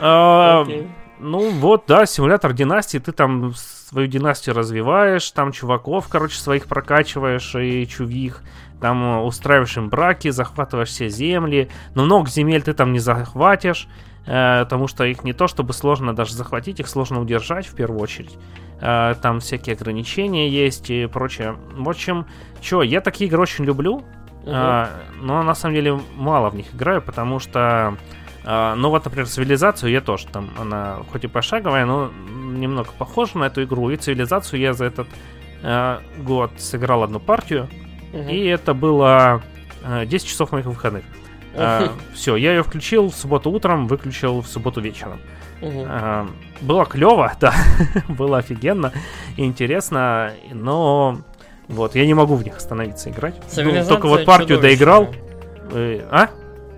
Ну 1.18 1.50
вот, 1.50 1.84
да, 1.86 2.04
симулятор 2.06 2.52
династии, 2.52 2.98
ты 2.98 3.12
там 3.12 3.54
свою 3.54 4.06
династию 4.06 4.54
развиваешь, 4.54 5.30
там 5.30 5.52
чуваков, 5.52 6.08
короче, 6.08 6.38
своих 6.38 6.66
прокачиваешь 6.66 7.54
и 7.54 7.86
чувих, 7.86 8.42
там 8.80 9.24
устраиваешь 9.24 9.76
им 9.76 9.88
браки, 9.88 10.28
захватываешь 10.30 10.88
все 10.88 11.08
земли, 11.08 11.70
но 11.94 12.04
много 12.04 12.28
земель 12.28 12.62
ты 12.62 12.74
там 12.74 12.92
не 12.92 12.98
захватишь, 12.98 13.88
э, 14.26 14.64
потому 14.64 14.88
что 14.88 15.04
их 15.04 15.24
не 15.24 15.32
то 15.32 15.46
чтобы 15.46 15.72
сложно 15.72 16.14
даже 16.14 16.34
захватить, 16.34 16.80
их 16.80 16.88
сложно 16.88 17.20
удержать 17.20 17.66
в 17.66 17.74
первую 17.74 18.00
очередь. 18.00 18.36
Э, 18.80 19.14
там 19.22 19.40
всякие 19.40 19.74
ограничения 19.74 20.50
есть 20.50 20.90
и 20.90 21.06
прочее. 21.06 21.56
В 21.72 21.88
общем, 21.88 22.26
что, 22.60 22.82
я 22.82 23.00
такие 23.00 23.28
игры 23.28 23.40
очень 23.40 23.64
люблю, 23.64 24.02
uh-huh. 24.44 24.88
э, 24.88 25.22
но 25.22 25.42
на 25.42 25.54
самом 25.54 25.76
деле 25.76 25.98
мало 26.14 26.50
в 26.50 26.56
них 26.56 26.74
играю, 26.74 27.00
потому 27.00 27.38
что 27.38 27.96
э, 28.46 28.74
ну 28.76 28.90
вот, 28.90 29.04
например, 29.04 29.28
цивилизацию 29.28 29.92
я 29.92 30.00
тоже 30.00 30.26
там, 30.28 30.50
она 30.58 30.98
хоть 31.12 31.24
и 31.24 31.28
пошаговая, 31.28 31.84
но 31.84 32.10
немного 32.30 32.88
похожа 32.96 33.38
на 33.38 33.44
эту 33.44 33.62
игру. 33.64 33.90
И 33.90 33.96
цивилизацию 33.96 34.60
я 34.60 34.72
за 34.72 34.86
этот 34.86 35.08
э, 35.62 35.98
год 36.18 36.52
сыграл 36.56 37.02
одну 37.02 37.20
партию. 37.20 37.68
Uh-huh. 38.12 38.32
И 38.32 38.46
это 38.46 38.72
было 38.72 39.42
э, 39.84 40.06
10 40.06 40.26
часов 40.26 40.52
моих 40.52 40.66
выходных. 40.66 41.04
Э, 41.56 41.88
все, 42.14 42.36
я 42.36 42.52
ее 42.54 42.62
включил 42.62 43.10
в 43.10 43.14
субботу 43.14 43.50
утром, 43.50 43.86
выключил 43.86 44.42
в 44.42 44.46
субботу 44.46 44.80
вечером. 44.80 45.20
Угу. 45.62 45.84
А, 45.88 46.28
было 46.60 46.84
клево, 46.84 47.32
да, 47.40 47.54
было 48.08 48.38
офигенно 48.38 48.92
и 49.36 49.44
интересно, 49.44 50.32
но 50.52 51.18
вот 51.68 51.94
я 51.94 52.06
не 52.06 52.14
могу 52.14 52.34
в 52.34 52.44
них 52.44 52.56
остановиться 52.56 53.10
играть. 53.10 53.36
Ну, 53.56 53.86
только 53.86 54.06
вот 54.06 54.24
партию 54.24 54.60
доиграл. 54.60 55.08
Э, 55.72 56.06
а? 56.10 56.28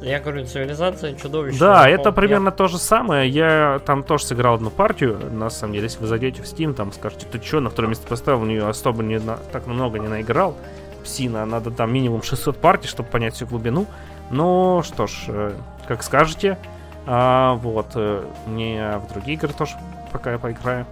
Я 0.01 0.21
говорю, 0.21 0.47
цивилизация 0.47 1.15
чудовищная. 1.15 1.59
Да, 1.59 1.89
это 1.89 2.13
примерно 2.13 2.53
то 2.53 2.69
же 2.69 2.79
самое. 2.79 3.29
Я 3.29 3.81
там 3.85 4.05
тоже 4.05 4.27
сыграл 4.27 4.55
одну 4.55 4.71
партию. 4.71 5.19
На 5.33 5.51
самом 5.51 5.75
деле, 5.75 5.85
если 5.85 6.01
вы 6.01 6.07
зайдете 6.07 6.43
в 6.43 6.45
Steam, 6.45 6.73
там 6.73 6.93
скажете, 6.93 7.27
ты 7.31 7.43
что, 7.43 7.61
на 7.61 7.71
второе 7.71 7.91
место 7.91 8.07
поставил, 8.07 8.43
у 8.43 8.47
нее 8.47 8.67
особо 8.67 9.03
не 9.03 9.19
на, 9.19 9.37
так 9.37 9.67
много 9.67 9.99
не 9.99 10.07
наиграл. 10.07 10.57
Псина, 11.03 11.45
надо 11.47 11.71
там 11.71 11.93
минимум 11.93 12.23
600 12.23 12.57
партий, 12.59 12.87
чтобы 12.87 13.09
понять 13.09 13.35
всю 13.35 13.47
глубину. 13.47 13.87
Ну, 14.31 14.83
что 14.85 15.07
ж, 15.07 15.25
э, 15.29 15.53
как 15.87 16.03
скажете. 16.03 16.59
А, 17.07 17.55
вот, 17.55 17.87
э, 17.95 18.25
не 18.47 18.99
в 18.99 19.13
другие 19.13 19.37
игры 19.37 19.53
тоже 19.53 19.73
пока 20.13 20.33
я 20.33 20.39
поиграю. 20.39 20.87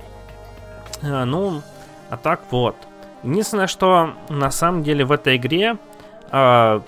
А, 1.02 1.24
ну, 1.24 1.62
а 2.10 2.16
так 2.16 2.40
вот. 2.50 2.76
Единственное, 3.22 3.66
что 3.66 4.10
на 4.28 4.50
самом 4.50 4.82
деле 4.82 5.04
в 5.04 5.12
этой 5.12 5.36
игре 5.36 5.76
а, 6.30 6.82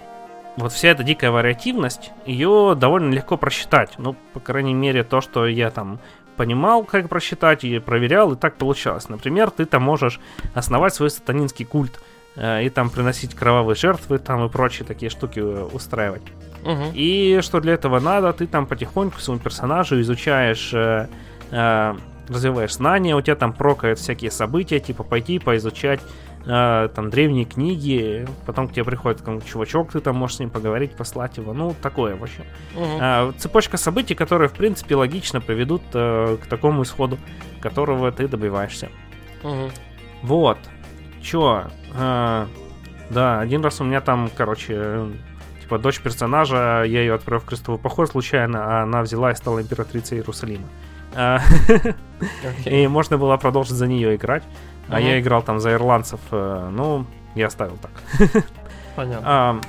вот 0.59 0.73
вся 0.73 0.89
эта 0.89 1.05
дикая 1.05 1.31
вариативность, 1.31 2.11
ее 2.27 2.77
довольно 2.77 3.13
легко 3.13 3.37
просчитать. 3.37 3.95
Ну, 3.99 4.17
по 4.33 4.41
крайней 4.41 4.75
мере, 4.75 5.05
то, 5.05 5.21
что 5.21 5.47
я 5.47 5.71
там 5.71 6.01
понимал, 6.37 6.85
как 6.85 7.09
просчитать, 7.09 7.65
и 7.65 7.79
проверял, 7.79 8.33
и 8.33 8.37
так 8.37 8.57
получалось. 8.57 9.09
Например, 9.09 9.51
ты 9.51 9.65
там 9.65 9.83
можешь 9.83 10.21
основать 10.55 10.95
свой 10.95 11.11
сатанинский 11.11 11.65
культ, 11.65 12.01
э, 12.37 12.65
и 12.65 12.71
там 12.71 12.91
приносить 12.91 13.35
кровавые 13.35 13.77
жертвы, 13.77 14.19
там 14.19 14.45
и 14.45 14.49
прочие 14.49 14.87
такие 14.87 15.11
штуки 15.11 15.41
э, 15.41 15.69
устраивать. 15.73 16.23
Угу. 16.65 16.93
И 16.95 17.41
что 17.43 17.61
для 17.61 17.75
этого 17.75 18.01
надо, 18.01 18.33
ты 18.33 18.47
там 18.47 18.67
потихоньку 18.67 19.21
своему 19.21 19.43
персонажу 19.43 20.01
изучаешь, 20.01 20.71
э, 20.73 21.09
э, 21.51 21.95
развиваешь 22.29 22.75
знания, 22.75 23.17
у 23.17 23.21
тебя 23.21 23.37
там 23.37 23.53
прокают 23.53 23.99
всякие 23.99 24.31
события, 24.31 24.81
типа 24.81 25.03
пойти 25.03 25.39
поизучать 25.39 26.01
э, 26.49 26.89
там 26.95 27.11
древние 27.11 27.45
книги, 27.45 28.27
потом 28.47 28.69
к 28.69 28.73
тебе 28.73 28.85
приходит 28.85 29.23
там, 29.23 29.41
чувачок, 29.43 29.93
ты 29.93 30.01
там 30.01 30.17
можешь 30.17 30.37
с 30.37 30.41
ним 30.41 30.51
поговорить, 30.51 30.97
послать 30.97 31.37
его, 31.37 31.53
ну 31.53 31.75
такое 31.81 32.17
в 32.17 32.23
общем. 32.23 32.45
Угу. 32.75 32.99
Э, 33.01 33.33
цепочка 33.37 33.77
событий, 33.77 34.15
которые 34.15 34.49
в 34.49 34.55
принципе 34.55 34.97
логично 34.97 35.41
приведут 35.41 35.83
э, 35.93 36.39
к 36.43 36.47
такому 36.47 36.83
исходу, 36.83 37.19
которого 37.61 38.11
ты 38.11 38.27
добиваешься. 38.27 38.89
Угу. 39.45 39.71
Вот. 40.23 40.59
Чё? 41.23 41.67
Э, 41.95 42.47
да, 43.11 43.41
один 43.41 43.63
раз 43.63 43.81
у 43.81 43.85
меня 43.85 44.01
там, 44.01 44.31
короче, 44.35 45.07
типа 45.63 45.79
дочь 45.79 46.01
персонажа, 46.01 46.83
я 46.87 47.01
ее 47.01 47.15
отправил 47.15 47.43
в 47.43 47.47
крестовый 47.47 47.81
поход 47.81 48.11
случайно, 48.11 48.65
а 48.65 48.83
она 48.83 49.03
взяла 49.03 49.33
и 49.33 49.35
стала 49.35 49.61
императрицей 49.61 50.19
Иерусалима. 50.19 50.67
А, 51.15 51.41
и 52.67 52.87
можно 52.87 53.17
было 53.17 53.37
продолжить 53.39 53.73
за 53.73 53.87
нее 53.87 54.17
играть. 54.17 54.45
А 54.89 55.01
я 55.01 55.21
играл 55.21 55.43
там 55.43 55.61
за 55.61 55.73
ирландцев. 55.73 56.21
Э, 56.31 56.69
ну, 56.71 57.05
я 57.35 57.47
оставил 57.47 57.77
так. 57.77 58.45
Понятно. 58.97 59.61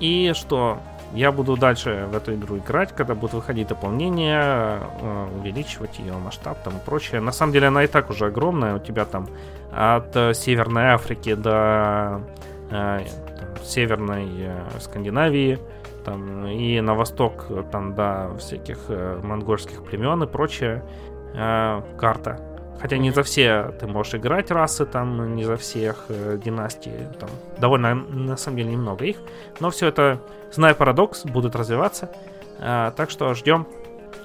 И 0.00 0.32
что? 0.34 0.78
Я 1.14 1.32
буду 1.32 1.56
дальше 1.56 2.06
в 2.10 2.16
эту 2.16 2.34
игру 2.34 2.58
играть, 2.58 2.94
когда 2.94 3.14
будут 3.14 3.34
выходить 3.34 3.68
дополнения, 3.68 4.80
э, 5.00 5.28
увеличивать 5.38 5.98
ее 5.98 6.14
масштаб 6.14 6.62
там 6.62 6.76
и 6.76 6.80
прочее. 6.84 7.20
На 7.20 7.32
самом 7.32 7.52
деле 7.52 7.68
она 7.68 7.84
и 7.84 7.86
так 7.86 8.10
уже 8.10 8.26
огромная. 8.26 8.76
У 8.76 8.78
тебя 8.78 9.04
там 9.04 9.28
от 9.72 10.14
э, 10.16 10.34
Северной 10.34 10.88
Африки 10.88 11.34
до 11.34 12.20
Северной 13.64 14.28
э, 14.38 14.80
Скандинавии, 14.80 15.58
там, 16.04 16.46
и 16.46 16.80
на 16.80 16.94
восток, 16.94 17.46
там, 17.70 17.94
до 17.94 18.36
всяких 18.38 18.78
монгольских 19.22 19.84
племен 19.84 20.22
и 20.22 20.26
прочее 20.26 20.84
э, 21.34 21.82
карта. 21.98 22.40
Хотя 22.80 22.98
не 22.98 23.10
за 23.10 23.22
все 23.22 23.72
ты 23.80 23.86
можешь 23.86 24.14
играть 24.14 24.50
расы, 24.50 24.86
там, 24.86 25.34
не 25.34 25.44
за 25.44 25.56
всех 25.56 26.06
э, 26.08 26.38
династий, 26.42 26.92
там, 27.18 27.28
довольно, 27.58 27.94
на 27.94 28.36
самом 28.36 28.58
деле, 28.58 28.70
немного 28.70 29.04
их. 29.04 29.16
Но 29.60 29.70
все 29.70 29.88
это, 29.88 30.20
зная 30.52 30.74
парадокс, 30.74 31.24
будут 31.24 31.56
развиваться. 31.56 32.10
Э, 32.58 32.92
так 32.96 33.10
что 33.10 33.32
ждем 33.34 33.66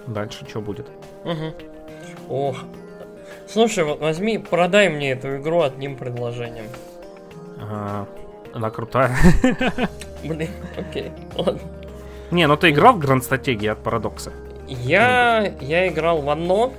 дальше, 0.07 0.45
что 0.47 0.61
будет. 0.61 0.87
Угу. 1.23 1.53
Ох. 2.29 2.57
Слушай, 3.47 3.83
вот 3.83 3.99
возьми, 3.99 4.37
продай 4.37 4.89
мне 4.89 5.11
эту 5.11 5.37
игру 5.37 5.61
одним 5.61 5.97
предложением. 5.97 6.67
А, 7.59 8.07
она 8.53 8.69
крутая. 8.69 9.15
Блин, 10.23 10.49
окей, 10.77 11.11
ладно. 11.35 11.61
Не, 12.31 12.47
ну 12.47 12.55
ты 12.55 12.69
играл 12.69 12.93
в 12.93 12.99
Гранд 12.99 13.23
Стратегии 13.23 13.67
от 13.67 13.79
Парадокса? 13.79 14.31
Я, 14.67 15.53
я 15.59 15.87
играл 15.89 16.21
в 16.21 16.29
одно. 16.29 16.71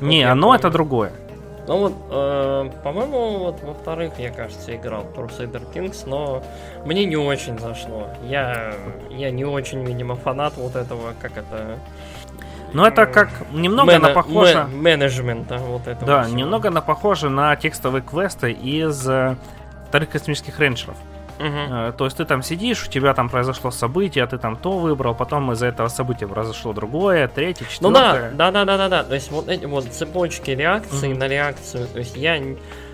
Не, 0.00 0.22
оно 0.24 0.54
это 0.54 0.70
другое. 0.70 1.12
Ну 1.68 1.78
вот, 1.78 1.94
э, 2.10 2.70
по-моему, 2.84 3.38
вот 3.38 3.60
во-вторых, 3.62 4.12
я 4.18 4.30
кажется, 4.30 4.76
играл 4.76 5.04
Crusader 5.16 5.62
Kings, 5.74 6.04
но 6.06 6.42
мне 6.84 7.04
не 7.04 7.16
очень 7.16 7.58
зашло. 7.58 8.08
Я, 8.22 8.74
я 9.10 9.30
не 9.32 9.44
очень, 9.44 9.84
видимо, 9.84 10.14
фанат 10.14 10.54
вот 10.56 10.76
этого, 10.76 11.14
как 11.20 11.36
это... 11.36 11.78
Ну, 12.72 12.84
это 12.84 13.06
как 13.06 13.30
немного 13.52 13.92
Мэна, 13.92 14.08
на 14.08 14.14
похоже... 14.14 14.66
Менеджмента 14.72 15.58
вот 15.58 15.86
этого. 15.88 16.06
Да, 16.06 16.22
всего. 16.24 16.36
немного 16.36 16.70
на 16.70 16.80
похоже 16.82 17.30
на 17.30 17.56
текстовые 17.56 18.02
квесты 18.02 18.52
из 18.52 19.08
э, 19.08 19.36
вторых 19.88 20.10
космических 20.10 20.58
рейнджеров. 20.60 20.96
Угу. 21.38 21.92
То 21.98 22.04
есть 22.04 22.16
ты 22.16 22.24
там 22.24 22.42
сидишь, 22.42 22.86
у 22.86 22.90
тебя 22.90 23.12
там 23.14 23.28
произошло 23.28 23.70
событие, 23.70 24.24
а 24.24 24.26
ты 24.26 24.38
там 24.38 24.56
то 24.56 24.78
выбрал, 24.78 25.14
потом 25.14 25.52
из-за 25.52 25.66
этого 25.66 25.88
события 25.88 26.26
произошло 26.26 26.72
другое, 26.72 27.28
третье, 27.28 27.66
четвертое. 27.66 28.30
Ну 28.30 28.36
да, 28.36 28.50
да, 28.50 28.50
да, 28.50 28.64
да, 28.64 28.76
да, 28.76 28.88
да. 28.88 29.04
То 29.04 29.14
есть 29.14 29.30
вот 29.30 29.48
эти 29.48 29.66
вот 29.66 29.84
цепочки 29.84 30.50
реакции 30.50 31.12
угу. 31.12 31.18
на 31.18 31.28
реакцию. 31.28 31.86
То 31.88 31.98
есть 31.98 32.16
я 32.16 32.40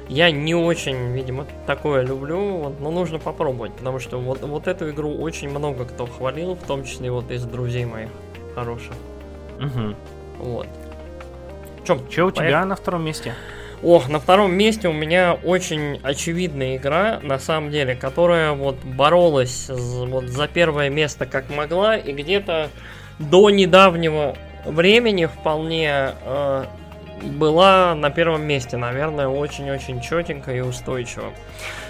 я 0.09 0.31
не 0.31 0.55
очень, 0.55 1.13
видимо, 1.13 1.47
такое 1.67 2.03
люблю, 2.03 2.59
вот, 2.59 2.81
но 2.81 2.91
нужно 2.91 3.19
попробовать, 3.19 3.73
потому 3.73 3.99
что 3.99 4.19
вот, 4.19 4.43
вот 4.43 4.67
эту 4.67 4.91
игру 4.91 5.15
очень 5.15 5.49
много 5.49 5.85
кто 5.85 6.07
хвалил, 6.07 6.55
в 6.55 6.63
том 6.65 6.85
числе 6.85 7.11
вот 7.11 7.31
из 7.31 7.45
друзей 7.45 7.87
моих 7.87 8.11
хороших. 8.55 8.93
Угу. 9.59 9.95
Вот. 10.39 10.69
Чем? 11.85 12.09
Че 12.09 12.27
у 12.27 12.31
тебя 12.31 12.65
на 12.65 12.77
втором 12.77 13.05
месте? 13.05 13.35
Ох, 13.83 14.09
на 14.09 14.21
втором 14.21 14.55
месте 14.55 14.87
у 14.87 14.93
меня 14.93 15.35
очень 15.35 15.99
очевидная 16.05 16.77
игра, 16.77 17.19
на 17.21 17.41
самом 17.41 17.73
деле, 17.73 17.97
которая 17.97 18.53
вот 18.53 18.77
боролась 18.85 19.69
вот 19.69 20.27
за 20.27 20.47
первое 20.47 20.89
место 20.89 21.27
как 21.27 21.51
могла, 21.51 21.97
и 21.97 22.13
где-то 22.13 22.71
до 23.19 23.51
недавнего 23.51 24.37
времени 24.65 25.27
вполне 25.27 26.11
э, 26.23 26.65
была 27.23 27.97
на 27.97 28.11
первом 28.11 28.45
месте, 28.45 28.77
наверное, 28.77 29.27
очень-очень 29.27 30.01
четенько 30.01 30.55
и 30.55 30.61
устойчиво. 30.61 31.33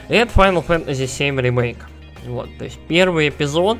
Это 0.09 0.33
Final 0.33 0.65
Fantasy 0.67 1.05
VII 1.05 1.41
Remake. 1.43 1.83
Вот, 2.27 2.49
то 2.57 2.65
есть 2.65 2.79
первый 2.89 3.29
эпизод, 3.29 3.77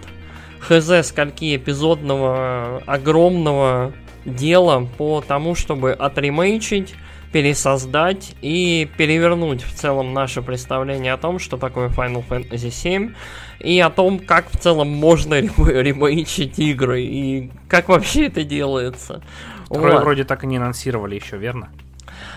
хз 0.61 1.07
скольки 1.07 1.57
эпизодного 1.57 2.83
огромного 2.85 3.95
дела 4.27 4.87
по 4.99 5.23
тому, 5.23 5.55
чтобы 5.55 5.93
отремейчить 5.93 6.95
пересоздать 7.33 8.35
и 8.43 8.89
перевернуть 8.97 9.63
в 9.63 9.73
целом 9.75 10.13
наше 10.13 10.43
представление 10.43 11.15
о 11.15 11.17
том, 11.17 11.39
что 11.39 11.57
такое 11.57 11.89
Final 11.89 12.25
Fantasy 12.29 12.69
VII, 12.69 13.15
и 13.61 13.81
о 13.81 13.91
том, 13.91 14.19
как 14.19 14.51
в 14.51 14.59
целом 14.59 14.89
можно 14.89 15.41
ремейчить 15.41 16.59
игры, 16.59 17.03
и 17.03 17.51
как 17.69 17.89
вообще 17.89 18.27
это 18.27 18.45
делается. 18.45 19.23
Второй 19.67 19.93
вот. 19.93 20.03
вроде 20.03 20.25
так 20.25 20.45
и 20.45 20.47
не 20.47 20.59
анонсировали 20.59 21.15
еще, 21.15 21.39
верно? 21.39 21.71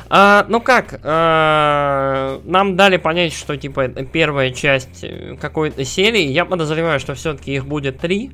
А, 0.08 0.46
ну 0.48 0.62
как, 0.62 1.00
а, 1.04 2.40
нам 2.46 2.76
дали 2.76 2.98
понять, 2.98 3.34
что 3.34 3.58
типа 3.58 3.82
это 3.82 4.06
первая 4.06 4.52
часть 4.52 5.04
э, 5.04 5.36
какой-то 5.40 5.84
серии. 5.84 6.28
Я 6.28 6.46
подозреваю, 6.46 7.00
что 7.00 7.16
все-таки 7.16 7.56
их 7.56 7.66
будет 7.66 8.00
три. 8.00 8.32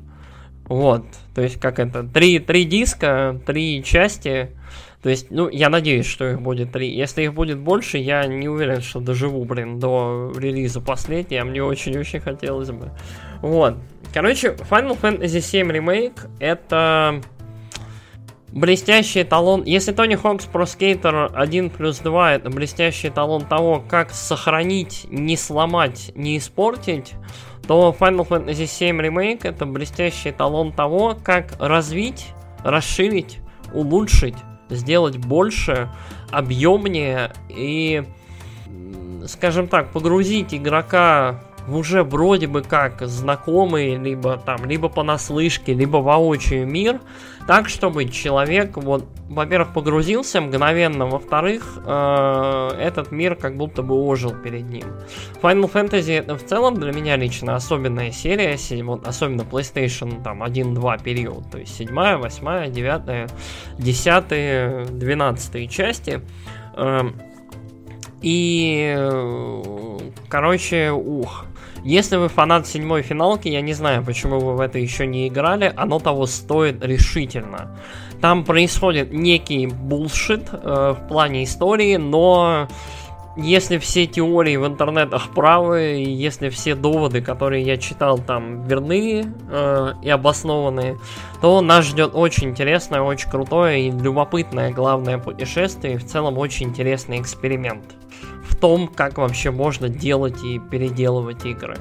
Вот, 0.66 1.04
то 1.34 1.42
есть 1.42 1.58
как 1.58 1.78
это, 1.78 2.04
три, 2.04 2.38
три 2.38 2.64
диска, 2.64 3.40
три 3.46 3.82
части. 3.84 4.50
То 5.02 5.08
есть, 5.08 5.30
ну, 5.30 5.48
я 5.48 5.68
надеюсь, 5.68 6.06
что 6.06 6.30
их 6.30 6.40
будет 6.40 6.70
три. 6.72 6.94
Если 6.94 7.24
их 7.24 7.34
будет 7.34 7.58
больше, 7.58 7.98
я 7.98 8.24
не 8.26 8.48
уверен, 8.48 8.80
что 8.80 9.00
доживу, 9.00 9.44
блин, 9.44 9.80
до 9.80 10.32
релиза 10.36 10.80
последнего. 10.80 11.44
Мне 11.44 11.62
очень-очень 11.62 12.20
хотелось 12.20 12.70
бы. 12.70 12.92
Вот. 13.40 13.78
Короче, 14.14 14.56
Final 14.70 14.96
Fantasy 15.00 15.38
VII 15.38 15.76
Remake 15.76 16.30
это 16.38 17.20
блестящий 18.52 19.22
эталон. 19.22 19.64
Если 19.64 19.90
Тони 19.92 20.14
Хокс 20.14 20.46
Pro 20.52 20.64
Skater 20.64 21.32
1 21.34 21.70
плюс 21.70 21.98
2 21.98 22.34
это 22.34 22.50
блестящий 22.50 23.08
эталон 23.08 23.44
того, 23.44 23.82
как 23.88 24.10
сохранить, 24.10 25.06
не 25.10 25.36
сломать, 25.36 26.12
не 26.14 26.38
испортить, 26.38 27.14
то 27.66 27.96
Final 27.98 28.28
Fantasy 28.28 28.66
VII 28.66 29.08
Remake 29.08 29.40
это 29.48 29.66
блестящий 29.66 30.30
эталон 30.30 30.72
того, 30.72 31.16
как 31.24 31.56
развить, 31.58 32.28
расширить, 32.62 33.38
улучшить 33.72 34.36
сделать 34.70 35.16
больше, 35.18 35.90
объемнее 36.30 37.32
и, 37.48 38.04
скажем 39.26 39.68
так, 39.68 39.92
погрузить 39.92 40.54
игрока 40.54 41.42
уже 41.68 42.02
вроде 42.02 42.46
бы 42.46 42.62
как 42.62 43.02
знакомый, 43.02 43.96
либо 43.96 44.36
там, 44.36 44.64
либо 44.64 44.88
понаслышке, 44.88 45.74
либо 45.74 45.98
воочию 45.98 46.66
мир, 46.66 47.00
так, 47.46 47.68
чтобы 47.68 48.06
человек, 48.06 48.76
вот, 48.76 49.04
во-первых, 49.28 49.72
погрузился 49.72 50.40
мгновенно, 50.40 51.06
во-вторых, 51.06 51.78
э, 51.84 52.68
этот 52.78 53.10
мир 53.12 53.34
как 53.36 53.56
будто 53.56 53.82
бы 53.82 53.94
ожил 53.94 54.32
перед 54.32 54.68
ним. 54.68 54.84
Final 55.40 55.70
Fantasy 55.72 56.18
это 56.18 56.36
в 56.36 56.44
целом 56.44 56.74
для 56.74 56.92
меня 56.92 57.16
лично 57.16 57.56
особенная 57.56 58.12
серия, 58.12 58.56
вот, 58.82 59.06
особенно 59.06 59.42
PlayStation 59.42 60.22
там 60.22 60.42
1-2 60.42 61.02
период, 61.02 61.50
то 61.50 61.58
есть 61.58 61.76
7, 61.76 61.88
8, 62.16 62.72
9, 62.72 63.30
10, 63.78 64.98
12 64.98 65.70
части. 65.70 66.20
Э, 66.76 67.10
и, 68.22 68.96
короче, 70.28 70.92
ух, 70.92 71.46
если 71.84 72.16
вы 72.16 72.28
фанат 72.28 72.66
седьмой 72.66 73.02
финалки, 73.02 73.48
я 73.48 73.60
не 73.60 73.72
знаю, 73.72 74.04
почему 74.04 74.38
вы 74.38 74.54
в 74.54 74.60
это 74.60 74.78
еще 74.78 75.06
не 75.06 75.28
играли, 75.28 75.72
оно 75.76 75.98
того 75.98 76.26
стоит 76.26 76.84
решительно. 76.84 77.76
Там 78.20 78.44
происходит 78.44 79.12
некий 79.12 79.66
булшит 79.66 80.48
э, 80.52 80.94
в 80.96 81.08
плане 81.08 81.42
истории, 81.42 81.96
но 81.96 82.68
если 83.36 83.78
все 83.78 84.06
теории 84.06 84.56
в 84.56 84.66
интернетах 84.66 85.30
правы, 85.30 86.04
если 86.06 86.50
все 86.50 86.74
доводы, 86.74 87.22
которые 87.22 87.64
я 87.64 87.78
читал 87.78 88.18
там 88.18 88.62
верны 88.62 89.24
э, 89.50 89.92
и 90.02 90.08
обоснованные, 90.10 90.98
то 91.40 91.60
нас 91.62 91.86
ждет 91.86 92.12
очень 92.14 92.50
интересное, 92.50 93.00
очень 93.00 93.30
крутое 93.30 93.88
и 93.88 93.90
любопытное 93.90 94.70
главное 94.70 95.18
путешествие, 95.18 95.94
и 95.94 95.96
в 95.96 96.06
целом 96.06 96.38
очень 96.38 96.68
интересный 96.68 97.20
эксперимент 97.20 97.82
том, 98.62 98.86
как 98.86 99.18
вообще 99.18 99.50
можно 99.50 99.88
делать 99.88 100.44
и 100.44 100.60
переделывать 100.60 101.44
игры. 101.44 101.76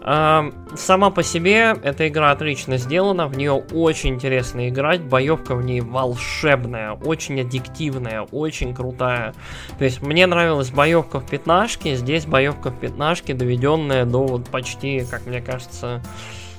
Сама 0.00 1.10
по 1.10 1.22
себе 1.22 1.76
эта 1.82 2.08
игра 2.08 2.30
отлично 2.30 2.78
сделана, 2.78 3.26
в 3.26 3.36
нее 3.36 3.52
очень 3.52 4.14
интересно 4.14 4.70
играть, 4.70 5.02
боевка 5.02 5.54
в 5.54 5.62
ней 5.62 5.82
волшебная, 5.82 6.92
очень 6.92 7.42
аддиктивная, 7.42 8.22
очень 8.22 8.74
крутая. 8.74 9.34
То 9.78 9.84
есть 9.84 10.00
мне 10.00 10.26
нравилась 10.26 10.70
боевка 10.70 11.20
в 11.20 11.28
пятнашке, 11.28 11.96
здесь 11.96 12.24
боевка 12.24 12.70
в 12.70 12.80
пятнашке, 12.80 13.34
доведенная 13.34 14.06
до 14.06 14.24
вот 14.24 14.48
почти, 14.48 15.04
как 15.04 15.26
мне 15.26 15.42
кажется, 15.42 16.00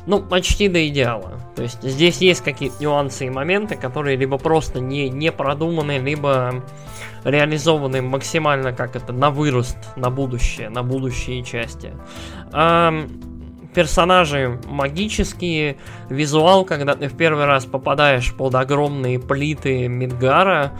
ну, 0.06 0.22
почти 0.22 0.68
до 0.68 0.88
идеала. 0.88 1.40
То 1.56 1.64
есть 1.64 1.82
здесь 1.82 2.18
есть 2.18 2.44
какие-то 2.44 2.76
нюансы 2.80 3.26
и 3.26 3.32
моменты, 3.32 3.76
которые 3.76 4.18
либо 4.18 4.38
просто 4.38 4.80
не, 4.80 5.10
не 5.10 5.32
продуманы, 5.32 5.98
либо 5.98 6.64
реализованы 7.24 8.02
максимально 8.02 8.74
как 8.74 8.96
это 8.96 9.14
на 9.14 9.30
вырост, 9.30 9.78
на 9.96 10.10
будущее, 10.10 10.70
на 10.70 10.84
будущие 10.84 11.44
части. 11.44 11.94
А, 12.52 12.94
персонажи 13.74 14.60
магические, 14.66 15.78
визуал, 16.10 16.66
когда 16.66 16.96
ты 16.96 17.08
в 17.08 17.18
первый 17.18 17.46
раз 17.46 17.66
попадаешь 17.66 18.34
под 18.34 18.56
огромные 18.56 19.20
плиты 19.20 19.88
Мидгара, 19.88 20.74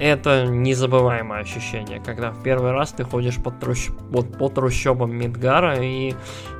это 0.00 0.46
незабываемое 0.46 1.40
ощущение, 1.40 2.00
когда 2.00 2.30
в 2.30 2.42
первый 2.42 2.72
раз 2.72 2.92
ты 2.92 3.04
ходишь 3.04 3.36
по, 3.36 3.50
трущ... 3.50 3.90
вот, 4.10 4.36
по 4.38 4.48
трущобам 4.48 5.14
Мидгара 5.14 5.78
и 5.78 6.14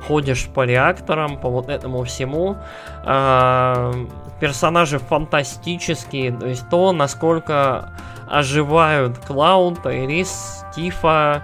ходишь 0.07 0.47
по 0.47 0.63
реакторам, 0.63 1.39
по 1.39 1.49
вот 1.49 1.67
этому 1.67 2.03
всему. 2.03 2.57
А, 3.03 3.91
персонажи 4.39 4.99
фантастические, 4.99 6.31
то 6.31 6.47
есть 6.47 6.69
то, 6.69 6.91
насколько 6.91 7.93
оживают 8.29 9.17
Клауд, 9.17 9.85
Айрис, 9.85 10.63
Тифа, 10.75 11.43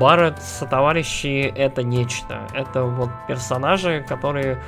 Барретт, 0.00 0.42
товарищи, 0.68 1.52
это 1.56 1.82
нечто. 1.82 2.46
Это 2.52 2.82
вот 2.82 3.10
персонажи, 3.28 4.04
которые, 4.06 4.60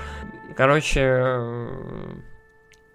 короче, 0.57 1.67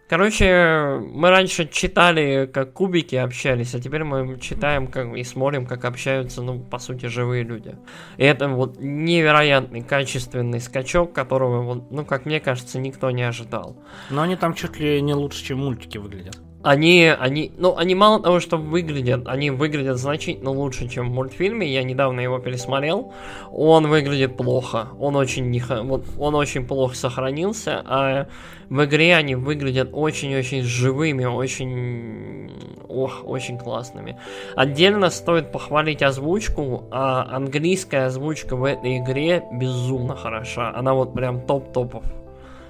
Короче, 0.07 1.01
мы 1.13 1.31
раньше 1.31 1.67
читали, 1.67 2.49
как 2.53 2.73
кубики 2.73 3.15
общались, 3.15 3.73
а 3.73 3.79
теперь 3.79 4.03
мы 4.03 4.39
читаем 4.39 4.85
как, 4.85 5.15
и 5.15 5.23
смотрим, 5.23 5.65
как 5.65 5.83
общаются, 5.83 6.43
ну, 6.43 6.59
по 6.59 6.77
сути, 6.77 7.07
живые 7.07 7.43
люди. 7.43 7.75
И 8.17 8.23
это 8.23 8.47
вот 8.47 8.79
невероятный, 8.79 9.81
качественный 9.81 10.61
скачок, 10.61 11.11
которого, 11.11 11.63
вот, 11.63 11.91
ну, 11.91 12.05
как 12.05 12.25
мне 12.25 12.39
кажется, 12.39 12.77
никто 12.77 13.09
не 13.09 13.23
ожидал. 13.23 13.77
Но 14.11 14.21
они 14.21 14.35
там 14.35 14.53
чуть 14.53 14.79
ли 14.79 15.01
не 15.01 15.15
лучше, 15.15 15.43
чем 15.43 15.59
мультики 15.59 15.97
выглядят 15.97 16.44
они, 16.65 17.05
они, 17.05 17.51
ну, 17.57 17.77
они 17.77 17.93
мало 17.93 18.19
того, 18.19 18.39
что 18.39 18.57
выглядят, 18.57 19.27
они 19.27 19.51
выглядят 19.51 19.97
значительно 19.97 20.49
лучше, 20.49 20.89
чем 20.89 21.11
в 21.11 21.13
мультфильме. 21.13 21.71
Я 21.71 21.83
недавно 21.83 22.21
его 22.21 22.39
пересмотрел. 22.39 23.13
Он 23.51 23.87
выглядит 23.87 24.35
плохо. 24.35 24.87
Он 24.99 25.15
очень 25.15 25.51
не, 25.51 25.61
вот, 25.83 26.05
он 26.17 26.33
очень 26.33 26.65
плохо 26.65 26.95
сохранился, 26.95 27.83
а 27.85 28.27
в 28.69 28.83
игре 28.83 29.15
они 29.15 29.35
выглядят 29.35 29.89
очень-очень 29.93 30.63
живыми, 30.63 31.25
очень, 31.25 32.51
ох, 32.89 33.21
очень 33.23 33.59
классными. 33.59 34.17
Отдельно 34.55 35.11
стоит 35.11 35.51
похвалить 35.51 36.01
озвучку, 36.01 36.85
а 36.89 37.27
английская 37.29 38.07
озвучка 38.07 38.55
в 38.55 38.63
этой 38.63 38.97
игре 38.97 39.43
безумно 39.53 40.15
хороша. 40.15 40.73
Она 40.75 40.95
вот 40.95 41.13
прям 41.13 41.41
топ-топов 41.41 42.03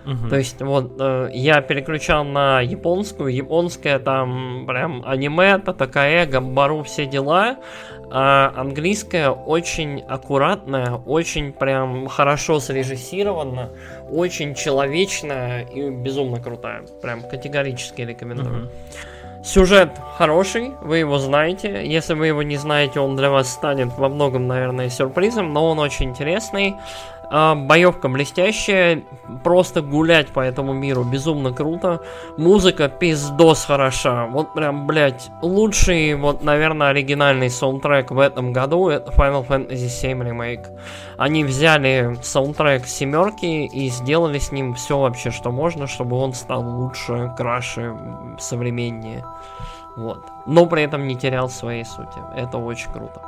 Угу. 0.05 0.29
То 0.29 0.35
есть 0.37 0.61
вот 0.61 0.93
э, 0.99 1.29
я 1.33 1.61
переключал 1.61 2.23
на 2.23 2.61
японскую, 2.61 3.33
японская 3.33 3.99
там 3.99 4.65
прям 4.67 5.03
аниме, 5.05 5.57
такая 5.57 6.25
гамбару, 6.27 6.83
все 6.83 7.05
дела, 7.05 7.57
а 8.11 8.53
английская 8.55 9.29
очень 9.29 10.01
аккуратная, 10.01 10.93
очень 11.05 11.53
прям 11.53 12.07
хорошо 12.07 12.59
срежиссирована, 12.59 13.71
очень 14.09 14.53
человечная 14.53 15.63
и 15.63 15.89
безумно 15.89 16.39
крутая. 16.39 16.83
Прям 17.01 17.21
категорически 17.21 18.01
рекомендую. 18.01 18.65
Угу. 18.65 18.71
Сюжет 19.45 19.91
хороший, 20.17 20.71
вы 20.81 20.97
его 20.97 21.19
знаете. 21.19 21.85
Если 21.85 22.15
вы 22.15 22.27
его 22.27 22.41
не 22.41 22.57
знаете, 22.57 22.99
он 22.99 23.15
для 23.15 23.29
вас 23.29 23.47
станет 23.47 23.89
во 23.95 24.09
многом, 24.09 24.47
наверное, 24.47 24.89
сюрпризом, 24.89 25.53
но 25.53 25.69
он 25.69 25.77
очень 25.77 26.09
интересный. 26.09 26.73
А, 27.29 27.55
боевка 27.55 28.07
блестящая, 28.07 29.03
просто 29.43 29.81
гулять 29.81 30.29
по 30.29 30.39
этому 30.39 30.73
миру 30.73 31.03
безумно 31.03 31.51
круто. 31.53 32.01
Музыка 32.37 32.89
пиздос 32.89 33.65
хороша. 33.65 34.25
Вот 34.27 34.53
прям, 34.53 34.87
блядь, 34.87 35.29
лучший, 35.41 36.15
вот, 36.15 36.43
наверное, 36.43 36.89
оригинальный 36.89 37.49
саундтрек 37.49 38.11
в 38.11 38.19
этом 38.19 38.53
году 38.53 38.89
это 38.89 39.11
Final 39.11 39.47
Fantasy 39.47 39.87
VII 39.87 40.31
Remake. 40.31 40.67
Они 41.17 41.43
взяли 41.43 42.17
саундтрек 42.21 42.85
семерки 42.85 43.45
и 43.65 43.89
сделали 43.89 44.39
с 44.39 44.51
ним 44.51 44.73
все 44.73 44.99
вообще, 44.99 45.31
что 45.31 45.51
можно, 45.51 45.87
чтобы 45.87 46.17
он 46.17 46.33
стал 46.33 46.63
лучше, 46.63 47.33
краше, 47.37 47.95
современнее. 48.39 49.23
Вот. 49.95 50.25
Но 50.45 50.65
при 50.65 50.83
этом 50.83 51.07
не 51.07 51.15
терял 51.15 51.49
своей 51.49 51.85
сути. 51.85 52.19
Это 52.35 52.57
очень 52.57 52.91
круто. 52.91 53.21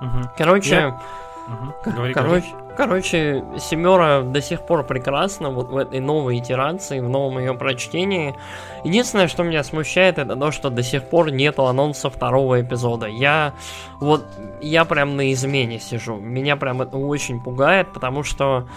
Угу. 0.00 0.30
Короче, 0.36 0.74
Я... 0.74 0.88
угу. 0.88 1.74
Говори, 1.84 2.14
короче, 2.14 2.50
говори. 2.50 2.67
Короче, 2.78 3.42
семера 3.58 4.22
до 4.22 4.40
сих 4.40 4.60
пор 4.60 4.86
прекрасна 4.86 5.50
вот 5.50 5.68
в 5.68 5.76
этой 5.76 5.98
новой 5.98 6.38
итерации, 6.38 7.00
в 7.00 7.08
новом 7.08 7.40
ее 7.40 7.52
прочтении. 7.54 8.36
Единственное, 8.84 9.26
что 9.26 9.42
меня 9.42 9.64
смущает, 9.64 10.16
это 10.16 10.36
то, 10.36 10.52
что 10.52 10.70
до 10.70 10.84
сих 10.84 11.02
пор 11.02 11.32
нету 11.32 11.66
анонса 11.66 12.08
второго 12.08 12.60
эпизода. 12.60 13.06
Я 13.06 13.54
вот, 13.98 14.24
я 14.60 14.84
прям 14.84 15.16
на 15.16 15.32
измене 15.32 15.80
сижу. 15.80 16.18
Меня 16.18 16.54
прям 16.54 16.80
это 16.80 16.98
очень 16.98 17.42
пугает, 17.42 17.92
потому 17.92 18.22
что 18.22 18.68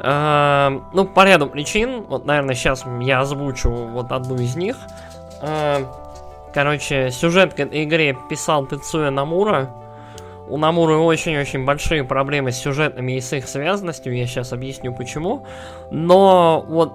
э, 0.00 0.80
ну, 0.92 1.06
по 1.06 1.24
ряду 1.24 1.46
причин, 1.46 2.02
вот, 2.02 2.26
наверное, 2.26 2.54
сейчас 2.54 2.84
я 3.00 3.20
озвучу 3.20 3.70
вот 3.70 4.12
одну 4.12 4.34
из 4.34 4.54
них. 4.54 4.76
Э, 5.40 5.82
Короче, 6.56 7.10
сюжет 7.10 7.52
к 7.52 7.60
этой 7.60 7.84
игре 7.84 8.16
писал 8.30 8.64
Тецуя 8.64 9.10
Намура. 9.10 9.74
У 10.48 10.56
Намуры 10.56 10.96
очень-очень 10.96 11.64
большие 11.64 12.04
проблемы 12.04 12.52
с 12.52 12.56
сюжетами 12.56 13.16
и 13.16 13.20
с 13.20 13.32
их 13.32 13.48
связанностью, 13.48 14.16
я 14.16 14.26
сейчас 14.26 14.52
объясню 14.52 14.94
почему. 14.94 15.46
Но 15.90 16.64
вот 16.68 16.92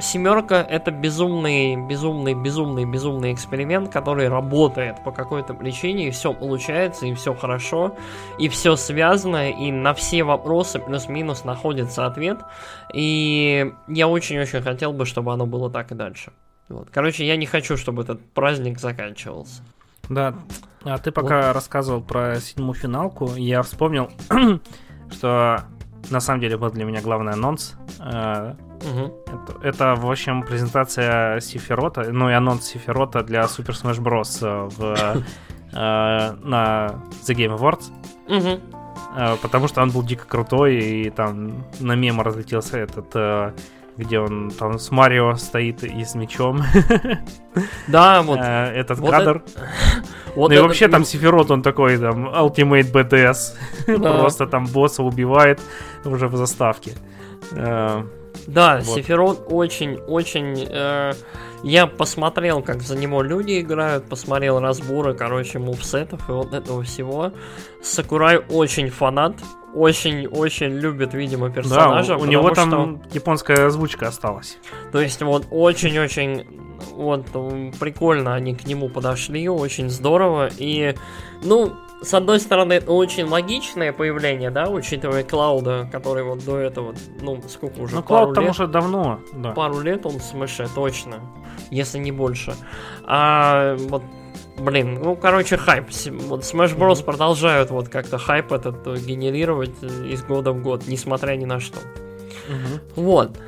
семерка 0.00 0.62
это 0.62 0.90
безумный, 0.90 1.76
безумный, 1.76 2.34
безумный, 2.34 2.84
безумный 2.84 3.32
эксперимент, 3.32 3.90
который 3.90 4.28
работает 4.28 5.02
по 5.04 5.12
какой-то 5.12 5.54
причине, 5.54 6.08
и 6.08 6.10
все 6.10 6.32
получается, 6.32 7.06
и 7.06 7.14
все 7.14 7.34
хорошо, 7.34 7.96
и 8.38 8.48
все 8.48 8.76
связано, 8.76 9.50
и 9.50 9.70
на 9.70 9.94
все 9.94 10.24
вопросы 10.24 10.78
плюс-минус 10.78 11.44
находится 11.44 12.06
ответ. 12.06 12.38
И 12.92 13.72
я 13.88 14.08
очень-очень 14.08 14.62
хотел 14.62 14.92
бы, 14.92 15.06
чтобы 15.06 15.32
оно 15.32 15.46
было 15.46 15.70
так 15.70 15.92
и 15.92 15.94
дальше. 15.94 16.32
Вот. 16.68 16.88
Короче, 16.90 17.26
я 17.26 17.36
не 17.36 17.46
хочу, 17.46 17.76
чтобы 17.76 18.02
этот 18.02 18.24
праздник 18.32 18.78
заканчивался. 18.78 19.62
Да, 20.08 20.34
а 20.86 20.98
ты 20.98 21.10
пока 21.10 21.48
вот. 21.48 21.54
рассказывал 21.54 22.00
про 22.00 22.40
седьмую 22.40 22.74
финалку, 22.74 23.34
я 23.36 23.62
вспомнил, 23.62 24.10
что 25.10 25.64
на 26.10 26.20
самом 26.20 26.40
деле 26.40 26.56
был 26.56 26.70
для 26.70 26.84
меня 26.84 27.00
главный 27.00 27.32
анонс. 27.32 27.74
Угу. 27.98 29.24
Это, 29.26 29.68
это, 29.68 29.94
в 29.94 30.10
общем, 30.10 30.42
презентация 30.42 31.40
Сиферота, 31.40 32.04
ну 32.12 32.30
и 32.30 32.32
анонс 32.32 32.64
Сиферота 32.64 33.22
для 33.22 33.42
Super 33.42 33.72
Smash 33.72 34.00
Bros. 34.00 34.70
в, 34.76 35.24
э, 35.72 36.32
на 36.42 37.02
The 37.26 37.34
Game 37.34 37.58
Awards. 37.58 37.90
Угу. 38.28 38.60
Э, 39.16 39.36
потому 39.40 39.66
что 39.68 39.82
он 39.82 39.90
был 39.90 40.02
дико 40.02 40.26
крутой, 40.26 40.76
и 40.76 41.10
там 41.10 41.64
на 41.80 41.94
мем 41.94 42.20
разлетелся 42.20 42.78
этот 42.78 43.06
э, 43.14 43.52
где 43.96 44.18
он 44.20 44.50
там 44.50 44.78
с 44.78 44.90
Марио 44.90 45.34
стоит 45.36 45.82
и 45.84 46.04
с 46.04 46.14
мечом. 46.14 46.62
Да, 47.88 48.20
вот. 48.20 48.38
Э, 48.38 48.70
этот 48.74 48.98
вот 48.98 49.10
кадр. 49.10 49.42
Это... 49.46 49.68
Вот 50.36 50.50
ну 50.50 50.56
и 50.56 50.58
вообще 50.58 50.88
там 50.88 51.06
Сефирот, 51.06 51.50
он 51.50 51.62
такой 51.62 51.96
там 51.96 52.28
Ultimate 52.28 52.92
BDS. 52.92 53.54
Просто 54.20 54.46
там 54.46 54.66
босса 54.66 55.02
убивает 55.02 55.58
уже 56.04 56.28
в 56.28 56.36
заставке. 56.36 56.92
Э, 57.52 58.02
да, 58.46 58.76
вот. 58.84 58.94
Сефирот 58.94 59.46
очень-очень... 59.48 60.66
Э, 60.68 61.14
я 61.62 61.86
посмотрел, 61.86 62.62
как 62.62 62.82
за 62.82 62.96
него 62.96 63.22
люди 63.22 63.60
играют, 63.60 64.04
посмотрел 64.04 64.60
разборы, 64.60 65.14
короче, 65.14 65.58
мувсетов 65.58 66.28
и 66.28 66.32
вот 66.32 66.52
этого 66.52 66.82
всего. 66.82 67.32
Сакурай 67.82 68.36
очень 68.36 68.90
фанат, 68.90 69.36
очень-очень 69.76 70.70
любит, 70.70 71.14
видимо, 71.14 71.50
персонажа. 71.50 72.14
Да, 72.14 72.18
у, 72.18 72.22
у 72.22 72.24
него 72.24 72.50
там 72.50 72.68
что... 72.70 73.14
японская 73.14 73.66
озвучка 73.66 74.08
осталась. 74.08 74.58
То 74.92 75.00
есть 75.00 75.22
вот 75.22 75.46
очень-очень 75.50 76.46
вот 76.92 77.26
прикольно 77.78 78.34
они 78.34 78.54
к 78.54 78.66
нему 78.66 78.88
подошли, 78.88 79.48
очень 79.48 79.90
здорово. 79.90 80.50
И, 80.58 80.94
ну, 81.42 81.72
с 82.02 82.12
одной 82.14 82.40
стороны, 82.40 82.74
это 82.74 82.92
очень 82.92 83.24
логичное 83.24 83.92
появление, 83.92 84.50
да, 84.50 84.68
учитывая 84.68 85.24
Клауда, 85.24 85.88
который 85.90 86.24
вот 86.24 86.44
до 86.44 86.58
этого, 86.58 86.94
ну, 87.20 87.40
сколько 87.48 87.80
уже? 87.80 87.96
Ну, 87.96 88.02
Клауд 88.02 88.34
там 88.34 88.48
уже 88.48 88.66
давно, 88.66 89.20
да. 89.32 89.52
Пару 89.52 89.80
лет 89.80 90.06
он 90.06 90.18
в 90.18 90.22
Смэше, 90.22 90.68
точно, 90.74 91.20
если 91.70 91.98
не 91.98 92.12
больше. 92.12 92.54
А 93.04 93.76
вот 93.88 94.02
Блин, 94.58 95.00
ну, 95.02 95.16
короче, 95.16 95.56
хайп. 95.56 95.86
Вот 96.26 96.40
Smash 96.40 96.76
Bros. 96.76 96.94
Mm-hmm. 96.94 97.04
продолжают 97.04 97.70
вот 97.70 97.88
как-то 97.88 98.18
хайп 98.18 98.52
этот 98.52 98.86
э, 98.86 98.96
генерировать 98.96 99.74
э, 99.82 100.06
из 100.08 100.22
года 100.22 100.52
в 100.52 100.62
год, 100.62 100.84
несмотря 100.86 101.36
ни 101.36 101.44
на 101.44 101.60
что. 101.60 101.78
Mm-hmm. 101.78 102.80
Вот. 102.96 103.38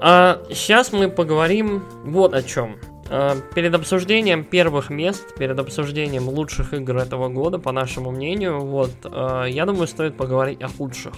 А 0.00 0.42
сейчас 0.50 0.92
мы 0.92 1.08
поговорим 1.08 1.82
вот 2.04 2.34
о 2.34 2.42
чем. 2.42 2.76
А, 3.10 3.36
перед 3.54 3.74
обсуждением 3.74 4.44
первых 4.44 4.90
мест, 4.90 5.34
перед 5.36 5.58
обсуждением 5.58 6.28
лучших 6.28 6.74
игр 6.74 6.96
этого 6.98 7.28
года, 7.28 7.58
по 7.58 7.72
нашему 7.72 8.10
мнению, 8.10 8.60
вот, 8.60 8.90
а, 9.04 9.44
я 9.44 9.64
думаю, 9.66 9.86
стоит 9.86 10.16
поговорить 10.16 10.62
о 10.62 10.68
худших. 10.68 11.14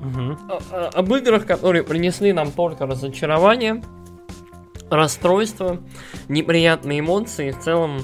Угу. 0.00 0.38
А, 0.70 0.90
об 0.92 1.14
играх, 1.14 1.46
которые 1.46 1.84
принесли 1.84 2.32
нам 2.32 2.52
только 2.52 2.86
разочарование, 2.86 3.82
расстройство, 4.90 5.78
неприятные 6.28 7.00
эмоции, 7.00 7.50
в 7.50 7.60
целом 7.60 8.02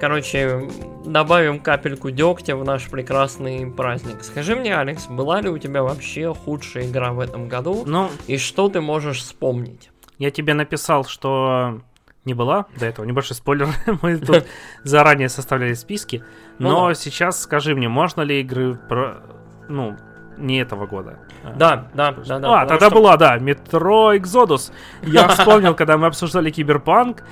Короче, 0.00 0.66
добавим 1.04 1.60
капельку 1.60 2.10
дегтя 2.10 2.56
в 2.56 2.64
наш 2.64 2.88
прекрасный 2.88 3.70
праздник. 3.70 4.22
Скажи 4.22 4.56
мне, 4.56 4.74
Алекс, 4.74 5.06
была 5.06 5.42
ли 5.42 5.50
у 5.50 5.58
тебя 5.58 5.82
вообще 5.82 6.32
худшая 6.32 6.86
игра 6.86 7.12
в 7.12 7.20
этом 7.20 7.48
году? 7.48 7.84
Ну, 7.84 8.08
и 8.26 8.38
что 8.38 8.70
ты 8.70 8.80
можешь 8.80 9.18
вспомнить? 9.18 9.90
Я 10.16 10.30
тебе 10.30 10.54
написал, 10.54 11.04
что 11.04 11.82
не 12.24 12.32
была 12.32 12.64
до 12.78 12.86
этого, 12.86 13.04
небольшой 13.04 13.36
спойлер, 13.36 13.68
мы 14.02 14.16
тут 14.16 14.46
заранее 14.84 15.28
составляли 15.28 15.74
списки, 15.74 16.24
ну 16.58 16.70
но 16.70 16.94
сейчас 16.94 17.40
скажи 17.40 17.74
мне, 17.74 17.88
можно 17.88 18.22
ли 18.22 18.40
игры 18.40 18.76
про, 18.88 19.22
ну, 19.68 19.96
не 20.38 20.58
этого 20.60 20.86
года? 20.86 21.18
Да, 21.56 21.88
да, 21.94 22.12
да, 22.12 22.38
да. 22.38 22.62
А, 22.62 22.66
тогда 22.66 22.90
была, 22.90 23.16
да, 23.16 23.38
Metro 23.38 24.18
Exodus. 24.18 24.72
Я 25.02 25.28
вспомнил, 25.28 25.74
когда 25.74 25.96
мы 25.96 26.06
обсуждали 26.06 26.50
Киберпанк, 26.50 27.24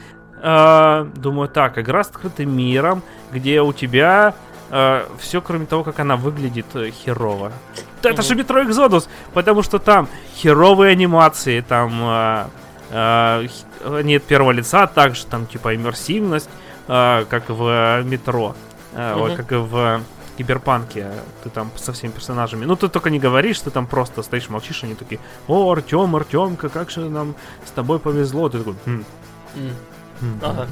э, 0.42 1.06
думаю, 1.16 1.48
так, 1.48 1.78
игра 1.78 2.04
с 2.04 2.08
открытым 2.08 2.56
миром, 2.56 3.02
где 3.32 3.60
у 3.62 3.72
тебя 3.72 4.34
э, 4.70 5.06
все, 5.18 5.40
кроме 5.40 5.66
того, 5.66 5.84
как 5.84 5.98
она 6.00 6.16
выглядит 6.16 6.66
э, 6.74 6.90
херово. 6.90 7.52
Это 8.02 8.22
же 8.22 8.34
Metro 8.34 8.66
Exodus, 8.66 9.08
потому 9.32 9.62
что 9.62 9.78
там 9.78 10.08
херовые 10.36 10.92
анимации, 10.92 11.60
там 11.60 11.92
э, 12.02 12.46
э, 12.90 13.46
нет 14.02 14.22
первого 14.24 14.52
лица, 14.52 14.86
также 14.86 15.26
там 15.26 15.46
типа 15.46 15.74
иммерсивность, 15.74 16.48
э, 16.86 17.24
как 17.28 17.48
в 17.48 18.02
метро, 18.04 18.54
э, 18.94 19.14
mm-hmm. 19.14 19.36
как 19.36 19.52
и 19.52 19.56
в 19.56 20.00
киберпанке, 20.38 21.08
ты 21.42 21.50
там 21.50 21.70
со 21.74 21.92
всеми 21.92 22.12
персонажами. 22.12 22.64
Ну, 22.64 22.76
ты 22.76 22.88
только 22.88 23.10
не 23.10 23.18
говоришь, 23.18 23.58
ты 23.58 23.70
там 23.70 23.86
просто 23.86 24.22
стоишь, 24.22 24.48
молчишь, 24.48 24.84
они 24.84 24.94
такие, 24.94 25.20
о, 25.48 25.72
Артем, 25.72 26.14
Артемка, 26.14 26.68
как 26.68 26.90
же 26.90 27.10
нам 27.10 27.34
с 27.66 27.72
тобой 27.72 27.98
повезло. 27.98 28.48
Ты 28.48 28.58
такой, 28.58 28.74
хм. 28.86 29.04
Mm. 29.56 29.72
Ага. 30.42 30.66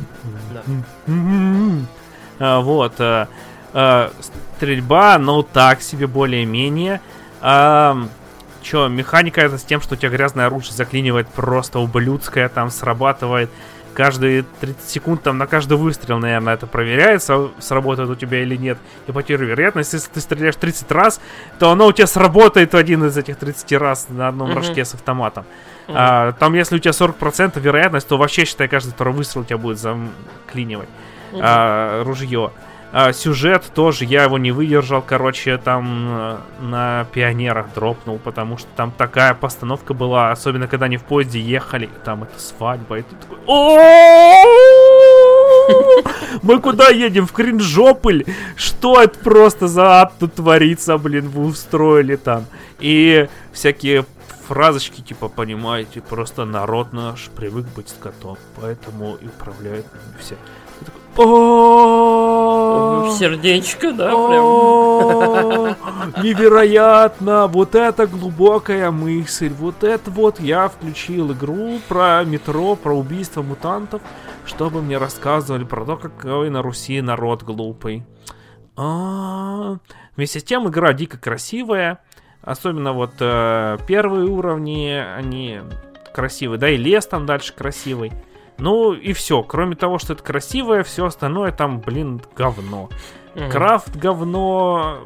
Да. 1.09 2.60
Вот. 2.60 2.94
Э, 2.98 3.27
э, 3.73 4.10
стрельба, 4.56 5.18
ну 5.18 5.43
так 5.43 5.82
себе 5.82 6.06
более-менее. 6.06 7.01
Че, 8.62 8.89
механика 8.89 9.43
это 9.43 9.59
с 9.59 9.62
тем, 9.62 9.81
что 9.81 9.94
у 9.94 9.97
тебя 9.97 10.10
грязное 10.10 10.47
оружие 10.47 10.73
заклинивает 10.73 11.28
просто 11.28 11.78
ублюдское, 11.78 12.48
там 12.48 12.70
срабатывает 12.70 13.48
каждые 13.97 14.44
30 14.60 14.89
секунд, 14.89 15.23
там 15.23 15.39
на 15.39 15.47
каждый 15.47 15.78
выстрел, 15.78 16.18
наверное, 16.18 16.55
это 16.55 16.66
проверяется, 16.66 17.48
сработает 17.59 18.10
у 18.10 18.14
тебя 18.14 18.43
или 18.43 18.55
нет. 18.55 18.78
И 19.06 19.12
по 19.12 19.23
теории 19.23 19.47
вероятности, 19.47 19.97
если 19.97 20.10
ты 20.10 20.20
стреляешь 20.20 20.56
30 20.56 20.90
раз, 20.93 21.20
то 21.59 21.70
оно 21.70 21.86
у 21.86 21.93
тебя 21.93 22.06
сработает 22.06 22.74
в 22.74 22.77
один 22.77 23.05
из 23.05 23.16
этих 23.16 23.36
30 23.39 23.73
раз 23.73 24.06
на 24.10 24.28
одном 24.28 24.51
mm-hmm. 24.51 24.55
рожке 24.55 24.85
с 24.85 24.94
автоматом. 24.94 25.47
Mm-hmm. 25.88 25.94
А, 25.94 26.32
там, 26.32 26.54
если 26.54 26.76
у 26.76 26.78
тебя 26.78 26.92
40% 26.92 27.60
вероятность, 27.60 28.08
то 28.08 28.16
вообще, 28.16 28.44
считай, 28.44 28.68
каждый 28.68 28.90
второй 28.90 29.14
выстрел 29.14 29.42
у 29.42 29.44
тебя 29.44 29.58
будет 29.58 29.78
заклинивать 29.78 30.88
mm-hmm. 31.32 31.40
а, 31.42 32.04
ружье. 32.04 32.50
А, 32.92 33.12
сюжет 33.12 33.64
тоже, 33.74 34.04
я 34.04 34.24
его 34.24 34.38
не 34.38 34.52
выдержал, 34.52 35.02
короче, 35.02 35.58
там 35.58 36.06
э, 36.08 36.36
на 36.60 37.06
пионерах 37.12 37.66
дропнул, 37.74 38.18
потому 38.18 38.56
что 38.56 38.68
там 38.74 38.90
такая 38.90 39.34
постановка 39.34 39.92
была, 39.92 40.30
особенно 40.30 40.66
когда 40.66 40.86
они 40.86 40.96
в 40.96 41.02
поезде 41.02 41.40
ехали, 41.40 41.90
там 42.04 42.22
это 42.22 42.40
свадьба, 42.40 43.00
и 43.00 43.02
ты 43.02 43.14
такой... 43.16 43.38
Мы 46.42 46.60
куда 46.60 46.88
едем? 46.88 47.26
В 47.26 47.32
Кринжополь? 47.32 48.24
Что 48.56 49.02
это 49.02 49.18
просто 49.18 49.66
за 49.66 50.00
ад 50.00 50.14
тут 50.18 50.34
творится, 50.34 50.96
блин, 50.96 51.28
вы 51.28 51.46
устроили 51.46 52.16
там? 52.16 52.46
И 52.78 53.28
всякие 53.52 54.06
фразочки, 54.48 55.01
типа, 55.01 55.28
понимаете, 55.28 56.01
просто 56.01 56.44
народ 56.44 56.93
наш 56.93 57.28
привык 57.31 57.66
быть 57.74 57.89
скотом, 57.89 58.39
поэтому 58.60 59.16
и 59.16 59.27
управляет 59.27 59.86
все. 60.20 60.36
Сердечко, 63.16 63.93
да, 63.93 64.10
прям. 64.10 65.77
Невероятно! 66.23 67.47
Вот 67.47 67.74
это 67.74 68.06
глубокая 68.06 68.90
мысль. 68.90 69.48
Вот 69.48 69.82
это 69.82 70.10
вот 70.10 70.40
я 70.40 70.68
включил 70.68 71.32
игру 71.32 71.81
про 71.89 72.23
метро, 72.24 72.77
про 72.77 72.94
убийство 72.94 73.43
мутантов, 73.43 74.02
чтобы 74.44 74.82
мне 74.82 74.98
рассказывали 74.98 75.64
про 75.64 75.86
то, 75.86 75.97
какой 75.97 76.51
на 76.51 76.60
Руси 76.60 77.01
народ 77.01 77.43
глупый. 77.43 78.05
Вместе 78.77 80.40
с 80.40 80.44
тем 80.44 80.68
игра 80.68 80.93
дико 80.93 81.16
красивая. 81.16 82.01
Особенно 82.47 82.93
вот 82.93 83.14
э, 83.18 83.77
первые 83.89 84.27
уровни, 84.27 84.93
они 84.93 85.60
красивые. 86.14 86.59
Да 86.59 86.70
и 86.70 86.77
лес 86.77 87.05
там 87.06 87.27
дальше 87.27 87.52
красивый. 87.52 88.12
Ну 88.56 88.93
и 88.93 89.12
все. 89.12 89.43
Кроме 89.43 89.74
того, 89.74 89.98
что 89.98 90.12
это 90.12 90.23
красивое, 90.23 90.85
все 90.85 91.06
остальное 91.06 91.51
там, 91.51 91.81
блин, 91.81 92.23
говно. 92.36 92.89
Mm-hmm. 93.35 93.51
Крафт 93.51 93.97
говно, 93.97 95.01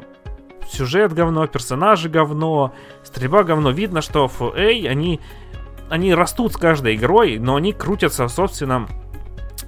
сюжет 0.69 1.13
говно, 1.13 1.47
персонажи 1.47 2.09
говно, 2.09 2.73
стрельба 3.03 3.43
говно. 3.43 3.71
Видно, 3.71 4.01
что 4.01 4.31
FA, 4.39 4.87
они, 4.87 5.19
они 5.89 6.13
растут 6.13 6.53
с 6.53 6.57
каждой 6.57 6.95
игрой, 6.95 7.39
но 7.39 7.55
они 7.55 7.73
крутятся 7.73 8.27
в 8.27 8.31
собственном 8.31 8.87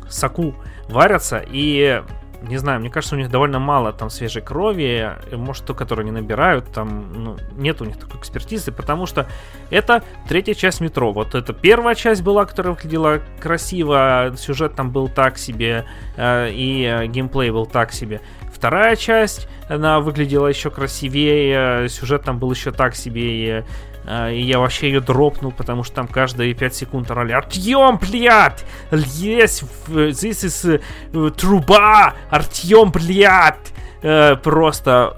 соку 0.10 0.54
варятся, 0.90 1.44
и 1.46 2.04
не 2.48 2.58
знаю, 2.58 2.80
мне 2.80 2.90
кажется, 2.90 3.16
у 3.16 3.18
них 3.18 3.30
довольно 3.30 3.60
мало 3.60 3.94
там 3.94 4.10
свежей 4.10 4.42
крови, 4.42 5.12
может, 5.32 5.66
ту, 5.66 5.74
которую 5.74 6.04
они 6.04 6.12
набирают, 6.12 6.72
там, 6.72 7.24
ну, 7.24 7.38
нет 7.56 7.82
у 7.82 7.86
них 7.86 7.98
такой 7.98 8.20
экспертизы, 8.20 8.72
потому 8.72 9.06
что 9.06 9.28
это 9.70 10.04
третья 10.28 10.54
часть 10.54 10.82
метро. 10.82 11.12
Вот 11.12 11.36
это 11.36 11.54
первая 11.54 11.96
часть 11.96 12.22
была, 12.22 12.46
которая 12.46 12.74
выглядела 12.74 13.22
красиво, 13.40 14.34
сюжет 14.38 14.76
там 14.76 14.92
был 14.92 15.08
так 15.08 15.38
себе, 15.38 15.86
э, 16.18 16.50
и 16.52 16.84
э, 16.84 17.08
геймплей 17.08 17.52
был 17.52 17.66
так 17.66 17.94
себе. 17.94 18.22
Вторая 18.54 18.96
часть, 18.96 19.48
она 19.70 20.00
выглядела 20.00 20.48
еще 20.48 20.70
красивее, 20.70 21.88
сюжет 21.90 22.24
там 22.24 22.40
был 22.40 22.52
еще 22.52 22.72
так 22.72 22.96
себе, 22.96 23.22
и 23.24 23.64
и 24.06 24.42
я 24.42 24.60
вообще 24.60 24.88
ее 24.88 25.00
дропнул, 25.00 25.52
потому 25.52 25.84
что 25.84 25.96
там 25.96 26.08
каждые 26.08 26.54
5 26.54 26.76
секунд 26.76 27.12
орали 27.12 27.32
Артем, 27.32 27.98
блядь! 27.98 28.66
Есть, 28.92 29.64
this 29.88 30.82
is 31.14 31.32
труба! 31.32 32.14
Артем, 32.30 32.92
блядь! 32.92 33.74
Uh, 34.02 34.36
просто... 34.36 35.18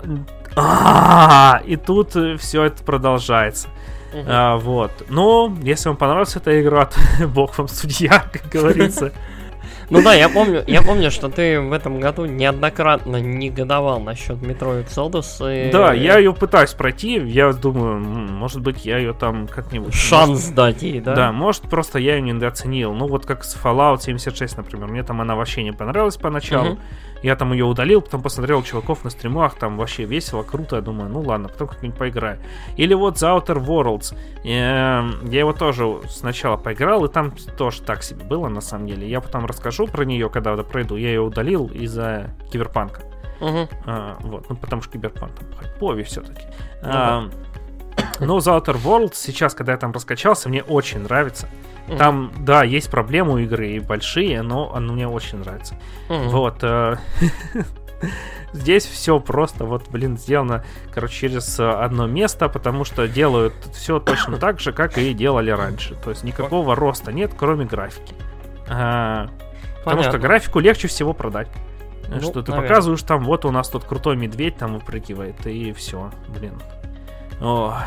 И 1.66 1.76
тут 1.76 2.16
все 2.40 2.64
это 2.64 2.84
продолжается. 2.84 3.68
А, 4.26 4.58
вот. 4.58 4.92
Ну, 5.10 5.56
если 5.62 5.90
вам 5.90 5.98
понравилась 5.98 6.36
эта 6.36 6.62
игра, 6.62 6.86
то 7.20 7.28
бог 7.28 7.58
вам 7.58 7.68
судья, 7.68 8.26
как 8.32 8.50
говорится. 8.50 9.12
Ну 9.90 10.02
да, 10.02 10.14
я 10.14 10.30
помню, 10.30 10.64
я 10.68 10.82
помню, 10.82 11.12
что 11.12 11.30
ты 11.30 11.60
в 11.60 11.72
этом 11.72 12.00
году 12.00 12.26
неоднократно 12.26 13.18
негодовал 13.18 14.00
насчет 14.00 14.42
метро 14.42 14.80
Exodus. 14.80 15.68
И... 15.68 15.72
Да, 15.72 15.94
я 15.94 16.18
ее 16.18 16.34
пытаюсь 16.34 16.74
пройти, 16.74 17.22
я 17.26 17.52
думаю, 17.54 18.00
может 18.00 18.62
быть, 18.62 18.86
я 18.86 18.98
ее 18.98 19.14
там 19.14 19.48
как-нибудь... 19.48 19.94
Шанс 19.94 20.30
может... 20.30 20.56
дать 20.56 20.82
ей, 20.82 21.00
да? 21.00 21.16
Да, 21.16 21.32
может, 21.32 21.64
просто 21.64 22.00
я 22.00 22.16
ее 22.16 22.22
недооценил. 22.22 22.94
Ну 22.94 23.08
вот 23.08 23.26
как 23.26 23.44
с 23.44 23.56
Fallout 23.56 24.02
76, 24.02 24.58
например, 24.58 24.88
мне 24.88 25.04
там 25.04 25.22
она 25.22 25.36
вообще 25.36 25.64
не 25.64 25.72
понравилась 25.72 26.18
поначалу. 26.18 26.74
Угу. 26.74 26.80
Я 27.26 27.36
там 27.36 27.54
ее 27.54 27.66
удалил, 27.66 28.02
потом 28.02 28.22
посмотрел 28.22 28.62
чуваков 28.62 29.04
на 29.04 29.10
стримах, 29.10 29.56
там 29.56 29.78
вообще 29.78 30.04
весело, 30.04 30.44
круто. 30.44 30.76
Я 30.76 30.84
думаю, 30.84 31.10
ну 31.10 31.22
ладно, 31.22 31.50
потом 31.50 31.70
как-нибудь 31.70 31.98
поиграю. 31.98 32.38
Или 32.78 32.94
вот 32.94 33.16
The 33.16 33.36
Outer 33.36 33.66
Worlds. 33.66 34.16
Я, 34.44 35.10
я 35.24 35.40
его 35.40 35.52
тоже 35.52 36.02
сначала 36.08 36.56
поиграл, 36.56 37.04
и 37.06 37.12
там 37.12 37.34
тоже 37.58 37.82
так 37.82 38.04
себе 38.04 38.24
было, 38.24 38.48
на 38.48 38.62
самом 38.62 38.86
деле. 38.86 39.10
Я 39.10 39.22
потом 39.22 39.48
расскажу 39.48 39.88
про 39.88 40.06
нее, 40.06 40.30
когда 40.30 40.56
пройду. 40.62 40.98
Я 40.98 41.08
ее 41.08 41.22
удалил 41.22 41.66
из-за 41.66 42.30
киберпанка. 42.52 43.02
Угу. 43.42 43.70
А, 43.88 44.18
вот, 44.20 44.48
ну 44.48 44.56
потому 44.56 44.84
что 44.84 44.92
киберпанк 44.92 45.32
там 45.34 46.04
все-таки. 46.04 46.46
Ну, 46.84 46.90
а, 46.92 47.30
но 48.20 48.38
The 48.38 48.62
Outer 48.62 48.80
Worlds 48.84 49.16
сейчас, 49.16 49.56
когда 49.56 49.72
я 49.72 49.80
там 49.80 49.94
раскачался, 49.94 50.48
мне 50.48 50.62
очень 50.62 51.00
нравится. 51.00 51.50
Там, 51.98 52.32
да, 52.40 52.64
есть 52.64 52.90
проблемы 52.90 53.34
у 53.34 53.38
игры 53.38 53.70
и 53.70 53.80
большие, 53.80 54.42
но 54.42 54.74
оно 54.74 54.94
мне 54.94 55.08
очень 55.08 55.40
нравится. 55.40 55.76
Вот. 56.10 56.58
Э, 56.64 56.98
здесь 58.54 58.86
все 58.86 59.20
просто, 59.20 59.66
вот, 59.66 59.90
блин, 59.90 60.18
сделано, 60.18 60.64
короче, 60.92 61.28
через 61.28 61.60
одно 61.60 62.08
место, 62.08 62.50
потому 62.50 62.86
что 62.86 63.08
делают 63.08 63.54
все 63.74 64.00
точно 64.00 64.38
так 64.38 64.60
же, 64.60 64.74
как 64.74 64.98
и 64.98 65.14
делали 65.14 65.52
раньше. 65.52 65.96
То 66.04 66.10
есть 66.10 66.24
никакого 66.24 66.76
роста 66.76 67.12
нет, 67.12 67.32
кроме 67.38 67.66
графики. 67.66 68.16
А, 68.68 69.30
потому 69.84 70.04
что 70.04 70.18
графику 70.18 70.60
легче 70.60 70.88
всего 70.88 71.14
продать. 71.14 71.50
Ну, 72.08 72.22
что 72.22 72.44
ты 72.44 72.52
наверное. 72.52 72.62
показываешь 72.62 73.02
там, 73.02 73.24
вот 73.24 73.46
у 73.46 73.52
нас 73.52 73.70
тут 73.70 73.84
крутой 73.84 74.16
медведь 74.16 74.58
там 74.58 74.76
выпрыгивает, 74.76 75.46
и 75.48 75.74
все, 75.74 76.12
блин. 76.28 76.62
О, 77.42 77.78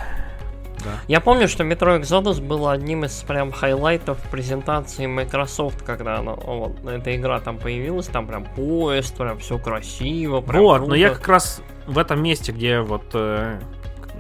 да. 0.85 1.01
Я 1.07 1.21
помню, 1.21 1.49
что 1.49 1.65
Metro 1.65 2.01
Exodus 2.01 2.41
было 2.41 2.73
одним 2.73 3.05
из 3.05 3.23
прям 3.23 3.53
хайлайтов 3.53 4.19
презентации 4.31 5.07
Microsoft, 5.07 5.83
когда 5.83 6.19
она, 6.19 6.33
вот, 6.33 6.85
эта 6.85 7.17
игра 7.17 7.41
там 7.41 7.59
появилась, 7.59 8.07
там 8.07 8.27
прям 8.27 8.45
поезд, 8.45 9.17
прям 9.17 9.39
все 9.39 9.59
красиво, 9.59 10.41
прям 10.41 10.63
Вот, 10.63 10.77
круто. 10.79 10.91
но 10.91 10.95
я 10.95 11.11
как 11.11 11.27
раз 11.29 11.63
в 11.87 11.99
этом 11.99 12.23
месте, 12.23 12.53
где 12.53 12.81
вот 12.81 13.05
э, 13.15 13.59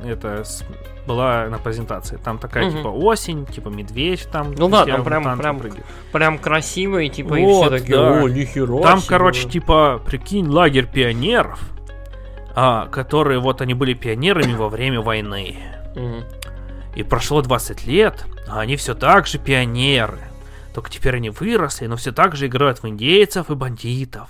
это 0.04 0.44
была 1.08 1.46
на 1.48 1.58
презентации. 1.58 2.18
Там 2.22 2.38
такая 2.38 2.68
угу. 2.68 2.76
типа 2.76 2.88
осень, 2.88 3.46
типа 3.46 3.68
медведь 3.70 4.28
там. 4.30 4.52
Ну 4.52 4.68
да, 4.68 4.84
там 4.84 5.02
прям 5.02 5.38
прям, 5.38 5.62
прям 6.12 6.38
красиво 6.38 6.98
и 6.98 7.08
типа 7.08 7.30
вот, 7.30 7.38
и 7.38 7.44
все 7.44 7.70
такие, 7.70 7.96
да. 7.96 8.22
о, 8.22 8.28
нихера. 8.28 8.82
Там, 8.82 8.98
себе. 8.98 9.08
короче, 9.08 9.48
типа, 9.48 10.00
прикинь, 10.04 10.46
лагерь 10.46 10.86
пионеров, 10.86 11.60
а, 12.54 12.86
которые 12.86 13.40
вот 13.40 13.60
они 13.62 13.74
были 13.74 13.94
пионерами 13.94 14.54
во 14.54 14.68
время 14.68 15.00
войны. 15.00 15.56
Угу. 15.96 16.37
И 16.98 17.04
прошло 17.04 17.40
20 17.42 17.86
лет, 17.86 18.26
а 18.48 18.58
они 18.58 18.74
все 18.74 18.92
так 18.92 19.28
же 19.28 19.38
пионеры. 19.38 20.18
Только 20.74 20.90
теперь 20.90 21.14
они 21.14 21.30
выросли, 21.30 21.86
но 21.86 21.94
все 21.94 22.10
так 22.10 22.34
же 22.34 22.48
играют 22.48 22.82
в 22.82 22.88
индейцев 22.88 23.50
и 23.50 23.54
бандитов. 23.54 24.28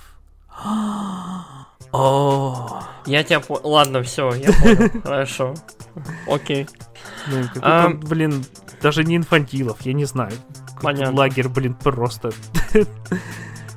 О. 1.91 2.83
Я 3.07 3.25
тебя 3.25 3.41
понял. 3.41 3.67
Ладно, 3.67 4.03
все, 4.03 4.35
я 4.35 4.53
понял. 4.53 5.01
Хорошо. 5.03 5.55
Окей. 6.27 6.69
Ну, 7.29 7.43
а... 7.63 7.89
блин, 7.89 8.45
даже 8.83 9.03
не 9.03 9.17
инфантилов, 9.17 9.81
я 9.81 9.95
не 9.95 10.05
знаю. 10.05 10.33
Понятно. 10.83 11.17
Лагерь, 11.17 11.49
блин, 11.49 11.73
просто. 11.73 12.33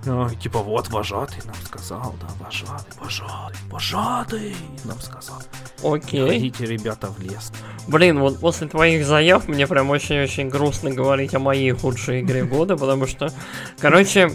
Ну, 0.05 0.29
типа, 0.29 0.59
вот 0.59 0.89
вожатый 0.89 1.43
нам 1.45 1.55
сказал, 1.63 2.15
да, 2.19 2.27
вожатый, 2.43 2.93
вожатый, 2.99 3.57
вожатый 3.69 4.55
нам 4.83 4.99
сказал. 4.99 5.41
Окей. 5.83 6.27
Ходите, 6.27 6.65
ребята, 6.65 7.07
в 7.07 7.19
лес. 7.19 7.51
Блин, 7.87 8.19
вот 8.19 8.39
после 8.39 8.67
твоих 8.67 9.05
заяв 9.05 9.47
мне 9.47 9.67
прям 9.67 9.89
очень-очень 9.91 10.49
грустно 10.49 10.91
говорить 10.91 11.35
о 11.35 11.39
моей 11.39 11.71
худшей 11.71 12.21
игре 12.21 12.43
года, 12.45 12.77
потому 12.77 13.05
что, 13.05 13.31
короче, 13.79 14.31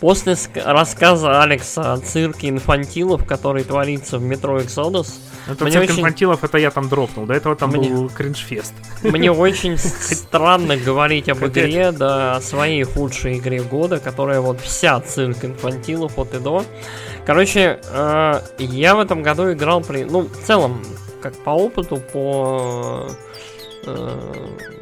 после 0.00 0.36
рассказа 0.56 1.40
Алекса 1.40 1.92
о 1.92 1.98
цирке 1.98 2.48
инфантилов, 2.48 3.24
который 3.24 3.62
творится 3.62 4.18
в 4.18 4.22
метро 4.22 4.60
Exodus, 4.60 5.20
это 5.48 5.64
мне 5.64 5.72
цирк 5.72 5.84
очень... 5.84 5.98
инфантилов, 5.98 6.44
это 6.44 6.58
я 6.58 6.70
там 6.70 6.88
дропнул. 6.88 7.26
До 7.26 7.34
этого 7.34 7.56
там 7.56 7.70
мне... 7.70 7.88
был 7.88 8.08
кринжфест. 8.08 8.74
Мне 9.02 9.30
очень 9.46 9.78
странно 9.78 10.76
говорить 10.76 11.28
об 11.28 11.44
игре, 11.44 11.92
да, 11.92 12.36
о 12.36 12.40
своей 12.40 12.82
худшей 12.84 13.38
игре 13.38 13.62
года, 13.62 13.98
которая 13.98 14.40
вот 14.40 14.60
вся 14.60 15.00
цирк 15.00 15.44
инфантилов 15.44 16.18
от 16.18 16.34
и 16.34 16.38
до. 16.38 16.64
Короче, 17.24 17.80
э, 17.82 18.40
я 18.58 18.94
в 18.94 19.00
этом 19.00 19.22
году 19.22 19.52
играл 19.52 19.80
при... 19.80 20.04
Ну, 20.04 20.22
в 20.22 20.46
целом, 20.46 20.82
как 21.22 21.34
по 21.34 21.50
опыту, 21.50 21.96
по 21.96 23.08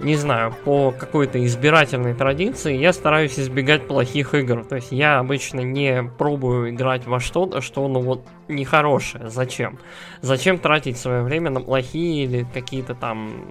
не 0.01 0.17
знаю, 0.17 0.55
по 0.65 0.93
какой-то 0.93 1.45
избирательной 1.45 2.15
традиции 2.15 2.77
я 2.77 2.93
стараюсь 2.93 3.39
избегать 3.39 3.87
плохих 3.87 4.35
игр. 4.35 4.65
То 4.65 4.77
есть 4.77 4.93
я 4.93 5.19
обычно 5.19 5.61
не 5.61 6.03
пробую 6.19 6.71
играть 6.71 7.07
во 7.07 7.21
что-то, 7.21 7.61
что 7.61 7.87
ну 7.89 8.01
вот 8.01 8.25
нехорошее. 8.49 9.31
Зачем? 9.31 9.79
Зачем 10.21 10.59
тратить 10.59 10.99
свое 10.99 11.23
время 11.23 11.51
на 11.51 11.61
плохие 11.61 12.25
или 12.25 12.47
какие-то 12.53 12.95
там 12.95 13.47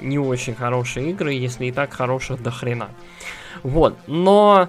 не 0.00 0.18
очень 0.18 0.54
хорошие 0.54 1.10
игры, 1.10 1.32
если 1.32 1.66
и 1.66 1.72
так 1.72 1.92
хороших 1.92 2.42
до 2.42 2.50
хрена. 2.50 2.88
Вот. 3.62 3.96
Но 4.06 4.68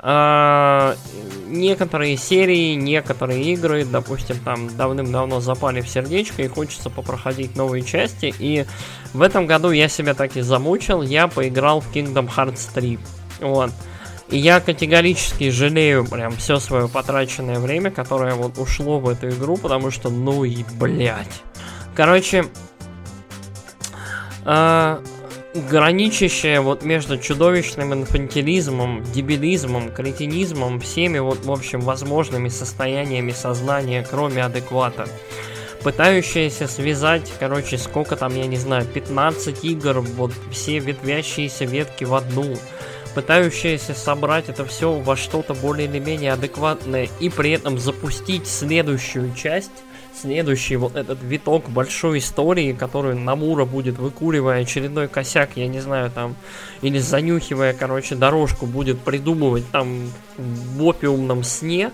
некоторые 0.00 2.16
серии, 2.16 2.74
некоторые 2.74 3.52
игры, 3.52 3.84
допустим, 3.84 4.38
там 4.38 4.74
давным-давно 4.76 5.40
запали 5.40 5.80
в 5.80 5.88
сердечко 5.88 6.42
и 6.42 6.48
хочется 6.48 6.90
попроходить 6.90 7.56
новые 7.56 7.82
части. 7.82 8.32
И 8.38 8.64
в 9.12 9.22
этом 9.22 9.46
году 9.46 9.70
я 9.70 9.88
себя 9.88 10.14
так 10.14 10.36
и 10.36 10.40
замучил, 10.40 11.02
я 11.02 11.26
поиграл 11.26 11.80
в 11.80 11.92
Kingdom 11.92 12.30
Hearts 12.34 12.70
3. 12.74 12.98
Вот. 13.40 13.72
И 14.30 14.36
я 14.36 14.60
категорически 14.60 15.50
жалею 15.50 16.04
прям 16.04 16.36
все 16.36 16.58
свое 16.58 16.86
потраченное 16.86 17.58
время, 17.58 17.90
которое 17.90 18.34
вот 18.34 18.58
ушло 18.58 19.00
в 19.00 19.08
эту 19.08 19.30
игру, 19.30 19.56
потому 19.56 19.90
что 19.90 20.10
ну 20.10 20.44
и 20.44 20.64
блять. 20.78 21.42
Короче, 21.96 22.44
э, 24.44 25.00
граничащее 25.58 26.60
вот 26.60 26.82
между 26.82 27.18
чудовищным 27.18 27.92
инфантилизмом, 27.94 29.02
дебилизмом, 29.12 29.92
кретинизмом, 29.92 30.80
всеми 30.80 31.18
вот, 31.18 31.44
в 31.44 31.50
общем, 31.50 31.80
возможными 31.80 32.48
состояниями 32.48 33.32
сознания, 33.32 34.06
кроме 34.08 34.44
адеквата. 34.44 35.08
Пытающаяся 35.82 36.66
связать, 36.66 37.32
короче, 37.38 37.78
сколько 37.78 38.16
там, 38.16 38.34
я 38.34 38.46
не 38.46 38.56
знаю, 38.56 38.84
15 38.86 39.64
игр, 39.64 40.00
вот 40.00 40.32
все 40.50 40.78
ветвящиеся 40.78 41.64
ветки 41.64 42.04
в 42.04 42.14
одну. 42.14 42.56
Пытающаяся 43.14 43.94
собрать 43.94 44.48
это 44.48 44.64
все 44.64 44.92
во 44.92 45.16
что-то 45.16 45.54
более 45.54 45.88
или 45.88 45.98
менее 45.98 46.32
адекватное 46.32 47.08
и 47.20 47.30
при 47.30 47.52
этом 47.52 47.78
запустить 47.78 48.46
следующую 48.46 49.34
часть 49.34 49.70
следующий 50.20 50.76
вот 50.76 50.96
этот 50.96 51.22
виток 51.22 51.68
большой 51.68 52.18
истории, 52.18 52.72
которую 52.72 53.18
Намура 53.18 53.64
будет 53.64 53.98
выкуривая 53.98 54.62
очередной 54.62 55.08
косяк, 55.08 55.50
я 55.56 55.66
не 55.66 55.80
знаю, 55.80 56.10
там, 56.10 56.36
или 56.82 56.98
занюхивая, 56.98 57.72
короче, 57.72 58.14
дорожку, 58.14 58.66
будет 58.66 59.00
придумывать 59.00 59.70
там 59.70 60.10
в 60.36 60.84
опиумном 60.84 61.44
сне. 61.44 61.90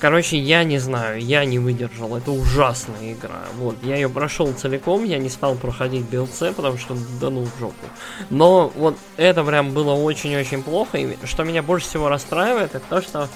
Короче, 0.00 0.38
я 0.38 0.62
не 0.62 0.78
знаю, 0.78 1.20
я 1.20 1.44
не 1.44 1.58
выдержал. 1.58 2.16
Это 2.16 2.30
ужасная 2.30 3.14
игра. 3.14 3.42
Вот, 3.56 3.76
я 3.82 3.96
ее 3.96 4.08
прошел 4.08 4.52
целиком, 4.52 5.02
я 5.04 5.18
не 5.18 5.28
стал 5.28 5.56
проходить 5.56 6.06
DLC, 6.08 6.54
потому 6.54 6.78
что 6.78 6.96
да 7.20 7.30
ну 7.30 7.44
в 7.44 7.58
жопу. 7.58 7.86
Но 8.30 8.70
вот 8.76 8.96
это 9.16 9.42
прям 9.42 9.72
было 9.72 9.94
очень-очень 9.94 10.62
плохо. 10.62 10.98
И 10.98 11.16
что 11.24 11.42
меня 11.42 11.64
больше 11.64 11.88
всего 11.88 12.08
расстраивает, 12.08 12.76
это 12.76 12.84
то, 12.88 13.02
что 13.02 13.28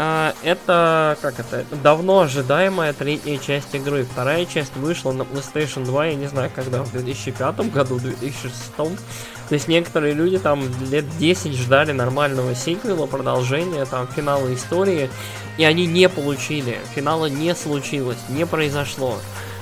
а, 0.00 0.32
это, 0.44 1.18
как 1.20 1.40
это, 1.40 1.64
давно 1.82 2.20
ожидаемая 2.20 2.92
третья 2.92 3.36
часть 3.36 3.74
игры. 3.74 4.04
Вторая 4.04 4.46
часть 4.46 4.76
вышла 4.76 5.10
на 5.10 5.22
PlayStation 5.22 5.84
2, 5.84 6.06
я 6.06 6.14
не 6.14 6.26
знаю, 6.26 6.52
когда, 6.54 6.84
в 6.84 6.92
2005 6.92 7.72
году, 7.72 7.96
в 7.96 8.02
2006. 8.02 8.76
То 8.76 9.54
есть 9.54 9.66
некоторые 9.66 10.14
люди 10.14 10.38
там 10.38 10.62
лет 10.88 11.04
10 11.18 11.52
ждали 11.54 11.90
нормального 11.90 12.54
сиквела, 12.54 13.06
продолжения, 13.06 13.84
там, 13.86 14.06
финала 14.06 14.54
истории, 14.54 15.10
и 15.56 15.64
они 15.64 15.86
не 15.86 16.08
получили. 16.08 16.78
Финала 16.94 17.26
не 17.26 17.52
случилось, 17.56 18.18
не 18.28 18.46
произошло. 18.46 19.18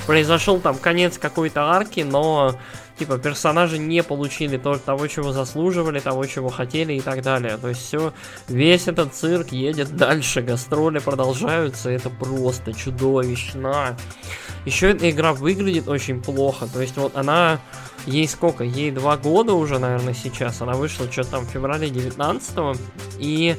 Произошел 0.07 0.61
там 0.61 0.77
конец 0.77 1.17
какой-то 1.19 1.63
арки, 1.63 2.01
но 2.01 2.57
типа 2.99 3.19
персонажи 3.19 3.79
не 3.79 4.03
получили 4.03 4.57
то, 4.57 4.77
того, 4.79 5.07
чего 5.07 5.33
заслуживали, 5.33 6.01
того, 6.01 6.27
чего 6.27 6.49
хотели 6.49 6.95
и 6.95 7.01
так 7.01 7.23
далее. 7.23 7.57
То 7.57 7.69
есть 7.69 7.83
все, 7.83 8.13
весь 8.49 8.89
этот 8.89 9.15
цирк 9.15 9.53
едет 9.53 9.91
дальше, 9.97 10.43
гастроли 10.43 10.99
продолжаются, 10.99 11.91
это 11.91 12.11
просто 12.11 12.73
чудовищно. 12.73 13.97
Еще 14.65 14.91
эта 14.91 15.11
игра 15.11 15.33
выглядит 15.33 15.89
очень 15.89 16.23
плохо, 16.23 16.67
то 16.67 16.81
есть 16.81 16.97
вот 16.97 17.17
она, 17.17 17.61
ей 18.07 18.27
сколько, 18.27 18.65
ей 18.65 18.91
два 18.91 19.17
года 19.17 19.55
уже, 19.55 19.79
наверное, 19.79 20.15
сейчас, 20.15 20.61
она 20.61 20.73
вышла 20.73 21.11
что-то 21.11 21.31
там 21.33 21.47
в 21.47 21.51
феврале 21.51 21.89
19 21.89 22.77
и 23.19 23.57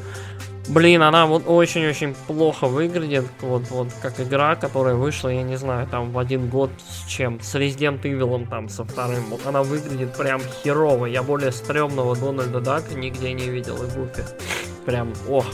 Блин, 0.67 1.01
она 1.01 1.25
вот 1.27 1.43
очень-очень 1.47 2.13
плохо 2.27 2.67
выглядит. 2.67 3.25
Вот, 3.39 3.63
вот 3.69 3.87
как 4.01 4.19
игра, 4.19 4.55
которая 4.55 4.95
вышла, 4.95 5.29
я 5.29 5.41
не 5.41 5.55
знаю, 5.55 5.87
там 5.87 6.11
в 6.11 6.19
один 6.19 6.49
год 6.49 6.69
с 6.89 7.07
чем? 7.07 7.39
С 7.39 7.55
Resident 7.55 8.01
Evil 8.01 8.47
там 8.49 8.67
со 8.67 8.83
вторым. 8.83 9.23
Вот 9.29 9.45
она 9.45 9.63
выглядит 9.63 10.17
прям 10.17 10.41
херово. 10.41 11.05
Я 11.05 11.23
более 11.23 11.53
стрёмного 11.53 12.17
Дональда 12.17 12.59
Дака 12.59 12.93
нигде 12.95 13.31
не 13.31 13.49
видел 13.49 13.77
и 13.77 13.85
Гуфи. 13.85 14.25
Прям, 14.85 15.13
ох. 15.29 15.45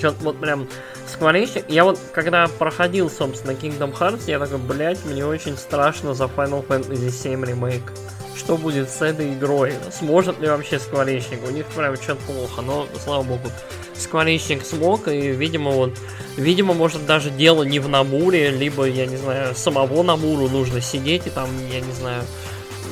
Чё-то 0.00 0.22
вот 0.22 0.38
прям 0.38 0.68
скворечник. 1.08 1.64
Я 1.68 1.82
вот, 1.82 1.98
когда 2.14 2.46
проходил, 2.46 3.10
собственно, 3.10 3.50
Kingdom 3.50 3.92
Hearts, 3.98 4.22
я 4.28 4.38
такой, 4.38 4.58
блять, 4.58 5.04
мне 5.06 5.26
очень 5.26 5.56
страшно 5.56 6.14
за 6.14 6.24
Final 6.24 6.64
Fantasy 6.64 7.10
7 7.10 7.44
ремейк 7.44 7.92
что 8.38 8.56
будет 8.56 8.88
с 8.88 9.02
этой 9.02 9.34
игрой. 9.34 9.74
Сможет 9.90 10.40
ли 10.40 10.48
вообще 10.48 10.78
скворечник? 10.78 11.40
У 11.46 11.50
них 11.50 11.66
прям 11.66 11.96
что-то 11.96 12.22
плохо, 12.22 12.62
но, 12.62 12.86
слава 13.02 13.22
богу, 13.22 13.50
скворечник 13.94 14.64
смог, 14.64 15.08
и, 15.08 15.32
видимо, 15.32 15.72
вот, 15.72 15.98
видимо, 16.36 16.72
может, 16.72 17.04
даже 17.04 17.30
дело 17.30 17.64
не 17.64 17.80
в 17.80 17.88
Намуре, 17.88 18.50
либо, 18.50 18.84
я 18.84 19.06
не 19.06 19.16
знаю, 19.16 19.54
самого 19.54 20.02
Намуру 20.02 20.48
нужно 20.48 20.80
сидеть 20.80 21.26
и 21.26 21.30
там, 21.30 21.48
я 21.70 21.80
не 21.80 21.92
знаю, 21.92 22.22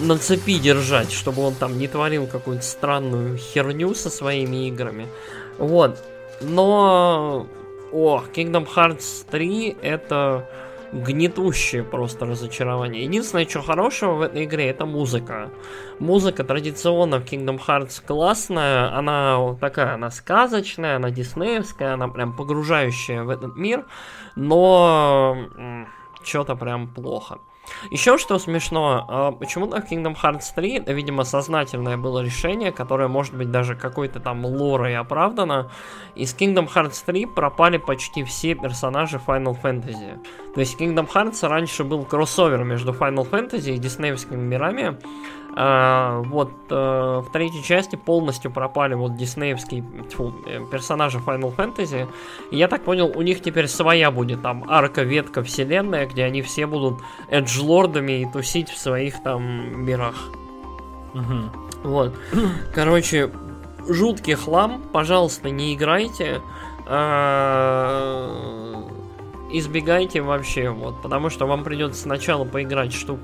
на 0.00 0.18
цепи 0.18 0.58
держать, 0.58 1.12
чтобы 1.12 1.42
он 1.42 1.54
там 1.54 1.78
не 1.78 1.88
творил 1.88 2.26
какую-то 2.26 2.64
странную 2.64 3.38
херню 3.38 3.94
со 3.94 4.10
своими 4.10 4.68
играми. 4.68 5.06
Вот. 5.58 5.98
Но... 6.40 7.46
О, 7.92 8.22
Kingdom 8.34 8.66
Hearts 8.74 9.24
3 9.30 9.76
это 9.80 10.48
гнетущее 10.92 11.82
просто 11.82 12.26
разочарование. 12.26 13.04
Единственное, 13.04 13.46
что 13.46 13.62
хорошего 13.62 14.14
в 14.14 14.22
этой 14.22 14.44
игре, 14.44 14.68
это 14.68 14.86
музыка. 14.86 15.50
Музыка 15.98 16.44
традиционно 16.44 17.18
в 17.18 17.24
Kingdom 17.24 17.60
Hearts 17.66 18.02
классная, 18.04 18.96
она 18.96 19.54
такая, 19.60 19.94
она 19.94 20.10
сказочная, 20.10 20.96
она 20.96 21.10
диснеевская, 21.10 21.94
она 21.94 22.08
прям 22.08 22.36
погружающая 22.36 23.22
в 23.22 23.30
этот 23.30 23.56
мир, 23.56 23.86
но 24.36 25.36
что-то 26.22 26.56
прям 26.56 26.88
плохо. 26.88 27.38
Еще 27.90 28.18
что 28.18 28.38
смешно, 28.38 29.04
а, 29.08 29.32
почему-то 29.32 29.80
в 29.80 29.90
Kingdom 29.90 30.16
Hearts 30.20 30.54
3, 30.54 30.78
это, 30.78 30.92
видимо, 30.92 31.24
сознательное 31.24 31.96
было 31.96 32.20
решение, 32.20 32.72
которое, 32.72 33.08
может 33.08 33.34
быть, 33.34 33.50
даже 33.50 33.74
какой-то 33.74 34.20
там 34.20 34.44
лорой 34.44 34.96
оправдано. 34.96 35.70
Из 36.14 36.34
Kingdom 36.34 36.68
Hearts 36.72 37.02
3 37.04 37.26
пропали 37.26 37.78
почти 37.78 38.24
все 38.24 38.54
персонажи 38.54 39.20
Final 39.24 39.56
Fantasy. 39.60 40.18
То 40.54 40.60
есть 40.60 40.80
Kingdom 40.80 41.08
Hearts 41.12 41.46
раньше 41.46 41.84
был 41.84 42.04
кроссовер 42.04 42.64
между 42.64 42.92
Final 42.92 43.28
Fantasy 43.28 43.74
и 43.74 43.78
диснеевскими 43.78 44.40
мирами, 44.40 44.98
вот 45.56 46.52
а, 46.68 47.22
в 47.22 47.32
третьей 47.32 47.62
части 47.62 47.96
полностью 47.96 48.50
пропали 48.50 48.92
вот 48.92 49.16
диснеевские 49.16 49.84
тьфу, 50.10 50.34
э, 50.44 50.60
персонажи 50.70 51.18
Final 51.18 51.56
Fantasy. 51.56 52.06
И 52.50 52.58
я 52.58 52.68
так 52.68 52.84
понял, 52.84 53.10
у 53.14 53.22
них 53.22 53.40
теперь 53.40 53.66
своя 53.66 54.10
будет 54.10 54.42
там 54.42 54.64
арка-ветка 54.68 55.42
вселенная, 55.42 56.06
где 56.06 56.24
они 56.24 56.42
все 56.42 56.66
будут 56.66 57.00
эджлордами 57.30 58.20
и 58.20 58.30
тусить 58.30 58.68
в 58.68 58.76
своих 58.76 59.22
там 59.22 59.82
мирах. 59.82 60.28
Угу. 61.14 61.88
Вот. 61.88 62.14
Короче, 62.74 63.30
жуткий 63.88 64.34
хлам. 64.34 64.82
Пожалуйста, 64.92 65.48
не 65.48 65.74
играйте. 65.74 66.42
А, 66.86 68.30
избегайте 69.50 70.20
вообще, 70.20 70.68
вот, 70.68 71.00
потому 71.00 71.30
что 71.30 71.46
вам 71.46 71.64
придется 71.64 72.02
сначала 72.02 72.44
поиграть 72.44 72.92
штук 72.92 73.20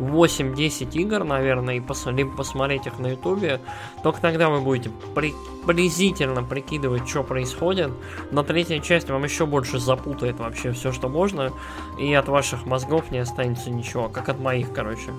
8-10 0.00 0.92
игр, 0.94 1.24
наверное, 1.24 1.76
и 1.76 1.80
пос 1.80 2.06
либо 2.06 2.30
посмотреть 2.36 2.86
их 2.86 2.98
на 2.98 3.08
ютубе, 3.08 3.60
только 4.02 4.20
тогда 4.20 4.48
вы 4.48 4.60
будете 4.60 4.90
при 5.14 5.34
приблизительно 5.66 6.42
прикидывать, 6.42 7.08
что 7.08 7.22
происходит. 7.22 7.90
Но 8.30 8.42
третья 8.42 8.80
часть 8.80 9.10
вам 9.10 9.24
еще 9.24 9.46
больше 9.46 9.78
запутает 9.78 10.38
вообще 10.38 10.72
все, 10.72 10.92
что 10.92 11.08
можно, 11.08 11.52
и 11.98 12.12
от 12.14 12.28
ваших 12.28 12.66
мозгов 12.66 13.10
не 13.10 13.18
останется 13.18 13.70
ничего, 13.70 14.08
как 14.08 14.28
от 14.28 14.40
моих, 14.40 14.72
короче. 14.72 15.10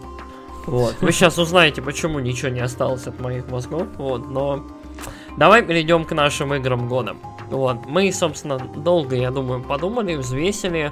Вот. 0.65 0.95
Вы 1.01 1.11
сейчас 1.11 1.37
узнаете, 1.37 1.81
почему 1.81 2.19
ничего 2.19 2.49
не 2.49 2.59
осталось 2.59 3.07
от 3.07 3.19
моих 3.19 3.49
мозгов, 3.49 3.87
вот, 3.97 4.27
но... 4.29 4.65
Давай 5.37 5.63
перейдем 5.63 6.03
к 6.03 6.11
нашим 6.11 6.53
играм 6.53 6.89
года. 6.89 7.15
Вот, 7.49 7.85
мы, 7.87 8.11
собственно, 8.11 8.59
долго, 8.59 9.15
я 9.15 9.31
думаю, 9.31 9.63
подумали, 9.63 10.15
взвесили, 10.15 10.91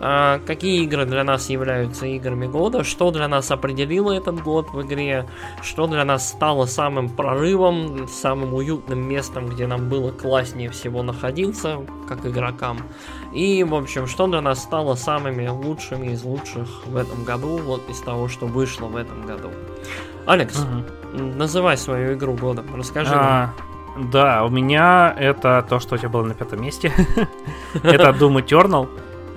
какие 0.00 0.84
игры 0.84 1.04
для 1.04 1.24
нас 1.24 1.50
являются 1.50 2.06
играми 2.06 2.46
года, 2.46 2.84
что 2.84 3.10
для 3.10 3.28
нас 3.28 3.50
определило 3.50 4.12
этот 4.12 4.42
год 4.42 4.70
в 4.72 4.80
игре, 4.82 5.26
что 5.62 5.86
для 5.86 6.04
нас 6.04 6.28
стало 6.28 6.64
самым 6.64 7.10
прорывом, 7.10 8.08
самым 8.08 8.54
уютным 8.54 9.06
местом, 9.06 9.46
где 9.46 9.66
нам 9.66 9.90
было 9.90 10.10
класснее 10.10 10.70
всего 10.70 11.02
находиться, 11.02 11.80
как 12.08 12.24
игрокам. 12.24 12.78
И, 13.34 13.62
в 13.62 13.74
общем, 13.74 14.06
что 14.06 14.26
для 14.26 14.40
нас 14.40 14.62
стало 14.62 14.94
самыми 14.94 15.46
лучшими 15.48 16.12
из 16.12 16.24
лучших 16.24 16.86
в 16.86 16.96
этом 16.96 17.24
году, 17.24 17.58
вот 17.58 17.88
из 17.90 18.00
того, 18.00 18.28
что 18.28 18.46
вышло 18.46 18.86
в 18.86 18.96
этом 18.96 19.26
году. 19.26 19.50
Алекс, 20.26 20.58
угу. 20.58 21.22
называй 21.22 21.76
свою 21.76 22.14
игру 22.14 22.34
года, 22.34 22.64
расскажи 22.74 23.12
а. 23.14 23.52
Да, 24.12 24.44
у 24.44 24.48
меня 24.48 25.14
это 25.18 25.64
то, 25.68 25.80
что 25.80 25.96
у 25.96 25.98
тебя 25.98 26.08
было 26.08 26.22
на 26.22 26.34
пятом 26.34 26.62
месте. 26.62 26.92
это 27.82 28.10
Doom 28.10 28.42
Eternal. 28.42 28.88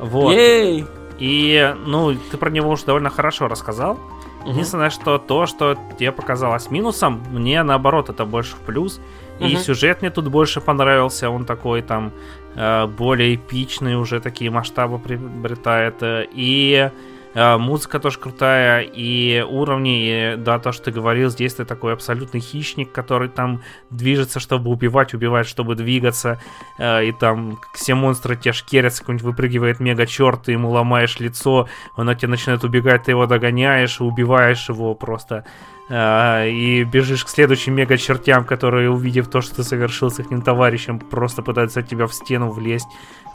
Вот. 0.03 0.33
Ей! 0.33 0.85
И, 1.19 1.75
ну, 1.85 2.13
ты 2.31 2.37
про 2.37 2.49
него 2.49 2.71
уже 2.71 2.85
довольно 2.85 3.09
хорошо 3.09 3.47
рассказал. 3.47 3.99
Угу. 4.41 4.51
Единственное, 4.51 4.89
что 4.89 5.17
то, 5.17 5.45
что 5.45 5.77
тебе 5.97 6.11
показалось 6.11 6.69
минусом, 6.69 7.23
мне 7.31 7.63
наоборот 7.63 8.09
это 8.09 8.25
больше 8.25 8.55
в 8.55 8.59
плюс. 8.59 8.99
Угу. 9.39 9.47
И 9.47 9.55
сюжет 9.55 10.01
мне 10.01 10.11
тут 10.11 10.27
больше 10.27 10.59
понравился. 10.61 11.29
Он 11.29 11.45
такой 11.45 11.81
там 11.81 12.11
э, 12.55 12.87
более 12.87 13.35
эпичный, 13.35 13.95
уже 13.95 14.19
такие 14.19 14.51
масштабы 14.51 14.99
приобретает. 14.99 15.95
И 16.01 16.89
Э, 16.91 17.12
музыка 17.35 17.99
тоже 17.99 18.19
крутая, 18.19 18.81
и 18.81 19.41
уровни, 19.41 20.33
и 20.33 20.35
да, 20.37 20.59
то, 20.59 20.71
что 20.71 20.85
ты 20.85 20.91
говорил, 20.91 21.29
здесь 21.29 21.55
ты 21.55 21.65
такой 21.65 21.93
абсолютный 21.93 22.39
хищник, 22.39 22.91
который 22.91 23.29
там 23.29 23.61
движется, 23.89 24.39
чтобы 24.39 24.69
убивать, 24.69 25.13
убивать, 25.13 25.47
чтобы 25.47 25.75
двигаться, 25.75 26.39
э, 26.77 27.05
и 27.05 27.11
там 27.11 27.59
все 27.73 27.95
монстры 27.95 28.35
тебе 28.35 28.53
шкерятся, 28.53 29.01
какой-нибудь 29.01 29.25
выпрыгивает 29.25 29.79
мега 29.79 30.05
черт, 30.05 30.43
ты 30.43 30.51
ему 30.51 30.69
ломаешь 30.69 31.19
лицо, 31.19 31.67
он 31.95 32.09
от 32.09 32.19
тебя 32.19 32.29
начинает 32.29 32.63
убегать, 32.63 33.03
ты 33.03 33.11
его 33.11 33.25
догоняешь, 33.25 33.99
убиваешь 33.99 34.69
его 34.69 34.93
просто 34.93 35.45
э, 35.89 36.49
и 36.49 36.83
бежишь 36.83 37.25
к 37.25 37.29
следующим 37.29 37.75
мега 37.75 37.97
чертям, 37.97 38.45
которые, 38.45 38.89
увидев 38.89 39.27
то, 39.27 39.41
что 39.41 39.57
ты 39.57 39.63
совершил 39.63 40.09
с 40.09 40.19
их 40.19 40.27
товарищем, 40.43 40.99
просто 40.99 41.41
пытаются 41.41 41.81
от 41.81 41.87
тебя 41.87 42.07
в 42.07 42.13
стену 42.13 42.51
влезть 42.51 42.87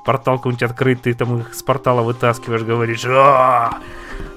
портал 0.08 0.38
какой-нибудь 0.38 0.62
открыт, 0.62 1.02
ты 1.02 1.12
там 1.12 1.38
их 1.38 1.52
с 1.52 1.62
портала 1.62 2.00
вытаскиваешь, 2.00 2.62
говоришь, 2.62 3.04
а 3.06 3.78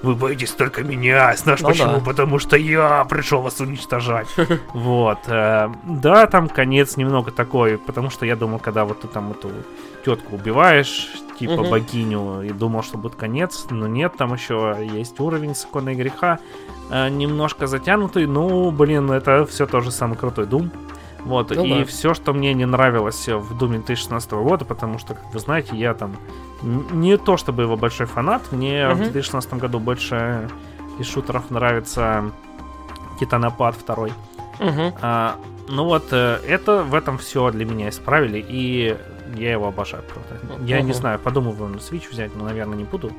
вы 0.03 0.15
боитесь 0.15 0.51
только 0.51 0.83
меня, 0.83 1.33
знаешь 1.37 1.61
ну, 1.61 1.69
почему? 1.69 1.93
Да. 1.93 1.99
Потому 2.01 2.39
что 2.39 2.57
я 2.57 3.05
пришел 3.05 3.41
вас 3.41 3.61
уничтожать. 3.61 4.27
Вот. 4.73 5.19
Э, 5.27 5.69
да, 5.83 6.27
там 6.27 6.49
конец 6.49 6.97
немного 6.97 7.31
такой, 7.31 7.77
потому 7.77 8.09
что 8.09 8.25
я 8.25 8.35
думал, 8.35 8.59
когда 8.59 8.83
вот 8.83 8.99
ты 8.99 9.07
там 9.07 9.31
эту 9.31 9.49
тетку 10.03 10.35
убиваешь, 10.35 11.09
типа 11.39 11.63
богиню, 11.63 12.41
и 12.43 12.49
думал, 12.49 12.83
что 12.83 12.97
будет 12.97 13.15
конец, 13.15 13.67
но 13.69 13.87
нет, 13.87 14.13
там 14.17 14.33
еще 14.33 14.77
есть 14.93 15.19
уровень 15.19 15.55
с 15.55 15.65
иконой 15.65 15.95
греха, 15.95 16.39
э, 16.89 17.09
немножко 17.09 17.67
затянутый, 17.67 18.25
ну, 18.27 18.71
блин, 18.71 19.11
это 19.11 19.45
все 19.45 19.65
тоже 19.65 19.91
самый 19.91 20.17
крутой 20.17 20.45
Дум. 20.45 20.71
Вот, 21.25 21.51
Ну 21.51 21.63
и 21.63 21.79
да. 21.79 21.85
все, 21.85 22.15
что 22.15 22.33
мне 22.33 22.51
не 22.55 22.65
нравилось 22.65 23.27
в 23.27 23.55
Думе 23.55 23.77
2016 23.77 24.31
года, 24.31 24.65
потому 24.65 24.97
что, 24.97 25.13
как 25.13 25.31
вы 25.33 25.39
знаете, 25.39 25.75
я 25.75 25.93
там 25.93 26.15
не 26.63 27.15
то 27.17 27.37
чтобы 27.37 27.61
его 27.63 27.77
большой 27.77 28.07
фанат, 28.07 28.51
мне 28.51 28.87
в 28.89 28.93
Мгм. 28.95 29.03
2016 29.11 29.53
году 29.55 29.79
больше 29.79 30.49
из 30.99 31.07
шутеров 31.07 31.51
нравится 31.51 32.31
Титанопад 33.19 33.75
2. 33.85 34.07
Мгм. 34.59 34.93
А, 35.01 35.35
ну 35.69 35.85
вот, 35.85 36.07
э, 36.11 36.39
это 36.47 36.83
в 36.83 36.95
этом 36.95 37.17
все 37.19 37.51
для 37.51 37.65
меня 37.65 37.89
исправили, 37.89 38.43
и 38.47 38.97
я 39.35 39.51
его 39.51 39.67
обожаю, 39.67 40.03
правда. 40.03 40.59
Я 40.65 40.81
не 40.81 40.93
знаю, 40.93 41.19
подумываю 41.19 41.69
на 41.69 41.77
Switch 41.77 42.09
взять, 42.09 42.35
но, 42.35 42.45
наверное, 42.45 42.77
не 42.77 42.83
буду. 42.83 43.11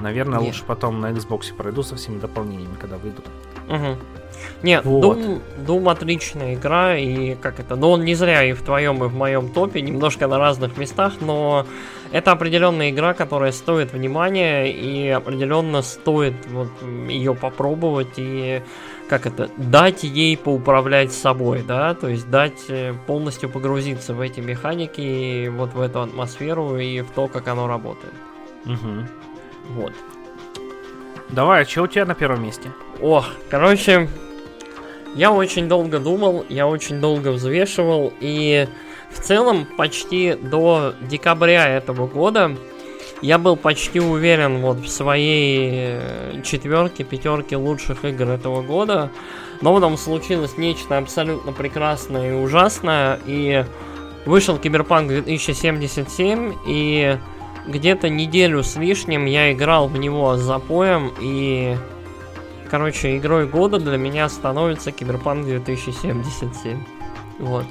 Наверное, 0.00 0.38
Не. 0.38 0.46
лучше 0.46 0.64
потом 0.64 1.00
на 1.00 1.10
Xbox 1.10 1.54
пройду 1.56 1.82
со 1.82 1.96
всеми 1.96 2.18
дополнениями, 2.18 2.76
когда 2.80 2.98
выйдут. 2.98 3.24
Мгм. 3.68 3.96
Нет, 4.62 4.84
Вот. 4.84 5.18
Doom, 5.18 5.40
Doom 5.66 5.90
отличная 5.90 6.54
игра, 6.54 6.96
и 6.96 7.34
как 7.34 7.58
это, 7.60 7.76
ну 7.76 7.90
он 7.90 8.04
не 8.04 8.14
зря 8.14 8.44
и 8.44 8.52
в 8.52 8.62
твоем, 8.62 9.02
и 9.02 9.08
в 9.08 9.14
моем 9.14 9.48
топе, 9.48 9.80
немножко 9.80 10.28
на 10.28 10.38
разных 10.38 10.76
местах, 10.76 11.14
но 11.20 11.66
это 12.12 12.32
определенная 12.32 12.90
игра, 12.90 13.14
которая 13.14 13.52
стоит 13.52 13.92
внимания, 13.92 14.66
и 14.66 15.08
определенно 15.08 15.82
стоит 15.82 16.34
вот 16.50 16.70
ее 17.08 17.34
попробовать, 17.34 18.14
и 18.16 18.62
как 19.08 19.26
это, 19.26 19.50
дать 19.56 20.04
ей 20.04 20.36
поуправлять 20.36 21.12
собой, 21.12 21.62
да, 21.66 21.94
то 21.94 22.08
есть 22.08 22.30
дать 22.30 22.64
э, 22.68 22.94
полностью 23.06 23.48
погрузиться 23.48 24.14
в 24.14 24.20
эти 24.20 24.40
механики, 24.40 25.48
вот 25.48 25.74
в 25.74 25.80
эту 25.80 26.02
атмосферу, 26.02 26.78
и 26.78 27.00
в 27.00 27.10
то, 27.10 27.28
как 27.28 27.48
оно 27.48 27.66
работает. 27.66 28.14
Мгм. 28.64 29.08
Вот. 29.70 29.92
Давай, 31.30 31.62
а 31.62 31.66
что 31.66 31.82
у 31.82 31.86
тебя 31.86 32.06
на 32.06 32.14
первом 32.14 32.44
месте? 32.44 32.70
Ох, 33.00 33.26
короче, 33.50 34.08
я 35.14 35.32
очень 35.32 35.68
долго 35.68 35.98
думал, 35.98 36.44
я 36.48 36.66
очень 36.66 37.00
долго 37.00 37.32
взвешивал, 37.32 38.12
и 38.20 38.68
в 39.10 39.20
целом 39.20 39.66
почти 39.76 40.34
до 40.34 40.94
декабря 41.00 41.68
этого 41.68 42.06
года 42.06 42.56
я 43.22 43.38
был 43.38 43.56
почти 43.56 44.00
уверен 44.00 44.60
вот 44.60 44.78
в 44.78 44.88
своей 44.88 45.70
э, 45.72 46.42
четверке, 46.44 47.04
пятерке 47.04 47.56
лучших 47.56 48.04
игр 48.04 48.28
этого 48.28 48.62
года, 48.62 49.10
но 49.60 49.74
потом 49.74 49.96
случилось 49.96 50.56
нечто 50.56 50.98
абсолютно 50.98 51.52
прекрасное 51.52 52.30
и 52.30 52.34
ужасное, 52.34 53.18
и 53.26 53.64
вышел 54.26 54.58
Киберпанк 54.58 55.08
2077, 55.08 56.54
и 56.66 57.18
где-то 57.66 58.08
неделю 58.08 58.62
с 58.62 58.76
лишним 58.76 59.26
я 59.26 59.52
играл 59.52 59.88
в 59.88 59.98
него 59.98 60.36
с 60.36 60.40
запоем, 60.40 61.12
и 61.20 61.76
Короче, 62.70 63.16
игрой 63.16 63.46
года 63.46 63.78
для 63.78 63.96
меня 63.96 64.28
становится 64.28 64.92
Киберпанк 64.92 65.46
2077. 65.46 66.84
Вот. 67.38 67.64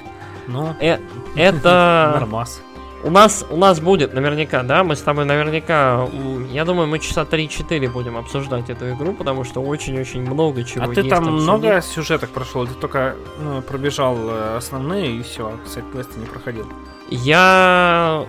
Ну, 0.48 0.74
Э- 0.80 0.98
это 1.36 2.16
нормас. 2.18 2.60
У 3.04 3.10
нас 3.10 3.44
у 3.50 3.56
нас 3.56 3.80
будет 3.80 4.12
наверняка, 4.12 4.62
да, 4.62 4.82
мы 4.82 4.96
с 4.96 5.02
тобой 5.02 5.24
наверняка, 5.24 6.08
я 6.50 6.64
думаю, 6.64 6.88
мы 6.88 6.98
часа 6.98 7.22
3-4 7.22 7.90
будем 7.90 8.16
обсуждать 8.16 8.70
эту 8.70 8.90
игру, 8.90 9.12
потому 9.12 9.44
что 9.44 9.60
очень-очень 9.60 10.22
много 10.22 10.64
чего 10.64 10.84
А 10.84 10.88
ты 10.88 11.00
есть 11.00 11.10
там 11.10 11.24
обсудить. 11.24 11.42
много 11.42 11.80
сюжеток 11.80 12.30
прошел? 12.30 12.66
Ты 12.66 12.74
только 12.74 13.16
ну, 13.40 13.62
пробежал 13.62 14.16
э, 14.18 14.56
основные 14.56 15.16
и 15.16 15.22
все, 15.22 15.52
кстати, 15.64 15.84
квесты 15.92 16.18
не 16.18 16.26
проходил. 16.26 16.66
Я... 17.10 18.26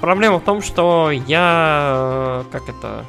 Проблема 0.00 0.38
в 0.38 0.44
том, 0.44 0.62
что 0.62 1.10
я... 1.10 2.44
Как 2.50 2.68
это... 2.68 3.04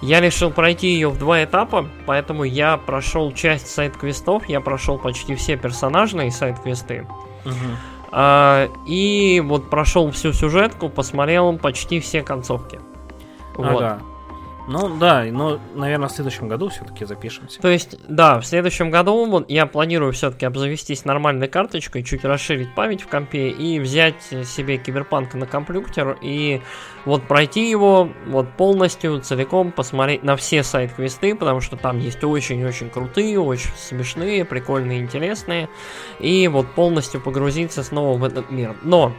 Я 0.00 0.20
решил 0.20 0.50
пройти 0.50 0.88
ее 0.88 1.10
в 1.10 1.18
два 1.18 1.44
этапа, 1.44 1.88
поэтому 2.06 2.42
я 2.42 2.76
прошел 2.76 3.32
часть 3.32 3.68
сайт-квестов, 3.68 4.48
я 4.48 4.60
прошел 4.60 4.98
почти 4.98 5.36
все 5.36 5.56
персонажные 5.56 6.32
сайт-квесты. 6.32 7.06
А, 7.44 7.50
и 8.14 9.42
вот 9.44 9.70
прошел 9.70 10.10
всю 10.10 10.32
сюжетку, 10.32 10.88
посмотрел 10.88 11.56
почти 11.58 11.98
все 12.00 12.22
концовки. 12.22 12.78
Вот. 13.56 13.82
Ага. 13.82 14.00
Ну 14.68 14.96
да, 14.96 15.24
ну, 15.24 15.58
наверное, 15.74 16.08
в 16.08 16.12
следующем 16.12 16.48
году 16.48 16.68
все-таки 16.68 17.04
запишемся. 17.04 17.60
То 17.60 17.68
есть, 17.68 17.96
да, 18.08 18.40
в 18.40 18.46
следующем 18.46 18.90
году 18.90 19.44
я 19.48 19.66
планирую 19.66 20.12
все-таки 20.12 20.46
обзавестись 20.46 21.04
нормальной 21.04 21.48
карточкой, 21.48 22.04
чуть 22.04 22.24
расширить 22.24 22.74
память 22.74 23.02
в 23.02 23.08
компе 23.08 23.50
и 23.50 23.80
взять 23.80 24.22
себе 24.44 24.78
киберпанк 24.78 25.34
на 25.34 25.46
компьютер 25.46 26.16
и 26.22 26.62
вот 27.04 27.26
пройти 27.26 27.68
его 27.68 28.08
вот 28.26 28.52
полностью, 28.56 29.20
целиком, 29.20 29.72
посмотреть 29.72 30.22
на 30.22 30.36
все 30.36 30.62
сайт-квесты, 30.62 31.34
потому 31.34 31.60
что 31.60 31.76
там 31.76 31.98
есть 31.98 32.22
очень-очень 32.22 32.90
крутые, 32.90 33.40
очень 33.40 33.70
смешные, 33.76 34.44
прикольные, 34.44 35.00
интересные, 35.00 35.68
и 36.20 36.46
вот 36.46 36.70
полностью 36.74 37.20
погрузиться 37.20 37.82
снова 37.82 38.16
в 38.16 38.22
этот 38.22 38.50
мир. 38.50 38.76
Но 38.82 39.12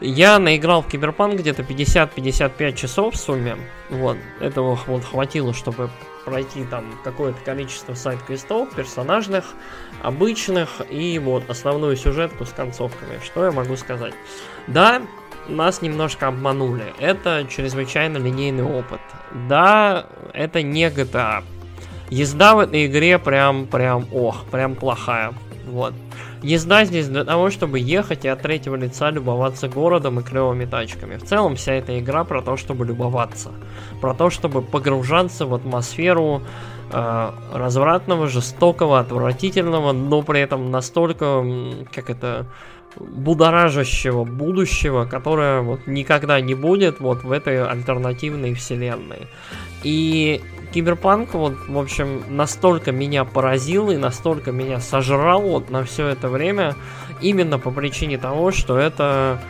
я 0.00 0.38
наиграл 0.38 0.82
в 0.82 0.88
Киберпанк 0.88 1.40
где-то 1.40 1.62
50-55 1.62 2.74
часов 2.74 3.14
в 3.14 3.16
сумме. 3.16 3.56
Вот, 3.90 4.16
этого 4.40 4.78
вот 4.86 5.04
хватило, 5.04 5.52
чтобы 5.52 5.90
пройти 6.24 6.64
там 6.64 6.84
какое-то 7.04 7.38
количество 7.44 7.94
сайт-квестов, 7.94 8.74
персонажных, 8.74 9.44
обычных 10.02 10.68
и 10.90 11.18
вот 11.18 11.48
основную 11.48 11.96
сюжетку 11.96 12.44
с 12.44 12.50
концовками. 12.50 13.18
Что 13.24 13.46
я 13.46 13.52
могу 13.52 13.76
сказать? 13.76 14.14
Да, 14.66 15.02
нас 15.48 15.80
немножко 15.80 16.28
обманули. 16.28 16.92
Это 16.98 17.46
чрезвычайно 17.48 18.18
линейный 18.18 18.64
опыт. 18.64 19.00
Да, 19.48 20.06
это 20.34 20.62
не 20.62 20.86
GTA. 20.88 21.42
Езда 22.10 22.54
в 22.54 22.60
этой 22.60 22.86
игре 22.86 23.18
прям, 23.18 23.66
прям, 23.66 24.06
ох, 24.12 24.44
прям 24.46 24.74
плохая. 24.74 25.32
Вот. 25.66 25.94
Езда 26.42 26.84
здесь 26.84 27.08
для 27.08 27.24
того, 27.24 27.50
чтобы 27.50 27.78
ехать 27.78 28.24
и 28.24 28.28
от 28.28 28.42
третьего 28.42 28.76
лица 28.76 29.10
любоваться 29.10 29.68
городом 29.68 30.20
и 30.20 30.22
клевыми 30.22 30.66
тачками. 30.66 31.16
В 31.16 31.24
целом 31.24 31.56
вся 31.56 31.74
эта 31.74 31.98
игра 31.98 32.24
про 32.24 32.42
то, 32.42 32.56
чтобы 32.56 32.84
любоваться. 32.86 33.50
Про 34.00 34.14
то, 34.14 34.30
чтобы 34.30 34.62
погружаться 34.62 35.46
в 35.46 35.54
атмосферу 35.54 36.42
э, 36.92 37.30
развратного, 37.52 38.28
жестокого, 38.28 39.00
отвратительного, 39.00 39.92
но 39.92 40.22
при 40.22 40.40
этом 40.40 40.70
настолько, 40.70 41.44
как 41.92 42.10
это, 42.10 42.46
будоражащего 42.96 44.24
будущего, 44.24 45.04
которое 45.04 45.60
вот 45.60 45.86
никогда 45.86 46.40
не 46.40 46.54
будет 46.54 47.00
вот 47.00 47.22
в 47.22 47.32
этой 47.32 47.64
альтернативной 47.64 48.54
вселенной. 48.54 49.28
И 49.82 50.40
Киберпанк, 50.72 51.34
вот, 51.34 51.54
в 51.66 51.78
общем, 51.78 52.22
настолько 52.28 52.92
меня 52.92 53.24
поразил 53.24 53.90
и 53.90 53.96
настолько 53.96 54.52
меня 54.52 54.80
сожрал 54.80 55.42
вот 55.42 55.70
на 55.70 55.84
все 55.84 56.08
это 56.08 56.28
время, 56.28 56.74
именно 57.20 57.58
по 57.58 57.70
причине 57.70 58.18
того, 58.18 58.52
что 58.52 58.78
это, 58.78 59.40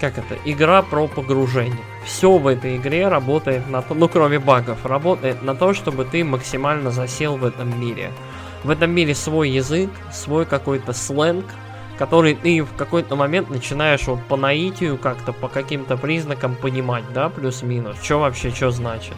как 0.00 0.18
это, 0.18 0.36
игра 0.44 0.82
про 0.82 1.08
погружение. 1.08 1.78
Все 2.04 2.36
в 2.36 2.46
этой 2.46 2.76
игре 2.76 3.08
работает 3.08 3.68
на 3.68 3.82
то, 3.82 3.94
ну 3.94 4.08
кроме 4.08 4.38
багов, 4.38 4.84
работает 4.84 5.42
на 5.42 5.54
то, 5.54 5.72
чтобы 5.72 6.04
ты 6.04 6.24
максимально 6.24 6.90
засел 6.90 7.36
в 7.36 7.44
этом 7.44 7.80
мире. 7.80 8.10
В 8.64 8.70
этом 8.70 8.90
мире 8.90 9.14
свой 9.14 9.50
язык, 9.50 9.90
свой 10.12 10.44
какой-то 10.44 10.92
сленг, 10.92 11.46
который 11.98 12.34
ты 12.34 12.62
в 12.62 12.74
какой-то 12.76 13.16
момент 13.16 13.50
начинаешь 13.50 14.06
вот 14.06 14.22
по 14.24 14.36
наитию 14.36 14.96
как-то, 14.96 15.32
по 15.32 15.48
каким-то 15.48 15.96
признакам 15.96 16.54
понимать, 16.54 17.04
да, 17.12 17.28
плюс-минус, 17.28 17.96
что 18.02 18.18
вообще, 18.20 18.50
что 18.50 18.70
значит. 18.70 19.14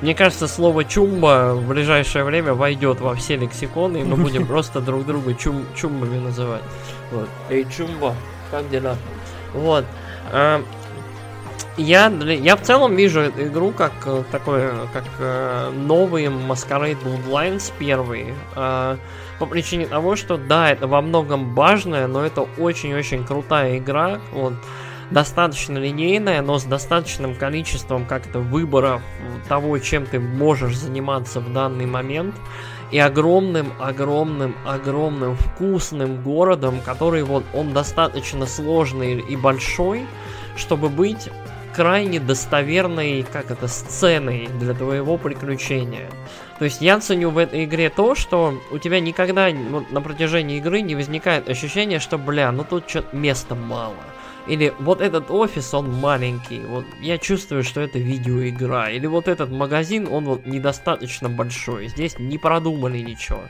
Мне 0.00 0.14
кажется, 0.14 0.48
слово 0.48 0.84
чумба 0.84 1.54
в 1.54 1.68
ближайшее 1.68 2.24
время 2.24 2.54
войдет 2.54 3.00
во 3.00 3.14
все 3.14 3.36
лексиконы, 3.36 3.98
и 3.98 4.04
мы 4.04 4.16
будем 4.22 4.46
просто 4.46 4.80
друг 4.80 5.04
друга 5.06 5.34
чум 5.34 5.64
чумбами 5.76 6.18
называть. 6.18 6.62
Вот. 7.10 7.28
Эй, 7.50 7.66
чумба, 7.66 8.14
как 8.50 8.68
дела? 8.70 8.96
Вот. 9.52 9.84
А, 10.32 10.62
Я, 11.76 12.06
я 12.08 12.56
в 12.56 12.62
целом 12.62 12.96
вижу 12.96 13.20
эту 13.20 13.44
игру 13.44 13.72
как 13.72 13.92
э, 14.06 14.24
такой, 14.30 14.70
как 14.92 15.04
э, 15.18 15.70
новый 15.74 16.26
Masquerade 16.26 16.98
Bloodlines 17.02 17.72
первый. 17.78 18.34
По 19.42 19.46
причине 19.46 19.86
того, 19.86 20.14
что 20.14 20.36
да, 20.36 20.70
это 20.70 20.86
во 20.86 21.02
многом 21.02 21.52
важная, 21.52 22.06
но 22.06 22.24
это 22.24 22.42
очень-очень 22.42 23.26
крутая 23.26 23.78
игра. 23.78 24.20
Вот 24.32 24.52
достаточно 25.10 25.78
линейная, 25.78 26.42
но 26.42 26.60
с 26.60 26.64
достаточным 26.64 27.34
количеством 27.34 28.06
как-то 28.06 28.38
выборов 28.38 29.02
того, 29.48 29.76
чем 29.78 30.06
ты 30.06 30.20
можешь 30.20 30.76
заниматься 30.76 31.40
в 31.40 31.52
данный 31.52 31.86
момент. 31.86 32.36
И 32.92 33.00
огромным, 33.00 33.72
огромным, 33.80 34.54
огромным 34.64 35.34
вкусным 35.34 36.22
городом, 36.22 36.80
который 36.84 37.24
вот 37.24 37.42
он 37.52 37.72
достаточно 37.72 38.46
сложный 38.46 39.18
и 39.18 39.34
большой, 39.34 40.06
чтобы 40.54 40.88
быть 40.88 41.30
крайне 41.74 42.20
достоверной, 42.20 43.26
как 43.32 43.50
это, 43.50 43.66
сценой 43.66 44.48
для 44.60 44.72
твоего 44.72 45.16
приключения. 45.16 46.10
То 46.62 46.66
есть 46.66 46.80
я 46.80 47.00
ценю 47.00 47.30
в 47.30 47.38
этой 47.38 47.64
игре 47.64 47.90
то, 47.90 48.14
что 48.14 48.56
у 48.70 48.78
тебя 48.78 49.00
никогда 49.00 49.50
вот, 49.50 49.90
на 49.90 50.00
протяжении 50.00 50.58
игры 50.58 50.80
не 50.80 50.94
возникает 50.94 51.48
ощущение, 51.48 51.98
что, 51.98 52.18
бля, 52.18 52.52
ну 52.52 52.62
тут 52.62 52.88
что-то 52.88 53.16
места 53.16 53.56
мало. 53.56 53.96
Или 54.46 54.72
вот 54.78 55.00
этот 55.00 55.32
офис, 55.32 55.74
он 55.74 55.92
маленький, 55.92 56.60
вот 56.60 56.84
я 57.00 57.18
чувствую, 57.18 57.64
что 57.64 57.80
это 57.80 57.98
видеоигра. 57.98 58.90
Или 58.92 59.06
вот 59.08 59.26
этот 59.26 59.50
магазин, 59.50 60.06
он 60.08 60.24
вот 60.24 60.46
недостаточно 60.46 61.28
большой. 61.28 61.88
Здесь 61.88 62.16
не 62.20 62.38
продумали 62.38 62.98
ничего. 62.98 63.42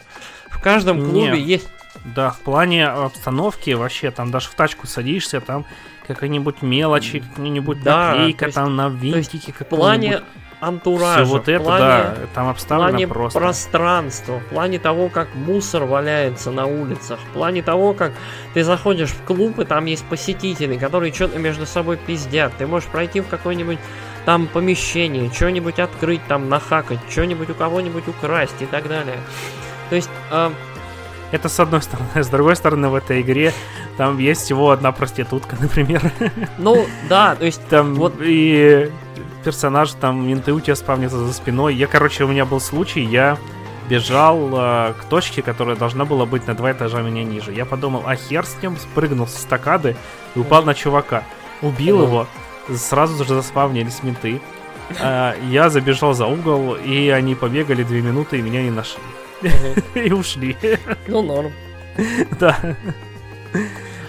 В 0.48 0.62
каждом 0.62 0.98
клубе 0.98 1.32
Не. 1.32 1.40
есть... 1.42 1.68
Да, 2.16 2.30
в 2.30 2.40
плане 2.40 2.86
обстановки 2.86 3.72
вообще, 3.72 4.10
там 4.10 4.30
даже 4.30 4.48
в 4.48 4.54
тачку 4.54 4.86
садишься, 4.86 5.42
там 5.42 5.66
какая-нибудь 6.08 6.62
мелочи, 6.62 7.18
какая-нибудь 7.18 7.82
Да, 7.82 8.12
наклейка 8.12 8.46
есть- 8.46 8.54
там 8.54 8.74
на 8.74 8.88
То 8.88 9.18
есть 9.18 9.34
в 9.34 9.64
плане 9.66 10.22
антуража, 10.62 11.24
Все 11.24 11.32
вот 11.32 11.44
в 11.44 11.48
это, 11.48 11.62
плане, 11.64 11.84
да, 11.84 12.14
там 12.34 12.46
в 12.46 12.50
обставлено 12.50 12.90
плане 12.90 13.08
просто. 13.08 13.38
пространства, 13.38 14.38
в 14.38 14.44
плане 14.44 14.78
того, 14.78 15.08
как 15.08 15.34
мусор 15.34 15.84
валяется 15.84 16.52
на 16.52 16.66
улицах, 16.66 17.18
в 17.18 17.32
плане 17.34 17.62
того, 17.62 17.92
как 17.94 18.12
ты 18.54 18.62
заходишь 18.62 19.10
в 19.10 19.24
клуб, 19.24 19.58
и 19.58 19.64
там 19.64 19.86
есть 19.86 20.04
посетители, 20.06 20.78
которые 20.78 21.12
что-то 21.12 21.38
между 21.40 21.66
собой 21.66 21.96
пиздят. 21.96 22.52
Ты 22.58 22.66
можешь 22.68 22.88
пройти 22.88 23.20
в 23.20 23.26
какое-нибудь 23.26 23.78
там 24.24 24.46
помещение, 24.46 25.32
что-нибудь 25.32 25.80
открыть, 25.80 26.24
там 26.28 26.48
нахакать, 26.48 27.00
что-нибудь 27.10 27.50
у 27.50 27.54
кого-нибудь 27.54 28.06
украсть 28.06 28.54
и 28.60 28.66
так 28.66 28.88
далее. 28.88 29.16
То 29.90 29.96
есть, 29.96 30.10
а, 30.30 30.52
Это 31.32 31.48
с 31.48 31.58
одной 31.58 31.82
стороны. 31.82 32.08
С 32.14 32.28
другой 32.28 32.54
стороны, 32.54 32.88
в 32.88 32.94
этой 32.94 33.20
игре 33.20 33.52
там 33.96 34.18
есть 34.18 34.42
всего 34.42 34.70
одна 34.70 34.92
проститутка, 34.92 35.56
например. 35.60 36.02
ну 36.58 36.86
да, 37.08 37.34
то 37.34 37.44
есть 37.46 37.66
Там 37.68 37.94
Вот. 37.94 38.14
и 38.20 38.92
персонаж, 39.42 39.92
там 39.92 40.26
менты 40.26 40.52
у 40.52 40.60
тебя 40.60 40.76
спавнятся 40.76 41.18
за 41.18 41.32
спиной. 41.32 41.74
Я, 41.74 41.86
короче, 41.86 42.24
у 42.24 42.28
меня 42.28 42.44
был 42.44 42.60
случай, 42.60 43.02
я 43.02 43.38
бежал 43.88 44.48
э, 44.52 44.94
к 45.00 45.04
точке, 45.08 45.42
которая 45.42 45.76
должна 45.76 46.04
была 46.04 46.24
быть 46.24 46.46
на 46.46 46.54
два 46.54 46.72
этажа 46.72 47.02
меня 47.02 47.24
ниже. 47.24 47.52
Я 47.52 47.66
подумал, 47.66 48.04
а 48.06 48.16
хер 48.16 48.46
с 48.46 48.62
ним, 48.62 48.76
спрыгнул 48.76 49.26
с 49.26 49.34
стакады 49.34 49.96
и 50.34 50.38
упал 50.38 50.62
на 50.64 50.74
чувака. 50.74 51.24
Убил 51.60 52.02
его, 52.02 52.26
сразу 52.74 53.24
же 53.24 53.34
заспавнились 53.34 54.02
менты. 54.02 54.40
А, 55.00 55.34
я 55.48 55.68
забежал 55.70 56.14
за 56.14 56.26
угол, 56.26 56.74
и 56.74 57.08
они 57.08 57.34
побегали 57.34 57.82
две 57.82 58.02
минуты 58.02 58.38
и 58.38 58.42
меня 58.42 58.62
не 58.62 58.70
нашли. 58.70 59.02
И 59.94 60.12
ушли. 60.12 60.56
ну 61.06 61.22
норм. 61.22 61.52
Да. 62.40 62.58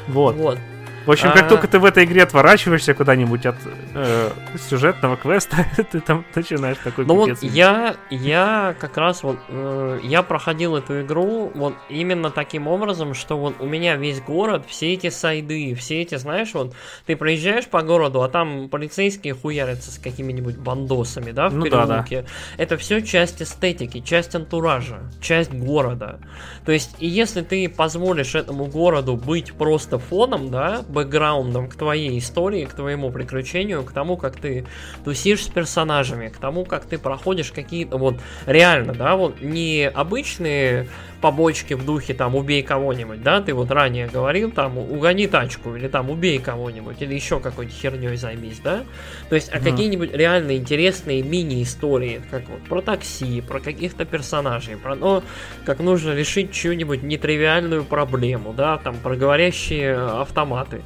Вот. 0.07 0.35
Вот. 0.35 0.59
В 1.05 1.11
общем, 1.11 1.31
как 1.33 1.43
А. 1.43 1.49
только 1.49 1.67
ты 1.67 1.79
в 1.79 1.85
этой 1.85 2.05
игре 2.05 2.23
отворачиваешься 2.23 2.93
куда-нибудь 2.93 3.45
от 3.45 3.55
э, 3.93 4.29
сюжетного 4.69 5.17
квеста, 5.17 5.65
ты 5.91 5.99
там 5.99 6.25
начинаешь 6.33 6.77
такой 6.83 7.05
Ну 7.05 7.15
вот 7.15 7.43
я, 7.43 7.95
я 8.09 8.75
как 8.79 8.97
раз 8.97 9.23
вот, 9.23 9.37
э, 9.49 9.99
я 10.03 10.23
проходил 10.23 10.75
эту 10.77 11.01
игру 11.01 11.51
вот 11.55 11.73
именно 11.89 12.29
таким 12.29 12.67
образом, 12.67 13.13
что 13.13 13.37
вот 13.37 13.55
у 13.59 13.65
меня 13.65 13.95
весь 13.95 14.21
город, 14.21 14.63
все 14.67 14.93
эти 14.93 15.09
сайды, 15.09 15.75
все 15.75 16.01
эти, 16.01 16.15
знаешь, 16.15 16.53
вот 16.53 16.73
ты 17.05 17.15
проезжаешь 17.15 17.67
по 17.67 17.81
городу, 17.81 18.21
а 18.23 18.29
там 18.29 18.69
полицейские 18.69 19.33
хуярятся 19.33 19.91
с 19.91 19.97
какими-нибудь 19.99 20.57
бандосами, 20.57 21.31
да, 21.31 21.49
в 21.49 21.53
Ну 21.55 21.69
да, 21.69 21.85
да. 21.85 22.03
переулке. 22.03 22.25
Это 22.57 22.77
все 22.77 23.01
часть 23.01 23.41
эстетики, 23.41 23.99
часть 23.99 24.35
антуража, 24.35 24.99
часть 25.21 25.51
города. 25.53 26.19
То 26.65 26.71
есть, 26.71 26.95
и 26.99 27.07
если 27.07 27.41
ты 27.41 27.67
позволишь 27.67 28.35
этому 28.35 28.65
городу 28.65 29.15
быть 29.17 29.53
просто 29.53 29.99
фоном, 29.99 30.49
да, 30.49 30.81
бэкграундом 30.93 31.67
к 31.67 31.75
твоей 31.75 32.17
истории, 32.19 32.65
к 32.65 32.73
твоему 32.73 33.11
приключению, 33.11 33.83
к 33.83 33.91
тому, 33.91 34.15
как 34.15 34.37
ты 34.37 34.65
тусишь 35.03 35.43
с 35.43 35.47
персонажами, 35.47 36.29
к 36.29 36.37
тому, 36.37 36.63
как 36.63 36.85
ты 36.85 36.97
проходишь 36.97 37.51
какие-то 37.51 37.97
вот 37.97 38.15
реально, 38.45 38.93
да, 38.93 39.15
вот 39.15 39.41
не 39.41 39.89
обычные 39.93 40.87
побочки 41.23 41.73
в 41.73 41.85
духе 41.85 42.13
там 42.13 42.35
убей 42.35 42.63
кого-нибудь, 42.63 43.23
да, 43.23 43.39
ты 43.39 43.53
вот 43.53 43.71
ранее 43.71 44.07
говорил 44.07 44.51
там 44.51 44.77
угони 44.77 45.27
тачку 45.27 45.73
или 45.73 45.87
там 45.87 46.09
убей 46.09 46.37
кого-нибудь 46.37 47.01
или 47.01 47.15
еще 47.15 47.39
какой-то 47.39 47.71
херней 47.71 48.17
займись, 48.17 48.59
да, 48.59 48.83
то 49.29 49.35
есть 49.35 49.49
а 49.49 49.55
Мгм. 49.55 49.63
какие-нибудь 49.63 50.13
реально 50.13 50.57
интересные 50.57 51.23
мини-истории, 51.23 52.21
как 52.29 52.49
вот 52.49 52.61
про 52.63 52.81
такси, 52.81 53.39
про 53.39 53.61
каких-то 53.61 54.03
персонажей, 54.03 54.75
про 54.75 54.97
то, 54.97 55.23
как 55.63 55.79
нужно 55.79 56.13
решить 56.13 56.51
чью-нибудь 56.51 57.03
нетривиальную 57.03 57.85
проблему, 57.85 58.51
да, 58.51 58.77
там 58.77 58.97
про 58.97 59.15
говорящие 59.15 59.95
автоматы. 59.95 60.81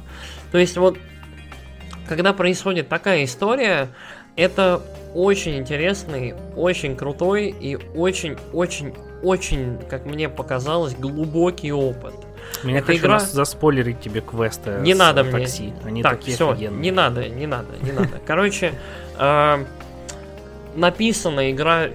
То 0.52 0.58
есть 0.58 0.76
вот 0.76 0.98
когда 2.06 2.32
происходит 2.32 2.88
такая 2.88 3.24
история, 3.24 3.88
это 4.36 4.80
очень 5.14 5.58
интересный, 5.58 6.36
очень 6.54 6.94
крутой 6.94 7.48
и 7.48 7.76
очень-очень-очень, 9.22 9.88
как 9.88 10.06
мне 10.06 10.28
показалось, 10.28 10.94
глубокий 10.94 11.72
опыт. 11.72 12.14
Меня 12.62 12.78
эта 12.78 12.96
игра- 12.96 13.20
заспойлерить 13.20 14.00
тебе 14.00 14.20
квесты 14.20 14.78
Не 14.80 14.94
надо 14.94 15.22
мне. 15.22 15.32
такси. 15.32 15.72
Они 15.84 16.02
так, 16.02 16.18
такие 16.18 16.34
все, 16.34 16.50
офигенные. 16.50 16.80
не 16.80 16.90
надо, 16.90 17.28
не 17.28 17.46
надо, 17.46 17.68
не 17.82 17.92
надо. 17.92 18.18
Короче, 18.26 18.72
э, 19.18 19.64
написана 20.74 21.50
игра 21.50 21.88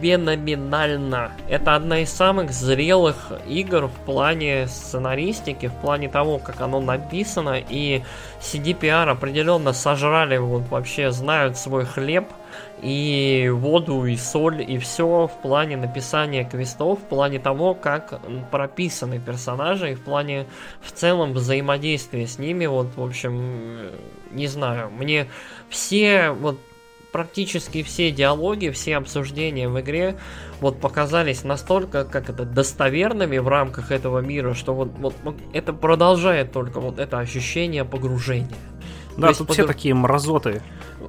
феноменально. 0.00 1.32
Это 1.48 1.74
одна 1.74 2.00
из 2.00 2.10
самых 2.10 2.52
зрелых 2.52 3.32
игр 3.48 3.86
в 3.86 4.04
плане 4.04 4.68
сценаристики, 4.68 5.66
в 5.68 5.74
плане 5.74 6.08
того, 6.08 6.38
как 6.38 6.60
оно 6.60 6.80
написано, 6.80 7.56
и 7.68 8.02
CDPR 8.40 9.08
определенно 9.10 9.72
сожрали, 9.72 10.36
вот 10.36 10.68
вообще 10.68 11.10
знают 11.10 11.56
свой 11.56 11.84
хлеб, 11.84 12.26
и 12.82 13.50
воду, 13.52 14.04
и 14.04 14.16
соль, 14.16 14.62
и 14.62 14.78
все 14.78 15.26
в 15.26 15.42
плане 15.42 15.76
написания 15.76 16.44
квестов, 16.44 17.00
в 17.00 17.04
плане 17.04 17.38
того, 17.38 17.74
как 17.74 18.20
прописаны 18.50 19.18
персонажи, 19.18 19.92
и 19.92 19.94
в 19.94 20.02
плане 20.02 20.46
в 20.80 20.92
целом 20.92 21.32
взаимодействия 21.32 22.26
с 22.26 22.38
ними, 22.38 22.66
вот, 22.66 22.96
в 22.96 23.02
общем, 23.02 23.38
э, 23.40 23.90
не 24.32 24.46
знаю, 24.46 24.90
мне 24.90 25.26
все, 25.70 26.30
вот, 26.30 26.58
практически 27.12 27.82
все 27.82 28.10
диалоги, 28.10 28.68
все 28.68 28.96
обсуждения 28.96 29.70
в 29.70 29.80
игре 29.80 30.18
вот 30.60 30.80
показались 30.80 31.44
настолько, 31.44 32.04
как 32.04 32.28
это, 32.28 32.44
достоверными 32.44 33.38
в 33.38 33.48
рамках 33.48 33.90
этого 33.90 34.18
мира, 34.18 34.52
что 34.52 34.74
вот, 34.74 34.90
вот, 34.98 35.14
вот 35.22 35.36
это 35.54 35.72
продолжает 35.72 36.52
только 36.52 36.78
вот 36.78 36.98
это 36.98 37.18
ощущение 37.18 37.86
погружения. 37.86 38.50
Да, 39.16 39.28
есть 39.28 39.38
тут 39.38 39.48
под- 39.48 39.56
все 39.56 39.66
такие 39.66 39.94
мразоты. 39.94 40.62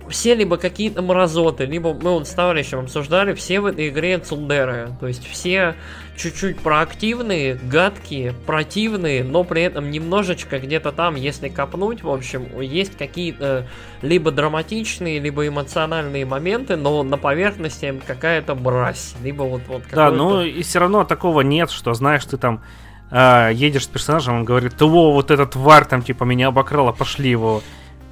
Все 0.10 0.36
либо 0.36 0.58
какие-то 0.58 1.02
мразоты, 1.02 1.66
либо 1.66 1.94
мы 1.94 2.12
вот 2.12 2.28
с 2.28 2.32
товарищем 2.32 2.80
обсуждали, 2.80 3.34
все 3.34 3.60
в 3.60 3.66
этой 3.66 3.90
игре 3.90 4.18
цундеры. 4.20 4.90
То 5.00 5.08
есть 5.08 5.28
все 5.28 5.76
чуть-чуть 6.16 6.60
проактивные, 6.60 7.56
гадкие, 7.56 8.34
противные, 8.46 9.24
но 9.24 9.44
при 9.44 9.64
этом 9.64 9.92
немножечко 9.92 10.60
где-то 10.60 10.92
там, 10.92 11.16
если 11.16 11.50
копнуть, 11.50 12.04
в 12.04 12.10
общем, 12.10 12.60
есть 12.62 12.98
какие-то 12.98 13.68
либо 14.02 14.32
драматичные, 14.32 15.20
либо 15.20 15.48
эмоциональные 15.48 16.26
моменты, 16.26 16.76
но 16.76 17.04
на 17.04 17.18
поверхности 17.18 18.02
какая-то 18.06 18.56
мразь. 18.56 19.16
Либо 19.22 19.44
вот, 19.44 19.62
вот 19.68 19.84
Да, 19.92 20.12
ну 20.12 20.42
и 20.44 20.62
все 20.62 20.80
равно 20.80 21.04
такого 21.04 21.42
нет, 21.42 21.70
что 21.70 21.94
знаешь, 21.94 22.26
ты 22.26 22.38
там 22.38 22.62
а, 23.10 23.50
едешь 23.50 23.86
с 23.86 23.88
персонажем, 23.88 24.36
он 24.36 24.46
говорит, 24.46 24.82
о, 24.82 25.14
вот 25.14 25.32
этот 25.32 25.52
тварь 25.52 25.86
там 25.86 26.02
типа 26.02 26.24
меня 26.24 26.48
обокрала, 26.48 26.92
пошли 26.92 27.30
его 27.30 27.62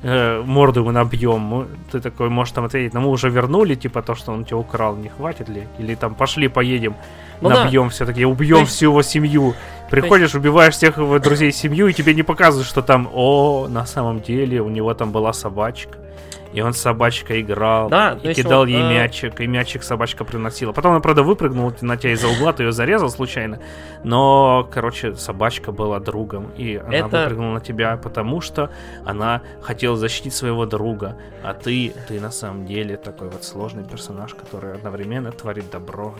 э, 0.05 0.41
морду 0.45 0.81
ему 0.81 0.91
набьем. 0.91 1.67
Ты 1.91 1.99
такой 1.99 2.29
можешь 2.29 2.53
там 2.53 2.65
ответить, 2.65 2.93
ну 2.93 3.01
мы 3.01 3.09
уже 3.09 3.29
вернули, 3.29 3.75
типа 3.75 4.01
то, 4.01 4.15
что 4.15 4.31
он 4.31 4.45
тебя 4.45 4.57
украл, 4.57 4.95
не 4.95 5.09
хватит 5.09 5.49
ли? 5.49 5.67
Или 5.79 5.95
там 5.95 6.13
пошли 6.15 6.47
поедем, 6.47 6.95
Ну 7.41 7.49
да. 7.49 7.63
набьем 7.65 7.89
все-таки, 7.89 8.25
убьем 8.25 8.59
есть- 8.59 8.71
всю 8.71 8.85
его 8.91 9.01
семью. 9.01 9.53
Приходишь, 9.89 10.35
убиваешь 10.35 10.73
всех 10.75 10.97
его 10.97 11.19
друзей 11.19 11.51
семью, 11.51 11.87
и 11.87 11.93
тебе 11.93 12.13
не 12.13 12.23
показывают, 12.23 12.67
что 12.67 12.81
там, 12.81 13.07
о, 13.13 13.67
на 13.69 13.85
самом 13.85 14.19
деле 14.21 14.61
у 14.61 14.69
него 14.69 14.93
там 14.93 15.11
была 15.11 15.33
собачка. 15.33 15.97
И 16.55 16.61
он 16.61 16.73
с 16.73 16.77
собачкой 16.77 17.41
играл, 17.41 17.89
Да, 17.89 18.17
и 18.23 18.33
кидал 18.33 18.61
вот, 18.61 18.69
ей 18.69 18.81
э, 18.81 18.89
мячик, 18.89 19.41
и 19.41 19.47
мячик 19.47 19.83
собачка 19.83 20.23
приносила. 20.23 20.71
Потом 20.71 20.93
она, 20.93 21.01
правда, 21.01 21.21
выпрыгнула 21.21 21.73
на 21.81 21.97
тебя 21.97 22.13
из-за 22.13 22.29
угла, 22.29 22.53
ты 22.53 22.63
ее 22.63 22.71
зарезал 22.71 23.09
случайно. 23.09 23.59
Но, 24.05 24.65
короче, 24.71 25.15
собачка 25.15 25.73
была 25.73 25.99
другом, 25.99 26.51
и 26.55 26.77
она 26.77 26.95
Это- 26.95 27.23
выпрыгнула 27.23 27.53
на 27.55 27.59
тебя, 27.59 27.97
потому 27.97 28.39
что 28.39 28.69
она 29.03 29.41
хотела 29.61 29.97
защитить 29.97 30.33
своего 30.33 30.65
друга. 30.65 31.17
А 31.43 31.53
ты, 31.53 31.93
ты 32.07 32.21
на 32.21 32.31
самом 32.31 32.65
деле 32.65 32.95
такой 32.95 33.29
вот 33.29 33.43
сложный 33.43 33.83
персонаж, 33.83 34.33
который 34.33 34.73
одновременно 34.73 35.31
творит 35.31 35.69
добро. 35.69 36.15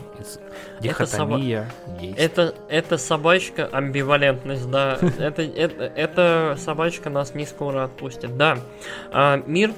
Дихотомия 0.80 1.70
действий. 1.98 2.24
Это, 2.24 2.54
это 2.68 2.98
собачка, 2.98 3.68
амбивалентность, 3.72 4.70
да. 4.70 4.98
Это, 5.18 5.42
это, 5.42 5.84
это 5.84 6.56
собачка 6.58 7.08
нас 7.10 7.34
не 7.34 7.46
скоро 7.46 7.84
отпустит, 7.84 8.36
да. 8.36 8.58
А, 9.10 9.42
мир 9.46 9.72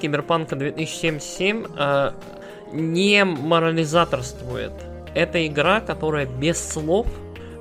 Киберпанка 0.49 0.55
2077 0.55 1.65
а, 1.77 2.13
не 2.71 3.23
морализаторствует. 3.23 4.71
Это 5.15 5.45
игра, 5.45 5.81
которая 5.81 6.25
без 6.25 6.59
слов, 6.59 7.07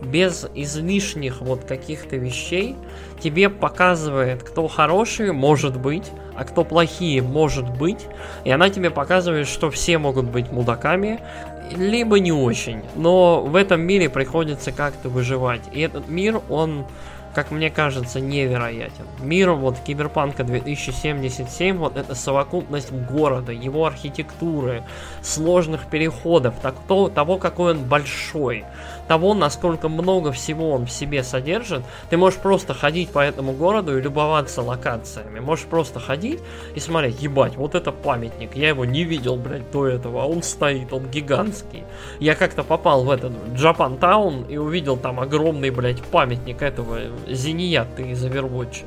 без 0.02 0.47
излишних 0.55 1.40
вот 1.40 1.65
каких-то 1.65 2.16
вещей 2.16 2.77
тебе 3.20 3.48
показывает, 3.48 4.43
кто 4.43 4.69
хороший 4.69 5.32
может 5.32 5.78
быть, 5.78 6.05
а 6.36 6.44
кто 6.44 6.65
плохие 6.65 7.23
может 7.23 7.69
быть. 7.78 8.06
И 8.44 8.51
она 8.51 8.70
тебе 8.70 8.90
показывает, 8.90 9.48
что 9.48 9.70
все 9.70 9.98
могут 9.98 10.27
быть 10.27 10.52
мудаками, 10.52 11.20
либо 11.77 12.20
не 12.20 12.32
очень. 12.32 12.82
Но 12.97 13.43
в 13.43 13.56
этом 13.56 13.81
мире 13.81 14.09
приходится 14.09 14.73
как-то 14.73 15.09
выживать. 15.09 15.62
И 15.73 15.81
этот 15.81 16.09
мир, 16.09 16.40
он 16.48 16.86
как 17.34 17.50
мне 17.50 17.70
кажется, 17.70 18.20
невероятен. 18.20 19.06
Мир 19.20 19.52
вот 19.52 19.78
Киберпанка 19.78 20.44
2077, 20.44 21.76
вот 21.76 21.96
это 21.96 22.14
совокупность 22.14 22.92
города, 22.92 23.52
его 23.52 23.86
архитектуры, 23.86 24.82
сложных 25.22 25.86
переходов, 25.86 26.55
так, 26.62 26.74
то, 26.86 27.09
того, 27.09 27.38
какой 27.38 27.72
он 27.72 27.84
большой, 27.84 28.64
того, 29.09 29.35
насколько 29.35 29.89
много 29.89 30.30
всего 30.32 30.70
он 30.70 30.86
в 30.86 30.90
себе 30.90 31.22
содержит, 31.24 31.82
ты 32.10 32.16
можешь 32.16 32.39
просто 32.39 32.74
ходить 32.74 33.10
по 33.10 33.20
этому 33.20 33.52
городу 33.52 33.98
и 33.98 34.02
любоваться 34.02 34.62
локациями. 34.62 35.40
Можешь 35.40 35.64
просто 35.64 35.98
ходить 35.98 36.40
и 36.74 36.80
смотреть, 36.80 37.20
ебать, 37.22 37.56
вот 37.56 37.74
это 37.74 37.90
памятник, 37.90 38.55
я 38.55 38.68
его 38.68 38.85
не 38.85 39.05
видел, 39.05 39.36
блядь, 39.36 39.70
до 39.70 39.86
этого, 39.86 40.22
а 40.22 40.26
он 40.26 40.43
стоит, 40.43 40.93
он 40.93 41.09
гигантский. 41.09 41.85
Я 42.20 42.35
как-то 42.35 42.62
попал 42.62 43.05
в 43.05 43.10
этот 43.10 43.32
Japan 43.55 43.98
Town 43.98 44.48
и 44.48 44.56
увидел 44.56 44.97
там 44.97 45.18
огромный, 45.20 45.70
блядь, 45.70 46.02
памятник 46.02 46.62
этого 46.62 46.98
Зенията 47.26 48.02
из 48.02 48.24
Overwatch 48.24 48.85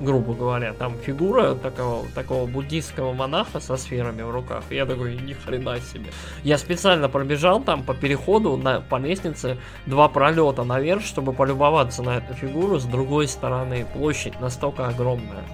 грубо 0.00 0.34
говоря, 0.34 0.72
там 0.72 0.94
фигура 0.98 1.54
такого, 1.54 2.06
такого 2.14 2.46
буддийского 2.46 3.12
монаха 3.12 3.60
со 3.60 3.76
сферами 3.76 4.22
в 4.22 4.30
руках. 4.30 4.64
И 4.70 4.76
я 4.76 4.86
такой, 4.86 5.16
ни 5.16 5.32
хрена 5.32 5.78
себе. 5.80 6.10
Я 6.42 6.58
специально 6.58 7.08
пробежал 7.08 7.60
там 7.60 7.82
по 7.82 7.94
переходу 7.94 8.56
на, 8.56 8.80
по 8.80 8.96
лестнице 8.96 9.58
два 9.86 10.08
пролета 10.08 10.64
наверх, 10.64 11.02
чтобы 11.02 11.32
полюбоваться 11.32 12.02
на 12.02 12.18
эту 12.18 12.34
фигуру 12.34 12.78
с 12.78 12.84
другой 12.84 13.28
стороны. 13.28 13.86
Площадь 13.92 14.40
настолько 14.40 14.88
огромная. 14.88 15.44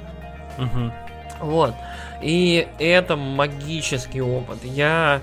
Угу. 0.59 0.93
Вот. 1.41 1.75
И 2.23 2.67
это 2.79 3.17
магический 3.17 4.23
опыт. 4.23 4.59
Я 4.65 5.21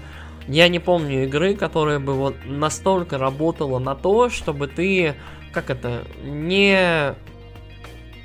я 0.48 0.68
не 0.68 0.80
помню 0.80 1.26
игры, 1.26 1.54
которая 1.54 2.00
бы 2.00 2.14
вот 2.14 2.36
настолько 2.46 3.20
работала 3.20 3.78
на 3.78 3.94
то, 3.94 4.30
чтобы 4.30 4.68
ты, 4.68 5.14
как 5.52 5.70
это, 5.70 6.06
не 6.24 7.14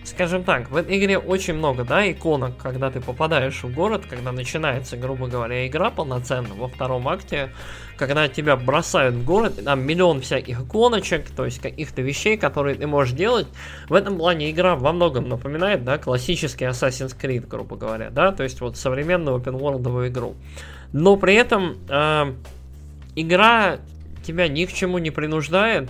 скажем 0.05 0.45
так, 0.45 0.71
в 0.71 0.77
этой 0.77 0.99
игре 0.99 1.19
очень 1.19 1.55
много, 1.55 1.85
да, 1.85 2.11
иконок, 2.11 2.57
когда 2.57 2.91
ты 2.91 3.01
попадаешь 3.01 3.63
в 3.63 3.75
город, 3.75 4.05
когда 4.09 4.33
начинается, 4.33 4.97
грубо 4.97 5.27
говоря, 5.27 5.67
игра 5.67 5.91
полноценно 5.91 6.55
во 6.55 6.69
втором 6.69 7.09
акте, 7.09 7.51
когда 7.97 8.29
тебя 8.29 8.57
бросают 8.57 9.15
в 9.15 9.25
город, 9.25 9.65
там 9.65 9.83
миллион 9.83 10.21
всяких 10.21 10.61
иконочек, 10.61 11.31
то 11.31 11.45
есть 11.45 11.61
каких-то 11.61 12.03
вещей, 12.03 12.37
которые 12.37 12.77
ты 12.77 12.87
можешь 12.87 13.15
делать. 13.15 13.47
В 13.89 13.95
этом 13.95 14.19
плане 14.19 14.51
игра 14.51 14.77
во 14.77 14.93
многом 14.93 15.29
напоминает, 15.29 15.85
да, 15.85 15.99
классический 15.99 16.67
Assassin's 16.67 17.17
Creed, 17.19 17.47
грубо 17.47 17.77
говоря, 17.77 18.11
да, 18.11 18.33
то 18.33 18.43
есть 18.43 18.61
вот 18.61 18.77
современную 18.77 19.39
open 19.39 20.09
игру. 20.09 20.35
Но 20.93 21.17
при 21.17 21.35
этом 21.35 21.77
э, 21.89 22.35
игра 23.17 23.79
тебя 24.25 24.49
ни 24.49 24.65
к 24.65 24.73
чему 24.73 24.99
не 24.99 25.11
принуждает, 25.11 25.89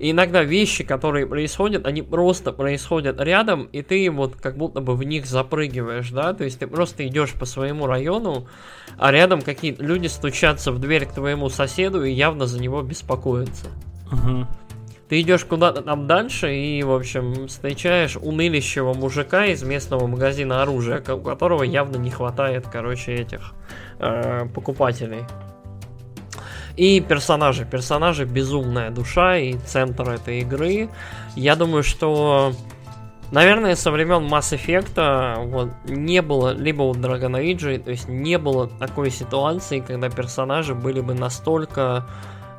и 0.00 0.12
иногда 0.12 0.42
вещи, 0.42 0.82
которые 0.82 1.26
происходят, 1.26 1.86
они 1.86 2.00
просто 2.00 2.52
происходят 2.52 3.20
рядом, 3.20 3.64
и 3.64 3.82
ты 3.82 4.10
вот 4.10 4.34
как 4.34 4.56
будто 4.56 4.80
бы 4.80 4.96
в 4.96 5.02
них 5.02 5.26
запрыгиваешь, 5.26 6.10
да, 6.10 6.32
то 6.32 6.44
есть 6.44 6.58
ты 6.58 6.66
просто 6.66 7.06
идешь 7.06 7.34
по 7.34 7.44
своему 7.44 7.86
району, 7.86 8.46
а 8.96 9.12
рядом 9.12 9.42
какие-то 9.42 9.84
люди 9.84 10.06
стучатся 10.06 10.72
в 10.72 10.78
дверь 10.78 11.04
к 11.04 11.12
твоему 11.12 11.50
соседу 11.50 12.02
и 12.02 12.12
явно 12.12 12.46
за 12.46 12.58
него 12.58 12.80
беспокоятся. 12.80 13.66
Угу. 14.10 14.46
Ты 15.10 15.20
идешь 15.20 15.44
куда-то 15.44 15.82
там 15.82 16.06
дальше 16.06 16.54
и, 16.54 16.82
в 16.82 16.92
общем, 16.92 17.48
встречаешь 17.48 18.16
унылищего 18.16 18.94
мужика 18.94 19.44
из 19.44 19.62
местного 19.62 20.06
магазина 20.06 20.62
оружия, 20.62 21.02
у 21.12 21.20
которого 21.20 21.62
явно 21.62 21.98
не 21.98 22.10
хватает, 22.10 22.64
короче, 22.72 23.16
этих 23.16 23.52
э, 23.98 24.46
покупателей. 24.54 25.24
И 26.76 27.00
персонажи. 27.00 27.64
Персонажи 27.64 28.24
безумная 28.24 28.90
душа 28.90 29.36
и 29.36 29.54
центр 29.54 30.08
этой 30.10 30.40
игры. 30.40 30.88
Я 31.36 31.56
думаю, 31.56 31.82
что 31.82 32.52
Наверное, 33.32 33.76
со 33.76 33.92
времен 33.92 34.26
Mass 34.26 34.52
Effect 34.56 35.44
вот, 35.46 35.70
не 35.84 36.20
было, 36.20 36.52
либо 36.52 36.82
у 36.82 36.94
Dragon 36.94 37.40
Age, 37.40 37.78
то 37.78 37.90
есть 37.92 38.08
не 38.08 38.38
было 38.38 38.66
такой 38.66 39.10
ситуации, 39.10 39.78
когда 39.78 40.10
персонажи 40.10 40.74
были 40.74 41.00
бы 41.00 41.14
настолько, 41.14 42.08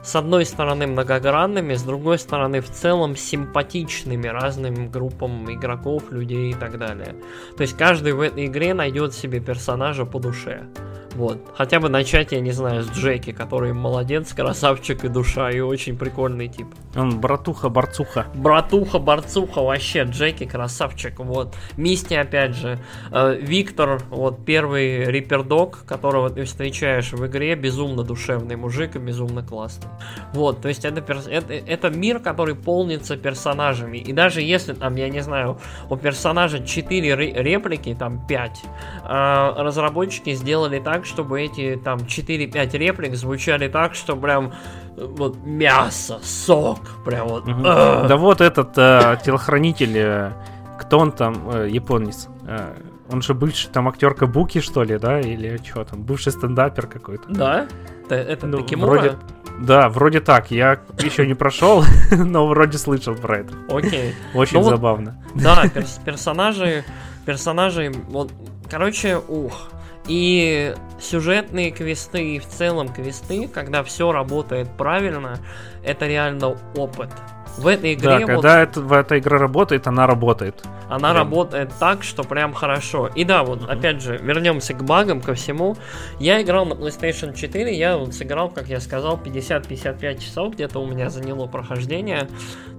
с 0.02 0.16
одной 0.16 0.46
стороны, 0.46 0.88
многогранными, 0.88 1.74
с 1.74 1.84
другой 1.84 2.18
стороны, 2.20 2.62
в 2.62 2.70
целом 2.70 3.18
симпатичными 3.18 4.28
разным 4.28 4.90
группам 4.90 5.52
игроков, 5.52 6.10
людей 6.10 6.52
и 6.52 6.54
так 6.54 6.78
далее. 6.78 7.16
То 7.58 7.64
есть 7.64 7.76
каждый 7.76 8.14
в 8.14 8.22
этой 8.22 8.46
игре 8.46 8.74
найдет 8.74 9.14
себе 9.14 9.42
персонажа 9.42 10.06
по 10.06 10.20
душе. 10.20 10.68
Вот. 11.16 11.40
Хотя 11.56 11.80
бы 11.80 11.90
начать, 11.90 12.32
я 12.32 12.40
не 12.40 12.52
знаю, 12.52 12.84
с 12.84 12.90
Джеки, 12.92 13.32
который 13.32 13.74
молодец, 13.74 14.34
красавчик 14.34 15.04
и 15.04 15.08
душа, 15.08 15.52
и 15.52 15.60
очень 15.60 15.98
прикольный 15.98 16.48
тип. 16.48 16.68
Он 16.96 17.20
братуха-борцуха. 17.20 18.28
Братуха-борцуха, 18.34 19.62
вообще, 19.62 20.04
Джеки 20.04 20.46
красавчик, 20.46 21.20
вот. 21.20 21.56
Мисти, 21.78 22.14
опять 22.14 22.56
же. 22.56 22.80
Э, 23.12 23.36
Виктор, 23.40 24.02
вот 24.10 24.46
первый 24.46 25.06
рипердог, 25.06 25.84
которого 25.86 26.30
ты 26.30 26.46
встречаешь 26.46 27.12
в 27.12 27.26
игре, 27.28 27.56
безумно 27.56 28.04
душевный 28.04 28.56
мужик 28.56 28.96
и 28.96 29.00
безумно 29.00 29.44
классный. 29.44 29.90
Вот, 30.34 30.62
то 30.62 30.68
есть 30.68 30.86
это, 30.86 31.02
это, 31.30 31.54
это 31.54 31.90
мир, 31.90 32.20
который 32.20 32.56
полнится 32.56 33.18
персонажами. 33.18 33.98
И 33.98 34.14
даже 34.14 34.42
если 34.42 34.74
там, 34.74 34.96
я 34.96 35.10
не 35.10 35.22
знаю, 35.22 35.60
у 35.90 35.98
персонажа 35.98 36.66
4 36.66 37.16
реплики, 37.42 37.96
там 37.98 38.26
5, 38.28 38.62
э, 39.04 39.54
разработчики 39.58 40.34
сделали 40.34 40.80
так, 40.80 41.01
так, 41.02 41.06
чтобы 41.06 41.42
эти 41.42 41.80
там 41.84 42.00
4-5 42.00 42.78
реплик 42.78 43.16
звучали 43.16 43.68
так, 43.68 43.96
что 43.96 44.16
прям 44.16 44.54
э, 44.98 45.06
вот 45.06 45.38
мясо, 45.44 46.20
сок, 46.24 46.80
прям 47.06 47.28
вот. 47.28 47.48
Угу. 47.48 47.64
Да 47.64 48.18
вот 48.18 48.42
этот 48.42 48.78
э, 48.78 49.18
телохранитель, 49.26 49.98
э, 49.98 50.32
кто 50.80 51.00
он 51.00 51.12
там, 51.12 51.36
э, 51.54 51.70
японец, 51.70 52.28
э, 52.48 52.76
он 53.12 53.22
же 53.22 53.34
бывший 53.34 53.70
там 53.72 53.88
актер 53.88 54.14
Кабуки, 54.14 54.62
что 54.62 54.84
ли, 54.84 54.98
да, 54.98 55.20
или 55.20 55.58
что 55.58 55.84
там, 55.84 56.04
бывший 56.04 56.32
стендапер 56.32 56.88
какой-то. 56.88 57.28
Да? 57.30 57.68
Это, 58.06 58.16
это 58.16 58.48
ну, 58.48 58.66
Вроде, 58.78 59.18
да, 59.60 59.90
вроде 59.90 60.22
так. 60.22 60.52
Я 60.52 60.80
еще 61.00 61.26
не 61.26 61.34
прошел, 61.34 61.84
но 62.12 62.48
вроде 62.48 62.78
слышал 62.78 63.16
про 63.16 63.40
это. 63.40 63.54
Окей. 63.70 64.14
Очень 64.36 64.60
ну, 64.60 64.70
забавно. 64.70 65.24
Вот, 65.34 65.44
да, 65.44 65.68
перс 65.68 66.00
персонажи, 66.06 66.84
персонажи, 67.26 67.92
вот, 68.08 68.32
короче, 68.70 69.18
ух, 69.18 69.72
и 70.08 70.76
сюжетные 71.00 71.72
квесты 71.72 72.36
и 72.36 72.40
в 72.40 72.48
целом 72.48 72.90
квесты, 72.90 73.48
когда 73.48 73.84
все 73.84 74.12
работает 74.12 74.70
правильно, 74.78 75.40
это 75.84 76.08
реально 76.08 76.58
опыт. 76.76 77.10
В 77.58 77.68
этой 77.68 77.94
игре... 77.94 78.20
Да, 78.20 78.20
когда 78.20 78.36
вот, 78.36 78.46
это, 78.46 78.82
в 78.82 78.94
этой 78.94 79.20
игре 79.20 79.38
работает, 79.38 79.88
она 79.88 80.08
работает. 80.08 80.64
Она 80.90 81.12
прям. 81.12 81.18
работает 81.18 81.72
так, 81.80 82.04
что 82.04 82.24
прям 82.24 82.54
хорошо. 82.54 83.08
И 83.08 83.24
да, 83.24 83.44
вот 83.44 83.62
uh-huh. 83.62 83.72
опять 83.72 84.02
же, 84.02 84.18
вернемся 84.18 84.74
к 84.74 84.84
багам, 84.84 85.22
ко 85.22 85.34
всему. 85.36 85.78
Я 86.20 86.42
играл 86.42 86.66
на 86.66 86.74
PlayStation 86.74 87.34
4, 87.34 87.74
я 87.76 87.98
вот 87.98 88.14
сыграл, 88.14 88.50
как 88.50 88.68
я 88.68 88.80
сказал, 88.80 89.18
50-55 89.18 90.20
часов 90.20 90.54
где-то 90.54 90.80
у 90.80 90.88
меня 90.88 91.10
заняло 91.10 91.48
прохождение. 91.48 92.28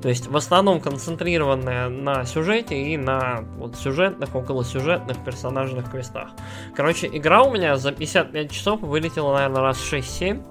То 0.03 0.09
есть 0.09 0.27
в 0.27 0.37
основном 0.37 0.81
концентрированное 0.81 1.89
на 1.89 2.25
сюжете 2.25 2.77
и 2.77 2.97
на 2.97 3.45
вот 3.57 3.77
сюжетных, 3.77 4.35
около 4.35 4.65
сюжетных 4.65 5.25
персонажных 5.25 5.91
квестах. 5.91 6.31
Короче, 6.77 7.09
игра 7.13 7.43
у 7.43 7.53
меня 7.53 7.77
за 7.77 7.93
55 7.93 8.51
часов 8.51 8.81
вылетела, 8.81 9.35
наверное, 9.35 9.63
раз 9.63 9.79
6-7. 9.79 10.43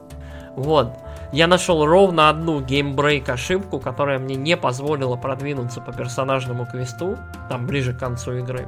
Вот. 0.55 0.93
Я 1.31 1.47
нашел 1.47 1.85
ровно 1.85 2.29
одну 2.29 2.59
геймбрейк 2.59 3.29
ошибку, 3.29 3.79
которая 3.79 4.19
мне 4.19 4.35
не 4.35 4.57
позволила 4.57 5.15
продвинуться 5.15 5.79
по 5.79 5.93
персонажному 5.93 6.65
квесту, 6.65 7.17
там 7.49 7.65
ближе 7.65 7.93
к 7.93 7.99
концу 7.99 8.33
игры. 8.33 8.67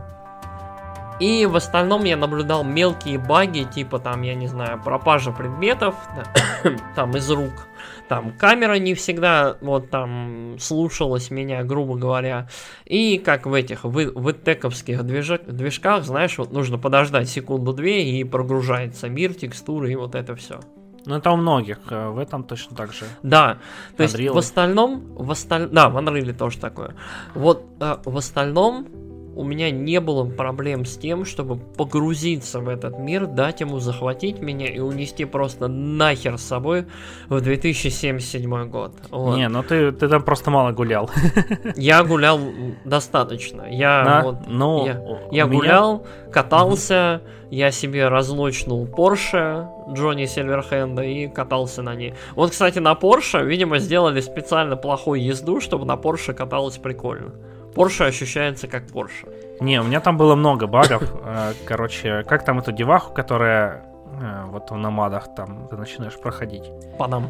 И 1.20 1.46
в 1.46 1.56
остальном 1.56 2.06
я 2.06 2.18
наблюдал 2.18 2.64
мелкие 2.64 3.18
баги, 3.18 3.64
типа 3.64 4.00
там, 4.00 4.22
я 4.22 4.34
не 4.34 4.48
знаю, 4.48 4.82
пропажа 4.82 5.32
предметов, 5.32 5.96
там 6.96 7.16
из 7.18 7.30
рук. 7.30 7.68
Там 8.08 8.32
камера 8.32 8.76
не 8.76 8.94
всегда 8.94 9.58
вот 9.62 9.90
там 9.90 10.58
слушалась 10.60 11.32
меня, 11.32 11.64
грубо 11.64 11.96
говоря. 11.96 12.48
И 12.86 13.18
как 13.18 13.46
в 13.46 13.54
этих, 13.54 13.84
в, 13.84 13.90
в 13.90 14.34
тековских 14.34 15.04
движках, 15.04 16.04
знаешь, 16.04 16.38
вот 16.38 16.52
нужно 16.52 16.78
подождать 16.78 17.30
секунду-две 17.30 18.06
и 18.06 18.24
прогружается 18.24 19.10
мир, 19.10 19.34
текстуры 19.34 19.92
и 19.92 19.96
вот 19.96 20.16
это 20.16 20.36
все. 20.36 20.60
Ну, 21.06 21.16
это 21.16 21.32
у 21.32 21.36
многих, 21.36 21.80
э, 21.90 22.10
в 22.10 22.18
этом 22.18 22.44
точно 22.44 22.76
так 22.76 22.94
же. 22.94 23.06
Да, 23.24 23.58
то 23.98 24.04
Unreal. 24.04 24.22
есть 24.22 24.34
в 24.34 24.38
остальном, 24.38 25.14
в 25.16 25.32
осталь... 25.32 25.68
да, 25.68 25.90
в 25.90 25.98
Unreal 25.98 26.34
тоже 26.34 26.60
такое. 26.60 26.96
Вот 27.36 27.66
э, 27.80 27.98
в 28.06 28.18
остальном 28.18 28.88
у 29.36 29.44
меня 29.44 29.72
не 29.72 30.00
было 30.00 30.26
проблем 30.26 30.86
с 30.86 30.98
тем, 30.98 31.26
чтобы 31.26 31.58
погрузиться 31.58 32.60
в 32.60 32.70
этот 32.70 33.00
мир, 33.00 33.26
дать 33.26 33.62
ему 33.62 33.80
захватить 33.80 34.40
меня 34.40 34.68
и 34.68 34.80
унести 34.80 35.26
просто 35.26 35.68
нахер 35.68 36.38
с 36.38 36.44
собой 36.44 36.86
в 37.30 37.42
2077 37.42 38.70
год. 38.70 38.94
Вот. 39.10 39.38
Не, 39.38 39.50
ну 39.50 39.64
ты, 39.64 39.92
ты 39.92 40.08
там 40.08 40.24
просто 40.24 40.52
мало 40.52 40.72
гулял. 40.72 41.10
Я 41.76 42.04
гулял 42.04 42.40
достаточно. 42.86 43.64
Я, 43.70 44.04
На, 44.04 44.24
вот, 44.24 44.36
ну, 44.48 44.86
я, 44.86 44.94
я 45.32 45.46
меня... 45.46 45.46
гулял, 45.46 46.06
катался, 46.32 47.22
я 47.50 47.72
себе 47.72 48.08
разлочнул 48.08 48.86
Porsche 48.86 49.68
Джонни 49.94 50.26
Сильверхенда 50.26 51.04
и 51.04 51.28
катался 51.28 51.82
на 51.82 51.96
ней. 51.96 52.14
Вот, 52.36 52.52
кстати, 52.52 52.80
на 52.80 52.94
Porsche, 52.94 53.44
видимо, 53.44 53.80
сделали 53.80 54.22
специально 54.22 54.76
плохую 54.76 55.24
езду, 55.24 55.62
чтобы 55.62 55.86
на 55.86 55.94
Porsche 55.94 56.34
каталось 56.34 56.78
прикольно. 56.78 57.34
Porsche 57.76 58.06
ощущается 58.06 58.68
как 58.68 58.84
Porsche. 58.84 59.60
Не, 59.60 59.80
у 59.80 59.84
меня 59.84 60.00
там 60.00 60.18
было 60.18 60.36
много 60.36 60.68
багов. 60.68 61.04
Э, 61.26 61.54
короче, 61.66 62.24
как 62.24 62.44
там 62.46 62.60
эту 62.60 62.72
деваху, 62.72 63.14
которая 63.14 63.86
э, 64.22 64.46
вот 64.48 64.72
в 64.72 64.76
намадах 64.76 65.34
там 65.36 65.68
ты 65.70 65.78
начинаешь 65.78 66.20
проходить. 66.20 66.70
Панам. 66.98 67.30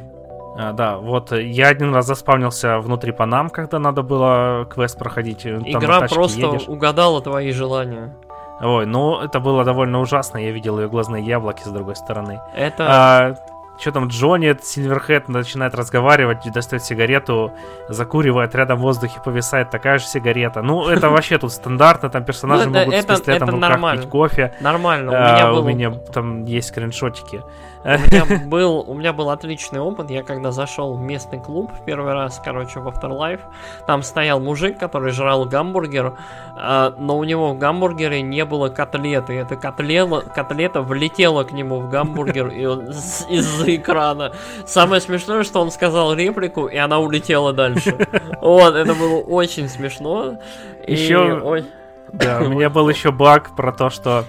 А, 0.57 0.71
да, 0.73 0.97
вот 0.97 1.31
я 1.31 1.67
один 1.67 1.93
раз 1.93 2.05
заспавнился 2.05 2.79
внутри 2.79 3.11
Панам, 3.11 3.49
когда 3.49 3.79
надо 3.79 4.03
было 4.03 4.67
квест 4.69 4.97
проходить. 4.97 5.43
Там 5.43 5.63
Игра 5.63 6.01
просто 6.07 6.41
едешь. 6.41 6.67
угадала 6.67 7.21
твои 7.21 7.51
желания. 7.51 8.15
Ой, 8.61 8.85
ну 8.85 9.19
это 9.19 9.39
было 9.39 9.63
довольно 9.63 9.99
ужасно. 9.99 10.37
Я 10.37 10.51
видел 10.51 10.79
ее 10.79 10.87
глазные 10.87 11.23
яблоки 11.23 11.63
с 11.63 11.71
другой 11.71 11.95
стороны. 11.95 12.39
Это. 12.55 12.85
А, 12.87 13.35
что 13.79 13.91
там, 13.91 14.07
Джонни 14.07 14.55
Сильверхед 14.61 15.27
начинает 15.29 15.75
разговаривать, 15.75 16.39
достает 16.53 16.83
сигарету, 16.83 17.53
закуривает, 17.89 18.55
рядом 18.55 18.77
в 18.77 18.81
воздухе 18.81 19.19
повисает 19.23 19.71
такая 19.71 19.97
же 19.97 20.05
сигарета. 20.05 20.61
Ну, 20.61 20.87
это 20.89 21.09
вообще 21.09 21.37
тут 21.37 21.51
стандартно, 21.51 22.09
там 22.09 22.23
персонажи 22.23 22.69
ну, 22.69 22.79
могут 22.79 22.95
с 22.95 23.05
пистолетом 23.05 23.49
в 23.49 23.53
руках 23.53 23.95
пить 23.95 24.09
кофе. 24.09 24.53
Нормально, 24.61 25.11
у 25.11 25.15
меня, 25.15 25.47
а, 25.47 25.53
у 25.53 25.63
меня 25.63 25.91
там 25.91 26.45
есть 26.45 26.69
скриншотики. 26.69 27.43
У 27.83 27.87
меня, 27.87 28.25
был, 28.45 28.79
у 28.87 28.93
меня 28.93 29.11
был 29.11 29.29
отличный 29.29 29.79
опыт. 29.79 30.09
Я 30.09 30.23
когда 30.23 30.51
зашел 30.51 30.95
в 30.95 31.01
местный 31.01 31.39
клуб 31.39 31.71
в 31.73 31.83
первый 31.83 32.13
раз, 32.13 32.41
короче, 32.43 32.79
в 32.79 32.87
Afterlife, 32.87 33.41
там 33.85 34.03
стоял 34.03 34.39
мужик, 34.39 34.77
который 34.77 35.11
жрал 35.11 35.45
гамбургер, 35.45 36.17
а, 36.55 36.93
но 36.97 37.17
у 37.17 37.23
него 37.23 37.53
в 37.53 37.57
гамбургере 37.57 38.21
не 38.21 38.45
было 38.45 38.69
котлеты. 38.69 39.33
Эта 39.33 39.55
котлета, 39.55 40.21
котлета 40.21 40.81
влетела 40.81 41.43
к 41.43 41.51
нему 41.51 41.79
в 41.79 41.89
гамбургер 41.89 42.47
из-за 42.49 43.75
экрана. 43.75 44.33
Самое 44.65 45.01
смешное, 45.01 45.43
что 45.43 45.61
он 45.61 45.71
сказал 45.71 46.13
реплику, 46.13 46.67
и 46.67 46.77
она 46.77 46.99
улетела 46.99 47.53
дальше. 47.53 48.07
Вот, 48.41 48.75
это 48.75 48.93
было 48.93 49.19
очень 49.19 49.69
смешно. 49.69 50.39
Еще... 50.85 51.63
Да, 52.11 52.41
у 52.41 52.49
меня 52.49 52.69
был 52.69 52.89
еще 52.89 53.11
баг 53.11 53.55
про 53.55 53.71
то, 53.71 53.89
что 53.89 54.25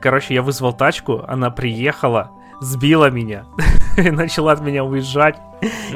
Короче, 0.00 0.34
я 0.34 0.42
вызвал 0.42 0.72
тачку, 0.72 1.24
она 1.26 1.50
приехала, 1.50 2.30
сбила 2.60 3.10
меня 3.10 3.44
и 3.96 4.10
начала 4.10 4.52
от 4.52 4.60
меня 4.60 4.84
уезжать. 4.84 5.36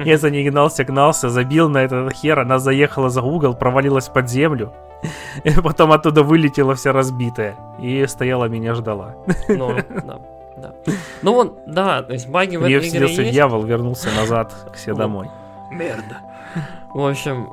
Я 0.05 0.19
за 0.19 0.31
ней 0.31 0.49
гнался, 0.49 0.85
гнался, 0.85 1.29
забил 1.29 1.69
на 1.69 1.79
этот 1.79 2.13
хер, 2.15 2.39
она 2.39 2.59
заехала 2.59 3.11
за 3.11 3.23
угол, 3.23 3.55
провалилась 3.55 4.09
под 4.09 4.29
землю. 4.29 4.73
И 5.45 5.51
потом 5.51 5.93
оттуда 5.93 6.23
вылетела 6.23 6.75
вся 6.75 6.93
разбитая. 6.93 7.57
И 7.79 8.07
стояла 8.07 8.47
меня 8.47 8.75
ждала. 8.75 9.17
Ну, 9.49 9.77
да. 10.05 10.21
Да. 10.57 10.75
Ну 11.23 11.35
вот, 11.35 11.63
да, 11.67 12.03
то 12.03 12.13
есть 12.13 12.29
баги 12.29 12.57
в 12.57 12.63
этой 12.63 12.87
игре 12.87 13.09
есть. 13.09 13.33
дьявол, 13.33 13.63
вернулся 13.63 14.11
назад 14.15 14.53
к 14.73 14.77
себе 14.77 14.95
домой. 14.95 15.31
Мерда. 15.71 16.19
В 16.93 17.07
общем, 17.07 17.49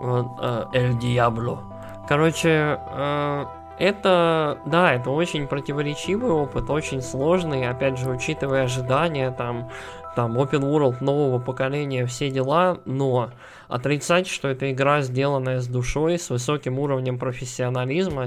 Эль 0.74 0.98
Диабло. 0.98 1.60
Короче, 2.08 2.80
э, 2.96 3.46
это, 3.80 4.60
да, 4.66 4.94
это 4.94 5.10
очень 5.12 5.48
противоречивый 5.48 6.32
опыт, 6.32 6.70
очень 6.70 7.02
сложный, 7.02 7.68
опять 7.68 7.98
же, 7.98 8.10
учитывая 8.10 8.64
ожидания, 8.64 9.32
там, 9.32 9.70
там, 10.16 10.38
open 10.38 10.62
world 10.62 10.98
нового 11.02 11.40
поколения, 11.40 12.06
все 12.06 12.32
дела, 12.32 12.80
но 12.86 13.30
отрицать, 13.68 14.28
что 14.28 14.48
это 14.48 14.72
игра, 14.72 15.02
сделанная 15.02 15.60
с 15.60 15.68
душой, 15.68 16.18
с 16.18 16.30
высоким 16.30 16.80
уровнем 16.80 17.18
профессионализма, 17.18 18.26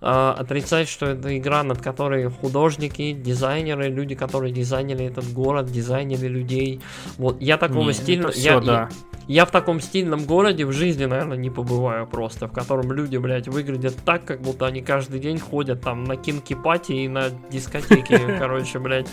э, 0.00 0.34
отрицать, 0.36 0.88
что 0.88 1.06
это 1.06 1.36
игра, 1.36 1.62
над 1.62 1.80
которой 1.80 2.30
художники, 2.30 3.12
дизайнеры, 3.12 3.88
люди, 3.88 4.14
которые 4.14 4.52
дизайнили 4.52 5.04
этот 5.04 5.32
город, 5.32 5.66
дизайнили 5.66 6.26
людей, 6.26 6.80
вот, 7.16 7.40
я 7.40 7.56
такого 7.58 7.92
стиля... 7.92 8.30
я, 8.34 8.60
да. 8.60 8.72
я, 8.72 8.88
я 9.28 9.44
в 9.44 9.50
таком 9.50 9.80
стильном 9.80 10.24
городе 10.24 10.64
в 10.64 10.72
жизни, 10.72 11.04
наверное, 11.04 11.36
не 11.36 11.50
побываю 11.50 12.06
просто, 12.06 12.48
в 12.48 12.52
котором 12.52 12.92
люди, 12.92 13.16
блядь, 13.16 13.48
выглядят 13.48 13.96
так, 14.04 14.24
как 14.24 14.40
будто 14.40 14.66
они 14.66 14.80
каждый 14.80 15.20
день 15.20 15.38
ходят 15.38 15.82
там 15.82 16.04
на 16.04 16.16
kinky 16.16 16.54
party 16.54 16.92
и 16.92 17.08
на 17.08 17.30
дискотеки, 17.50 18.18
короче, 18.38 18.78
блядь. 18.78 19.08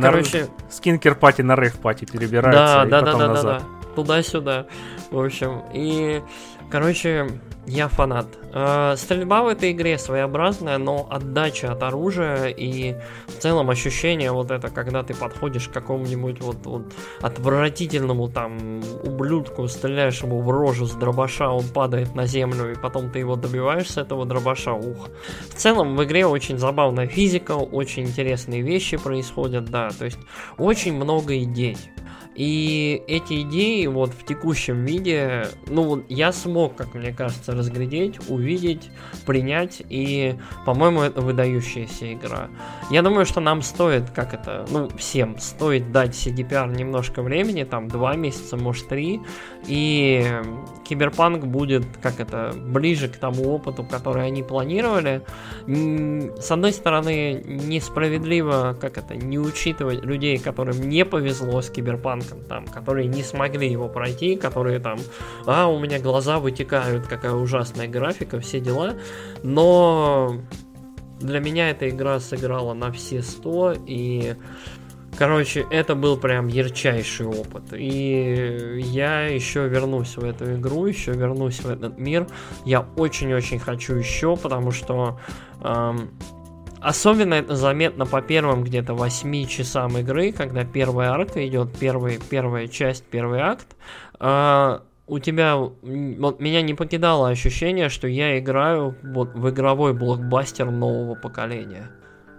Короче... 0.00 0.48
С 0.70 0.77
kinky 0.77 1.09
party 1.09 1.42
на 1.42 1.56
rave 1.56 1.77
party 1.77 2.04
перебираются 2.04 2.84
да, 2.88 3.00
да, 3.00 3.00
да, 3.00 3.28
да, 3.28 3.42
да, 3.42 3.62
туда-сюда. 3.96 4.66
В 5.10 5.18
общем, 5.18 5.62
и, 5.74 6.22
короче, 6.70 7.26
я 7.66 7.88
фанат. 7.88 8.26
Э, 8.52 8.94
стрельба 8.96 9.42
в 9.42 9.48
этой 9.48 9.72
игре 9.72 9.98
своеобразная, 9.98 10.78
но 10.78 11.06
отдача 11.10 11.72
от 11.72 11.82
оружия 11.82 12.46
и 12.46 12.94
в 13.26 13.38
целом 13.38 13.70
ощущение 13.70 14.30
вот 14.30 14.50
это, 14.50 14.68
когда 14.70 15.02
ты 15.02 15.14
подходишь 15.14 15.68
к 15.68 15.72
какому-нибудь 15.72 16.40
вот, 16.40 16.64
вот 16.64 16.94
отвратительному 17.20 18.28
там 18.28 18.82
ублюдку, 19.02 19.66
стреляешь 19.68 20.22
ему 20.22 20.40
в 20.42 20.50
рожу 20.50 20.86
с 20.86 20.92
дробаша, 20.92 21.48
он 21.48 21.64
падает 21.64 22.14
на 22.14 22.26
землю, 22.26 22.72
и 22.72 22.76
потом 22.76 23.10
ты 23.10 23.18
его 23.18 23.36
добиваешь 23.36 23.90
с 23.90 23.96
этого 23.96 24.24
дробаша, 24.24 24.72
ух. 24.72 25.08
В 25.50 25.54
целом 25.54 25.96
в 25.96 26.04
игре 26.04 26.26
очень 26.26 26.58
забавная 26.58 27.08
физика, 27.08 27.52
очень 27.52 28.04
интересные 28.04 28.62
вещи 28.62 28.96
происходят, 28.96 29.64
да, 29.66 29.90
то 29.90 30.04
есть 30.04 30.18
очень 30.56 30.94
много 30.94 31.36
идей. 31.42 31.76
И 32.36 33.02
эти 33.06 33.42
идеи 33.42 33.86
вот 33.86 34.10
в 34.10 34.24
текущем 34.24 34.84
виде, 34.84 35.48
ну, 35.68 36.04
я 36.08 36.32
смог, 36.32 36.76
как 36.76 36.94
мне 36.94 37.12
кажется, 37.12 37.52
разглядеть, 37.52 38.18
увидеть, 38.28 38.90
принять, 39.24 39.82
и, 39.88 40.34
по-моему, 40.66 41.00
это 41.00 41.22
выдающаяся 41.22 42.12
игра. 42.12 42.48
Я 42.90 43.00
думаю, 43.02 43.24
что 43.24 43.40
нам 43.40 43.62
стоит, 43.62 44.10
как 44.10 44.34
это, 44.34 44.66
ну, 44.70 44.88
всем 44.98 45.38
стоит 45.38 45.92
дать 45.92 46.10
CDPR 46.10 46.76
немножко 46.76 47.22
времени, 47.22 47.64
там, 47.64 47.88
два 47.88 48.16
месяца, 48.16 48.56
может, 48.56 48.88
три, 48.88 49.20
и 49.66 50.26
Киберпанк 50.86 51.44
будет, 51.46 51.84
как 52.02 52.20
это, 52.20 52.52
ближе 52.54 53.08
к 53.08 53.16
тому 53.16 53.54
опыту, 53.54 53.82
который 53.82 54.26
они 54.26 54.42
планировали. 54.42 55.22
С 55.66 56.50
одной 56.50 56.72
стороны, 56.72 57.42
несправедливо, 57.46 58.76
как 58.78 58.98
это, 58.98 59.16
не 59.16 59.38
учитывать 59.38 60.04
людей, 60.04 60.38
которым 60.38 60.88
не 60.88 61.04
повезло 61.04 61.62
с 61.62 61.70
Киберпанком, 61.70 62.25
ребенком, 62.26 62.48
там, 62.48 62.66
которые 62.66 63.06
не 63.08 63.22
смогли 63.22 63.70
его 63.70 63.88
пройти, 63.88 64.36
которые 64.36 64.78
там, 64.78 64.98
а, 65.46 65.66
у 65.68 65.78
меня 65.78 65.98
глаза 65.98 66.38
вытекают, 66.38 67.06
какая 67.06 67.32
ужасная 67.32 67.88
графика, 67.88 68.40
все 68.40 68.60
дела. 68.60 68.94
Но 69.42 70.40
для 71.20 71.40
меня 71.40 71.70
эта 71.70 71.88
игра 71.88 72.20
сыграла 72.20 72.74
на 72.74 72.92
все 72.92 73.22
100, 73.22 73.74
и 73.86 74.34
Короче, 75.18 75.64
это 75.70 75.94
был 75.94 76.18
прям 76.18 76.46
ярчайший 76.46 77.24
опыт. 77.24 77.72
И 77.72 78.82
я 78.84 79.22
еще 79.22 79.66
вернусь 79.66 80.18
в 80.18 80.22
эту 80.22 80.56
игру, 80.56 80.84
еще 80.84 81.12
вернусь 81.12 81.60
в 81.60 81.70
этот 81.70 81.98
мир. 81.98 82.26
Я 82.66 82.86
очень-очень 82.96 83.58
хочу 83.58 83.94
еще, 83.94 84.36
потому 84.36 84.72
что 84.72 85.18
эм, 85.62 86.10
Особенно 86.86 87.34
это 87.34 87.56
заметно 87.56 88.06
по 88.06 88.22
первым 88.22 88.62
где-то 88.62 88.94
8 88.94 89.46
часам 89.48 89.98
игры, 89.98 90.30
когда 90.30 90.64
первая 90.64 91.10
арка 91.10 91.44
идет, 91.44 91.76
первый, 91.76 92.20
первая 92.30 92.68
часть, 92.68 93.02
первый 93.06 93.40
акт. 93.40 93.66
А, 94.20 94.82
у 95.08 95.18
тебя, 95.18 95.56
вот 95.56 96.38
меня 96.38 96.62
не 96.62 96.74
покидало 96.74 97.28
ощущение, 97.28 97.88
что 97.88 98.06
я 98.06 98.38
играю 98.38 98.94
вот 99.02 99.34
в 99.34 99.50
игровой 99.50 99.94
блокбастер 99.94 100.70
нового 100.70 101.16
поколения. 101.16 101.90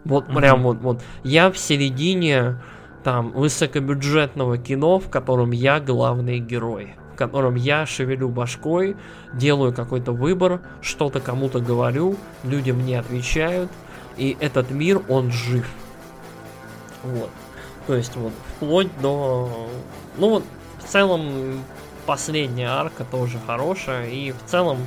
Вот 0.06 0.30
mm-hmm. 0.30 0.36
прям 0.38 0.64
вот, 0.64 0.78
вот. 0.78 1.02
Я 1.26 1.52
в 1.52 1.58
середине 1.58 2.62
там 3.04 3.34
высокобюджетного 3.34 4.58
кино, 4.58 5.00
в 5.00 5.10
котором 5.10 5.52
я 5.52 5.82
главный 5.82 6.40
герой 6.40 6.96
в 7.14 7.18
котором 7.18 7.56
я 7.56 7.88
шевелю 7.88 8.30
башкой, 8.30 8.96
делаю 9.34 9.74
какой-то 9.74 10.12
выбор, 10.12 10.62
что-то 10.82 11.20
кому-то 11.20 11.60
говорю, 11.60 12.16
люди 12.44 12.70
мне 12.70 13.00
отвечают, 13.00 13.72
и 14.18 14.38
этот 14.40 14.72
мир, 14.72 15.02
он 15.10 15.32
жив. 15.32 15.68
Вот. 17.04 17.30
То 17.86 17.96
есть 17.96 18.16
вот 18.16 18.34
вплоть 18.56 18.90
до... 19.00 19.70
Ну 20.18 20.30
вот 20.30 20.44
в 20.84 20.88
целом 20.88 21.64
последняя 22.06 22.70
арка 22.70 23.06
тоже 23.06 23.40
хорошая. 23.46 24.10
И 24.10 24.32
в 24.32 24.44
целом 24.46 24.80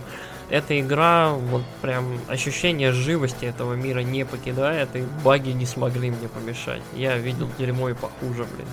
эта 0.50 0.78
игра, 0.80 1.30
вот 1.30 1.62
прям 1.80 2.18
ощущение 2.28 2.92
живости 2.92 3.44
этого 3.44 3.74
мира 3.74 4.00
не 4.00 4.24
покидает. 4.24 4.94
И 4.94 5.04
баги 5.24 5.50
не 5.50 5.66
смогли 5.66 6.10
мне 6.10 6.28
помешать. 6.28 6.82
Я 6.94 7.16
видел 7.16 7.48
дерьмо 7.58 7.90
и 7.90 7.94
похуже, 7.94 8.44
блин. 8.44 8.68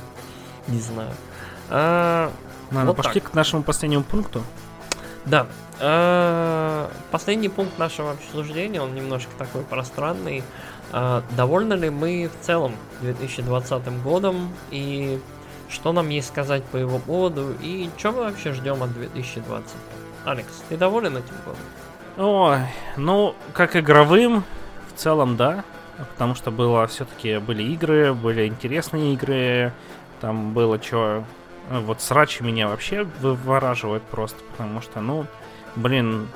Не 0.67 0.79
знаю. 0.79 1.11
А, 1.69 2.31
Ладно, 2.71 2.87
вот 2.87 2.97
пошли 2.97 3.21
так. 3.21 3.31
к 3.31 3.33
нашему 3.35 3.63
последнему 3.63 4.03
пункту. 4.03 4.43
Да. 5.29 5.47
А, 5.79 6.89
последний 7.11 7.49
пункт 7.49 7.77
нашего 7.77 8.11
обсуждения, 8.11 8.81
он 8.81 8.95
немножко 8.95 9.31
такой 9.37 9.63
пространный. 9.63 10.43
А, 10.91 11.23
довольны 11.35 11.73
ли 11.73 11.89
мы 11.89 12.29
в 12.29 12.45
целом 12.45 12.73
2020 13.01 14.01
годом 14.03 14.53
и 14.71 15.19
что 15.69 15.91
нам 15.91 16.07
есть 16.09 16.29
сказать 16.29 16.63
по 16.63 16.77
его 16.77 16.97
поводу 16.97 17.53
и 17.61 17.89
что 17.97 18.11
мы 18.13 18.21
вообще 18.21 18.53
ждем 18.53 18.81
от 18.81 18.93
2020? 18.93 19.75
Алекс, 20.25 20.63
ты 20.69 20.77
доволен 20.77 21.17
этим 21.17 21.35
годом? 21.45 21.61
Ой, 22.17 22.59
ну, 22.95 23.35
как 23.53 23.75
игровым, 23.75 24.43
в 24.93 24.99
целом, 24.99 25.35
да. 25.35 25.63
Потому 25.97 26.35
что 26.35 26.51
было 26.51 26.85
все-таки 26.87 27.37
были 27.37 27.63
игры, 27.63 28.13
были 28.13 28.47
интересные 28.47 29.13
игры, 29.13 29.73
там 30.21 30.53
было 30.53 30.81
что. 30.81 31.23
Вот 31.69 32.01
срачи 32.01 32.43
меня 32.43 32.67
вообще 32.67 33.03
вывораживает 33.21 34.03
просто, 34.03 34.41
потому 34.51 34.81
что, 34.81 35.01
ну, 35.01 35.25
блин, 35.75 36.27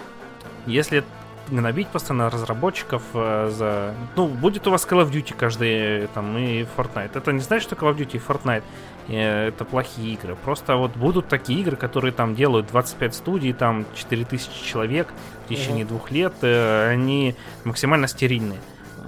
если 0.66 1.04
гнобить 1.50 1.88
постоянно 1.88 2.30
разработчиков 2.30 3.04
э, 3.14 3.50
за... 3.52 3.94
Ну, 4.16 4.28
будет 4.28 4.68
у 4.68 4.72
вас 4.72 4.86
Call 4.88 5.06
of 5.06 5.12
Duty 5.12 5.36
каждый, 5.38 6.08
там, 6.08 6.38
и 6.38 6.66
Fortnite. 6.78 7.12
Это 7.14 7.32
не 7.32 7.40
значит, 7.40 7.68
что 7.68 7.76
Call 7.76 7.94
of 7.94 7.98
Duty 7.98 8.18
и 8.18 8.20
Fortnite 8.20 8.64
э, 9.10 9.48
это 9.48 9.66
плохие 9.66 10.14
игры. 10.14 10.36
Просто 10.36 10.76
вот 10.76 10.96
будут 10.96 11.28
такие 11.28 11.60
игры, 11.62 11.76
которые 11.76 12.14
там 12.14 12.36
делают 12.36 12.68
25 12.68 13.16
студий, 13.16 13.54
там 13.54 13.86
4000 13.96 14.66
человек 14.66 15.14
в 15.46 15.50
течение 15.50 15.86
угу. 15.86 15.96
двух 15.96 16.12
лет, 16.12 16.34
э, 16.42 16.90
они 16.90 17.36
максимально 17.64 18.08
стерильные. 18.08 18.60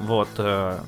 Вот. 0.02 0.30
Э, 0.38 0.80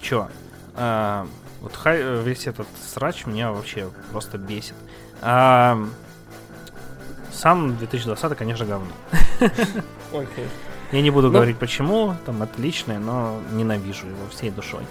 чё? 0.00 0.28
Э, 0.76 1.26
вот 1.60 1.74
хай, 1.74 2.02
весь 2.22 2.46
этот 2.46 2.66
срач 2.92 3.26
меня 3.26 3.52
вообще 3.52 3.90
просто 4.12 4.38
бесит. 4.38 4.74
А, 5.20 5.78
сам 7.32 7.76
2020, 7.76 8.36
конечно, 8.36 8.66
говно. 8.66 8.92
Okay. 10.12 10.48
Я 10.90 11.02
не 11.02 11.10
буду 11.10 11.28
ну, 11.28 11.34
говорить 11.34 11.56
почему, 11.56 12.16
там 12.26 12.42
отличное, 12.42 12.98
но 12.98 13.38
ненавижу 13.52 14.08
его 14.08 14.26
всей 14.28 14.50
душой. 14.50 14.82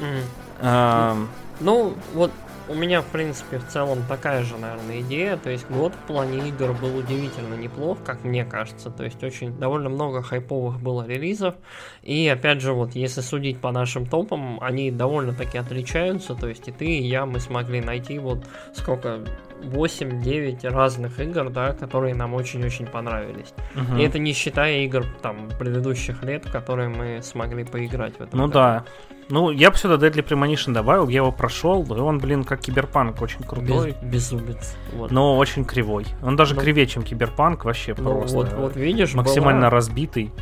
Mm. 0.00 0.22
А, 0.60 1.16
ну, 1.60 1.94
вот 2.14 2.30
у 2.72 2.74
меня, 2.74 3.02
в 3.02 3.06
принципе, 3.06 3.58
в 3.58 3.68
целом 3.68 3.98
такая 4.08 4.42
же, 4.42 4.56
наверное, 4.56 5.00
идея. 5.00 5.36
То 5.36 5.50
есть 5.50 5.68
год 5.68 5.92
в 5.92 6.06
плане 6.06 6.48
игр 6.48 6.72
был 6.72 6.96
удивительно 6.96 7.54
неплох, 7.54 7.98
как 8.02 8.24
мне 8.24 8.44
кажется. 8.44 8.90
То 8.90 9.04
есть 9.04 9.22
очень 9.22 9.56
довольно 9.58 9.90
много 9.90 10.22
хайповых 10.22 10.80
было 10.80 11.06
релизов. 11.06 11.54
И 12.02 12.26
опять 12.28 12.62
же, 12.62 12.72
вот 12.72 12.94
если 12.94 13.20
судить 13.20 13.60
по 13.60 13.70
нашим 13.72 14.06
топам, 14.06 14.58
они 14.62 14.90
довольно-таки 14.90 15.58
отличаются. 15.58 16.34
То 16.34 16.48
есть 16.48 16.68
и 16.68 16.72
ты, 16.72 16.86
и 16.86 17.06
я, 17.06 17.26
мы 17.26 17.40
смогли 17.40 17.80
найти 17.80 18.18
вот 18.18 18.44
сколько 18.74 19.20
8-9 19.62 20.68
разных 20.68 21.20
игр, 21.20 21.50
да, 21.50 21.72
которые 21.72 22.14
нам 22.14 22.34
очень-очень 22.34 22.86
понравились. 22.86 23.52
Угу. 23.76 23.98
И 23.98 24.02
это 24.02 24.18
не 24.18 24.32
считая 24.32 24.80
игр 24.80 25.04
там 25.20 25.50
предыдущих 25.58 26.22
лет, 26.22 26.44
которые 26.50 26.88
мы 26.88 27.20
смогли 27.22 27.64
поиграть 27.64 28.14
в 28.18 28.22
этом. 28.22 28.38
Ну 28.38 28.46
году. 28.46 28.54
да. 28.54 28.84
Ну, 29.28 29.50
я 29.50 29.70
бы 29.70 29.76
сюда 29.76 29.94
Deadly 29.94 30.26
Premonition 30.26 30.72
добавил, 30.72 31.08
я 31.08 31.18
его 31.18 31.32
прошел, 31.32 31.82
и 31.84 32.00
он, 32.00 32.18
блин, 32.18 32.44
как 32.44 32.60
киберпанк, 32.60 33.20
очень 33.22 33.42
крутой. 33.42 33.94
Без, 34.02 34.30
безумец. 34.30 34.76
Вот. 34.92 35.10
Но 35.10 35.36
очень 35.36 35.64
кривой. 35.64 36.06
Он 36.22 36.36
даже 36.36 36.54
ну, 36.54 36.60
кривее, 36.60 36.86
чем 36.86 37.02
киберпанк, 37.02 37.64
вообще 37.64 37.94
ну, 37.96 38.04
просто. 38.04 38.36
Вот, 38.36 38.52
вот 38.52 38.76
видишь, 38.76 39.14
максимально 39.14 39.62
была... 39.62 39.70
разбитый. 39.70 40.32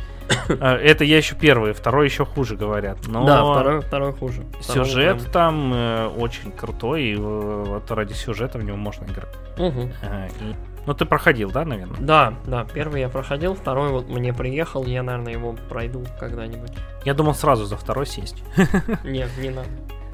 А, 0.59 0.77
это 0.77 1.03
я 1.03 1.17
еще 1.17 1.35
первый, 1.35 1.73
второй 1.73 2.05
еще 2.05 2.25
хуже 2.25 2.55
говорят. 2.55 2.99
Но 3.07 3.25
да, 3.25 3.43
второй, 3.43 3.81
второй 3.81 4.13
хуже. 4.13 4.43
Сюжет 4.61 5.21
второй 5.21 5.31
там 5.31 5.73
э, 5.73 6.07
очень 6.07 6.51
крутой, 6.51 7.03
и 7.03 7.15
э, 7.15 7.17
вот 7.17 7.89
ради 7.91 8.13
сюжета 8.13 8.57
в 8.57 8.63
него 8.63 8.77
можно 8.77 9.05
играть. 9.05 9.35
Угу. 9.57 9.89
и 10.41 10.55
ну, 10.85 10.93
ты 10.93 11.05
проходил, 11.05 11.51
да, 11.51 11.63
наверное? 11.63 11.99
Да, 11.99 12.33
да, 12.45 12.65
первый 12.65 13.01
я 13.01 13.09
проходил, 13.09 13.53
второй 13.53 13.89
вот 13.89 14.09
мне 14.09 14.33
приехал, 14.33 14.85
я, 14.85 15.03
наверное, 15.03 15.33
его 15.33 15.55
пройду 15.69 16.03
когда-нибудь. 16.19 16.71
Я 17.05 17.13
думал 17.13 17.35
сразу 17.35 17.65
за 17.65 17.77
второй 17.77 18.05
сесть. 18.07 18.43
Нет, 19.03 19.29
не 19.37 19.49
надо. 19.49 19.69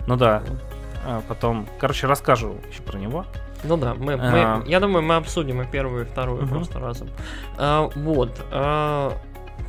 Ну 0.08 0.16
да. 0.18 0.44
А 1.06 1.22
потом, 1.28 1.68
короче, 1.80 2.08
расскажу 2.08 2.58
еще 2.70 2.82
про 2.82 2.98
него. 2.98 3.26
Ну 3.64 3.78
да, 3.78 3.94
мы, 3.94 4.18
мы 4.18 4.42
а... 4.42 4.64
я 4.66 4.80
думаю, 4.80 5.04
мы 5.04 5.16
обсудим 5.16 5.62
и 5.62 5.66
первую, 5.66 6.06
и 6.06 6.08
вторую 6.08 6.46
просто 6.48 6.80
разом. 6.80 7.10
А, 7.58 7.90
вот. 7.96 8.40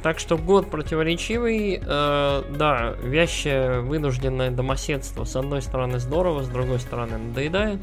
Так 0.02 0.20
что 0.20 0.38
год 0.38 0.70
противоречивый, 0.70 1.80
э, 1.84 2.42
да, 2.56 2.94
вящее 3.02 3.80
вынужденное 3.80 4.50
домоседство 4.50 5.24
с 5.24 5.34
одной 5.34 5.60
стороны 5.60 5.98
здорово, 5.98 6.44
с 6.44 6.48
другой 6.48 6.78
стороны 6.78 7.18
надоедает. 7.18 7.80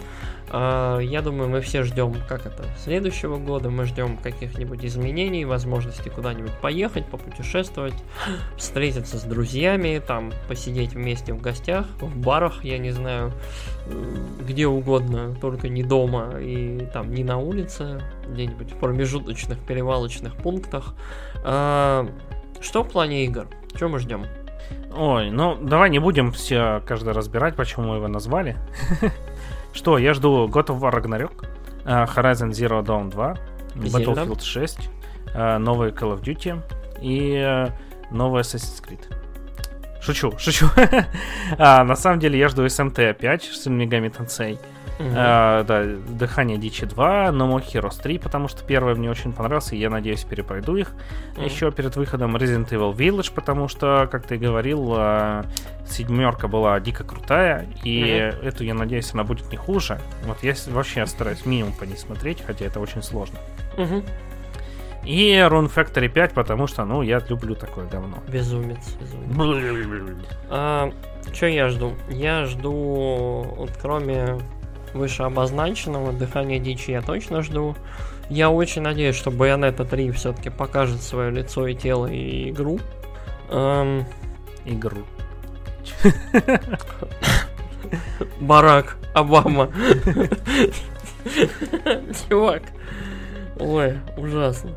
Э, 0.49 0.99
я 1.03 1.21
думаю, 1.21 1.49
мы 1.49 1.59
все 1.59 1.83
ждем, 1.83 2.15
как 2.27 2.45
это, 2.45 2.63
следующего 2.77 3.37
года, 3.37 3.69
мы 3.69 3.83
ждем 3.85 4.15
каких-нибудь 4.17 4.85
изменений, 4.85 5.43
возможности 5.43 6.07
куда-нибудь 6.07 6.53
поехать, 6.61 7.05
попутешествовать, 7.05 7.95
встретиться 8.57 9.17
с 9.17 9.23
друзьями, 9.23 10.01
там, 10.05 10.31
посидеть 10.47 10.93
вместе 10.93 11.33
в 11.33 11.41
гостях, 11.41 11.85
в 11.99 12.17
барах, 12.17 12.63
я 12.63 12.77
не 12.77 12.91
знаю, 12.91 13.33
где 14.41 14.67
угодно, 14.67 15.35
только 15.41 15.67
не 15.67 15.83
дома 15.83 16.35
и 16.39 16.87
там 16.93 17.13
не 17.13 17.23
на 17.23 17.37
улице, 17.37 18.01
где-нибудь 18.27 18.71
в 18.71 18.77
промежуточных 18.77 19.59
перевалочных 19.59 20.35
пунктах. 20.35 20.95
А, 21.47 22.07
что 22.59 22.83
в 22.83 22.89
плане 22.89 23.23
игр? 23.25 23.47
Что 23.75 23.87
мы 23.87 23.99
ждем? 23.99 24.25
Ой, 24.91 25.29
ну 25.29 25.55
давай 25.55 25.91
не 25.91 25.99
будем 25.99 26.31
все 26.31 26.81
каждый 26.87 27.13
разбирать, 27.13 27.55
почему 27.55 27.89
мы 27.89 27.95
его 27.97 28.07
назвали. 28.07 28.57
Что, 29.73 29.97
я 29.97 30.13
жду 30.13 30.47
God 30.47 30.67
of 30.67 30.79
War 30.79 30.91
Ragnarok, 30.91 31.47
а, 31.85 32.05
Horizon 32.05 32.49
Zero 32.49 32.83
Dawn 32.83 33.11
2, 33.11 33.37
Battlefield 33.75 34.41
6, 34.41 34.89
а, 35.35 35.59
новый 35.59 35.91
Call 35.91 36.17
of 36.17 36.21
Duty 36.21 36.61
и 37.01 37.35
э, 37.35 37.67
новый 38.09 38.41
Assassin's 38.41 38.81
Creed. 38.83 39.01
Шучу, 40.01 40.33
шучу. 40.39 40.67
а, 41.57 41.83
на 41.83 41.95
самом 41.95 42.19
деле 42.19 42.39
я 42.39 42.47
жду 42.47 42.65
SMT 42.65 43.13
5 43.13 43.43
с 43.43 43.67
Megami 43.67 44.11
Tensei. 44.11 44.57
Mm-hmm. 44.97 45.13
А, 45.15 45.63
да, 45.63 45.83
Дыхание 45.83 46.57
Дичи 46.57 46.85
2, 46.85 47.27
No 47.27 47.49
More 47.49 47.65
Heroes 47.65 48.01
3, 48.01 48.19
потому 48.19 48.47
что 48.47 48.63
первый 48.63 48.95
мне 48.95 49.09
очень 49.09 49.33
понравился, 49.33 49.75
и 49.75 49.79
я 49.79 49.89
надеюсь, 49.89 50.23
перепройду 50.23 50.75
их. 50.77 50.93
Mm-hmm. 51.35 51.45
Еще 51.45 51.71
перед 51.71 51.95
выходом 51.95 52.35
Resident 52.35 52.69
Evil 52.69 52.95
Village, 52.95 53.31
потому 53.33 53.67
что, 53.67 54.07
как 54.11 54.25
ты 54.25 54.37
говорил, 54.37 54.93
а, 54.95 55.45
седьмерка 55.87 56.47
была 56.47 56.79
дико 56.79 57.03
крутая, 57.03 57.67
и 57.83 58.01
mm-hmm. 58.01 58.45
эту, 58.45 58.63
я 58.63 58.73
надеюсь, 58.73 59.13
она 59.13 59.23
будет 59.23 59.51
не 59.51 59.57
хуже. 59.57 59.99
Вот 60.25 60.41
я 60.43 60.53
вообще 60.67 61.05
стараюсь 61.05 61.45
минимум 61.45 61.73
по 61.73 61.83
ней 61.83 61.97
смотреть, 61.97 62.41
хотя 62.45 62.65
это 62.65 62.79
очень 62.79 63.03
сложно. 63.03 63.37
Mm-hmm. 63.77 64.09
И 65.05 65.33
Rune 65.33 65.71
Factory 65.73 66.09
5, 66.09 66.33
потому 66.33 66.65
что, 66.67 66.83
ну, 66.83 67.03
я 67.03 67.21
люблю 67.29 67.53
такое 67.53 67.85
говно. 67.85 68.17
Безумец, 68.27 68.95
безумец. 68.99 69.29
а, 70.49 70.91
что 71.31 71.45
я 71.45 71.69
жду? 71.69 71.93
Я 72.09 72.45
жду, 72.45 73.45
вот 73.55 73.71
кроме 73.79 74.39
вышеобозначенного, 74.95 76.13
Дыхание 76.13 76.59
Дичи 76.59 76.91
я 76.91 77.01
точно 77.01 77.41
жду. 77.41 77.75
Я 78.29 78.49
очень 78.49 78.81
надеюсь, 78.81 79.15
что 79.15 79.29
Bayonetta 79.29 79.85
3 79.87 80.11
все-таки 80.11 80.49
покажет 80.49 81.01
свое 81.01 81.29
лицо 81.29 81.67
и 81.67 81.75
тело 81.75 82.07
и 82.07 82.49
игру. 82.49 82.79
Эм... 83.49 84.05
Игру. 84.65 85.03
Барак 88.39 88.97
Обама. 89.13 89.69
Чувак. 92.27 92.63
Ой, 93.59 93.99
ужасно. 94.17 94.71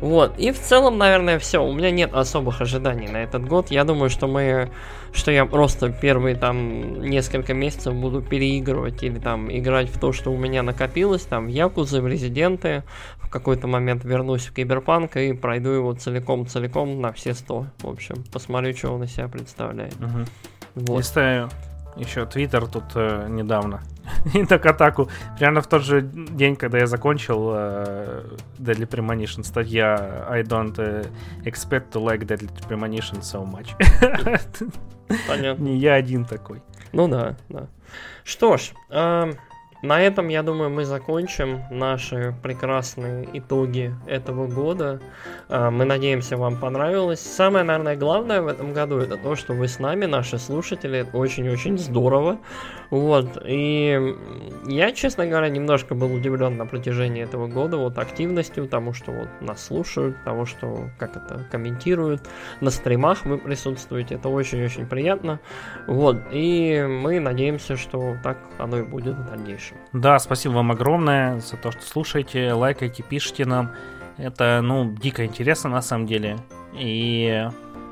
Вот. 0.00 0.38
И 0.38 0.50
в 0.50 0.60
целом, 0.60 0.98
наверное, 0.98 1.38
все. 1.38 1.64
У 1.64 1.72
меня 1.72 1.90
нет 1.90 2.14
особых 2.14 2.60
ожиданий 2.60 3.08
на 3.08 3.18
этот 3.18 3.46
год. 3.46 3.70
Я 3.70 3.84
думаю, 3.84 4.10
что 4.10 4.26
мы. 4.26 4.70
Что 5.12 5.30
я 5.30 5.46
просто 5.46 5.90
первые 5.90 6.34
там 6.34 7.00
несколько 7.02 7.54
месяцев 7.54 7.94
буду 7.94 8.20
переигрывать 8.20 9.02
или 9.04 9.18
там 9.18 9.48
играть 9.50 9.88
в 9.88 10.00
то, 10.00 10.12
что 10.12 10.32
у 10.32 10.36
меня 10.36 10.64
накопилось, 10.64 11.22
там 11.22 11.46
в 11.46 11.48
Якузы, 11.48 12.00
в 12.00 12.08
Резиденты. 12.08 12.82
В 13.18 13.30
какой-то 13.30 13.68
момент 13.68 14.04
вернусь 14.04 14.46
в 14.46 14.54
Киберпанк 14.54 15.16
и 15.16 15.32
пройду 15.32 15.70
его 15.70 15.92
целиком-целиком 15.92 17.00
на 17.00 17.12
все 17.12 17.34
100. 17.34 17.66
В 17.82 17.88
общем, 17.88 18.24
посмотрю, 18.32 18.76
что 18.76 18.92
он 18.92 19.04
из 19.04 19.12
себя 19.12 19.28
представляет. 19.28 19.94
Угу. 20.00 20.86
Вот. 20.86 20.98
Листаю 20.98 21.48
еще 21.96 22.26
Твиттер 22.26 22.66
тут 22.66 22.84
э, 22.94 23.26
недавно. 23.28 23.82
И 24.34 24.44
так 24.44 24.66
атаку. 24.66 25.08
Прямо 25.38 25.60
в 25.60 25.66
тот 25.66 25.82
же 25.82 26.02
день, 26.02 26.56
когда 26.56 26.78
я 26.78 26.86
закончил 26.86 27.50
э, 27.54 28.24
Deadly 28.58 28.88
Premonition, 28.88 29.44
статья 29.44 30.26
I 30.28 30.42
don't 30.42 30.74
uh, 30.76 31.06
expect 31.44 31.92
to 31.92 32.02
like 32.02 32.26
Deadly 32.26 32.50
Premonition 32.68 33.20
so 33.22 33.44
much. 33.44 33.74
Понятно. 35.28 35.62
Не 35.62 35.76
я 35.76 35.94
один 35.94 36.24
такой. 36.24 36.62
Ну 36.92 37.08
да, 37.08 37.36
да. 37.48 37.68
Что 38.24 38.56
ж, 38.56 38.72
э, 38.90 39.32
на 39.84 40.00
этом, 40.00 40.28
я 40.28 40.42
думаю, 40.42 40.70
мы 40.70 40.84
закончим 40.86 41.60
наши 41.70 42.34
прекрасные 42.42 43.28
итоги 43.34 43.94
этого 44.06 44.46
года. 44.46 45.00
А, 45.48 45.70
мы 45.70 45.84
надеемся, 45.84 46.38
вам 46.38 46.56
понравилось. 46.58 47.20
Самое, 47.20 47.64
наверное, 47.64 47.94
главное 47.94 48.40
в 48.40 48.46
этом 48.46 48.72
году 48.72 48.96
это 48.96 49.18
то, 49.18 49.36
что 49.36 49.52
вы 49.52 49.68
с 49.68 49.78
нами, 49.78 50.06
наши 50.06 50.38
слушатели. 50.38 51.00
Это 51.00 51.16
очень-очень 51.16 51.76
здорово. 51.76 52.38
Вот. 52.88 53.42
И 53.44 54.16
я, 54.66 54.92
честно 54.92 55.26
говоря, 55.26 55.48
немножко 55.50 55.94
был 55.94 56.14
удивлен 56.14 56.56
на 56.56 56.64
протяжении 56.64 57.22
этого 57.22 57.46
года 57.46 57.76
вот 57.76 57.98
активностью, 57.98 58.66
тому, 58.66 58.94
что 58.94 59.12
вот 59.12 59.28
нас 59.40 59.66
слушают, 59.66 60.16
того, 60.24 60.46
что 60.46 60.88
как 60.98 61.16
это 61.16 61.44
комментируют. 61.50 62.22
На 62.62 62.70
стримах 62.70 63.26
вы 63.26 63.36
присутствуете. 63.36 64.14
Это 64.14 64.30
очень-очень 64.30 64.86
приятно. 64.86 65.40
Вот. 65.86 66.16
И 66.32 66.82
мы 66.88 67.20
надеемся, 67.20 67.76
что 67.76 68.16
так 68.22 68.38
оно 68.58 68.78
и 68.78 68.82
будет 68.82 69.14
в 69.14 69.28
дальнейшем 69.28 69.73
дальше. 69.74 69.90
Да, 69.92 70.18
спасибо 70.18 70.54
вам 70.54 70.72
огромное 70.72 71.38
за 71.40 71.56
то, 71.56 71.70
что 71.72 71.82
слушаете, 71.82 72.52
лайкайте, 72.52 73.02
пишите 73.02 73.44
нам. 73.44 73.70
Это, 74.16 74.60
ну, 74.62 74.92
дико 74.92 75.24
интересно 75.24 75.70
на 75.70 75.82
самом 75.82 76.06
деле. 76.06 76.38
И 76.74 77.48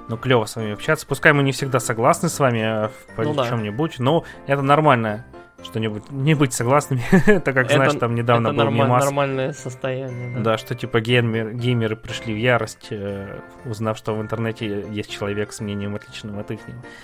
ну, 0.08 0.16
клево 0.16 0.44
с 0.44 0.56
вами 0.56 0.72
общаться. 0.72 1.06
Пускай 1.06 1.32
мы 1.32 1.42
не 1.42 1.52
всегда 1.52 1.80
согласны 1.80 2.28
с 2.28 2.38
вами 2.38 2.90
по 3.16 3.22
ну, 3.22 3.34
чем-нибудь, 3.46 3.96
да. 3.98 4.04
но 4.04 4.24
это 4.46 4.62
нормально. 4.62 5.24
что-нибудь 5.62 6.10
не 6.10 6.34
быть 6.34 6.52
согласными, 6.52 7.02
так 7.40 7.54
как, 7.54 7.70
знаешь, 7.70 7.94
там 7.94 8.14
недавно 8.16 8.48
это 8.48 8.56
был 8.56 8.64
норма- 8.64 8.84
мемас, 8.84 9.04
нормальное 9.04 9.52
состояние. 9.52 10.38
да, 10.40 10.58
что 10.58 10.74
типа 10.74 11.00
геймер- 11.00 11.52
геймеры 11.54 11.94
пришли 11.94 12.34
в 12.34 12.36
ярость, 12.36 12.88
э, 12.90 13.38
узнав, 13.64 13.96
что 13.96 14.14
в 14.14 14.20
интернете 14.20 14.84
есть 14.90 15.10
человек 15.10 15.52
с 15.52 15.60
мнением 15.60 15.94
отличным 15.94 16.38
от 16.38 16.50
их. 16.50 16.60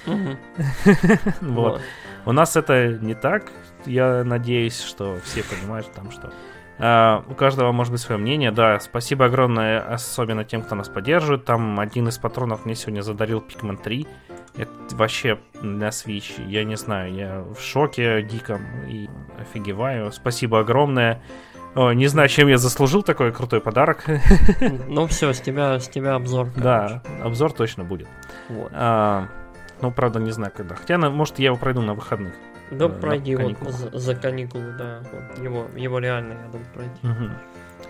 Мгм. 0.06 0.38
Вот. 1.40 1.72
Вот. 1.72 1.80
У 2.26 2.32
нас 2.32 2.56
это 2.56 2.98
не 3.00 3.14
так. 3.14 3.44
Я 3.88 4.22
надеюсь, 4.24 4.80
что 4.80 5.18
все 5.24 5.42
понимают 5.42 5.90
там, 5.92 6.10
что 6.10 6.32
а, 6.78 7.24
у 7.28 7.34
каждого 7.34 7.72
может 7.72 7.92
быть 7.92 8.00
свое 8.00 8.20
мнение. 8.20 8.52
Да, 8.52 8.78
спасибо 8.80 9.26
огромное, 9.26 9.80
особенно 9.80 10.44
тем, 10.44 10.62
кто 10.62 10.74
нас 10.74 10.88
поддерживает. 10.88 11.44
Там 11.44 11.80
один 11.80 12.08
из 12.08 12.18
патронов 12.18 12.64
мне 12.64 12.74
сегодня 12.74 13.02
задарил 13.02 13.40
Pikmin 13.40 13.82
3. 13.82 14.06
Это 14.56 14.72
вообще 14.92 15.38
на 15.60 15.88
Switch. 15.88 16.44
Я 16.48 16.64
не 16.64 16.76
знаю, 16.76 17.14
я 17.14 17.40
в 17.42 17.60
шоке 17.60 18.22
диком 18.22 18.62
и 18.88 19.08
офигеваю. 19.40 20.12
Спасибо 20.12 20.60
огромное. 20.60 21.22
О, 21.74 21.92
не 21.92 22.06
знаю, 22.06 22.28
чем 22.28 22.48
я 22.48 22.58
заслужил 22.58 23.02
такой 23.02 23.32
крутой 23.32 23.60
подарок. 23.60 24.04
Ну 24.88 25.06
все, 25.06 25.32
с 25.32 25.40
тебя, 25.40 25.78
с 25.78 25.88
тебя 25.88 26.14
обзор. 26.14 26.48
Да, 26.56 27.02
обзор 27.22 27.52
точно 27.52 27.84
будет. 27.84 28.08
Вот. 28.48 28.70
А, 28.74 29.28
ну, 29.80 29.92
правда, 29.92 30.18
не 30.18 30.30
знаю 30.30 30.52
когда. 30.56 30.74
Хотя, 30.74 30.98
может, 30.98 31.38
я 31.38 31.46
его 31.46 31.56
пройду 31.56 31.82
на 31.82 31.94
выходных. 31.94 32.34
Да 32.70 32.88
на 32.88 32.94
пройди 32.94 33.34
вот 33.34 33.44
каникулах. 33.44 33.74
за, 33.74 33.98
за 33.98 34.14
каникулы, 34.14 34.72
да. 34.78 35.02
вот. 35.12 35.44
Его, 35.44 35.66
его 35.76 35.98
реально, 35.98 36.32
я 36.32 36.48
думаю, 36.50 36.68
пройти. 36.74 36.98
Мгм. 37.02 37.32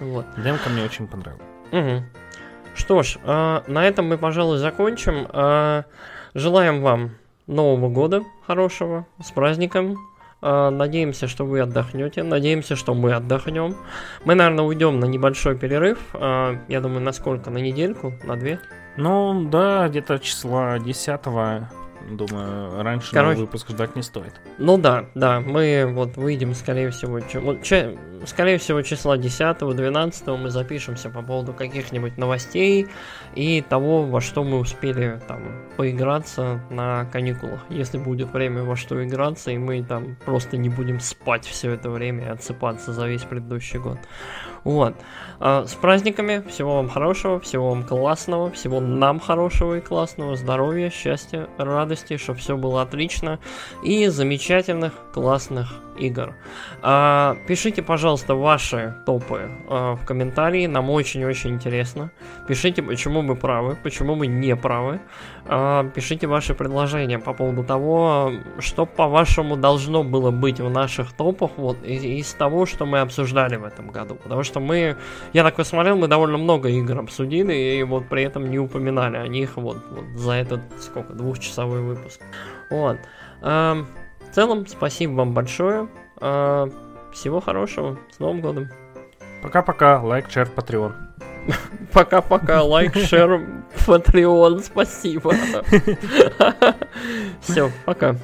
Вот. 0.00 0.26
Демка 0.36 0.68
мне 0.70 0.84
очень 0.84 1.06
понравилась. 1.08 1.42
Мгм. 1.72 2.06
Что 2.74 3.02
ж, 3.02 3.18
а, 3.24 3.64
на 3.66 3.86
этом 3.86 4.06
мы, 4.08 4.18
пожалуй, 4.18 4.58
закончим. 4.58 5.26
А, 5.30 5.84
желаем 6.34 6.80
вам 6.80 7.10
Нового 7.46 7.88
года 7.88 8.22
хорошего, 8.46 9.06
с 9.20 9.30
праздником. 9.30 9.96
А, 10.40 10.70
надеемся, 10.70 11.26
что 11.26 11.44
вы 11.44 11.60
отдохнете. 11.60 12.22
Надеемся, 12.22 12.76
что 12.76 12.94
мы 12.94 13.12
отдохнем. 13.12 13.76
Мы, 14.24 14.34
наверное, 14.36 14.64
уйдем 14.64 15.00
на 15.00 15.06
небольшой 15.06 15.58
перерыв. 15.58 15.98
А, 16.14 16.56
я 16.68 16.80
думаю, 16.80 17.00
на 17.00 17.12
сколько? 17.12 17.50
На 17.50 17.58
недельку? 17.58 18.12
На 18.22 18.36
две? 18.36 18.60
Ну, 18.96 19.48
да, 19.48 19.88
где-то 19.88 20.18
числа 20.20 20.78
10 20.78 21.26
Думаю, 22.10 22.82
раньше 22.82 23.12
Короче- 23.12 23.40
выпуск 23.40 23.68
ждать 23.70 23.94
не 23.96 24.02
стоит. 24.02 24.32
Ну 24.58 24.78
да, 24.78 25.06
да, 25.14 25.40
мы 25.40 25.84
вот 25.92 26.16
выйдем, 26.16 26.54
скорее 26.54 26.90
всего, 26.90 27.20
чё- 27.20 27.40
вот, 27.40 27.62
че- 27.62 27.96
скорее 28.24 28.58
всего, 28.58 28.82
числа 28.82 29.16
10-12 29.18 30.36
мы 30.36 30.50
запишемся 30.50 31.10
по 31.10 31.22
поводу 31.22 31.52
каких-нибудь 31.52 32.16
новостей 32.16 32.86
и 33.34 33.60
того, 33.60 34.04
во 34.04 34.20
что 34.20 34.42
мы 34.42 34.58
успели 34.58 35.20
там 35.28 35.42
поиграться 35.76 36.60
на 36.70 37.04
каникулах. 37.06 37.60
Если 37.68 37.98
будет 37.98 38.32
время 38.32 38.62
во 38.64 38.74
что 38.76 39.04
играться, 39.04 39.50
и 39.50 39.58
мы 39.58 39.82
там 39.84 40.16
просто 40.24 40.56
не 40.56 40.68
будем 40.68 41.00
спать 41.00 41.44
все 41.46 41.72
это 41.72 41.90
время 41.90 42.24
и 42.26 42.28
отсыпаться 42.28 42.92
за 42.92 43.06
весь 43.06 43.22
предыдущий 43.22 43.78
год. 43.78 43.98
Вот. 44.64 44.94
А, 45.40 45.66
с 45.66 45.74
праздниками. 45.74 46.44
Всего 46.48 46.76
вам 46.76 46.88
хорошего, 46.88 47.38
всего 47.40 47.70
вам 47.70 47.84
классного, 47.84 48.50
всего 48.50 48.80
нам 48.80 49.20
хорошего 49.20 49.78
и 49.78 49.80
классного. 49.80 50.36
Здоровья, 50.36 50.90
счастья, 50.90 51.48
радости, 51.58 52.16
чтобы 52.16 52.38
все 52.38 52.56
было 52.56 52.82
отлично. 52.82 53.38
И 53.84 54.06
замечательных, 54.08 54.92
классных 55.12 55.80
игр. 55.98 56.34
А, 56.82 57.36
пишите, 57.46 57.82
пожалуйста, 57.82 58.34
ваши 58.34 58.94
топы 59.06 59.50
а, 59.68 59.94
в 59.96 60.04
комментарии. 60.04 60.66
Нам 60.66 60.90
очень-очень 60.90 61.50
интересно. 61.50 62.10
Пишите, 62.46 62.82
почему 62.82 63.22
мы 63.22 63.36
правы, 63.36 63.76
почему 63.82 64.14
мы 64.14 64.26
не 64.26 64.56
правы. 64.56 65.00
А, 65.50 65.84
пишите 65.94 66.26
ваши 66.26 66.54
предложения 66.54 67.18
по 67.18 67.32
поводу 67.32 67.64
того, 67.64 68.32
что, 68.58 68.84
по-вашему, 68.84 69.56
должно 69.56 70.04
было 70.04 70.30
быть 70.30 70.60
в 70.60 70.68
наших 70.68 71.12
топах 71.12 71.52
вот, 71.56 71.82
из, 71.82 72.04
из 72.04 72.32
того, 72.34 72.66
что 72.66 72.84
мы 72.84 73.00
обсуждали 73.00 73.56
в 73.56 73.64
этом 73.64 73.88
году. 73.90 74.14
Потому 74.14 74.42
что 74.42 74.60
мы, 74.60 74.96
я 75.32 75.42
так 75.42 75.56
посмотрел, 75.56 75.96
мы 75.96 76.06
довольно 76.06 76.36
много 76.36 76.68
игр 76.68 76.98
обсудили, 76.98 77.54
и 77.54 77.82
вот 77.82 78.08
при 78.08 78.24
этом 78.24 78.50
не 78.50 78.58
упоминали 78.58 79.16
о 79.16 79.26
них 79.26 79.56
вот, 79.56 79.78
вот 79.90 80.04
за 80.16 80.32
этот, 80.32 80.60
сколько, 80.80 81.14
двухчасовой 81.14 81.80
выпуск. 81.80 82.20
Вот. 82.70 82.98
Ам, 83.40 83.86
в 84.30 84.34
целом, 84.34 84.66
спасибо 84.66 85.12
вам 85.12 85.32
большое. 85.32 85.88
А, 86.20 86.68
всего 87.14 87.40
хорошего. 87.40 87.98
С 88.10 88.18
Новым 88.18 88.42
годом. 88.42 88.68
Пока-пока, 89.42 90.02
лайк, 90.02 90.30
шер, 90.30 90.46
патреон. 90.46 91.07
Пока-пока. 91.92 92.62
Лайк, 92.62 92.94
шер, 92.96 93.40
Patreon. 93.86 94.62
Спасибо. 94.62 95.34
Все, 97.40 97.70
пока. 97.84 98.16